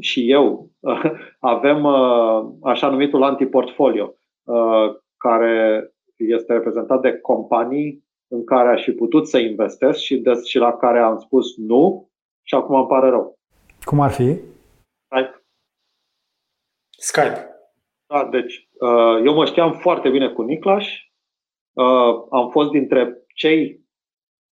și 0.00 0.30
eu 0.30 0.70
avem 1.54 1.84
uh, 1.84 2.44
așa 2.62 2.88
numitul 2.88 3.22
antiportfolio, 3.22 4.14
uh, 4.44 4.94
care 5.16 5.84
este 6.24 6.52
reprezentat 6.52 7.00
de 7.00 7.18
companii 7.18 8.04
în 8.28 8.44
care 8.44 8.68
aș 8.68 8.82
fi 8.82 8.92
putut 8.92 9.28
să 9.28 9.38
investesc 9.38 9.98
și, 9.98 10.16
de, 10.16 10.32
și 10.44 10.58
la 10.58 10.72
care 10.72 10.98
am 10.98 11.18
spus 11.18 11.56
nu 11.56 12.10
și 12.42 12.54
acum 12.54 12.74
îmi 12.74 12.86
pare 12.86 13.08
rău. 13.08 13.38
Cum 13.84 14.00
ar 14.00 14.10
fi? 14.10 14.38
Skype. 15.06 15.44
Skype. 16.90 17.48
Da, 18.06 18.28
deci 18.30 18.68
uh, 18.80 19.22
eu 19.24 19.34
mă 19.34 19.44
știam 19.44 19.72
foarte 19.72 20.10
bine 20.10 20.28
cu 20.28 20.42
Niclas. 20.42 20.84
Am 22.30 22.50
fost 22.50 22.70
dintre 22.70 23.24
cei 23.34 23.80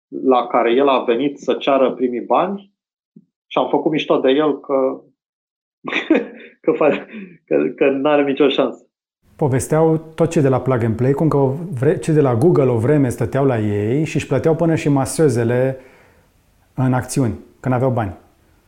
la 0.08 0.46
care 0.46 0.72
el 0.72 0.88
a 0.88 1.04
venit 1.04 1.38
să 1.38 1.54
ceară 1.54 1.94
primii 1.94 2.20
bani 2.20 2.72
și 3.46 3.58
am 3.58 3.68
făcut 3.68 3.90
mișto 3.90 4.18
de 4.18 4.30
el 4.30 4.60
că, 4.60 5.02
că, 6.62 6.72
că, 7.44 7.68
că 7.76 7.90
nu 7.90 8.08
are 8.08 8.22
nicio 8.22 8.48
șansă 8.48 8.91
povesteau 9.42 10.00
tot 10.14 10.30
ce 10.30 10.40
de 10.40 10.48
la 10.48 10.60
Plug 10.60 10.84
and 10.84 10.96
Play, 10.96 11.12
cum 11.12 11.28
că 11.28 11.48
ce 12.00 12.12
de 12.12 12.20
la 12.20 12.34
Google 12.34 12.70
o 12.70 12.76
vreme 12.76 13.08
stăteau 13.08 13.44
la 13.44 13.58
ei 13.58 14.04
și 14.04 14.16
își 14.16 14.26
plăteau 14.26 14.54
până 14.54 14.74
și 14.74 14.88
masözele 14.88 15.76
în 16.74 16.92
acțiuni, 16.92 17.34
când 17.60 17.74
aveau 17.74 17.90
bani. 17.90 18.12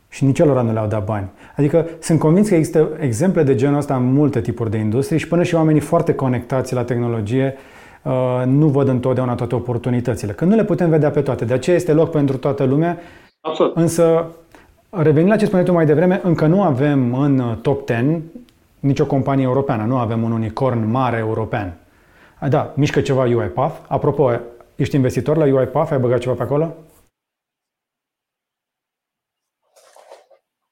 Și 0.09 0.25
nici 0.25 0.39
lor 0.39 0.61
nu 0.61 0.73
le-au 0.73 0.87
dat 0.87 1.05
bani. 1.05 1.29
Adică 1.55 1.87
sunt 1.99 2.19
convins 2.19 2.47
că 2.47 2.55
există 2.55 2.89
exemple 2.99 3.43
de 3.43 3.55
genul 3.55 3.77
ăsta 3.77 3.95
în 3.95 4.13
multe 4.13 4.41
tipuri 4.41 4.71
de 4.71 4.77
industrie 4.77 5.17
și 5.17 5.27
până 5.27 5.43
și 5.43 5.55
oamenii 5.55 5.81
foarte 5.81 6.13
conectați 6.13 6.73
la 6.73 6.83
tehnologie 6.83 7.55
uh, 8.03 8.43
nu 8.45 8.67
văd 8.67 8.87
întotdeauna 8.87 9.35
toate 9.35 9.55
oportunitățile. 9.55 10.31
Că 10.31 10.45
nu 10.45 10.55
le 10.55 10.63
putem 10.63 10.89
vedea 10.89 11.09
pe 11.09 11.21
toate. 11.21 11.45
De 11.45 11.53
aceea 11.53 11.75
este 11.75 11.93
loc 11.93 12.11
pentru 12.11 12.37
toată 12.37 12.63
lumea. 12.63 12.97
Absolut. 13.41 13.75
Însă, 13.75 14.25
revenind 14.89 15.29
la 15.29 15.35
ce 15.35 15.45
spuneai 15.45 15.65
tu 15.65 15.73
mai 15.73 15.85
devreme, 15.85 16.19
încă 16.23 16.45
nu 16.45 16.61
avem 16.61 17.13
în 17.13 17.57
top 17.61 17.87
10 17.87 18.21
nicio 18.79 19.05
companie 19.05 19.43
europeană, 19.43 19.85
nu 19.85 19.97
avem 19.97 20.23
un 20.23 20.31
unicorn 20.31 20.91
mare 20.91 21.17
european. 21.17 21.79
Da, 22.49 22.73
mișcă 22.75 23.01
ceva 23.01 23.23
UiPath. 23.23 23.85
Apropo, 23.87 24.31
ești 24.75 24.95
investitor 24.95 25.37
la 25.37 25.45
UiPath? 25.45 25.91
Ai 25.91 25.99
băgat 25.99 26.19
ceva 26.19 26.35
pe 26.35 26.43
acolo? 26.43 26.75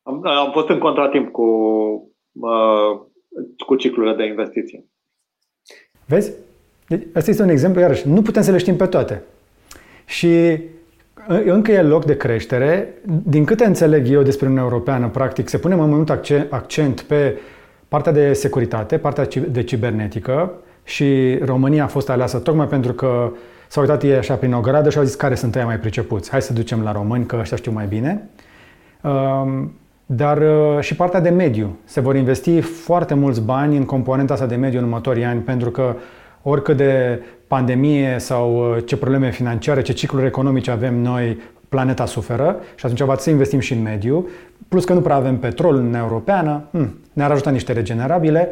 Am, 0.03 0.25
am 0.25 0.51
fost 0.51 0.67
în 0.67 0.79
contratimp 0.79 1.31
cu, 1.31 1.43
uh, 2.31 2.99
cu 3.65 3.75
ciclurile 3.75 4.15
de 4.15 4.25
investiție. 4.25 4.85
Vezi? 6.05 6.31
Deci, 6.87 7.07
asta 7.13 7.29
este 7.29 7.43
un 7.43 7.49
exemplu, 7.49 7.81
iarăși, 7.81 8.07
nu 8.07 8.21
putem 8.21 8.41
să 8.41 8.51
le 8.51 8.57
știm 8.57 8.75
pe 8.75 8.85
toate. 8.87 9.23
Și 10.05 10.59
încă 11.27 11.71
e 11.71 11.81
loc 11.81 12.05
de 12.05 12.17
creștere. 12.17 12.93
Din 13.25 13.45
câte 13.45 13.65
înțeleg 13.65 14.07
eu 14.07 14.21
despre 14.21 14.45
Uniunea 14.45 14.69
Europeană, 14.69 15.09
practic, 15.09 15.47
se 15.47 15.57
pune 15.57 15.75
mai 15.75 15.87
mult 15.87 16.09
accent 16.49 17.01
pe 17.01 17.39
partea 17.93 18.11
de 18.11 18.33
securitate, 18.33 18.97
partea 18.97 19.27
de 19.49 19.63
cibernetică 19.63 20.51
și 20.83 21.37
România 21.45 21.83
a 21.83 21.87
fost 21.87 22.09
aleasă 22.09 22.37
tocmai 22.37 22.67
pentru 22.67 22.93
că 22.93 23.31
s-au 23.67 23.83
uitat 23.83 24.03
ei 24.03 24.15
așa 24.15 24.33
prin 24.33 24.53
o 24.53 24.59
gradă 24.59 24.89
și 24.89 24.97
au 24.97 25.03
zis 25.03 25.15
care 25.15 25.35
sunt 25.35 25.55
ei 25.55 25.63
mai 25.63 25.79
pricepuți. 25.79 26.29
Hai 26.29 26.41
să 26.41 26.53
ducem 26.53 26.81
la 26.81 26.91
români, 26.91 27.25
că 27.25 27.37
ăștia 27.39 27.57
știu 27.57 27.71
mai 27.71 27.85
bine. 27.85 28.29
Um, 29.01 29.73
dar 30.05 30.37
uh, 30.37 30.79
și 30.79 30.95
partea 30.95 31.19
de 31.19 31.29
mediu. 31.29 31.77
Se 31.83 32.01
vor 32.01 32.15
investi 32.15 32.61
foarte 32.61 33.13
mulți 33.13 33.41
bani 33.41 33.77
în 33.77 33.85
componenta 33.85 34.33
asta 34.33 34.45
de 34.45 34.55
mediu 34.55 34.79
în 34.79 34.85
următorii 34.85 35.23
ani, 35.23 35.41
pentru 35.41 35.69
că 35.71 35.95
oricât 36.41 36.77
de 36.77 37.21
pandemie 37.47 38.15
sau 38.19 38.75
uh, 38.75 38.83
ce 38.85 38.97
probleme 38.97 39.31
financiare, 39.31 39.81
ce 39.81 39.93
cicluri 39.93 40.25
economice 40.25 40.71
avem 40.71 40.95
noi, 40.95 41.37
planeta 41.73 42.05
suferă 42.05 42.55
și 42.75 42.85
atunci 42.85 43.01
va 43.01 43.15
să 43.15 43.29
investim 43.29 43.59
și 43.59 43.73
în 43.73 43.81
mediu, 43.81 44.27
plus 44.69 44.85
că 44.85 44.93
nu 44.93 45.01
prea 45.01 45.15
avem 45.15 45.37
petrol 45.37 45.73
în 45.73 45.79
Uniunea 45.79 46.01
Europeană, 46.01 46.63
hmm, 46.71 46.89
ne-ar 47.13 47.31
ajuta 47.31 47.49
niște 47.49 47.73
regenerabile. 47.73 48.49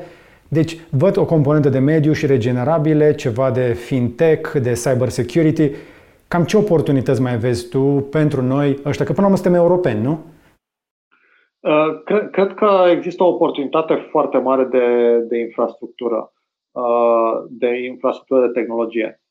Deci 0.47 0.77
văd 0.89 1.17
o 1.17 1.25
componentă 1.25 1.69
de 1.69 1.79
mediu 1.79 2.11
și 2.11 2.25
regenerabile, 2.25 3.15
ceva 3.15 3.51
de 3.51 3.73
fintech, 3.73 4.51
de 4.51 4.71
cyber 4.71 5.09
security. 5.09 5.71
Cam 6.27 6.43
ce 6.43 6.57
oportunități 6.57 7.21
mai 7.21 7.37
vezi 7.37 7.69
tu 7.69 8.07
pentru 8.11 8.41
noi 8.41 8.79
ăștia? 8.85 9.05
Că 9.05 9.11
până 9.11 9.27
la 9.27 9.31
urmă 9.33 9.35
suntem 9.35 9.61
europeni, 9.61 10.01
nu? 10.01 10.19
Uh, 11.59 12.01
cred, 12.05 12.29
cred 12.29 12.53
că 12.53 12.69
există 12.89 13.23
o 13.23 13.27
oportunitate 13.27 14.07
foarte 14.11 14.37
mare 14.37 14.63
de, 14.63 14.85
de 15.27 15.37
infrastructură, 15.39 16.31
uh, 16.71 17.33
de 17.49 17.85
infrastructură 17.85 18.45
de 18.45 18.59
tehnologie. 18.59 19.21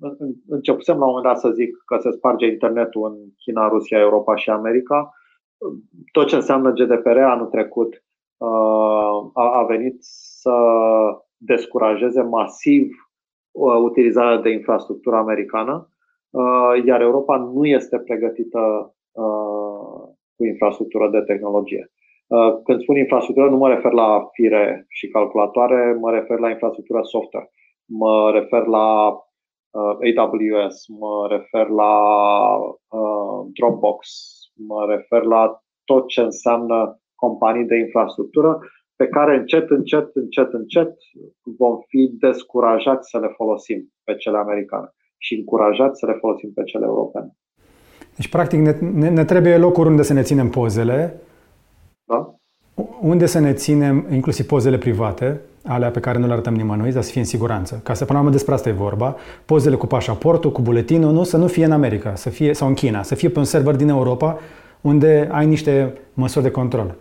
Uh, 0.00 0.12
începusem 0.48 0.98
la 0.98 1.04
un 1.04 1.10
moment 1.10 1.26
dat 1.26 1.38
să 1.38 1.50
zic 1.50 1.76
că 1.86 1.98
se 2.00 2.10
sparge 2.10 2.46
internetul 2.46 3.04
în 3.04 3.16
China, 3.36 3.68
Rusia, 3.68 3.98
Europa 3.98 4.36
și 4.36 4.50
America. 4.50 5.12
Tot 6.12 6.26
ce 6.26 6.34
înseamnă 6.34 6.72
GDPR 6.72 7.18
anul 7.18 7.46
trecut 7.46 8.04
uh, 8.36 9.30
a 9.32 9.64
venit 9.68 9.96
să 10.40 10.56
descurajeze 11.36 12.22
masiv 12.22 12.90
uh, 13.50 13.74
utilizarea 13.74 14.36
de 14.36 14.50
infrastructură 14.50 15.16
americană, 15.16 15.92
iar 16.84 17.00
Europa 17.00 17.36
nu 17.36 17.66
este 17.66 17.98
pregătită 17.98 18.94
cu 20.36 20.44
infrastructură 20.44 21.08
de 21.10 21.20
tehnologie. 21.20 21.90
Când 22.64 22.80
spun 22.80 22.96
infrastructură, 22.96 23.50
nu 23.50 23.56
mă 23.56 23.68
refer 23.68 23.92
la 23.92 24.28
fire 24.32 24.86
și 24.88 25.08
calculatoare, 25.08 25.96
mă 26.00 26.10
refer 26.10 26.38
la 26.38 26.50
infrastructură 26.50 27.00
software 27.02 27.50
mă 27.88 28.30
refer 28.30 28.66
la 28.66 29.08
uh, 29.08 29.18
AWS, 30.16 30.86
mă 30.88 31.26
refer 31.30 31.68
la 31.68 31.94
uh, 32.56 33.46
Dropbox, 33.52 34.08
mă 34.66 34.86
refer 34.88 35.22
la 35.22 35.62
tot 35.84 36.08
ce 36.08 36.20
înseamnă 36.20 37.00
companii 37.14 37.64
de 37.64 37.76
infrastructură 37.76 38.58
pe 38.96 39.08
care 39.08 39.36
încet, 39.36 39.70
încet, 39.70 40.10
încet, 40.14 40.52
încet 40.52 40.96
vom 41.58 41.78
fi 41.86 42.10
descurajați 42.18 43.10
să 43.10 43.18
le 43.18 43.32
folosim 43.36 43.92
pe 44.04 44.14
cele 44.14 44.38
americane 44.38 44.92
și 45.18 45.34
încurajați 45.34 45.98
să 45.98 46.06
le 46.06 46.16
folosim 46.20 46.52
pe 46.52 46.62
cele 46.62 46.84
europene. 46.84 47.36
Deci, 48.16 48.28
practic, 48.28 48.60
ne, 48.60 48.76
ne, 48.92 49.08
ne 49.10 49.24
trebuie 49.24 49.56
locuri 49.56 49.88
unde 49.88 50.02
să 50.02 50.12
ne 50.12 50.22
ținem 50.22 50.50
pozele, 50.50 51.20
da? 52.04 52.34
unde 53.00 53.26
să 53.26 53.38
ne 53.38 53.52
ținem 53.52 54.06
inclusiv 54.10 54.46
pozele 54.46 54.78
private, 54.78 55.40
alea 55.64 55.90
pe 55.90 56.00
care 56.00 56.18
nu 56.18 56.26
le 56.26 56.32
arătăm 56.32 56.54
nimănui, 56.54 56.92
dar 56.92 57.02
să 57.02 57.10
fie 57.10 57.20
în 57.20 57.26
siguranță. 57.26 57.80
Ca 57.84 57.94
să 57.94 58.04
până 58.04 58.18
la 58.18 58.24
urmă 58.24 58.36
despre 58.36 58.54
asta 58.54 58.68
e 58.68 58.72
vorba. 58.72 59.16
Pozele 59.46 59.76
cu 59.76 59.86
pașaportul, 59.86 60.52
cu 60.52 60.62
buletinul, 60.62 61.12
nu, 61.12 61.22
să 61.22 61.36
nu 61.36 61.46
fie 61.46 61.64
în 61.64 61.72
America 61.72 62.14
să 62.14 62.30
fie, 62.30 62.52
sau 62.52 62.68
în 62.68 62.74
China, 62.74 63.02
să 63.02 63.14
fie 63.14 63.28
pe 63.28 63.38
un 63.38 63.44
server 63.44 63.76
din 63.76 63.88
Europa 63.88 64.38
unde 64.80 65.28
ai 65.32 65.46
niște 65.46 65.98
măsuri 66.14 66.44
de 66.44 66.50
control. 66.50 66.94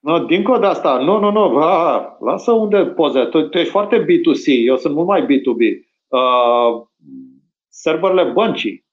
No, 0.00 0.18
dincolo 0.18 0.58
de 0.58 0.66
asta, 0.66 0.98
nu, 0.98 1.18
nu, 1.18 1.30
nu, 1.30 1.56
a, 1.56 2.16
lasă 2.20 2.52
unde 2.52 2.84
poze. 2.84 3.24
Tu, 3.24 3.48
tu 3.48 3.58
ești 3.58 3.70
foarte 3.70 4.02
B2C, 4.02 4.64
eu 4.66 4.76
sunt 4.76 4.94
mult 4.94 5.06
mai 5.06 5.22
B2B. 5.22 5.62
Uh, 6.08 6.82
serverele 7.68 8.30
băncii. 8.30 8.84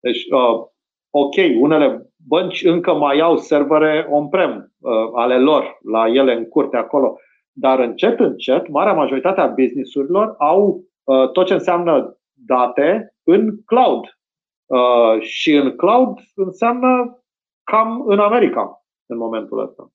Deci, 0.00 0.24
uh, 0.30 0.66
ok, 1.10 1.34
unele 1.60 2.10
bănci 2.28 2.64
încă 2.64 2.94
mai 2.94 3.18
au 3.18 3.36
servere 3.36 4.06
on-prem 4.10 4.72
uh, 4.78 4.92
ale 5.14 5.38
lor, 5.38 5.78
la 5.92 6.06
ele 6.08 6.34
în 6.34 6.44
curte 6.44 6.76
acolo. 6.76 7.16
Dar 7.58 7.78
încet, 7.78 8.20
încet, 8.20 8.68
marea 8.68 8.92
majoritate 8.92 9.40
a 9.40 9.46
businessurilor 9.46 10.34
au 10.38 10.84
uh, 11.04 11.30
tot 11.30 11.46
ce 11.46 11.52
înseamnă 11.52 12.18
date 12.32 13.14
în 13.22 13.62
cloud. 13.64 14.18
Uh, 14.66 15.20
și 15.20 15.52
în 15.52 15.76
cloud 15.76 16.18
înseamnă 16.34 17.22
cam 17.64 18.04
în 18.06 18.18
America 18.18 18.86
în 19.06 19.16
momentul 19.16 19.60
ăsta. 19.60 19.90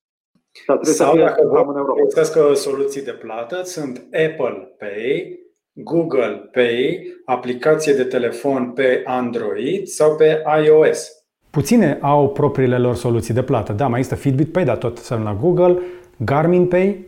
Sau 0.82 1.18
dacă 1.18 1.48
vor 1.48 2.56
soluții 2.56 3.04
de 3.04 3.12
plată, 3.12 3.62
sunt 3.64 3.98
Apple 3.98 4.76
Pay, 4.78 5.40
Google 5.74 6.50
Pay, 6.52 7.08
aplicație 7.26 7.94
de 7.94 8.04
telefon 8.04 8.72
pe 8.72 9.02
Android 9.06 9.88
sau 9.88 10.16
pe 10.16 10.44
iOS. 10.66 11.26
Puține 11.50 12.00
au 12.02 12.30
propriile 12.30 12.78
lor 12.78 12.96
soluții 12.96 13.34
de 13.34 13.44
plată. 13.44 13.74
Da, 13.74 13.88
mai 13.88 14.00
există 14.00 14.22
Fitbit 14.22 14.52
Pay, 14.52 14.64
dar 14.64 14.78
tot 14.78 14.98
sunt 14.98 15.24
la 15.24 15.34
Google, 15.34 15.80
Garmin 16.18 16.68
Pay, 16.68 17.06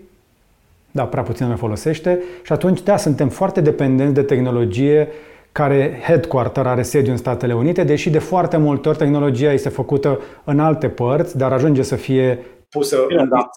da, 0.93 1.07
prea 1.07 1.23
puțin 1.23 1.47
ne 1.47 1.55
folosește 1.55 2.23
și 2.43 2.51
atunci, 2.51 2.81
da, 2.81 2.97
suntem 2.97 3.29
foarte 3.29 3.61
dependenți 3.61 4.13
de 4.13 4.23
tehnologie 4.23 5.07
care 5.51 6.01
headquarter 6.07 6.67
are 6.67 6.81
sediu 6.81 7.11
în 7.11 7.17
Statele 7.17 7.55
Unite, 7.55 7.83
deși 7.83 8.09
de 8.09 8.19
foarte 8.19 8.57
multe 8.57 8.89
ori 8.89 8.97
tehnologia 8.97 9.51
este 9.51 9.69
făcută 9.69 10.19
în 10.45 10.59
alte 10.59 10.89
părți, 10.89 11.37
dar 11.37 11.51
ajunge 11.51 11.81
să 11.81 11.95
fie 11.95 12.45
pusă 12.69 13.05
Bine, 13.07 13.21
în 13.21 13.29
da. 13.29 13.49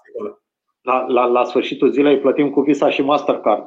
La, 0.81 1.07
la, 1.07 1.25
la 1.25 1.45
sfârșitul 1.45 1.93
zilei 1.93 2.21
plătim 2.21 2.51
cu 2.51 2.61
Visa 2.61 2.91
și 2.91 3.03
Mastercard, 3.03 3.67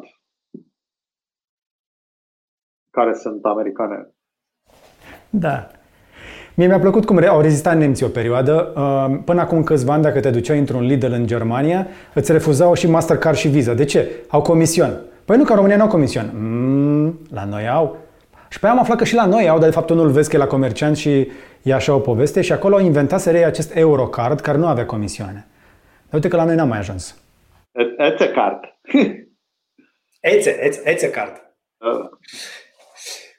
care 2.92 3.14
sunt 3.14 3.46
americane. 3.46 4.14
Da. 5.30 5.68
Mie 6.60 6.68
mi-a 6.68 6.80
plăcut 6.80 7.06
cum 7.06 7.28
au 7.28 7.42
rezistat 7.42 7.78
nemții 7.78 8.06
o 8.06 8.10
perioadă. 8.10 8.74
Uh, 8.76 9.20
până 9.26 9.42
acum 9.42 9.64
câțiva 9.64 9.94
ani, 9.94 10.04
dacă 10.04 10.20
te 10.20 10.30
duceai 10.30 10.60
într-un 10.60 10.86
Lidl 10.86 11.12
în 11.12 11.28
Germania, 11.28 11.88
îți 12.14 12.32
refuzau 12.32 12.74
și 12.74 12.90
Mastercard 12.90 13.38
și 13.38 13.48
Visa. 13.48 13.74
De 13.74 13.86
ce? 13.86 14.10
Au 14.28 14.42
comision. 14.42 15.02
Păi 15.26 15.38
nu, 15.38 15.44
că 15.44 15.50
în 15.50 15.56
România 15.56 15.78
nu 15.78 15.84
au 15.84 15.90
comision. 15.90 16.32
Mm, 16.34 17.20
la 17.34 17.46
noi 17.46 17.68
au. 17.68 17.98
Și 18.50 18.60
pe 18.60 18.66
aia 18.66 18.76
am 18.76 18.82
aflat 18.82 18.98
că 18.98 19.04
și 19.04 19.16
la 19.16 19.26
noi 19.26 19.50
au, 19.50 19.58
dar 19.58 19.68
de 19.68 19.74
fapt 19.74 19.88
tu 19.88 19.94
nu-l 19.94 20.10
vezi 20.10 20.30
că 20.30 20.36
e 20.36 20.40
la 20.40 20.48
comerciant 20.48 20.98
și 20.98 21.32
e 21.62 21.74
așa 21.74 21.94
o 21.94 22.00
poveste. 22.00 22.42
Și 22.42 22.52
acolo 22.52 22.76
au 22.76 22.82
inventat 22.82 23.20
să 23.20 23.44
acest 23.46 23.76
Eurocard 23.76 24.40
care 24.40 24.58
nu 24.58 24.68
avea 24.68 24.86
comisioane. 24.86 25.48
Dar 26.04 26.14
uite 26.14 26.28
că 26.28 26.36
la 26.36 26.44
noi 26.44 26.56
n-am 26.56 26.68
mai 26.68 26.78
ajuns. 26.78 27.22
Ețe 27.98 28.30
card. 28.30 28.60
Ețe, 30.20 30.66
ețe, 30.66 30.82
ețe 30.84 31.10
card. 31.10 31.34
Uh. 31.78 32.10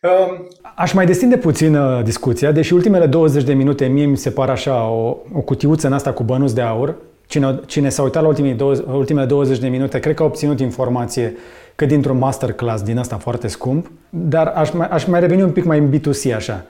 Um, 0.02 0.48
Aș 0.76 0.92
mai 0.92 1.06
destinde 1.06 1.36
puțin 1.36 1.74
uh, 1.74 2.02
discuția, 2.02 2.52
deși 2.52 2.72
ultimele 2.72 3.06
20 3.06 3.42
de 3.42 3.52
minute 3.52 3.86
mie 3.86 4.04
mi 4.04 4.16
se 4.16 4.30
par 4.30 4.50
așa 4.50 4.90
o, 4.90 5.16
o 5.34 5.40
cutiuță 5.40 5.86
în 5.86 5.92
asta 5.92 6.12
cu 6.12 6.22
bănuți 6.22 6.54
de 6.54 6.60
aur. 6.60 6.94
Cine, 7.26 7.60
cine 7.66 7.88
s-a 7.88 8.02
uitat 8.02 8.22
la 8.22 8.28
ultimii 8.28 8.54
20, 8.54 8.86
ultimele 8.92 9.26
20 9.26 9.58
de 9.58 9.68
minute, 9.68 10.00
cred 10.00 10.14
că 10.14 10.22
a 10.22 10.26
obținut 10.26 10.60
informație 10.60 11.36
că 11.74 11.84
dintr-un 11.84 12.18
masterclass 12.18 12.82
din 12.82 12.98
asta 12.98 13.16
foarte 13.16 13.48
scump, 13.48 13.90
dar 14.08 14.46
aș 14.46 14.70
mai, 14.70 14.86
aș 14.86 15.06
mai 15.06 15.20
reveni 15.20 15.42
un 15.42 15.52
pic 15.52 15.64
mai 15.64 15.78
în 15.78 15.90
B2C 15.90 16.34
așa. 16.34 16.64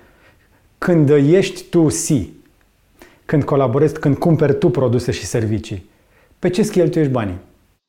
Când 0.78 1.08
ești 1.10 1.64
tu 1.70 1.86
C, 1.86 2.28
când 3.24 3.44
colaborezi, 3.44 3.98
când 3.98 4.16
cumperi 4.16 4.58
tu 4.58 4.68
produse 4.68 5.10
și 5.10 5.24
servicii, 5.24 5.90
pe 6.38 6.48
ce 6.48 6.62
cheltuiești 6.62 7.12
banii? 7.12 7.38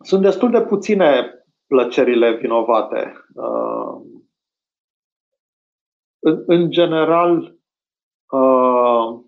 Sunt 0.03 0.21
destul 0.21 0.51
de 0.51 0.61
puține 0.61 1.09
plăcerile 1.67 2.37
vinovate. 2.41 3.13
Uh, 3.33 4.10
în, 6.21 6.43
în 6.47 6.69
general, 6.69 7.59
uh, 8.31 9.21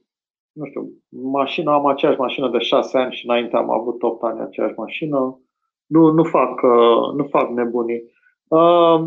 nu 0.51 0.65
știu, 0.65 1.03
mașina, 1.09 1.73
am 1.73 1.85
aceeași 1.85 2.19
mașină 2.19 2.49
de 2.49 2.59
6 2.59 2.97
ani 2.97 3.13
și 3.13 3.25
înainte 3.25 3.55
am 3.55 3.69
avut 3.69 4.03
8 4.03 4.23
ani 4.23 4.41
aceeași 4.41 4.73
mașină. 4.77 5.41
Nu, 5.85 6.11
nu, 6.11 6.23
fac, 6.23 6.61
uh, 6.61 7.13
nu 7.15 7.27
fac 7.29 7.49
nebunii. 7.49 8.03
Uh, 8.47 8.99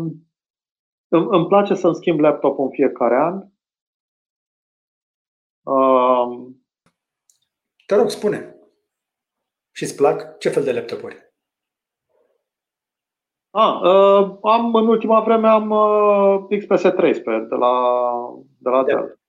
îmi, 1.07 1.27
îmi 1.29 1.47
place 1.47 1.73
să-mi 1.73 1.95
schimb 1.95 2.19
laptopul 2.19 2.63
în 2.63 2.71
fiecare 2.71 3.15
an. 3.15 3.41
Uh, 5.63 6.47
Te 7.85 7.95
rog, 7.95 8.09
spune. 8.09 8.55
Și 9.71 9.83
îți 9.83 9.95
plac? 9.95 10.37
Ce 10.37 10.49
fel 10.49 10.63
de 10.63 10.71
laptopuri? 10.71 11.26
Ah, 13.51 13.79
uh, 13.83 14.37
am, 14.41 14.75
în 14.75 14.87
ultima 14.87 15.19
vreme 15.19 15.47
am 15.47 15.69
uh, 15.69 16.57
XPS 16.57 16.81
13 16.81 17.45
de 17.49 17.55
la, 17.55 17.73
de 18.57 18.69
la 18.69 18.83
Dell. 18.83 19.19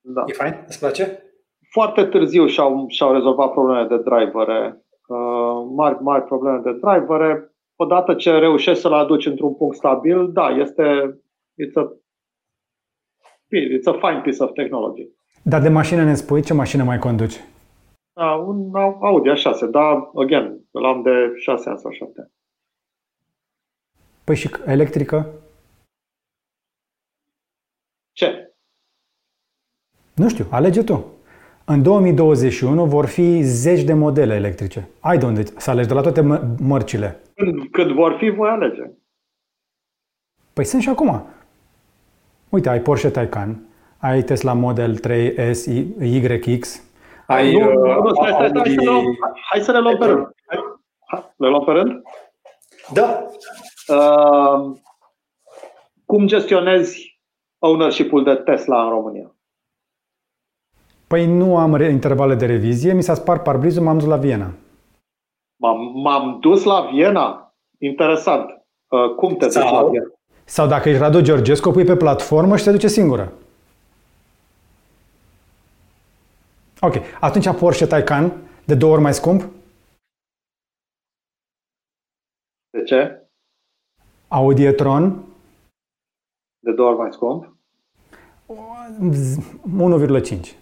Da. 0.00 0.24
E 0.26 0.32
fain? 0.32 0.64
Îți 0.66 0.78
place? 0.78 1.22
Foarte 1.70 2.04
târziu 2.04 2.46
și-au, 2.46 2.84
și-au 2.88 3.12
rezolvat 3.12 3.50
problemele 3.50 3.86
de 3.86 4.02
drivere. 4.02 4.84
Uh, 5.08 5.68
mari, 5.76 6.02
mari 6.02 6.24
probleme 6.24 6.60
de 6.64 6.72
drivere. 6.72 7.54
Odată 7.76 8.14
ce 8.14 8.38
reușești 8.38 8.80
să-l 8.80 8.92
aduci 8.92 9.26
într-un 9.26 9.54
punct 9.54 9.76
stabil, 9.76 10.32
da, 10.32 10.48
este 10.48 11.18
it's 11.62 11.74
a, 11.74 11.92
it's 13.76 13.86
a 13.86 14.08
fine 14.08 14.20
piece 14.22 14.42
of 14.42 14.52
technology. 14.52 15.08
Dar 15.42 15.60
de 15.60 15.68
mașină 15.68 16.04
ne 16.04 16.14
spui 16.14 16.42
ce 16.42 16.54
mașină 16.54 16.84
mai 16.84 16.98
conduci? 16.98 17.44
Da, 18.12 18.34
un 18.34 18.74
Audi 19.00 19.30
A6, 19.30 19.70
dar, 19.70 20.10
again, 20.14 20.60
l-am 20.70 21.02
de 21.02 21.32
6 21.36 21.68
ani 21.68 21.78
sau 21.78 21.90
7 21.90 22.20
ani. 22.20 22.30
Păi 24.30 24.38
și 24.38 24.50
electrică? 24.66 25.26
Ce? 28.12 28.54
Nu 30.14 30.28
știu, 30.28 30.46
alege 30.50 30.82
tu. 30.82 31.04
În 31.64 31.82
2021 31.82 32.86
vor 32.86 33.06
fi 33.06 33.42
zeci 33.42 33.82
de 33.82 33.92
modele 33.92 34.34
electrice. 34.34 34.88
Ai 35.00 35.18
de 35.18 35.24
unde 35.24 35.44
să 35.44 35.70
alegi, 35.70 35.88
de 35.88 35.94
la 35.94 36.00
toate 36.00 36.20
mărcile. 36.60 37.20
Când, 37.34 37.70
când 37.70 37.90
vor 37.90 38.16
fi, 38.18 38.28
voi 38.28 38.48
alege. 38.48 38.90
Păi 40.52 40.64
sunt 40.64 40.82
și 40.82 40.88
acum. 40.88 41.26
Uite, 42.48 42.68
ai 42.68 42.80
Porsche 42.80 43.10
Taycan, 43.10 43.68
ai 43.98 44.22
Tesla 44.22 44.52
Model 44.52 44.98
3 44.98 45.54
S, 45.54 45.66
YX, 45.66 46.82
ai... 47.26 47.52
Nu, 47.52 47.72
nu, 47.72 48.02
nu, 48.02 48.14
stai, 48.14 48.32
stai, 48.32 48.48
stai, 48.48 48.76
stai, 48.80 49.18
hai 49.50 49.60
să 49.60 49.72
le 49.72 49.80
luăm 49.80 49.96
pe 49.98 50.04
rând. 50.04 50.26
Le 51.36 51.48
luăm 51.48 51.64
pe 51.64 51.72
rând? 51.72 52.02
Da. 52.92 53.26
Uh, 53.90 54.76
cum 56.04 56.26
gestionezi 56.26 57.20
ownership-ul 57.58 58.24
de 58.24 58.34
Tesla 58.34 58.82
în 58.84 58.90
România? 58.90 59.34
Păi 61.06 61.26
nu 61.26 61.56
am 61.56 61.80
intervale 61.80 62.34
de 62.34 62.46
revizie, 62.46 62.92
mi 62.92 63.02
s-a 63.02 63.14
spart 63.14 63.42
parbrizul, 63.42 63.82
m-am 63.82 63.98
dus 63.98 64.06
la 64.06 64.16
Viena. 64.16 64.54
M-am, 65.56 65.78
m-am 65.94 66.40
dus 66.40 66.64
la 66.64 66.80
Viena? 66.80 67.54
Interesant. 67.78 68.50
Uh, 68.88 69.14
cum 69.14 69.36
te 69.36 69.44
duci 69.44 69.54
la 69.54 69.88
Viena? 69.88 70.10
Sau 70.44 70.66
dacă 70.66 70.88
ești 70.88 71.00
Radu 71.00 71.20
Georgescu, 71.20 71.70
pui 71.70 71.84
pe 71.84 71.96
platformă 71.96 72.56
și 72.56 72.64
te 72.64 72.70
duce 72.70 72.88
singură. 72.88 73.32
Ok. 76.80 76.94
Atunci 77.20 77.54
Porsche 77.58 77.86
Taycan, 77.86 78.32
de 78.64 78.74
două 78.74 78.92
ori 78.92 79.02
mai 79.02 79.14
scump? 79.14 79.42
De 82.70 82.82
ce? 82.82 83.19
Audi 84.32 84.64
e-tron. 84.64 85.24
De 86.58 86.72
două 86.72 86.88
ori 86.88 86.98
mai 86.98 87.12
scump? 87.12 87.56
1,5. 88.46 90.56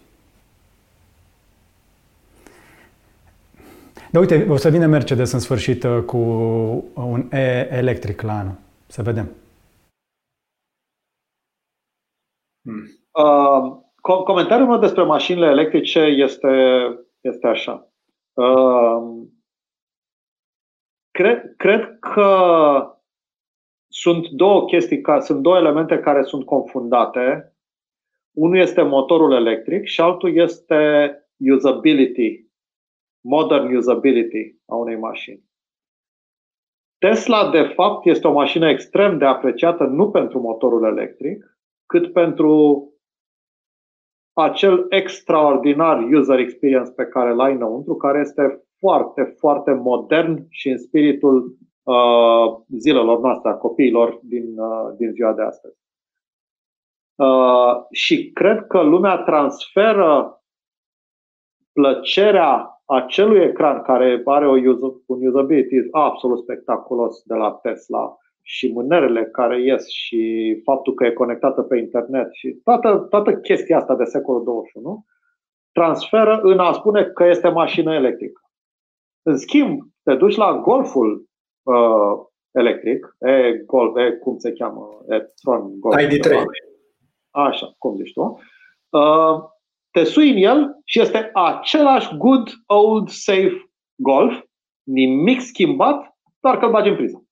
Dar 4.10 4.20
uite, 4.20 4.46
o 4.50 4.56
să 4.56 4.68
vină 4.68 4.86
Mercedes 4.86 5.32
în 5.32 5.38
sfârșit 5.38 5.82
uh, 5.82 6.02
cu 6.06 6.16
un 6.94 7.28
E 7.30 7.68
electric 7.70 8.20
la 8.20 8.38
anul. 8.38 8.54
Să 8.86 9.02
vedem. 9.02 9.30
Hmm. 12.62 12.84
Uh, 13.10 13.76
comentariul 14.24 14.68
meu 14.68 14.78
despre 14.78 15.02
mașinile 15.02 15.46
electrice 15.46 16.00
este, 16.00 16.48
este 17.20 17.46
așa. 17.46 17.88
Uh, 18.32 19.26
cred, 21.10 21.54
cred 21.56 21.98
că 21.98 22.97
sunt 24.00 24.28
două 24.28 24.64
chestii, 24.64 25.02
sunt 25.20 25.42
două 25.42 25.56
elemente 25.56 25.98
care 25.98 26.22
sunt 26.22 26.44
confundate. 26.44 27.56
Unul 28.32 28.58
este 28.58 28.82
motorul 28.82 29.32
electric 29.32 29.84
și 29.84 30.00
altul 30.00 30.36
este 30.36 31.12
usability, 31.38 32.46
modern 33.20 33.76
usability 33.76 34.56
a 34.66 34.74
unei 34.74 34.96
mașini. 34.96 35.46
Tesla, 36.98 37.50
de 37.50 37.62
fapt, 37.62 38.06
este 38.06 38.26
o 38.26 38.32
mașină 38.32 38.68
extrem 38.68 39.18
de 39.18 39.24
apreciată 39.24 39.84
nu 39.84 40.10
pentru 40.10 40.40
motorul 40.40 40.84
electric, 40.84 41.58
cât 41.86 42.12
pentru 42.12 42.82
acel 44.32 44.86
extraordinar 44.88 46.02
user 46.02 46.38
experience 46.38 46.90
pe 46.90 47.04
care 47.06 47.34
l-ai 47.34 47.52
înăuntru, 47.52 47.96
care 47.96 48.20
este 48.20 48.64
foarte, 48.78 49.34
foarte 49.38 49.72
modern 49.72 50.46
și 50.48 50.68
în 50.68 50.78
spiritul 50.78 51.44
uh, 51.44 51.67
zilelor 52.78 53.20
noastre, 53.20 53.50
a 53.50 53.54
copiilor 53.54 54.20
din, 54.22 54.58
uh, 54.58 54.94
din 54.96 55.12
ziua 55.12 55.32
de 55.32 55.42
astăzi. 55.42 55.76
Uh, 57.14 57.84
și 57.90 58.30
cred 58.32 58.66
că 58.66 58.82
lumea 58.82 59.16
transferă 59.16 60.42
plăcerea 61.72 62.82
acelui 62.84 63.42
ecran 63.42 63.82
care 63.82 64.22
are 64.24 64.46
o 64.46 64.56
user, 64.56 64.90
un 65.06 65.26
usability 65.26 65.88
absolut 65.90 66.38
spectaculos 66.38 67.22
de 67.24 67.34
la 67.34 67.52
Tesla 67.52 68.16
și 68.42 68.72
mânerele 68.72 69.24
care 69.24 69.62
ies 69.62 69.88
și 69.88 70.52
faptul 70.64 70.94
că 70.94 71.06
e 71.06 71.12
conectată 71.12 71.62
pe 71.62 71.78
internet 71.78 72.32
și 72.32 72.60
toată, 72.64 73.06
toată 73.10 73.34
chestia 73.34 73.76
asta 73.76 73.94
de 73.94 74.04
secolul 74.04 74.44
21 74.44 75.04
transferă 75.72 76.40
în 76.42 76.58
a 76.58 76.72
spune 76.72 77.04
că 77.04 77.24
este 77.24 77.48
mașină 77.48 77.94
electrică. 77.94 78.40
În 79.22 79.36
schimb, 79.36 79.80
te 80.02 80.14
duci 80.14 80.36
la 80.36 80.60
golful 80.60 81.27
uh, 81.74 82.26
electric, 82.50 83.16
e 83.18 83.62
golf, 83.66 83.96
e 83.96 84.10
cum 84.10 84.38
se 84.38 84.52
cheamă, 84.52 85.04
e 85.08 85.18
Tron 85.42 85.80
Golf. 85.80 86.00
ID3. 86.00 86.44
Așa, 87.30 87.74
cum 87.78 87.96
zici 87.96 88.12
tu. 88.12 88.38
Uh, 88.88 89.44
te 89.90 90.04
sui 90.04 90.30
în 90.30 90.36
el 90.36 90.80
și 90.84 91.00
este 91.00 91.30
același 91.32 92.16
good 92.16 92.48
old 92.66 93.08
safe 93.08 93.70
golf, 93.94 94.44
nimic 94.82 95.40
schimbat, 95.40 96.18
doar 96.40 96.58
că 96.58 96.64
îl 96.64 96.70
bagi 96.70 96.88
în 96.88 96.96
priză. 96.96 97.22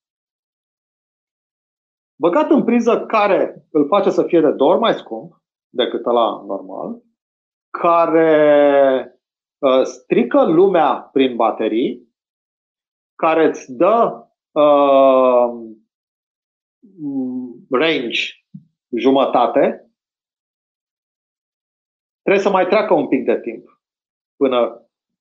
Băgat 2.21 2.51
în 2.51 2.65
priză 2.65 3.07
care 3.07 3.67
îl 3.71 3.87
face 3.87 4.11
să 4.11 4.23
fie 4.23 4.41
de 4.41 4.51
două 4.51 4.71
ori 4.71 4.81
mai 4.81 4.95
scump 4.95 5.43
decât 5.69 6.05
la 6.05 6.45
normal, 6.47 7.03
care 7.71 9.21
uh, 9.59 9.83
strică 9.83 10.45
lumea 10.45 11.11
prin 11.13 11.37
baterii, 11.37 12.06
care 13.17 13.47
îți 13.47 13.73
dă 13.73 14.27
uh, 14.51 15.51
range 17.71 18.21
jumătate, 18.97 19.91
trebuie 22.23 22.43
să 22.43 22.51
mai 22.51 22.67
treacă 22.67 22.95
un 22.95 23.09
pic 23.09 23.25
de 23.25 23.41
timp 23.41 23.81
până 24.37 24.81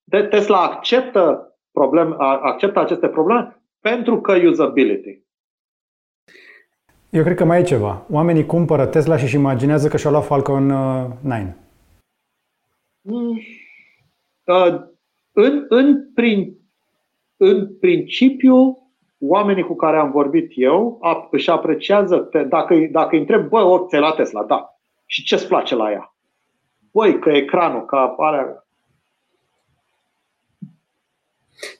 Tesla 0.09 0.61
acceptă, 0.63 1.55
problem, 1.71 2.15
acceptă 2.19 2.79
aceste 2.79 3.07
probleme 3.07 3.61
pentru 3.79 4.21
că 4.21 4.35
usability. 4.47 5.23
Eu 7.09 7.23
cred 7.23 7.35
că 7.35 7.45
mai 7.45 7.59
e 7.59 7.63
ceva. 7.63 8.05
Oamenii 8.11 8.45
cumpără 8.45 8.85
Tesla 8.85 9.17
și 9.17 9.23
își 9.23 9.35
imaginează 9.35 9.87
că 9.87 9.97
și-au 9.97 10.11
luat 10.11 10.25
Falcon 10.25 10.65
9. 10.65 11.13
Uh, 11.21 11.47
mm. 13.01 13.39
Uh, 14.45 14.81
în, 15.31 15.65
în, 15.69 16.13
prin, 16.13 16.57
în 17.37 17.77
principiu, 17.79 18.77
oamenii 19.19 19.63
cu 19.63 19.75
care 19.75 19.97
am 19.97 20.11
vorbit 20.11 20.51
eu 20.55 20.99
își 21.31 21.49
apreciază, 21.49 22.17
te, 22.17 22.43
dacă, 22.43 22.75
dacă 22.91 23.09
îi 23.11 23.19
întreb, 23.19 23.47
bă, 23.47 23.61
ori 23.61 23.87
ți 23.87 23.95
la 23.95 24.11
Tesla, 24.11 24.43
da. 24.43 24.69
Și 25.05 25.23
ce-ți 25.23 25.47
place 25.47 25.75
la 25.75 25.91
ea? 25.91 26.15
Băi, 26.91 27.19
că 27.19 27.29
ecranul, 27.29 27.85
că 27.85 28.13
alea, 28.17 28.65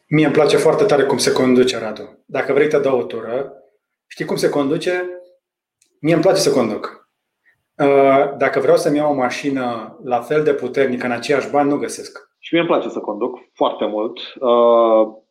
Mie 0.08 0.26
îmi 0.26 0.34
place 0.34 0.58
foarte 0.58 0.84
tare 0.84 1.04
cum 1.04 1.18
se 1.18 1.32
conduce, 1.32 1.80
Radu. 1.80 2.24
Dacă 2.26 2.54
vrei 2.54 2.68
te 2.68 2.80
dau 2.80 3.00
o 3.00 3.04
tură. 3.04 3.54
Știi 4.08 4.26
cum 4.26 4.36
se 4.36 4.50
conduce? 4.50 5.10
Mie 6.00 6.14
îmi 6.14 6.24
place 6.24 6.40
să 6.40 6.52
conduc. 6.52 7.10
Uh, 7.78 8.38
dacă 8.38 8.60
vreau 8.60 8.78
să-mi 8.78 8.98
iau 8.98 9.12
o 9.12 9.16
mașină 9.16 9.98
la 10.04 10.22
fel 10.22 10.44
de 10.44 10.54
puternică 10.54 11.06
în 11.06 11.12
aceiași 11.12 11.50
bani, 11.50 11.70
nu 11.70 11.78
găsesc. 11.78 12.30
Și 12.40 12.54
mie 12.54 12.64
îmi 12.64 12.72
place 12.72 12.90
să 12.90 13.00
conduc 13.00 13.40
foarte 13.54 13.86
mult. 13.86 14.18
Uh, 14.40 15.24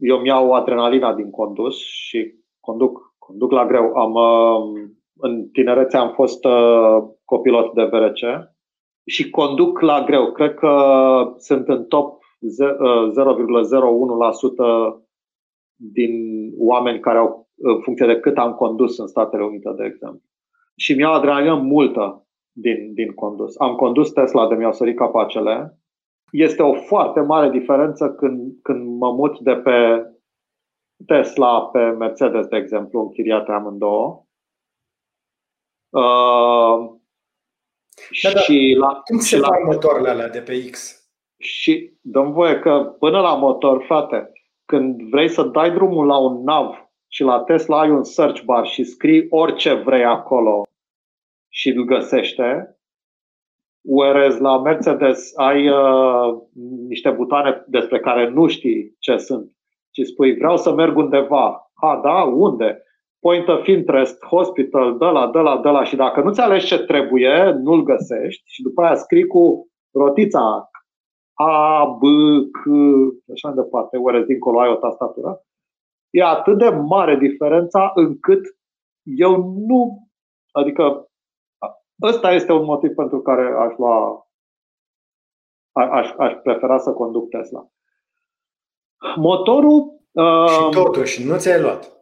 eu 0.00 0.18
îmi 0.18 0.28
iau 0.28 0.52
adrenalina 0.52 1.14
din 1.14 1.30
condus 1.30 1.78
și 1.78 2.34
conduc, 2.60 3.14
conduc 3.18 3.50
la 3.50 3.66
greu. 3.66 3.94
Am, 3.94 4.12
uh, 4.12 4.62
în 5.16 5.48
tinerețe 5.48 5.96
am 5.96 6.12
fost 6.12 6.46
copilot 7.24 7.74
de 7.74 7.84
VRC 7.84 8.18
și 9.04 9.30
conduc 9.30 9.80
la 9.80 10.04
greu. 10.04 10.32
Cred 10.32 10.54
că 10.54 10.72
sunt 11.38 11.68
în 11.68 11.84
top 11.84 12.22
0,01% 12.42 12.48
din 15.76 16.12
oameni 16.58 17.00
care 17.00 17.18
au, 17.18 17.48
în 17.56 17.80
funcție 17.80 18.06
de 18.06 18.20
cât 18.20 18.38
am 18.38 18.52
condus 18.52 18.98
în 18.98 19.06
Statele 19.06 19.44
Unite, 19.44 19.72
de 19.76 19.84
exemplu. 19.84 20.22
Și 20.76 20.94
mi-au 20.94 21.12
adrenalină 21.12 21.54
multă 21.54 22.26
din, 22.52 22.94
din 22.94 23.14
condus. 23.14 23.58
Am 23.58 23.74
condus 23.74 24.12
Tesla 24.12 24.48
de 24.48 24.54
mi-au 24.54 24.72
sărit 24.72 24.96
capacele. 24.96 25.78
Este 26.32 26.62
o 26.62 26.74
foarte 26.74 27.20
mare 27.20 27.50
diferență 27.50 28.10
când, 28.10 28.52
când 28.62 28.98
mă 28.98 29.12
mut 29.12 29.40
de 29.40 29.54
pe 29.54 30.06
Tesla 31.06 31.62
pe 31.62 31.78
Mercedes, 31.78 32.46
de 32.46 32.56
exemplu, 32.56 33.00
închiriate 33.00 33.52
amândouă. 33.52 34.24
Uh, 35.88 37.00
da, 38.22 38.30
da. 38.32 38.40
și 38.40 38.76
la, 38.78 39.00
cum 39.04 39.18
se 39.18 39.38
fac 39.38 39.64
motoarele 39.64 40.08
alea 40.08 40.28
de 40.28 40.40
pe 40.40 40.70
X? 40.70 41.06
Și 41.38 41.92
dăm 42.00 42.32
voie 42.32 42.58
că 42.58 42.96
până 42.98 43.20
la 43.20 43.34
motor, 43.34 43.84
frate, 43.84 44.32
când 44.64 45.02
vrei 45.02 45.28
să 45.28 45.42
dai 45.42 45.72
drumul 45.72 46.06
la 46.06 46.16
un 46.16 46.42
nav 46.42 46.90
și 47.08 47.22
la 47.22 47.40
Tesla 47.40 47.80
ai 47.80 47.90
un 47.90 48.04
search 48.04 48.42
bar 48.42 48.66
și 48.66 48.84
scrii 48.84 49.26
orice 49.30 49.74
vrei 49.74 50.04
acolo 50.04 50.66
și 51.48 51.68
îl 51.68 51.84
găsește, 51.84 52.76
whereas 53.82 54.38
la 54.38 54.60
Mercedes 54.60 55.32
ai 55.36 55.68
uh, 55.68 56.42
niște 56.88 57.10
butoane 57.10 57.64
despre 57.66 58.00
care 58.00 58.28
nu 58.28 58.46
știi 58.46 58.96
ce 58.98 59.16
sunt 59.16 59.50
și 59.90 60.04
spui 60.04 60.36
vreau 60.36 60.56
să 60.56 60.74
merg 60.74 60.96
undeva. 60.96 61.70
Ha, 61.74 62.00
da? 62.02 62.22
Unde? 62.22 62.82
Point 63.20 63.48
of 63.48 63.66
interest, 63.66 64.24
hospital, 64.24 64.98
de 64.98 65.04
la, 65.04 65.30
de 65.30 65.38
la, 65.38 65.60
de 65.60 65.68
la 65.68 65.84
și 65.84 65.96
dacă 65.96 66.20
nu-ți 66.20 66.40
alegi 66.40 66.66
ce 66.66 66.78
trebuie, 66.78 67.50
nu-l 67.62 67.82
găsești 67.82 68.42
și 68.44 68.62
după 68.62 68.82
aia 68.82 68.94
scrii 68.94 69.26
cu 69.26 69.66
rotița 69.92 70.70
a, 71.34 71.84
B, 71.84 72.02
C, 72.50 72.60
așa 73.32 73.48
mai 73.48 73.64
departe, 73.64 73.96
ori 73.96 74.26
dincolo 74.26 74.60
ai 74.60 74.68
o 74.68 74.74
tastatură, 74.74 75.40
e 76.10 76.22
atât 76.22 76.58
de 76.58 76.68
mare 76.68 77.16
diferența 77.16 77.92
încât 77.94 78.40
eu 79.02 79.36
nu, 79.66 80.08
adică 80.50 81.11
ăsta 82.02 82.32
este 82.32 82.52
un 82.52 82.64
motiv 82.64 82.94
pentru 82.94 83.20
care 83.20 83.54
aș 83.58 83.76
lua, 83.76 84.26
aș, 85.72 86.10
aș 86.18 86.32
prefera 86.42 86.78
să 86.78 86.90
conduc 86.90 87.28
Tesla. 87.28 87.66
Motorul... 89.16 90.00
Și 90.48 90.58
uh, 90.62 90.68
totuși, 90.70 91.26
nu 91.26 91.38
ți-ai 91.38 91.60
luat. 91.60 91.92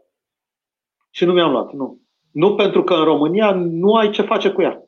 Și 1.10 1.24
nu 1.24 1.32
mi-am 1.32 1.51
luat, 1.51 1.72
nu. 1.72 2.01
Nu 2.31 2.55
pentru 2.55 2.85
că 2.85 2.94
în 2.94 3.05
România 3.05 3.52
nu 3.55 3.94
ai 3.94 4.10
ce 4.10 4.22
face 4.22 4.51
cu 4.51 4.62
ea. 4.62 4.85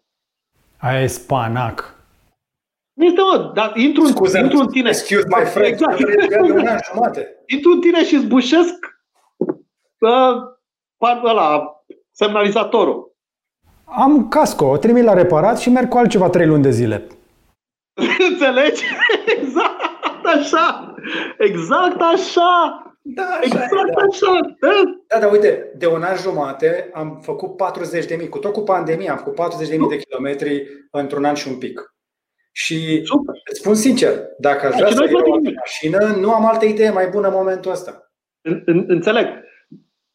Aia 0.78 1.00
e 1.02 1.06
spanac. 1.06 2.00
Nu 2.92 3.04
este, 3.04 3.20
mă, 3.20 3.50
dar 3.54 3.76
intru, 3.76 4.04
Scuze, 4.04 4.38
intru 4.38 4.58
în 4.58 4.68
tine. 4.68 4.88
Excuse 4.88 5.26
my 5.26 5.44
friend, 5.44 5.72
exact. 5.72 5.98
intru 7.46 7.70
în 7.70 7.80
tine 7.80 8.04
și 8.04 8.18
zbușesc 8.18 8.74
uh, 9.98 11.20
ăla, 11.24 11.82
semnalizatorul. 12.10 13.11
Am 13.94 14.28
casco, 14.28 14.64
o 14.64 14.76
trimit 14.76 15.04
la 15.04 15.12
reparat 15.12 15.58
și 15.58 15.70
merg 15.70 15.88
cu 15.88 15.96
altceva 15.96 16.28
trei 16.28 16.46
luni 16.46 16.62
de 16.62 16.70
zile. 16.70 17.06
Înțelegi? 18.30 18.84
Exact 19.38 20.24
așa! 20.24 20.94
Exact 21.38 22.00
așa! 22.00 22.82
Da, 23.04 23.22
așa 23.22 23.40
exact 23.42 23.88
e, 23.88 23.92
da. 23.94 24.02
așa! 24.02 24.56
Da? 24.60 24.68
da, 25.06 25.18
dar 25.18 25.32
uite, 25.32 25.72
de 25.76 25.86
un 25.86 26.02
an 26.02 26.16
jumate 26.16 26.90
am 26.92 27.20
făcut 27.22 27.56
40 27.56 28.06
de 28.06 28.14
mii, 28.14 28.28
cu 28.28 28.38
tot 28.38 28.52
cu 28.52 28.60
pandemia, 28.60 29.10
am 29.10 29.18
făcut 29.18 29.34
40 29.34 29.68
de 29.68 29.76
mii 29.76 29.88
de 29.88 29.96
kilometri 29.96 30.66
într-un 30.90 31.24
an 31.24 31.34
și 31.34 31.48
un 31.48 31.58
pic. 31.58 31.94
Și 32.52 33.02
Super. 33.04 33.34
îți 33.50 33.60
spun 33.60 33.74
sincer, 33.74 34.12
dacă 34.38 34.66
aș 34.66 34.74
vrea 34.74 34.90
să 34.90 35.08
iau 35.10 35.32
o 35.32 35.38
mașină, 35.56 36.16
nu 36.20 36.32
am 36.32 36.46
altă 36.46 36.64
idee 36.64 36.90
mai 36.90 37.08
bună 37.08 37.26
în 37.26 37.34
momentul 37.34 37.70
ăsta. 37.70 38.12
În, 38.40 38.62
în, 38.64 38.84
înțeleg. 38.88 39.26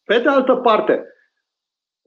Pe 0.04 0.20
de 0.20 0.30
altă 0.30 0.56
parte, 0.56 1.04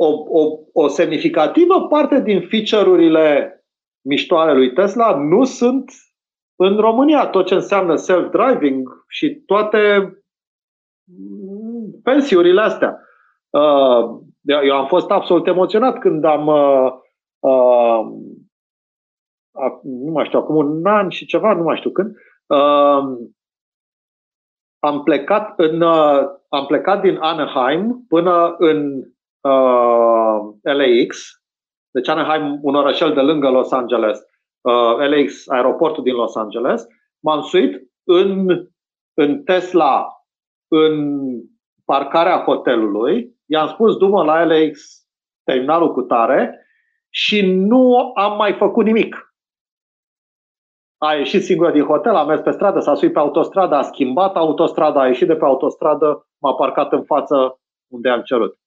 o, 0.02 0.40
o, 0.40 0.58
o 0.72 0.88
semnificativă 0.88 1.86
parte 1.86 2.20
din 2.20 2.48
feature-urile 2.48 3.54
miștoare 4.00 4.54
lui 4.54 4.72
Tesla 4.72 5.16
nu 5.16 5.44
sunt 5.44 5.92
în 6.56 6.76
România. 6.76 7.26
Tot 7.26 7.46
ce 7.46 7.54
înseamnă 7.54 7.94
self-driving 7.94 9.04
și 9.08 9.34
toate 9.34 10.12
pensiurile 12.02 12.60
astea. 12.60 13.00
Uh, 13.50 14.20
eu 14.40 14.76
am 14.76 14.86
fost 14.86 15.10
absolut 15.10 15.46
emoționat 15.46 15.98
când 15.98 16.24
am 16.24 16.46
uh, 16.46 16.92
uh, 17.38 18.06
nu 19.82 20.10
mai 20.12 20.24
știu, 20.24 20.38
acum 20.38 20.56
un 20.56 20.86
an 20.86 21.08
și 21.08 21.26
ceva, 21.26 21.52
nu 21.52 21.62
mai 21.62 21.76
știu 21.76 21.90
când, 21.90 22.16
am 24.78 25.02
plecat, 25.04 25.58
în, 25.58 25.80
uh, 25.80 26.20
am 26.48 26.66
plecat 26.66 27.00
din 27.00 27.16
Anaheim 27.16 28.04
până 28.08 28.54
în 28.58 29.02
uh, 29.40 30.38
LAX, 30.62 31.42
deci 31.90 32.08
Anaheim, 32.08 32.58
un 32.62 32.74
orășel 32.74 33.14
de 33.14 33.20
lângă 33.20 33.48
Los 33.48 33.72
Angeles, 33.72 34.18
uh, 34.60 34.96
LAX, 34.96 35.48
aeroportul 35.48 36.02
din 36.02 36.14
Los 36.14 36.36
Angeles, 36.36 36.86
m-am 37.20 37.42
suit 37.42 37.90
în, 38.04 38.48
în 39.14 39.42
Tesla, 39.42 40.06
în 40.68 41.20
parcarea 41.84 42.42
hotelului, 42.42 43.38
i-am 43.46 43.68
spus, 43.68 43.96
du 43.96 44.08
la 44.08 44.44
LAX, 44.44 45.04
terminalul 45.44 45.92
cu 45.92 46.02
tare, 46.02 46.64
și 47.10 47.46
nu 47.46 48.12
am 48.14 48.36
mai 48.36 48.52
făcut 48.52 48.84
nimic. 48.84 49.34
A 50.98 51.14
ieșit 51.14 51.44
singură 51.44 51.70
din 51.70 51.84
hotel, 51.84 52.14
a 52.14 52.24
mers 52.24 52.40
pe 52.40 52.50
stradă, 52.50 52.80
s-a 52.80 52.94
suit 52.94 53.12
pe 53.12 53.18
autostradă, 53.18 53.74
a 53.74 53.82
schimbat 53.82 54.36
autostrada, 54.36 55.00
a 55.00 55.06
ieșit 55.06 55.26
de 55.26 55.36
pe 55.36 55.44
autostradă, 55.44 56.28
m-a 56.38 56.54
parcat 56.54 56.92
în 56.92 57.04
față 57.04 57.60
unde 57.92 58.08
am 58.08 58.22
cerut. 58.22 58.59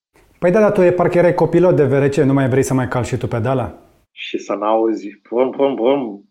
Păi 0.44 0.52
da, 0.52 0.60
dar 0.60 0.72
tu 0.72 0.82
e 0.82 0.92
parcă 0.92 1.18
erai 1.18 1.34
copilot 1.34 1.76
de 1.76 1.84
VRC, 1.84 2.16
nu 2.16 2.34
mai 2.34 2.50
vrei 2.50 2.64
să 2.64 2.74
mai 2.74 2.88
calci 2.88 3.06
și 3.06 3.18
tu 3.18 3.28
pedala? 3.28 3.74
Și 4.12 4.38
să 4.38 4.54
n-auzi, 4.54 5.20
pum, 5.30 5.52
pum, 5.52 5.76
pum. 5.76 6.30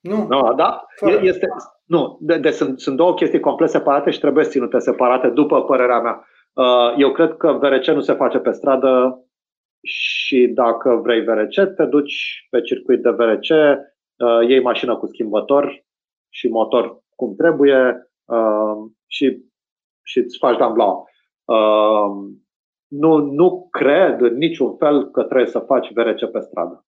Nu. 0.00 0.26
nu 0.26 0.54
da? 0.54 0.86
Este, 1.20 1.46
nu, 1.84 2.18
de, 2.20 2.38
de, 2.38 2.50
sunt, 2.50 2.80
sunt 2.80 2.96
două 2.96 3.14
chestii 3.14 3.40
complet 3.40 3.70
separate 3.70 4.10
și 4.10 4.18
trebuie 4.18 4.44
ținute 4.44 4.78
separate, 4.78 5.28
după 5.28 5.62
părerea 5.62 6.00
mea. 6.00 6.26
Uh, 6.52 6.94
eu 6.96 7.12
cred 7.12 7.36
că 7.36 7.52
VRC 7.52 7.86
nu 7.86 8.00
se 8.00 8.12
face 8.12 8.38
pe 8.38 8.50
stradă 8.50 9.22
și 9.82 10.46
dacă 10.46 11.00
vrei 11.02 11.24
VRC, 11.24 11.74
te 11.76 11.84
duci 11.84 12.46
pe 12.50 12.60
circuit 12.60 13.02
de 13.02 13.10
VRC, 13.10 13.48
uh, 13.48 14.48
iei 14.48 14.62
mașină 14.62 14.96
cu 14.96 15.06
schimbător 15.06 15.84
și 16.28 16.48
motor 16.48 17.02
cum 17.16 17.34
trebuie 17.34 18.10
uh, 18.24 18.90
și, 19.06 19.42
și 20.02 20.18
îți 20.18 20.38
faci 20.38 20.58
damblau. 20.58 21.08
Uh, 22.94 23.00
nu, 23.00 23.16
nu 23.16 23.68
cred 23.70 24.20
în 24.20 24.36
niciun 24.36 24.76
fel 24.76 25.10
că 25.10 25.22
trebuie 25.22 25.46
să 25.46 25.58
faci 25.58 25.92
VRC 25.92 26.30
pe 26.30 26.40
stradă. 26.40 26.86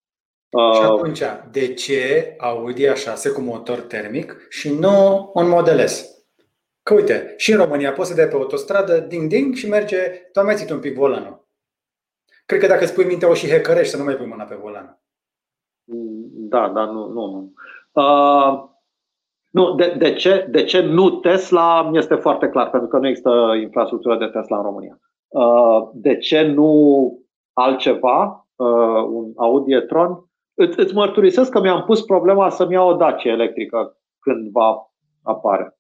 Și 0.75 0.83
atunci, 0.83 1.23
de 1.51 1.75
ce 1.75 2.35
Audi 2.39 2.87
A6 2.87 3.33
cu 3.35 3.41
motor 3.41 3.81
termic 3.81 4.47
și 4.49 4.79
nu 4.79 5.31
un 5.35 5.49
Model 5.49 5.87
S? 5.87 6.17
Că 6.83 6.95
uite, 6.95 7.35
și 7.37 7.53
în 7.53 7.59
România 7.59 7.93
poți 7.93 8.09
să 8.09 8.17
dai 8.17 8.29
pe 8.29 8.35
autostradă, 8.35 9.07
ding-ding 9.07 9.55
și 9.55 9.69
merge, 9.69 9.97
tu 10.33 10.45
mai 10.45 10.55
ții 10.55 10.73
un 10.73 10.81
pic 10.81 10.95
volanul. 10.95 11.49
Cred 12.47 12.61
că 12.61 12.67
dacă 12.67 12.87
spui 12.87 13.05
minte 13.05 13.27
o 13.27 13.35
și 13.35 13.49
hecărești 13.49 13.91
să 13.91 13.97
nu 13.97 14.05
mai 14.05 14.15
pui 14.15 14.27
mâna 14.27 14.45
pe 14.45 14.55
volan. 14.55 15.01
Da, 16.49 16.69
da, 16.69 16.85
nu, 16.85 17.07
nu, 17.07 17.27
nu. 17.27 17.53
Uh, 17.93 18.65
nu, 19.51 19.75
de, 19.75 19.95
de, 19.99 20.15
ce, 20.15 20.47
de 20.51 20.65
ce 20.65 20.81
nu 20.81 21.11
Tesla 21.11 21.89
mi 21.91 21.99
este 21.99 22.15
foarte 22.15 22.49
clar, 22.49 22.71
pentru 22.71 22.89
că 22.89 22.99
nu 22.99 23.09
există 23.09 23.55
infrastructură 23.61 24.17
de 24.17 24.27
Tesla 24.27 24.57
în 24.57 24.63
România. 24.63 25.01
Uh, 25.29 25.89
de 25.95 26.17
ce 26.17 26.43
nu 26.43 27.13
altceva, 27.53 28.49
uh, 28.57 29.03
un 29.11 29.33
Audi 29.37 29.73
e-tron? 29.73 30.31
Îți, 30.55 30.81
îți 30.81 30.95
mărturisesc 30.95 31.51
că 31.51 31.61
mi-am 31.61 31.83
pus 31.83 32.03
problema 32.03 32.51
să-mi 32.51 32.73
iau 32.73 32.89
o 32.89 32.97
Dacia 32.97 33.31
electrică 33.31 33.97
când 34.19 34.51
va 34.51 34.93
apare. 35.23 35.77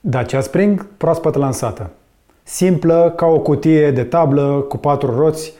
Dacia 0.00 0.40
Spring, 0.40 0.86
proaspăt 0.96 1.34
lansată. 1.34 1.90
Simplă, 2.42 3.12
ca 3.16 3.26
o 3.26 3.40
cutie 3.40 3.90
de 3.90 4.04
tablă, 4.04 4.60
cu 4.68 4.76
patru 4.76 5.14
roți. 5.14 5.54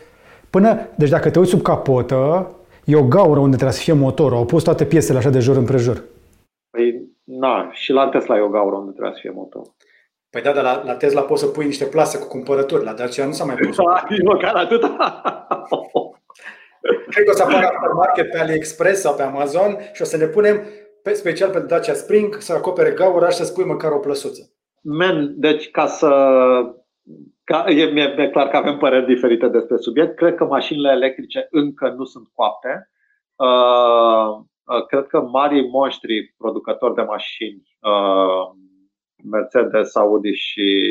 Până, 0.51 0.79
deci 0.97 1.09
dacă 1.09 1.31
te 1.31 1.39
uiți 1.39 1.51
sub 1.51 1.62
capotă, 1.62 2.51
e 2.85 2.97
o 2.97 3.09
gaură 3.09 3.41
unde 3.41 3.57
trebuie 3.57 3.77
să 3.77 3.83
fie 3.83 3.93
motorul. 3.93 4.37
Au 4.37 4.45
pus 4.45 4.62
toate 4.62 4.85
piesele 4.85 5.19
așa 5.19 5.31
de 5.31 5.39
jur 5.39 5.57
împrejur. 5.57 6.05
Păi, 6.70 7.09
na, 7.24 7.70
și 7.73 7.93
la 7.93 8.09
Tesla 8.09 8.37
e 8.37 8.41
o 8.41 8.49
gaură 8.49 8.77
unde 8.77 8.91
trebuie 8.91 9.15
să 9.15 9.20
fie 9.20 9.31
motor. 9.31 9.62
Păi 10.32 10.42
da, 10.42 10.52
dar 10.52 10.62
la, 10.62 10.82
la 10.84 10.94
Tesla 10.94 11.22
poți 11.22 11.42
să 11.42 11.46
pui 11.46 11.64
niște 11.64 11.84
plase 11.84 12.18
cu 12.18 12.26
cumpărături, 12.26 12.84
la 12.84 12.92
Dacia 12.92 13.26
nu 13.26 13.32
s-a 13.32 13.44
mai 13.44 13.54
pus. 13.54 13.76
Nici 14.09 14.22
măcar 14.24 14.54
atât. 14.54 14.80
Cred 17.10 17.24
că 17.24 17.30
o 17.30 17.34
să 17.34 17.42
apară 17.42 17.92
market 17.94 18.30
pe 18.30 18.38
AliExpress 18.38 19.00
sau 19.00 19.14
pe 19.14 19.22
Amazon 19.22 19.76
și 19.92 20.02
o 20.02 20.04
să 20.04 20.16
ne 20.16 20.26
punem 20.26 20.62
pe, 21.02 21.12
special 21.12 21.50
pentru 21.50 21.68
Dacia 21.68 21.92
Spring 21.92 22.34
să 22.34 22.52
acopere 22.52 22.90
gaura 22.90 23.28
și 23.28 23.36
să 23.36 23.44
spui 23.44 23.64
măcar 23.64 23.92
o 23.92 23.98
plăsuță. 23.98 24.52
Men, 24.82 25.34
deci 25.36 25.70
ca 25.70 25.86
să 25.86 26.09
ca, 27.44 27.64
e, 27.68 27.84
mi-e, 27.84 28.14
mi-e 28.16 28.30
clar 28.30 28.48
că 28.48 28.56
avem 28.56 28.76
păreri 28.76 29.06
diferite 29.06 29.48
despre 29.48 29.76
subiect. 29.76 30.16
Cred 30.16 30.34
că 30.34 30.44
mașinile 30.44 30.90
electrice 30.90 31.46
încă 31.50 31.94
nu 31.96 32.04
sunt 32.04 32.28
coapte. 32.34 32.90
Uh, 33.36 34.44
uh, 34.64 34.86
cred 34.86 35.06
că 35.06 35.20
marii 35.20 35.68
monștri 35.68 36.34
producători 36.38 36.94
de 36.94 37.02
mașini, 37.02 37.62
uh, 37.80 38.61
Mercedes, 39.24 39.94
Audi 39.94 40.32
și, 40.32 40.86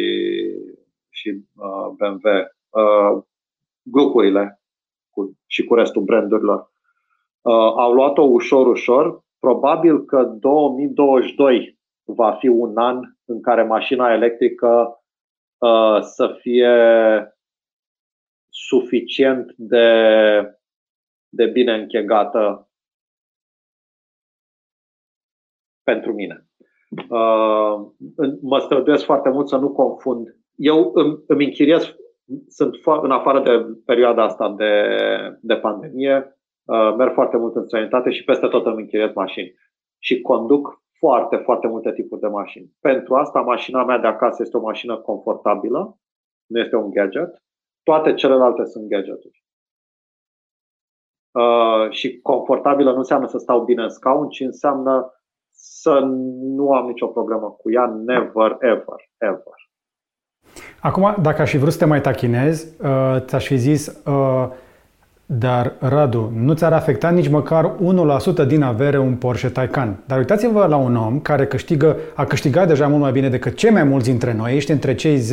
și 1.09 1.29
uh, 1.55 1.87
BMW, 1.97 2.21
uh, 2.69 3.23
grupurile 3.81 4.61
cu, 5.09 5.37
și 5.45 5.63
cu 5.63 5.75
restul 5.75 6.01
brandurilor, 6.01 6.59
uh, 7.41 7.53
au 7.53 7.93
luat-o 7.93 8.21
ușor, 8.21 8.67
ușor. 8.67 9.23
Probabil 9.39 10.05
că 10.05 10.23
2022 10.23 11.79
va 12.03 12.31
fi 12.31 12.47
un 12.47 12.77
an 12.77 12.99
în 13.25 13.41
care 13.41 13.63
mașina 13.63 14.13
electrică 14.13 15.01
uh, 15.57 16.01
să 16.01 16.37
fie 16.39 16.75
suficient 18.49 19.53
de, 19.55 19.89
de 21.29 21.45
bine 21.45 21.73
închegată 21.73 22.69
pentru 25.83 26.13
mine. 26.13 26.50
Uh, 26.91 27.87
mă 28.41 28.59
străduiesc 28.59 29.03
foarte 29.03 29.29
mult 29.29 29.47
să 29.47 29.57
nu 29.57 29.71
confund. 29.71 30.35
Eu 30.55 30.91
îmi, 30.93 31.23
îmi 31.27 31.45
închiriez, 31.45 31.95
sunt 32.47 32.75
în 33.01 33.11
afară 33.11 33.39
de 33.39 33.79
perioada 33.85 34.23
asta 34.23 34.49
de, 34.49 34.73
de 35.41 35.55
pandemie, 35.55 36.37
uh, 36.63 36.93
merg 36.97 37.13
foarte 37.13 37.37
mult 37.37 37.55
în 37.55 37.65
străinătate 37.65 38.09
și 38.09 38.23
peste 38.23 38.47
tot 38.47 38.65
îmi 38.65 38.81
închiriez 38.81 39.11
mașini. 39.13 39.53
Și 39.99 40.21
conduc 40.21 40.81
foarte, 40.97 41.35
foarte 41.35 41.67
multe 41.67 41.91
tipuri 41.91 42.21
de 42.21 42.27
mașini. 42.27 42.71
Pentru 42.79 43.15
asta, 43.15 43.41
mașina 43.41 43.83
mea 43.83 43.97
de 43.97 44.07
acasă 44.07 44.41
este 44.41 44.57
o 44.57 44.61
mașină 44.61 44.97
confortabilă, 44.97 45.97
nu 46.45 46.59
este 46.59 46.75
un 46.75 46.89
gadget. 46.89 47.43
Toate 47.83 48.13
celelalte 48.13 48.65
sunt 48.65 48.87
gadgeturi. 48.87 49.43
Uh, 51.31 51.89
și 51.89 52.19
confortabilă 52.21 52.91
nu 52.91 52.97
înseamnă 52.97 53.27
să 53.27 53.37
stau 53.37 53.63
bine 53.63 53.83
în 53.83 53.89
scaun, 53.89 54.29
ci 54.29 54.39
înseamnă 54.39 55.11
să 55.83 55.99
nu 56.55 56.71
am 56.71 56.85
nicio 56.85 57.05
problemă 57.05 57.55
cu 57.61 57.71
ea, 57.71 57.93
never, 58.05 58.57
ever, 58.59 59.09
ever. 59.17 59.57
Acum, 60.79 61.15
dacă 61.21 61.41
aș 61.41 61.49
fi 61.49 61.57
vrut 61.57 61.71
să 61.71 61.77
te 61.77 61.85
mai 61.85 62.01
tachinezi, 62.01 62.67
uh, 62.81 63.17
ți-aș 63.19 63.45
fi 63.45 63.57
zis, 63.57 63.87
uh, 64.05 64.47
dar, 65.25 65.73
Radu, 65.79 66.31
nu 66.35 66.53
ți-ar 66.53 66.73
afecta 66.73 67.09
nici 67.09 67.29
măcar 67.29 67.75
1% 68.43 68.45
din 68.47 68.61
avere 68.61 68.99
un 68.99 69.15
Porsche 69.15 69.49
Taycan. 69.49 70.03
Dar 70.05 70.17
uitați-vă 70.17 70.65
la 70.65 70.75
un 70.75 70.95
om 70.95 71.19
care 71.19 71.47
câștigă, 71.47 71.95
a 72.15 72.25
câștigat 72.25 72.67
deja 72.67 72.87
mult 72.87 73.01
mai 73.01 73.11
bine 73.11 73.29
decât 73.29 73.55
cei 73.55 73.71
mai 73.71 73.83
mulți 73.83 74.09
dintre 74.09 74.33
noi, 74.33 74.55
ești 74.55 74.71
între 74.71 74.95
cei 74.95 75.17
0,1%, 75.17 75.23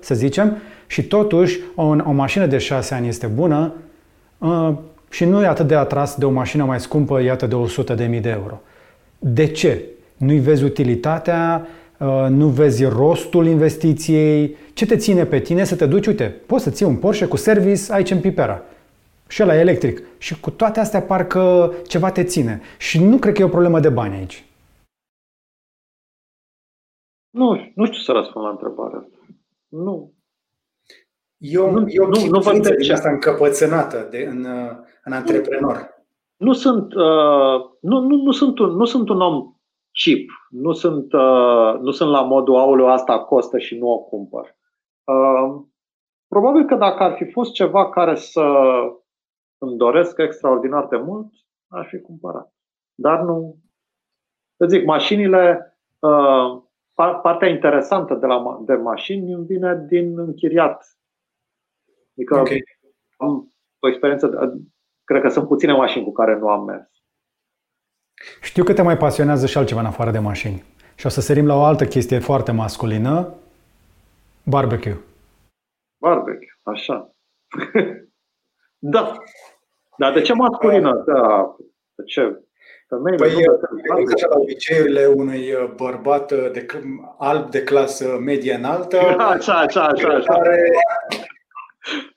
să 0.00 0.14
zicem, 0.14 0.56
și 0.86 1.06
totuși 1.06 1.60
o, 1.74 1.82
o 1.82 2.12
mașină 2.12 2.46
de 2.46 2.58
6 2.58 2.94
ani 2.94 3.08
este 3.08 3.26
bună, 3.26 3.72
uh, 4.38 4.72
și 5.14 5.24
nu 5.24 5.42
e 5.42 5.46
atât 5.46 5.66
de 5.66 5.74
atras 5.74 6.16
de 6.16 6.24
o 6.24 6.30
mașină 6.30 6.64
mai 6.64 6.80
scumpă, 6.80 7.20
iată, 7.20 7.46
de 7.46 7.54
100.000 8.14 8.20
de 8.20 8.28
euro. 8.28 8.60
De 9.18 9.46
ce? 9.46 9.84
Nu-i 10.16 10.38
vezi 10.38 10.64
utilitatea, 10.64 11.66
uh, 11.98 12.26
nu 12.28 12.48
vezi 12.48 12.84
rostul 12.84 13.46
investiției, 13.46 14.56
ce 14.72 14.86
te 14.86 14.96
ține 14.96 15.24
pe 15.24 15.38
tine 15.38 15.64
să 15.64 15.76
te 15.76 15.86
duci, 15.86 16.06
uite, 16.06 16.40
poți 16.46 16.62
să 16.62 16.70
ții 16.70 16.86
un 16.86 16.96
Porsche 16.96 17.26
cu 17.26 17.36
service 17.36 17.92
aici 17.92 18.10
în 18.10 18.20
Pipera. 18.20 18.62
Și 19.28 19.42
ăla 19.42 19.56
e 19.56 19.60
electric. 19.60 20.02
Și 20.18 20.40
cu 20.40 20.50
toate 20.50 20.80
astea 20.80 21.02
parcă 21.02 21.74
ceva 21.86 22.10
te 22.10 22.24
ține. 22.24 22.60
Și 22.78 23.04
nu 23.04 23.16
cred 23.16 23.34
că 23.34 23.42
e 23.42 23.44
o 23.44 23.48
problemă 23.48 23.80
de 23.80 23.88
bani 23.88 24.14
aici. 24.14 24.44
Nu, 27.30 27.72
nu 27.74 27.84
știu 27.84 27.98
să 27.98 28.12
răspund 28.12 28.44
la 28.44 28.50
întrebare. 28.50 29.08
Nu. 29.68 30.12
Eu, 31.38 31.70
nu, 31.70 31.84
eu 31.88 32.06
nu, 32.06 32.26
nu 32.26 32.40
văd 32.40 32.62
de 32.62 32.76
ce. 32.76 32.92
asta 32.92 33.10
încăpățânată 33.10 34.08
de, 34.10 34.26
în, 34.30 34.46
în 35.04 35.12
antreprenor. 35.12 36.04
Nu 36.36 36.52
sunt, 36.52 36.94
uh, 36.94 37.70
nu, 37.80 38.00
nu, 38.00 38.16
nu, 38.22 38.30
sunt 38.30 38.58
un, 38.58 38.70
nu 38.70 38.84
sunt 38.84 39.08
un 39.08 39.20
om 39.20 39.54
cheap. 39.92 40.26
Nu 40.50 40.72
sunt, 40.72 41.12
uh, 41.12 41.78
nu 41.80 41.90
sunt 41.90 42.10
la 42.10 42.22
modul 42.22 42.56
auleu 42.56 42.90
asta 42.90 43.24
costă 43.24 43.58
și 43.58 43.78
nu 43.78 43.88
o 43.88 43.98
cumpăr. 43.98 44.56
Uh, 45.04 45.62
probabil 46.28 46.64
că 46.64 46.74
dacă 46.74 47.02
ar 47.02 47.14
fi 47.16 47.30
fost 47.30 47.52
ceva 47.52 47.88
care 47.88 48.14
să 48.14 48.42
îmi 49.58 49.76
doresc 49.76 50.18
extraordinar 50.18 50.86
de 50.86 50.96
mult, 50.96 51.32
aș 51.68 51.88
fi 51.88 52.00
cumpărat. 52.00 52.54
Dar 52.94 53.20
nu. 53.20 53.56
Să 54.56 54.66
zic, 54.66 54.84
mașinile, 54.84 55.76
uh, 55.98 56.62
partea 56.94 57.48
interesantă 57.48 58.14
de, 58.14 58.26
la, 58.26 58.62
de 58.64 58.74
mașini 58.74 59.32
îmi 59.32 59.46
vine 59.46 59.84
din 59.88 60.18
închiriat. 60.18 60.98
Adică 62.16 62.38
okay. 62.38 62.62
am 63.16 63.52
o 63.78 63.88
experiență, 63.88 64.54
cred 65.04 65.22
că 65.22 65.28
sunt 65.28 65.46
puține 65.46 65.72
mașini 65.72 66.04
cu 66.04 66.12
care 66.12 66.38
nu 66.38 66.48
am 66.48 66.64
mers. 66.64 66.88
Știu 68.40 68.64
că 68.64 68.72
te 68.72 68.82
mai 68.82 68.96
pasionează 68.96 69.46
și 69.46 69.58
altceva 69.58 69.80
în 69.80 69.86
afară 69.86 70.10
de 70.10 70.18
mașini. 70.18 70.64
Și 70.94 71.06
o 71.06 71.08
să 71.08 71.20
sărim 71.20 71.46
la 71.46 71.54
o 71.54 71.62
altă 71.62 71.84
chestie 71.84 72.18
foarte 72.18 72.52
masculină, 72.52 73.34
barbecue. 74.42 74.96
Barbecue, 76.00 76.58
așa. 76.62 77.14
da. 78.94 79.12
Dar 79.96 80.12
de 80.12 80.20
ce 80.20 80.32
masculină? 80.32 81.02
Da. 81.06 81.56
De 81.94 82.04
ce? 82.04 82.44
Femeile 82.88 83.16
păi, 83.16 83.44
nu 83.44 83.94
așa 84.14 84.26
la 84.28 84.38
obiceiurile 84.38 85.06
unui 85.06 85.52
uh, 85.52 85.70
bărbat 85.76 86.30
uh, 86.30 86.50
de, 86.52 86.66
alb 87.18 87.50
de 87.50 87.62
clasă 87.62 88.18
medie 88.20 88.54
înaltă. 88.54 88.98
Așa, 89.34 89.54
așa, 89.54 89.84
așa. 89.84 90.08
așa. 90.08 90.32
Care... 90.32 90.70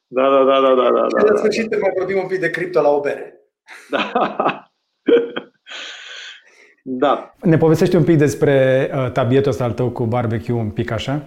Da, 0.07 0.29
da, 0.29 0.43
da, 0.43 0.61
da, 0.61 0.75
da, 0.75 0.89
da. 0.89 1.07
Și 1.07 1.25
la 1.25 1.31
da. 1.31 1.35
sfârșit 1.35 1.81
mai 1.81 1.91
vorbim 1.97 2.17
un 2.17 2.27
pic 2.27 2.39
de 2.39 2.49
cripto 2.49 2.81
la 2.81 2.89
o 2.89 2.99
bere. 2.99 3.34
Da. 3.89 4.11
Da. 6.89 7.34
Ne 7.41 7.57
povestești 7.57 7.95
un 7.95 8.03
pic 8.03 8.17
despre 8.17 8.89
uh, 8.93 9.11
tabietul 9.11 9.51
ăsta 9.51 9.63
al 9.63 9.71
tău 9.71 9.89
cu 9.89 10.03
barbecue, 10.03 10.53
un 10.53 10.69
pic 10.69 10.91
așa? 10.91 11.25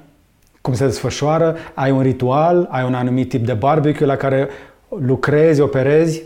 Cum 0.61 0.75
se 0.75 0.85
desfășoară? 0.85 1.57
Ai 1.75 1.91
un 1.91 2.03
ritual? 2.03 2.69
Ai 2.71 2.85
un 2.85 2.95
anumit 2.95 3.29
tip 3.29 3.45
de 3.45 3.53
barbecue 3.53 4.07
la 4.07 4.17
care 4.17 4.49
lucrezi, 4.89 5.61
operezi? 5.61 6.23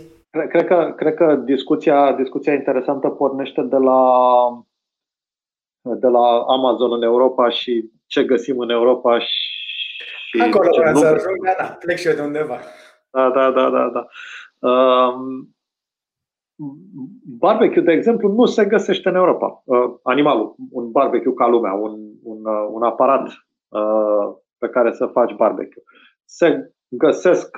Cred 0.49 0.65
că, 0.65 0.93
cred 0.95 1.13
că 1.13 1.41
discuția, 1.45 2.13
discuția 2.13 2.53
interesantă 2.53 3.09
pornește 3.09 3.61
de 3.61 3.75
la, 3.75 4.01
de 5.81 6.07
la 6.07 6.43
Amazon 6.47 6.93
în 6.93 7.03
Europa 7.03 7.49
și 7.49 7.89
ce 8.05 8.23
găsim 8.23 8.59
în 8.59 8.69
Europa 8.69 9.19
și 9.19 9.54
Acolo 10.39 10.69
vreau 10.79 10.95
să 10.95 11.05
ajung, 11.05 11.43
da, 11.43 11.55
da, 11.57 11.63
plec 11.63 11.97
și 11.97 12.07
eu 12.07 12.15
de 12.15 12.21
undeva. 12.21 12.59
Da, 13.11 13.29
da, 13.29 13.51
da, 13.51 13.69
da. 13.69 13.89
da. 13.89 14.07
Um, 14.69 15.55
barbecue, 17.37 17.81
de 17.81 17.91
exemplu, 17.91 18.31
nu 18.31 18.45
se 18.45 18.65
găsește 18.65 19.09
în 19.09 19.15
Europa. 19.15 19.61
Uh, 19.65 19.93
animalul, 20.03 20.55
un 20.71 20.91
barbecue 20.91 21.33
ca 21.33 21.47
lumea, 21.47 21.73
un, 21.73 21.99
un, 22.23 22.45
uh, 22.45 22.67
un 22.69 22.83
aparat 22.83 23.27
uh, 23.67 24.35
pe 24.57 24.69
care 24.69 24.91
să 24.91 25.05
faci 25.05 25.33
barbecue. 25.33 25.83
Se 26.25 26.71
găsesc 26.87 27.57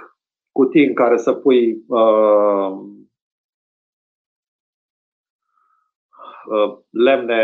cutii 0.51 0.87
în 0.87 0.93
care 0.93 1.17
să 1.17 1.33
pui 1.33 1.83
uh, 1.87 2.71
uh, 6.47 6.77
lemne 6.89 7.41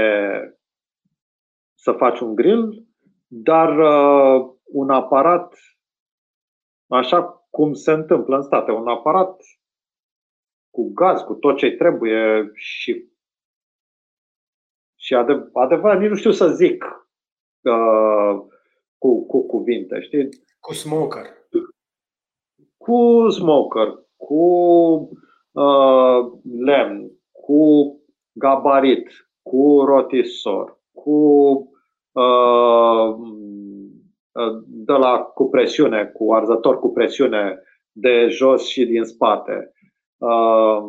să 1.76 1.92
faci 1.92 2.20
un 2.20 2.36
grill, 2.36 2.88
dar 3.28 3.78
uh, 3.78 4.53
un 4.74 4.90
aparat, 4.90 5.60
așa 6.88 7.24
cum 7.50 7.74
se 7.74 7.92
întâmplă 7.92 8.36
în 8.36 8.42
state, 8.42 8.72
un 8.72 8.88
aparat 8.88 9.42
cu 10.70 10.92
gaz, 10.94 11.22
cu 11.22 11.34
tot 11.34 11.58
ce 11.58 11.72
trebuie 11.72 12.52
și 12.54 13.12
și 14.96 15.16
adev- 15.16 15.50
adevărat, 15.54 16.00
nici 16.00 16.10
nu 16.10 16.16
știu 16.16 16.32
să 16.32 16.48
zic 16.48 16.84
uh, 17.62 18.46
cu, 18.98 19.26
cu 19.26 19.46
cuvinte, 19.46 20.02
știi? 20.02 20.30
Cu 20.60 20.74
smoker. 20.74 21.26
Cu 22.78 23.30
smoker, 23.30 24.00
cu 24.16 24.44
uh, 25.52 26.32
lemn, 26.60 27.12
cu 27.32 27.96
gabarit, 28.32 29.10
cu 29.42 29.84
rotisor, 29.86 30.80
cu 30.92 31.12
uh, 32.12 33.16
de 34.66 34.94
la 34.94 35.20
cu 35.20 35.50
presiune, 35.50 36.06
cu 36.06 36.34
arzător 36.34 36.80
cu 36.80 36.92
presiune 36.92 37.62
de 37.92 38.28
jos 38.30 38.68
și 38.68 38.86
din 38.86 39.04
spate, 39.04 39.74
uh, 40.18 40.84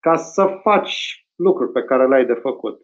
ca 0.00 0.16
să 0.16 0.58
faci 0.62 1.26
lucruri 1.34 1.72
pe 1.72 1.82
care 1.82 2.08
le-ai 2.08 2.26
de 2.26 2.34
făcut. 2.34 2.82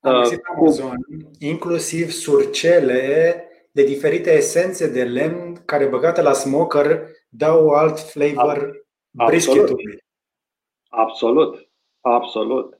Am 0.00 0.20
găsit 0.20 0.38
uh, 0.38 0.54
Amazon, 0.56 0.96
inclusiv 1.38 2.10
surcele 2.10 3.44
de 3.72 3.84
diferite 3.84 4.32
esențe 4.32 4.90
de 4.92 5.04
lemn 5.04 5.62
care 5.64 5.86
băgate 5.86 6.22
la 6.22 6.32
smoker 6.32 7.08
dau 7.28 7.68
alt 7.68 7.98
flavor 7.98 8.86
brisketului. 9.10 9.98
Absolut, 10.88 11.70
absolut. 12.00 12.78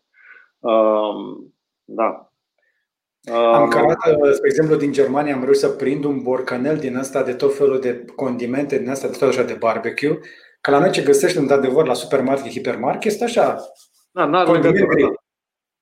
Um, 0.58 1.54
da. 1.84 2.33
Am 3.32 3.62
um, 3.62 3.68
cărat, 3.68 3.96
uh, 4.06 4.30
spre 4.32 4.48
exemplu, 4.48 4.76
din 4.76 4.92
Germania 4.92 5.34
am 5.34 5.42
reușit 5.42 5.60
să 5.60 5.68
prind 5.68 6.04
un 6.04 6.22
borcanel 6.22 6.76
din 6.76 6.96
asta 6.96 7.22
de 7.22 7.34
tot 7.34 7.56
felul 7.56 7.80
de 7.80 8.04
condimente, 8.16 8.78
din 8.78 8.90
asta 8.90 9.08
de 9.08 9.16
tot 9.18 9.28
așa 9.28 9.42
de 9.42 9.56
barbecue, 9.58 10.18
că 10.60 10.70
la 10.70 10.78
noi 10.78 10.90
ce 10.90 11.02
găsești 11.02 11.38
într-adevăr 11.38 11.86
la 11.86 11.94
supermarket, 11.94 12.52
hipermarket, 12.52 13.04
este 13.04 13.24
așa, 13.24 13.56
da, 14.12 14.26
n 14.26 14.32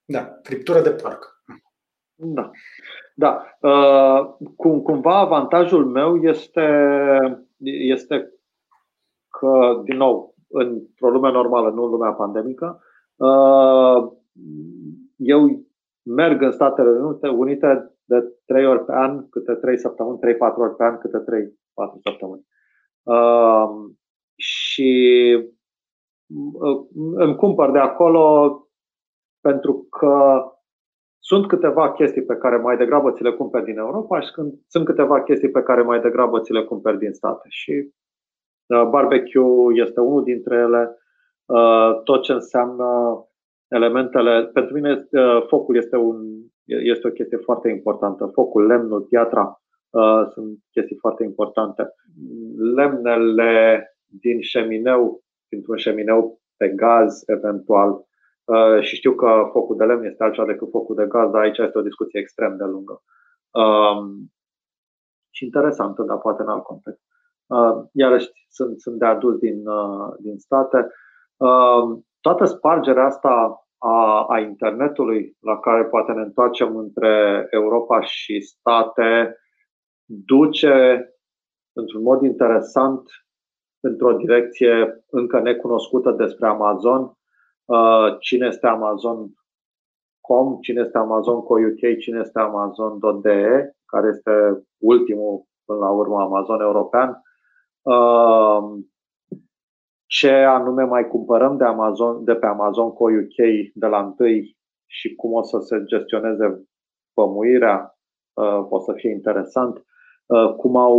Da, 0.05 0.39
friptură 0.43 0.81
de 0.81 0.91
porc. 0.91 1.43
Da. 2.15 2.51
Da. 3.15 3.45
Uh, 3.61 4.35
cum, 4.57 4.81
cumva 4.83 5.19
avantajul 5.19 5.87
meu 5.87 6.23
este, 6.23 6.67
este 7.95 8.33
că, 9.29 9.81
din 9.85 9.97
nou, 9.97 10.35
într-o 10.49 11.11
lume 11.11 11.31
normală, 11.31 11.71
nu 11.71 11.85
în 11.85 11.91
lumea 11.91 12.11
pandemică, 12.11 12.83
uh, 13.17 14.13
eu 15.17 15.67
merg 16.03 16.43
în 16.43 16.53
Statele 16.53 16.89
Unite, 16.89 17.29
Unite 17.29 17.93
de 18.05 18.25
trei 18.45 18.67
ori 18.67 18.85
pe 18.85 18.93
an, 18.93 19.29
câte 19.29 19.55
trei 19.55 19.79
săptămâni, 19.79 20.19
trei, 20.19 20.37
patru 20.37 20.63
ori 20.63 20.77
pe 20.77 20.85
an, 20.85 20.99
câte 20.99 21.19
trei, 21.19 21.59
patru 21.75 22.01
săptămâni. 22.03 22.47
Uh, 23.03 23.69
și 24.35 24.93
îmi 27.15 27.37
cumpăr 27.37 27.71
de 27.71 27.79
acolo 27.79 28.57
pentru 29.41 29.87
că 29.91 30.45
sunt 31.19 31.47
câteva 31.47 31.93
chestii 31.93 32.23
pe 32.23 32.37
care 32.37 32.57
mai 32.57 32.77
degrabă 32.77 33.13
ți 33.13 33.23
le 33.23 33.33
cumperi 33.33 33.65
din 33.65 33.79
Europa 33.79 34.21
și 34.21 34.33
când 34.33 34.53
sunt 34.67 34.85
câteva 34.85 35.23
chestii 35.23 35.51
pe 35.51 35.63
care 35.63 35.83
mai 35.83 36.01
degrabă 36.01 36.41
ți 36.41 36.53
le 36.53 36.65
cumperi 36.65 36.99
din 36.99 37.13
state. 37.13 37.47
Și 37.49 37.93
uh, 38.67 38.89
barbecue 38.89 39.83
este 39.85 40.01
unul 40.01 40.23
dintre 40.23 40.57
ele. 40.57 40.97
Uh, 41.45 42.03
tot 42.05 42.23
ce 42.23 42.33
înseamnă 42.33 42.87
elementele. 43.75 44.47
Pentru 44.53 44.75
mine, 44.75 45.09
uh, 45.11 45.45
focul 45.47 45.77
este, 45.77 45.97
un, 45.97 46.17
este 46.65 47.09
o 47.09 47.11
chestie 47.11 47.39
foarte 47.39 47.69
importantă. 47.69 48.31
Focul, 48.35 48.67
lemnul, 48.67 49.01
piatra 49.01 49.57
sunt 50.33 50.59
chestii 50.71 50.97
foarte 50.97 51.25
importante. 51.25 51.95
Lemnele 52.75 53.87
din 54.07 54.41
șemineu, 54.41 55.23
dintr-un 55.49 55.77
șemineu 55.77 56.41
pe 56.57 56.69
gaz, 56.69 57.23
eventual, 57.27 58.07
Uh, 58.45 58.81
și 58.81 58.97
știu 58.97 59.15
că 59.15 59.49
focul 59.53 59.77
de 59.77 59.85
lemn 59.85 60.05
este 60.05 60.23
altceva 60.23 60.47
decât 60.47 60.71
focul 60.71 60.95
de 60.95 61.07
gaz, 61.07 61.31
dar 61.31 61.41
aici 61.41 61.59
este 61.59 61.79
o 61.79 61.83
discuție 61.83 62.21
extrem 62.21 62.57
de 62.57 62.65
lungă. 62.65 63.03
Um, 63.51 64.33
și 65.31 65.45
interesantă, 65.45 66.03
dar 66.03 66.19
poate 66.19 66.43
în 66.43 66.49
alt 66.49 66.63
context. 66.63 67.01
Uh, 67.47 67.85
iarăși 67.93 68.31
sunt, 68.49 68.81
sunt 68.81 68.99
de 68.99 69.05
adus 69.05 69.39
din, 69.39 69.67
uh, 69.67 70.15
din 70.19 70.39
state. 70.39 70.87
Um, 71.37 72.07
toată 72.21 72.45
spargerea 72.45 73.05
asta 73.05 73.62
a, 73.83 74.25
a 74.29 74.39
internetului, 74.39 75.37
la 75.41 75.59
care 75.59 75.85
poate 75.85 76.13
ne 76.13 76.21
întoarcem 76.21 76.77
între 76.77 77.47
Europa 77.51 78.01
și 78.01 78.41
state, 78.41 79.37
duce 80.05 81.07
într-un 81.73 82.03
mod 82.03 82.23
interesant 82.23 83.03
într-o 83.81 84.13
direcție 84.13 85.05
încă 85.11 85.41
necunoscută 85.41 86.11
despre 86.11 86.47
Amazon, 86.47 87.17
Uh, 87.65 88.17
cine 88.19 88.47
este 88.47 88.67
Amazon.com, 88.67 90.59
cine 90.61 90.81
este 90.81 90.99
Amazon.co.uk, 90.99 91.99
cine 91.99 92.21
este 92.21 92.39
Amazon.de, 92.39 93.73
care 93.87 94.09
este 94.09 94.65
ultimul, 94.79 95.45
până 95.65 95.79
la 95.79 95.91
urmă, 95.91 96.21
Amazon 96.21 96.61
european. 96.61 97.23
Uh, 100.13 100.19
ce 100.19 100.31
anume 100.31 100.83
mai 100.83 101.09
cumpărăm 101.09 101.57
de, 101.57 101.65
Amazon, 101.65 102.25
de 102.25 102.35
pe 102.35 102.47
Amazon.co.uk 102.47 103.37
de 103.75 103.87
la 103.87 103.99
întâi 103.99 104.57
și 104.87 105.15
cum 105.15 105.33
o 105.33 105.43
să 105.43 105.59
se 105.59 105.83
gestioneze 105.85 106.69
pămuirea, 107.15 107.99
uh, 108.33 108.67
o 108.69 108.79
să 108.79 108.93
fie 108.93 109.11
interesant. 109.11 109.87
Cum 110.57 110.77
au 110.77 110.99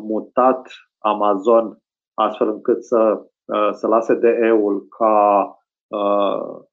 mutat 0.00 0.68
Amazon 0.98 1.78
astfel 2.14 2.48
încât 2.48 2.84
să, 2.84 3.26
să 3.72 3.86
lase 3.86 4.14
DE-ul 4.14 4.86
ca 4.98 5.48
Uh, 5.94 6.64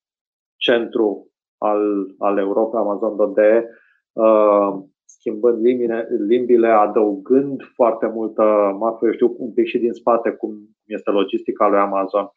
centru 0.55 1.31
al, 1.57 2.13
al 2.17 2.37
Europei, 2.37 2.79
Amazon.de, 2.79 3.69
uh, 4.11 4.83
schimbând 5.21 5.61
limbile, 5.61 6.07
limbile, 6.27 6.67
adăugând 6.67 7.63
foarte 7.73 8.07
multă 8.07 8.43
marfă. 8.79 9.05
Eu 9.05 9.11
știu 9.11 9.35
un 9.37 9.53
pic 9.53 9.65
și 9.65 9.77
din 9.77 9.93
spate 9.93 10.31
cum 10.31 10.51
este 10.85 11.11
logistica 11.11 11.67
lui 11.67 11.79
Amazon 11.79 12.29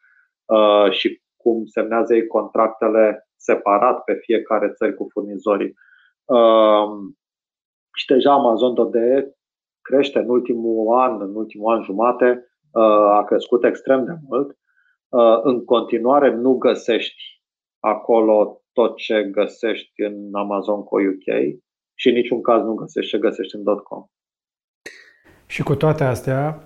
uh, 0.45 0.91
și 0.91 1.23
cum 1.37 1.65
semnează 1.65 2.15
ei 2.15 2.27
contractele 2.27 3.29
separat 3.37 4.05
pe 4.05 4.15
fiecare 4.15 4.73
țări 4.77 4.95
cu 4.95 5.07
furnizorii. 5.13 5.75
Și 7.97 8.07
deja 8.07 8.33
Amazon.de 8.33 9.35
crește 9.81 10.19
în 10.19 10.29
ultimul 10.29 10.99
an, 10.99 11.21
în 11.21 11.35
ultimul 11.35 11.75
an 11.75 11.83
jumate, 11.83 12.49
a 13.11 13.25
crescut 13.25 13.65
extrem 13.65 14.05
de 14.05 14.13
mult 14.29 14.57
Uh, 15.15 15.41
în 15.43 15.65
continuare 15.65 16.35
nu 16.35 16.55
găsești 16.55 17.23
acolo 17.79 18.63
tot 18.73 18.97
ce 18.97 19.25
găsești 19.25 20.03
în 20.03 20.29
Amazon 20.33 20.85
cu 20.85 21.01
UK 21.01 21.27
și 21.95 22.09
în 22.09 22.15
niciun 22.15 22.41
caz 22.43 22.63
nu 22.63 22.75
găsești 22.75 23.11
ce 23.11 23.19
găsești 23.19 23.57
în 23.57 23.63
.com. 23.65 24.05
Și 25.47 25.63
cu 25.63 25.75
toate 25.75 26.05
astea, 26.05 26.63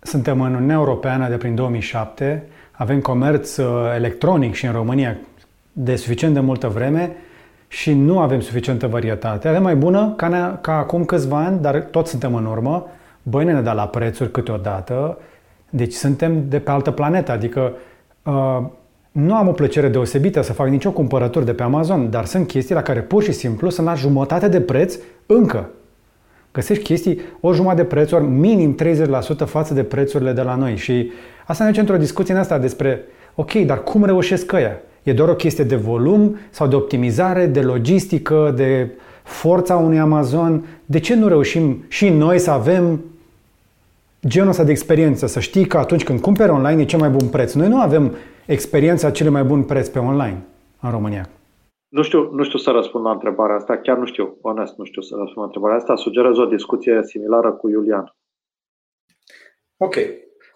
suntem 0.00 0.40
în 0.40 0.54
Uniunea 0.54 0.76
Europeană 0.76 1.28
de 1.28 1.36
prin 1.36 1.54
2007, 1.54 2.48
avem 2.72 3.00
comerț 3.00 3.56
uh, 3.56 3.92
electronic 3.94 4.54
și 4.54 4.66
în 4.66 4.72
România 4.72 5.16
de 5.72 5.96
suficient 5.96 6.34
de 6.34 6.40
multă 6.40 6.68
vreme 6.68 7.16
și 7.68 7.92
nu 7.92 8.18
avem 8.18 8.40
suficientă 8.40 8.86
varietate. 8.86 9.48
Avem 9.48 9.62
mai 9.62 9.76
bună 9.76 10.14
ca, 10.16 10.28
ne, 10.28 10.58
ca 10.60 10.76
acum 10.76 11.04
câțiva 11.04 11.44
ani, 11.44 11.60
dar 11.60 11.80
tot 11.80 12.06
suntem 12.06 12.34
în 12.34 12.46
urmă. 12.46 12.86
Băi, 13.22 13.44
ne 13.44 13.62
da 13.62 13.72
la 13.72 13.88
prețuri 13.88 14.30
câteodată 14.30 15.18
deci 15.76 15.92
suntem 15.92 16.48
de 16.48 16.60
pe 16.60 16.70
altă 16.70 16.90
planetă, 16.90 17.32
adică 17.32 17.72
uh, 18.22 18.64
nu 19.14 19.34
am 19.34 19.48
o 19.48 19.52
plăcere 19.52 19.88
deosebită 19.88 20.42
să 20.42 20.52
fac 20.52 20.68
nicio 20.68 20.90
cumpărături 20.90 21.44
de 21.44 21.52
pe 21.52 21.62
Amazon, 21.62 22.10
dar 22.10 22.24
sunt 22.24 22.46
chestii 22.46 22.74
la 22.74 22.82
care 22.82 23.00
pur 23.00 23.22
și 23.22 23.32
simplu 23.32 23.70
sunt 23.70 23.86
la 23.86 23.94
jumătate 23.94 24.48
de 24.48 24.60
preț 24.60 24.98
încă. 25.26 25.70
Găsești 26.52 26.82
chestii 26.82 27.20
o 27.40 27.52
jumătate 27.52 27.82
de 27.82 27.88
preț, 27.88 28.12
ori 28.12 28.24
minim 28.24 28.76
30% 29.44 29.46
față 29.46 29.74
de 29.74 29.82
prețurile 29.82 30.32
de 30.32 30.42
la 30.42 30.54
noi. 30.54 30.76
Și 30.76 31.10
asta 31.46 31.64
ne 31.64 31.68
duce 31.68 31.80
într-o 31.80 31.96
discuție 31.96 32.34
în 32.34 32.40
asta 32.40 32.58
despre, 32.58 33.00
ok, 33.34 33.52
dar 33.52 33.82
cum 33.82 34.04
reușesc 34.04 34.52
ăia? 34.52 34.76
E 35.02 35.12
doar 35.12 35.28
o 35.28 35.34
chestie 35.34 35.64
de 35.64 35.76
volum 35.76 36.36
sau 36.50 36.66
de 36.66 36.74
optimizare, 36.74 37.46
de 37.46 37.60
logistică, 37.60 38.52
de 38.56 38.90
forța 39.22 39.76
unui 39.76 39.98
Amazon? 39.98 40.64
De 40.86 40.98
ce 40.98 41.14
nu 41.14 41.28
reușim 41.28 41.84
și 41.88 42.08
noi 42.08 42.38
să 42.38 42.50
avem 42.50 43.00
genul 44.26 44.48
ăsta 44.48 44.64
de 44.64 44.70
experiență, 44.70 45.26
să 45.26 45.40
știi 45.40 45.66
că 45.66 45.78
atunci 45.78 46.04
când 46.04 46.20
cumperi 46.20 46.50
online 46.50 46.82
e 46.82 46.84
cel 46.84 46.98
mai 46.98 47.08
bun 47.08 47.28
preț. 47.28 47.52
Noi 47.52 47.68
nu 47.68 47.80
avem 47.80 48.16
experiența 48.46 49.10
cel 49.10 49.30
mai 49.30 49.42
bun 49.42 49.62
preț 49.62 49.88
pe 49.88 49.98
online 49.98 50.46
în 50.80 50.90
România. 50.90 51.28
Nu 51.88 52.02
știu, 52.02 52.30
nu 52.32 52.42
știu 52.42 52.58
să 52.58 52.70
răspund 52.70 53.04
la 53.04 53.10
întrebarea 53.10 53.56
asta, 53.56 53.76
chiar 53.76 53.96
nu 53.96 54.04
știu, 54.04 54.38
onest, 54.40 54.76
nu 54.76 54.84
știu 54.84 55.02
să 55.02 55.14
răspund 55.14 55.38
la 55.38 55.44
întrebarea 55.44 55.76
asta. 55.76 55.96
Sugerez 55.96 56.36
o 56.36 56.44
discuție 56.44 57.00
similară 57.02 57.52
cu 57.52 57.68
Iulian. 57.68 58.14
Ok. 59.76 59.96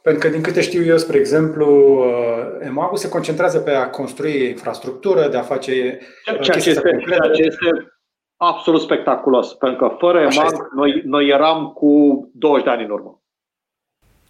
Pentru 0.03 0.23
că, 0.23 0.29
din 0.29 0.43
câte 0.43 0.61
știu 0.61 0.85
eu, 0.85 0.97
spre 0.97 1.19
exemplu, 1.19 1.67
uh, 1.99 2.67
EMAG 2.67 2.97
se 2.97 3.09
concentrează 3.09 3.59
pe 3.59 3.71
a 3.71 3.91
construi 3.91 4.49
infrastructură, 4.49 5.29
de 5.29 5.37
a 5.37 5.43
face. 5.43 5.99
Uh, 6.33 6.41
ceea 6.41 6.59
ce, 6.59 6.71
este, 6.71 6.99
ceea 7.07 7.31
ce 7.35 7.43
este 7.43 7.93
absolut 8.37 8.81
spectaculos. 8.81 9.55
Pentru 9.55 9.89
că 9.89 9.95
fără 9.99 10.21
EMAG, 10.21 10.69
noi, 10.75 11.03
noi 11.05 11.29
eram 11.29 11.67
cu 11.67 11.91
20 12.35 12.65
de 12.65 12.71
ani 12.71 12.85
în 12.85 12.91
urmă. 12.91 13.18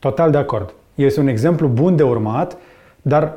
Total 0.01 0.31
de 0.31 0.39
acord. 0.39 0.75
Este 0.95 1.21
un 1.21 1.27
exemplu 1.27 1.69
bun 1.69 1.97
de 1.97 2.03
urmat, 2.03 2.59
dar 3.03 3.37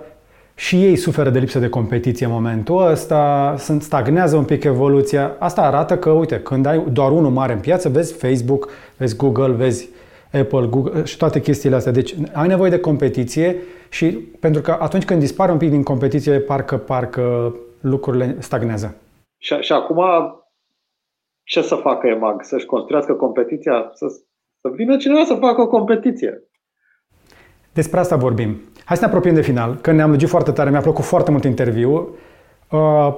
și 0.55 0.83
ei 0.83 0.95
suferă 0.95 1.29
de 1.29 1.39
lipsă 1.39 1.59
de 1.59 1.69
competiție 1.69 2.25
în 2.25 2.31
momentul 2.31 2.85
ăsta, 2.85 3.53
sunt, 3.57 3.81
stagnează 3.81 4.37
un 4.37 4.45
pic 4.45 4.63
evoluția. 4.63 5.35
Asta 5.39 5.61
arată 5.61 5.97
că, 5.97 6.09
uite, 6.09 6.39
când 6.39 6.65
ai 6.65 6.83
doar 6.91 7.11
unul 7.11 7.31
mare 7.31 7.53
în 7.53 7.59
piață, 7.59 7.89
vezi 7.89 8.13
Facebook, 8.13 8.69
vezi 8.97 9.15
Google, 9.15 9.53
vezi 9.53 9.89
Apple, 10.33 10.67
Google 10.69 11.03
și 11.03 11.17
toate 11.17 11.41
chestiile 11.41 11.75
astea. 11.75 11.91
Deci 11.91 12.15
ai 12.33 12.47
nevoie 12.47 12.69
de 12.69 12.79
competiție 12.79 13.55
și 13.89 14.11
pentru 14.39 14.61
că 14.61 14.77
atunci 14.79 15.05
când 15.05 15.19
dispare 15.19 15.51
un 15.51 15.57
pic 15.57 15.69
din 15.69 15.83
competiție, 15.83 16.39
parcă, 16.39 16.77
parcă 16.77 17.55
lucrurile 17.79 18.35
stagnează. 18.39 18.95
Și, 19.37 19.55
și 19.55 19.71
acum 19.71 20.01
ce 21.43 21.61
să 21.61 21.75
facă 21.75 22.07
EMAG? 22.07 22.43
Să-și 22.43 22.65
construiască 22.65 23.13
competiția? 23.13 23.91
Să, 23.93 24.05
să 24.61 24.69
vină 24.75 24.97
cineva 24.97 25.23
să 25.23 25.33
facă 25.33 25.61
o 25.61 25.67
competiție. 25.67 26.43
Despre 27.73 27.99
asta 27.99 28.15
vorbim. 28.15 28.61
Hai 28.85 28.97
să 28.97 29.05
ne 29.05 29.07
apropiem 29.07 29.33
de 29.33 29.41
final, 29.41 29.77
că 29.81 29.91
ne-am 29.91 30.09
lungit 30.09 30.27
foarte 30.27 30.51
tare, 30.51 30.69
mi-a 30.69 30.79
plăcut 30.79 31.03
foarte 31.03 31.31
mult 31.31 31.43
interviu. 31.43 32.15
Uh, 32.71 33.15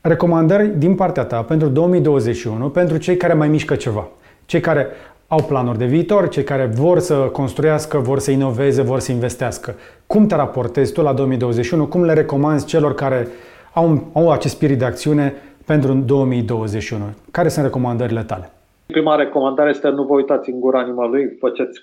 recomandări 0.00 0.78
din 0.78 0.94
partea 0.94 1.24
ta 1.24 1.42
pentru 1.42 1.68
2021, 1.68 2.68
pentru 2.68 2.96
cei 2.96 3.16
care 3.16 3.32
mai 3.32 3.48
mișcă 3.48 3.74
ceva. 3.74 4.08
Cei 4.46 4.60
care 4.60 4.86
au 5.28 5.42
planuri 5.42 5.78
de 5.78 5.84
viitor, 5.84 6.28
cei 6.28 6.42
care 6.42 6.66
vor 6.66 6.98
să 6.98 7.14
construiască, 7.14 7.98
vor 7.98 8.18
să 8.18 8.30
inoveze, 8.30 8.82
vor 8.82 8.98
să 8.98 9.12
investească. 9.12 9.74
Cum 10.06 10.26
te 10.26 10.34
raportezi 10.34 10.92
tu 10.92 11.02
la 11.02 11.12
2021? 11.12 11.86
Cum 11.86 12.04
le 12.04 12.12
recomanzi 12.12 12.66
celor 12.66 12.94
care 12.94 13.28
au, 13.72 14.10
au 14.12 14.30
acest 14.30 14.54
spirit 14.54 14.78
de 14.78 14.84
acțiune 14.84 15.34
pentru 15.66 15.92
2021? 15.94 17.04
Care 17.30 17.48
sunt 17.48 17.64
recomandările 17.64 18.22
tale? 18.22 18.50
Prima 18.86 19.14
recomandare 19.14 19.70
este 19.70 19.88
nu 19.88 20.04
vă 20.04 20.14
uitați 20.14 20.50
în 20.50 20.60
gura 20.60 20.78
animalului, 20.78 21.36
faceți 21.40 21.80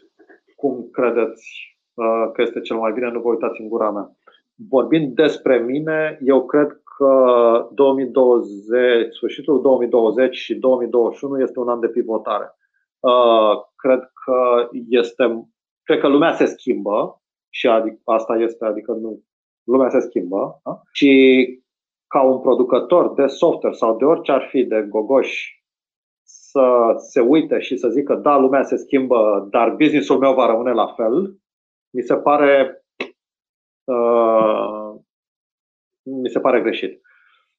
cum 0.55 0.89
credeți 0.91 1.75
Uh, 1.76 1.76
că 2.33 2.41
este 2.41 2.59
cel 2.59 2.77
mai 2.77 2.91
bine, 2.91 3.09
nu 3.11 3.19
vă 3.19 3.29
uitați 3.29 3.61
în 3.61 3.67
gura 3.67 3.91
mea. 3.91 4.11
Vorbind 4.69 5.15
despre 5.15 5.57
mine, 5.57 6.19
eu 6.21 6.45
cred 6.45 6.81
că 6.97 7.67
2020, 7.71 9.13
sfârșitul 9.15 9.61
2020 9.61 10.35
și 10.35 10.55
2021 10.55 11.41
este 11.41 11.59
un 11.59 11.69
an 11.69 11.79
de 11.79 11.87
pivotare. 11.87 12.55
Uh, 12.99 13.61
cred 13.75 13.99
că 13.99 14.69
este, 14.89 15.49
cred 15.83 15.99
că 15.99 16.07
lumea 16.07 16.33
se 16.33 16.45
schimbă 16.45 17.21
și 17.49 17.67
adic, 17.67 17.99
asta 18.03 18.35
este, 18.35 18.65
adică 18.65 18.91
nu, 18.91 19.23
lumea 19.63 19.89
se 19.89 19.99
schimbă 19.99 20.59
da? 20.63 20.81
și 20.91 21.11
ca 22.07 22.21
un 22.21 22.39
producător 22.39 23.13
de 23.13 23.25
software 23.25 23.75
sau 23.75 23.97
de 23.97 24.05
orice 24.05 24.31
ar 24.31 24.47
fi 24.49 24.63
de 24.63 24.85
gogoși 24.89 25.65
să 26.23 26.93
se 26.97 27.19
uite 27.19 27.59
și 27.59 27.77
să 27.77 27.89
zică 27.89 28.15
da, 28.15 28.37
lumea 28.37 28.63
se 28.63 28.75
schimbă, 28.75 29.47
dar 29.49 29.69
businessul 29.69 30.17
meu 30.17 30.33
va 30.33 30.45
rămâne 30.45 30.71
la 30.71 30.87
fel, 30.87 31.37
mi 31.89 32.01
se 32.01 32.15
pare 32.15 32.81
uh, 33.83 34.95
mi 36.03 36.29
se 36.29 36.39
pare 36.39 36.61
greșit. 36.61 37.01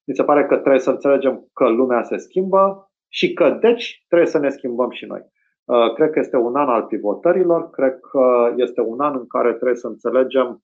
Mi 0.04 0.14
se 0.14 0.24
pare 0.24 0.46
că 0.46 0.56
trebuie 0.56 0.80
să 0.80 0.90
înțelegem 0.90 1.48
că 1.52 1.68
lumea 1.68 2.02
se 2.02 2.16
schimbă 2.16 2.90
și 3.08 3.32
că 3.32 3.50
deci 3.50 4.04
trebuie 4.08 4.28
să 4.28 4.38
ne 4.38 4.50
schimbăm 4.50 4.90
și 4.90 5.04
noi. 5.04 5.20
Uh, 5.64 5.94
cred 5.94 6.10
că 6.10 6.18
este 6.18 6.36
un 6.36 6.56
an 6.56 6.68
al 6.68 6.82
pivotărilor, 6.82 7.70
cred 7.70 7.98
că 8.00 8.54
este 8.56 8.80
un 8.80 9.00
an 9.00 9.14
în 9.14 9.26
care 9.26 9.52
trebuie 9.52 9.76
să 9.76 9.86
înțelegem 9.86 10.62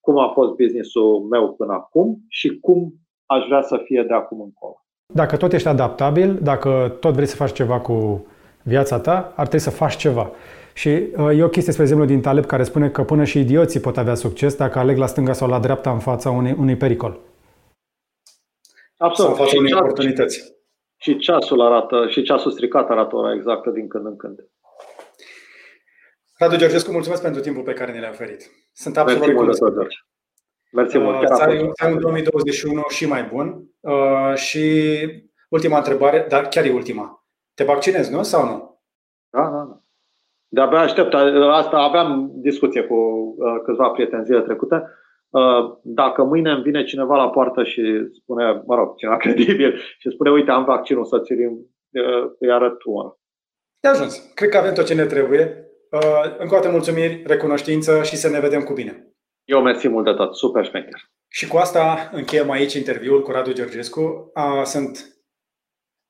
cum 0.00 0.18
a 0.18 0.28
fost 0.28 0.50
businessul 0.50 1.20
meu 1.30 1.54
până 1.54 1.72
acum 1.72 2.24
și 2.28 2.58
cum 2.60 2.92
aș 3.26 3.46
vrea 3.46 3.62
să 3.62 3.76
fie 3.84 4.02
de 4.02 4.14
acum 4.14 4.40
încolo. 4.40 4.84
Dacă 5.14 5.36
tot 5.36 5.52
ești 5.52 5.68
adaptabil, 5.68 6.38
dacă 6.42 6.96
tot 7.00 7.14
vrei 7.14 7.26
să 7.26 7.36
faci 7.36 7.52
ceva 7.52 7.80
cu 7.80 8.26
viața 8.62 9.00
ta, 9.00 9.16
ar 9.36 9.46
trebui 9.46 9.58
să 9.58 9.70
faci 9.70 9.96
ceva. 9.96 10.30
Și 10.72 10.88
uh, 10.88 11.38
e 11.38 11.42
o 11.42 11.48
chestie, 11.48 11.72
spre 11.72 11.84
exemplu, 11.84 12.06
din 12.06 12.20
Taleb 12.20 12.44
care 12.44 12.62
spune 12.62 12.90
că 12.90 13.02
până 13.02 13.24
și 13.24 13.38
idioții 13.38 13.80
pot 13.80 13.96
avea 13.96 14.14
succes 14.14 14.54
dacă 14.54 14.78
aleg 14.78 14.96
la 14.96 15.06
stânga 15.06 15.32
sau 15.32 15.48
la 15.48 15.58
dreapta 15.58 15.92
în 15.92 15.98
fața 15.98 16.30
unui, 16.30 16.54
unui 16.58 16.76
pericol. 16.76 17.18
Absolut. 18.96 19.30
Sau 19.30 19.40
în 19.40 19.46
fața 19.46 19.58
unei 19.58 19.72
oportunități. 19.72 20.54
Și 20.96 21.18
ceasul 21.18 21.60
arată, 21.60 22.06
și 22.08 22.22
ceasul 22.22 22.50
stricat 22.50 22.90
arată 22.90 23.16
ora 23.16 23.34
exactă 23.34 23.70
din 23.70 23.88
când 23.88 24.06
în 24.06 24.16
când. 24.16 24.38
Radu 26.38 26.56
Georgescu, 26.56 26.92
mulțumesc 26.92 27.22
pentru 27.22 27.40
timpul 27.40 27.62
pe 27.62 27.72
care 27.72 27.92
ne 27.92 28.00
l-ai 28.00 28.10
oferit. 28.10 28.50
Sunt 28.72 28.96
absolut 28.96 29.26
recunoscător. 29.26 30.06
Mersi 30.72 30.98
mult. 30.98 31.22
Uh, 31.22 31.26
să 31.26 31.42
ai 31.82 31.92
un 31.92 32.00
2021 32.00 32.82
și 32.88 33.06
mai 33.06 33.22
bun. 33.22 33.64
Uh, 33.80 34.34
și 34.34 34.94
ultima 35.48 35.76
întrebare, 35.76 36.26
dar 36.28 36.48
chiar 36.48 36.64
e 36.64 36.72
ultima. 36.72 37.26
Te 37.54 37.64
vaccinezi, 37.64 38.12
nu? 38.12 38.22
Sau 38.22 38.44
nu? 38.44 38.71
Da, 40.52 40.64
da, 40.64 40.70
da. 40.70 40.70
De-abia 40.70 40.78
aștept. 40.78 41.14
Asta 41.50 41.76
aveam 41.76 42.30
discuție 42.34 42.82
cu 42.82 42.94
uh, 42.94 43.62
câțiva 43.64 43.88
prieteni 43.88 44.24
zile 44.24 44.40
trecute. 44.40 44.82
Uh, 45.30 45.78
dacă 45.82 46.24
mâine 46.24 46.50
îmi 46.50 46.62
vine 46.62 46.84
cineva 46.84 47.16
la 47.16 47.30
poartă 47.30 47.64
și 47.64 47.82
spune, 48.12 48.62
mă 48.66 48.74
rog, 48.74 48.96
cineva 48.96 49.16
credibil, 49.24 49.78
și 49.98 50.10
spune, 50.10 50.30
uite, 50.30 50.50
am 50.50 50.64
vaccinul 50.64 51.04
să 51.04 51.18
ți 51.18 51.32
uh, 51.32 52.30
îi 52.38 52.52
arăt 52.52 52.78
tu. 52.78 53.20
De 53.80 53.88
ajuns. 53.88 54.32
Cred 54.34 54.48
că 54.48 54.56
avem 54.56 54.74
tot 54.74 54.86
ce 54.86 54.94
ne 54.94 55.04
trebuie. 55.04 55.66
Încă 56.38 56.54
o 56.54 56.56
dată 56.56 56.70
mulțumiri, 56.70 57.22
recunoștință 57.26 58.02
și 58.02 58.16
să 58.16 58.28
ne 58.28 58.40
vedem 58.40 58.62
cu 58.62 58.72
bine. 58.72 59.06
Eu 59.44 59.62
mersi 59.62 59.88
mult 59.88 60.04
de 60.04 60.12
tot. 60.12 60.36
Super 60.36 60.64
șmecher. 60.64 61.00
Și 61.28 61.48
cu 61.48 61.56
asta 61.56 62.10
încheiem 62.12 62.50
aici 62.50 62.74
interviul 62.74 63.22
cu 63.22 63.30
Radu 63.30 63.52
Georgescu. 63.52 64.32
Sunt 64.64 65.11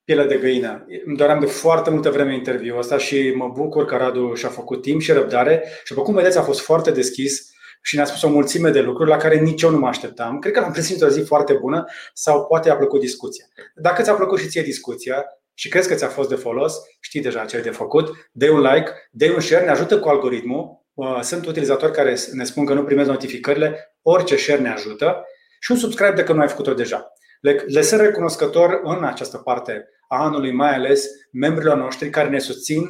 pielea 0.04 0.26
de 0.26 0.36
găină. 0.36 0.86
Îmi 1.06 1.16
doream 1.16 1.40
de 1.40 1.46
foarte 1.46 1.90
multă 1.90 2.10
vreme 2.10 2.34
interviul 2.34 2.78
ăsta 2.78 2.98
și 2.98 3.32
mă 3.34 3.50
bucur 3.54 3.84
că 3.84 3.96
Radu 3.96 4.34
și-a 4.34 4.48
făcut 4.48 4.82
timp 4.82 5.00
și 5.00 5.12
răbdare 5.12 5.62
și 5.84 5.92
după 5.92 6.04
cum 6.04 6.14
vedeți 6.14 6.38
a 6.38 6.42
fost 6.42 6.60
foarte 6.60 6.90
deschis 6.90 7.50
și 7.82 7.96
ne-a 7.96 8.04
spus 8.04 8.22
o 8.22 8.28
mulțime 8.28 8.70
de 8.70 8.80
lucruri 8.80 9.10
la 9.10 9.16
care 9.16 9.38
nici 9.38 9.62
eu 9.62 9.70
nu 9.70 9.78
mă 9.78 9.86
așteptam. 9.86 10.38
Cred 10.38 10.52
că 10.52 10.60
l-am 10.60 10.72
prins 10.72 11.00
o 11.00 11.08
zi 11.08 11.20
foarte 11.20 11.52
bună 11.52 11.84
sau 12.14 12.46
poate 12.46 12.70
a 12.70 12.76
plăcut 12.76 13.00
discuția. 13.00 13.44
Dacă 13.74 14.02
ți-a 14.02 14.14
plăcut 14.14 14.38
și 14.38 14.48
ție 14.48 14.62
discuția 14.62 15.24
și 15.54 15.68
crezi 15.68 15.88
că 15.88 15.94
ți-a 15.94 16.08
fost 16.08 16.28
de 16.28 16.34
folos, 16.34 16.74
știi 17.00 17.20
deja 17.20 17.44
ce 17.44 17.56
ai 17.56 17.62
de 17.62 17.70
făcut, 17.70 18.10
dă 18.32 18.50
un 18.50 18.60
like, 18.60 18.90
dă 19.10 19.32
un 19.34 19.40
share, 19.40 19.64
ne 19.64 19.70
ajută 19.70 19.98
cu 19.98 20.08
algoritmul. 20.08 20.80
Sunt 21.20 21.46
utilizatori 21.46 21.92
care 21.92 22.16
ne 22.32 22.44
spun 22.44 22.64
că 22.64 22.74
nu 22.74 22.84
primesc 22.84 23.08
notificările, 23.08 23.96
orice 24.02 24.36
share 24.36 24.60
ne 24.60 24.70
ajută 24.70 25.24
și 25.60 25.70
un 25.70 25.76
subscribe 25.76 26.14
dacă 26.14 26.32
nu 26.32 26.40
ai 26.40 26.48
făcut-o 26.48 26.74
deja. 26.74 27.11
Le, 27.42 27.64
le 27.66 27.82
sunt 27.82 28.00
recunoscător 28.00 28.80
în 28.82 29.04
această 29.04 29.36
parte 29.36 29.88
a 30.08 30.22
anului, 30.24 30.52
mai 30.52 30.74
ales 30.74 31.06
membrilor 31.32 31.76
noștri 31.76 32.10
care 32.10 32.28
ne 32.28 32.38
susțin 32.38 32.84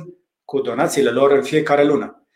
cu 0.44 0.60
donațiile 0.60 1.10
lor 1.10 1.30
în 1.30 1.42
fiecare 1.42 1.84
lună. 1.84 2.26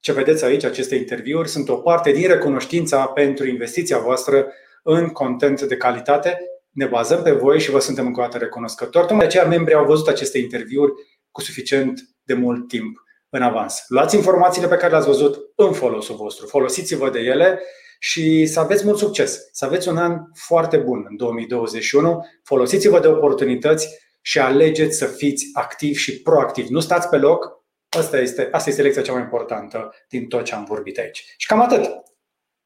Ce 0.00 0.12
vedeți 0.12 0.44
aici, 0.44 0.64
aceste 0.64 0.94
interviuri, 0.94 1.48
sunt 1.48 1.68
o 1.68 1.76
parte 1.76 2.12
din 2.12 2.26
recunoștința 2.26 3.06
pentru 3.06 3.48
investiția 3.48 3.98
voastră 3.98 4.52
în 4.82 5.08
content 5.08 5.62
de 5.62 5.76
calitate. 5.76 6.38
Ne 6.70 6.86
bazăm 6.86 7.22
pe 7.22 7.32
voi 7.32 7.60
și 7.60 7.70
vă 7.70 7.78
suntem 7.78 8.06
încă 8.06 8.20
o 8.20 8.22
dată 8.22 8.38
recunoscători. 8.38 9.06
Tocmai 9.06 9.26
de 9.26 9.26
aceea 9.26 9.46
membrii 9.46 9.76
au 9.76 9.84
văzut 9.84 10.08
aceste 10.08 10.38
interviuri 10.38 10.92
cu 11.30 11.40
suficient 11.40 12.00
de 12.22 12.34
mult 12.34 12.68
timp 12.68 13.02
în 13.28 13.42
avans. 13.42 13.84
Luați 13.88 14.16
informațiile 14.16 14.68
pe 14.68 14.76
care 14.76 14.90
le-ați 14.90 15.06
văzut 15.06 15.52
în 15.56 15.72
folosul 15.72 16.16
vostru, 16.16 16.46
folosiți-vă 16.46 17.10
de 17.10 17.18
ele 17.18 17.62
și 18.04 18.46
să 18.46 18.60
aveți 18.60 18.84
mult 18.84 18.98
succes, 18.98 19.48
să 19.52 19.64
aveți 19.64 19.88
un 19.88 19.96
an 19.96 20.18
foarte 20.34 20.76
bun 20.76 21.06
în 21.08 21.16
2021. 21.16 22.26
Folosiți-vă 22.42 23.00
de 23.00 23.06
oportunități 23.06 23.88
și 24.20 24.38
alegeți 24.38 24.98
să 24.98 25.06
fiți 25.06 25.50
activi 25.52 25.98
și 25.98 26.22
proactivi. 26.22 26.72
Nu 26.72 26.80
stați 26.80 27.08
pe 27.08 27.16
loc. 27.16 27.64
Asta 27.88 28.18
este, 28.18 28.48
asta 28.52 28.70
este 28.70 28.82
lecția 28.82 29.02
cea 29.02 29.12
mai 29.12 29.22
importantă 29.22 29.94
din 30.08 30.26
tot 30.26 30.44
ce 30.44 30.54
am 30.54 30.64
vorbit 30.64 30.98
aici. 30.98 31.24
Și 31.36 31.46
cam 31.46 31.60
atât. 31.60 31.90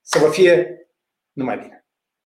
Să 0.01 0.19
vă 0.19 0.29
fie 0.29 0.79
numai 1.33 1.59
bine. 1.59 1.76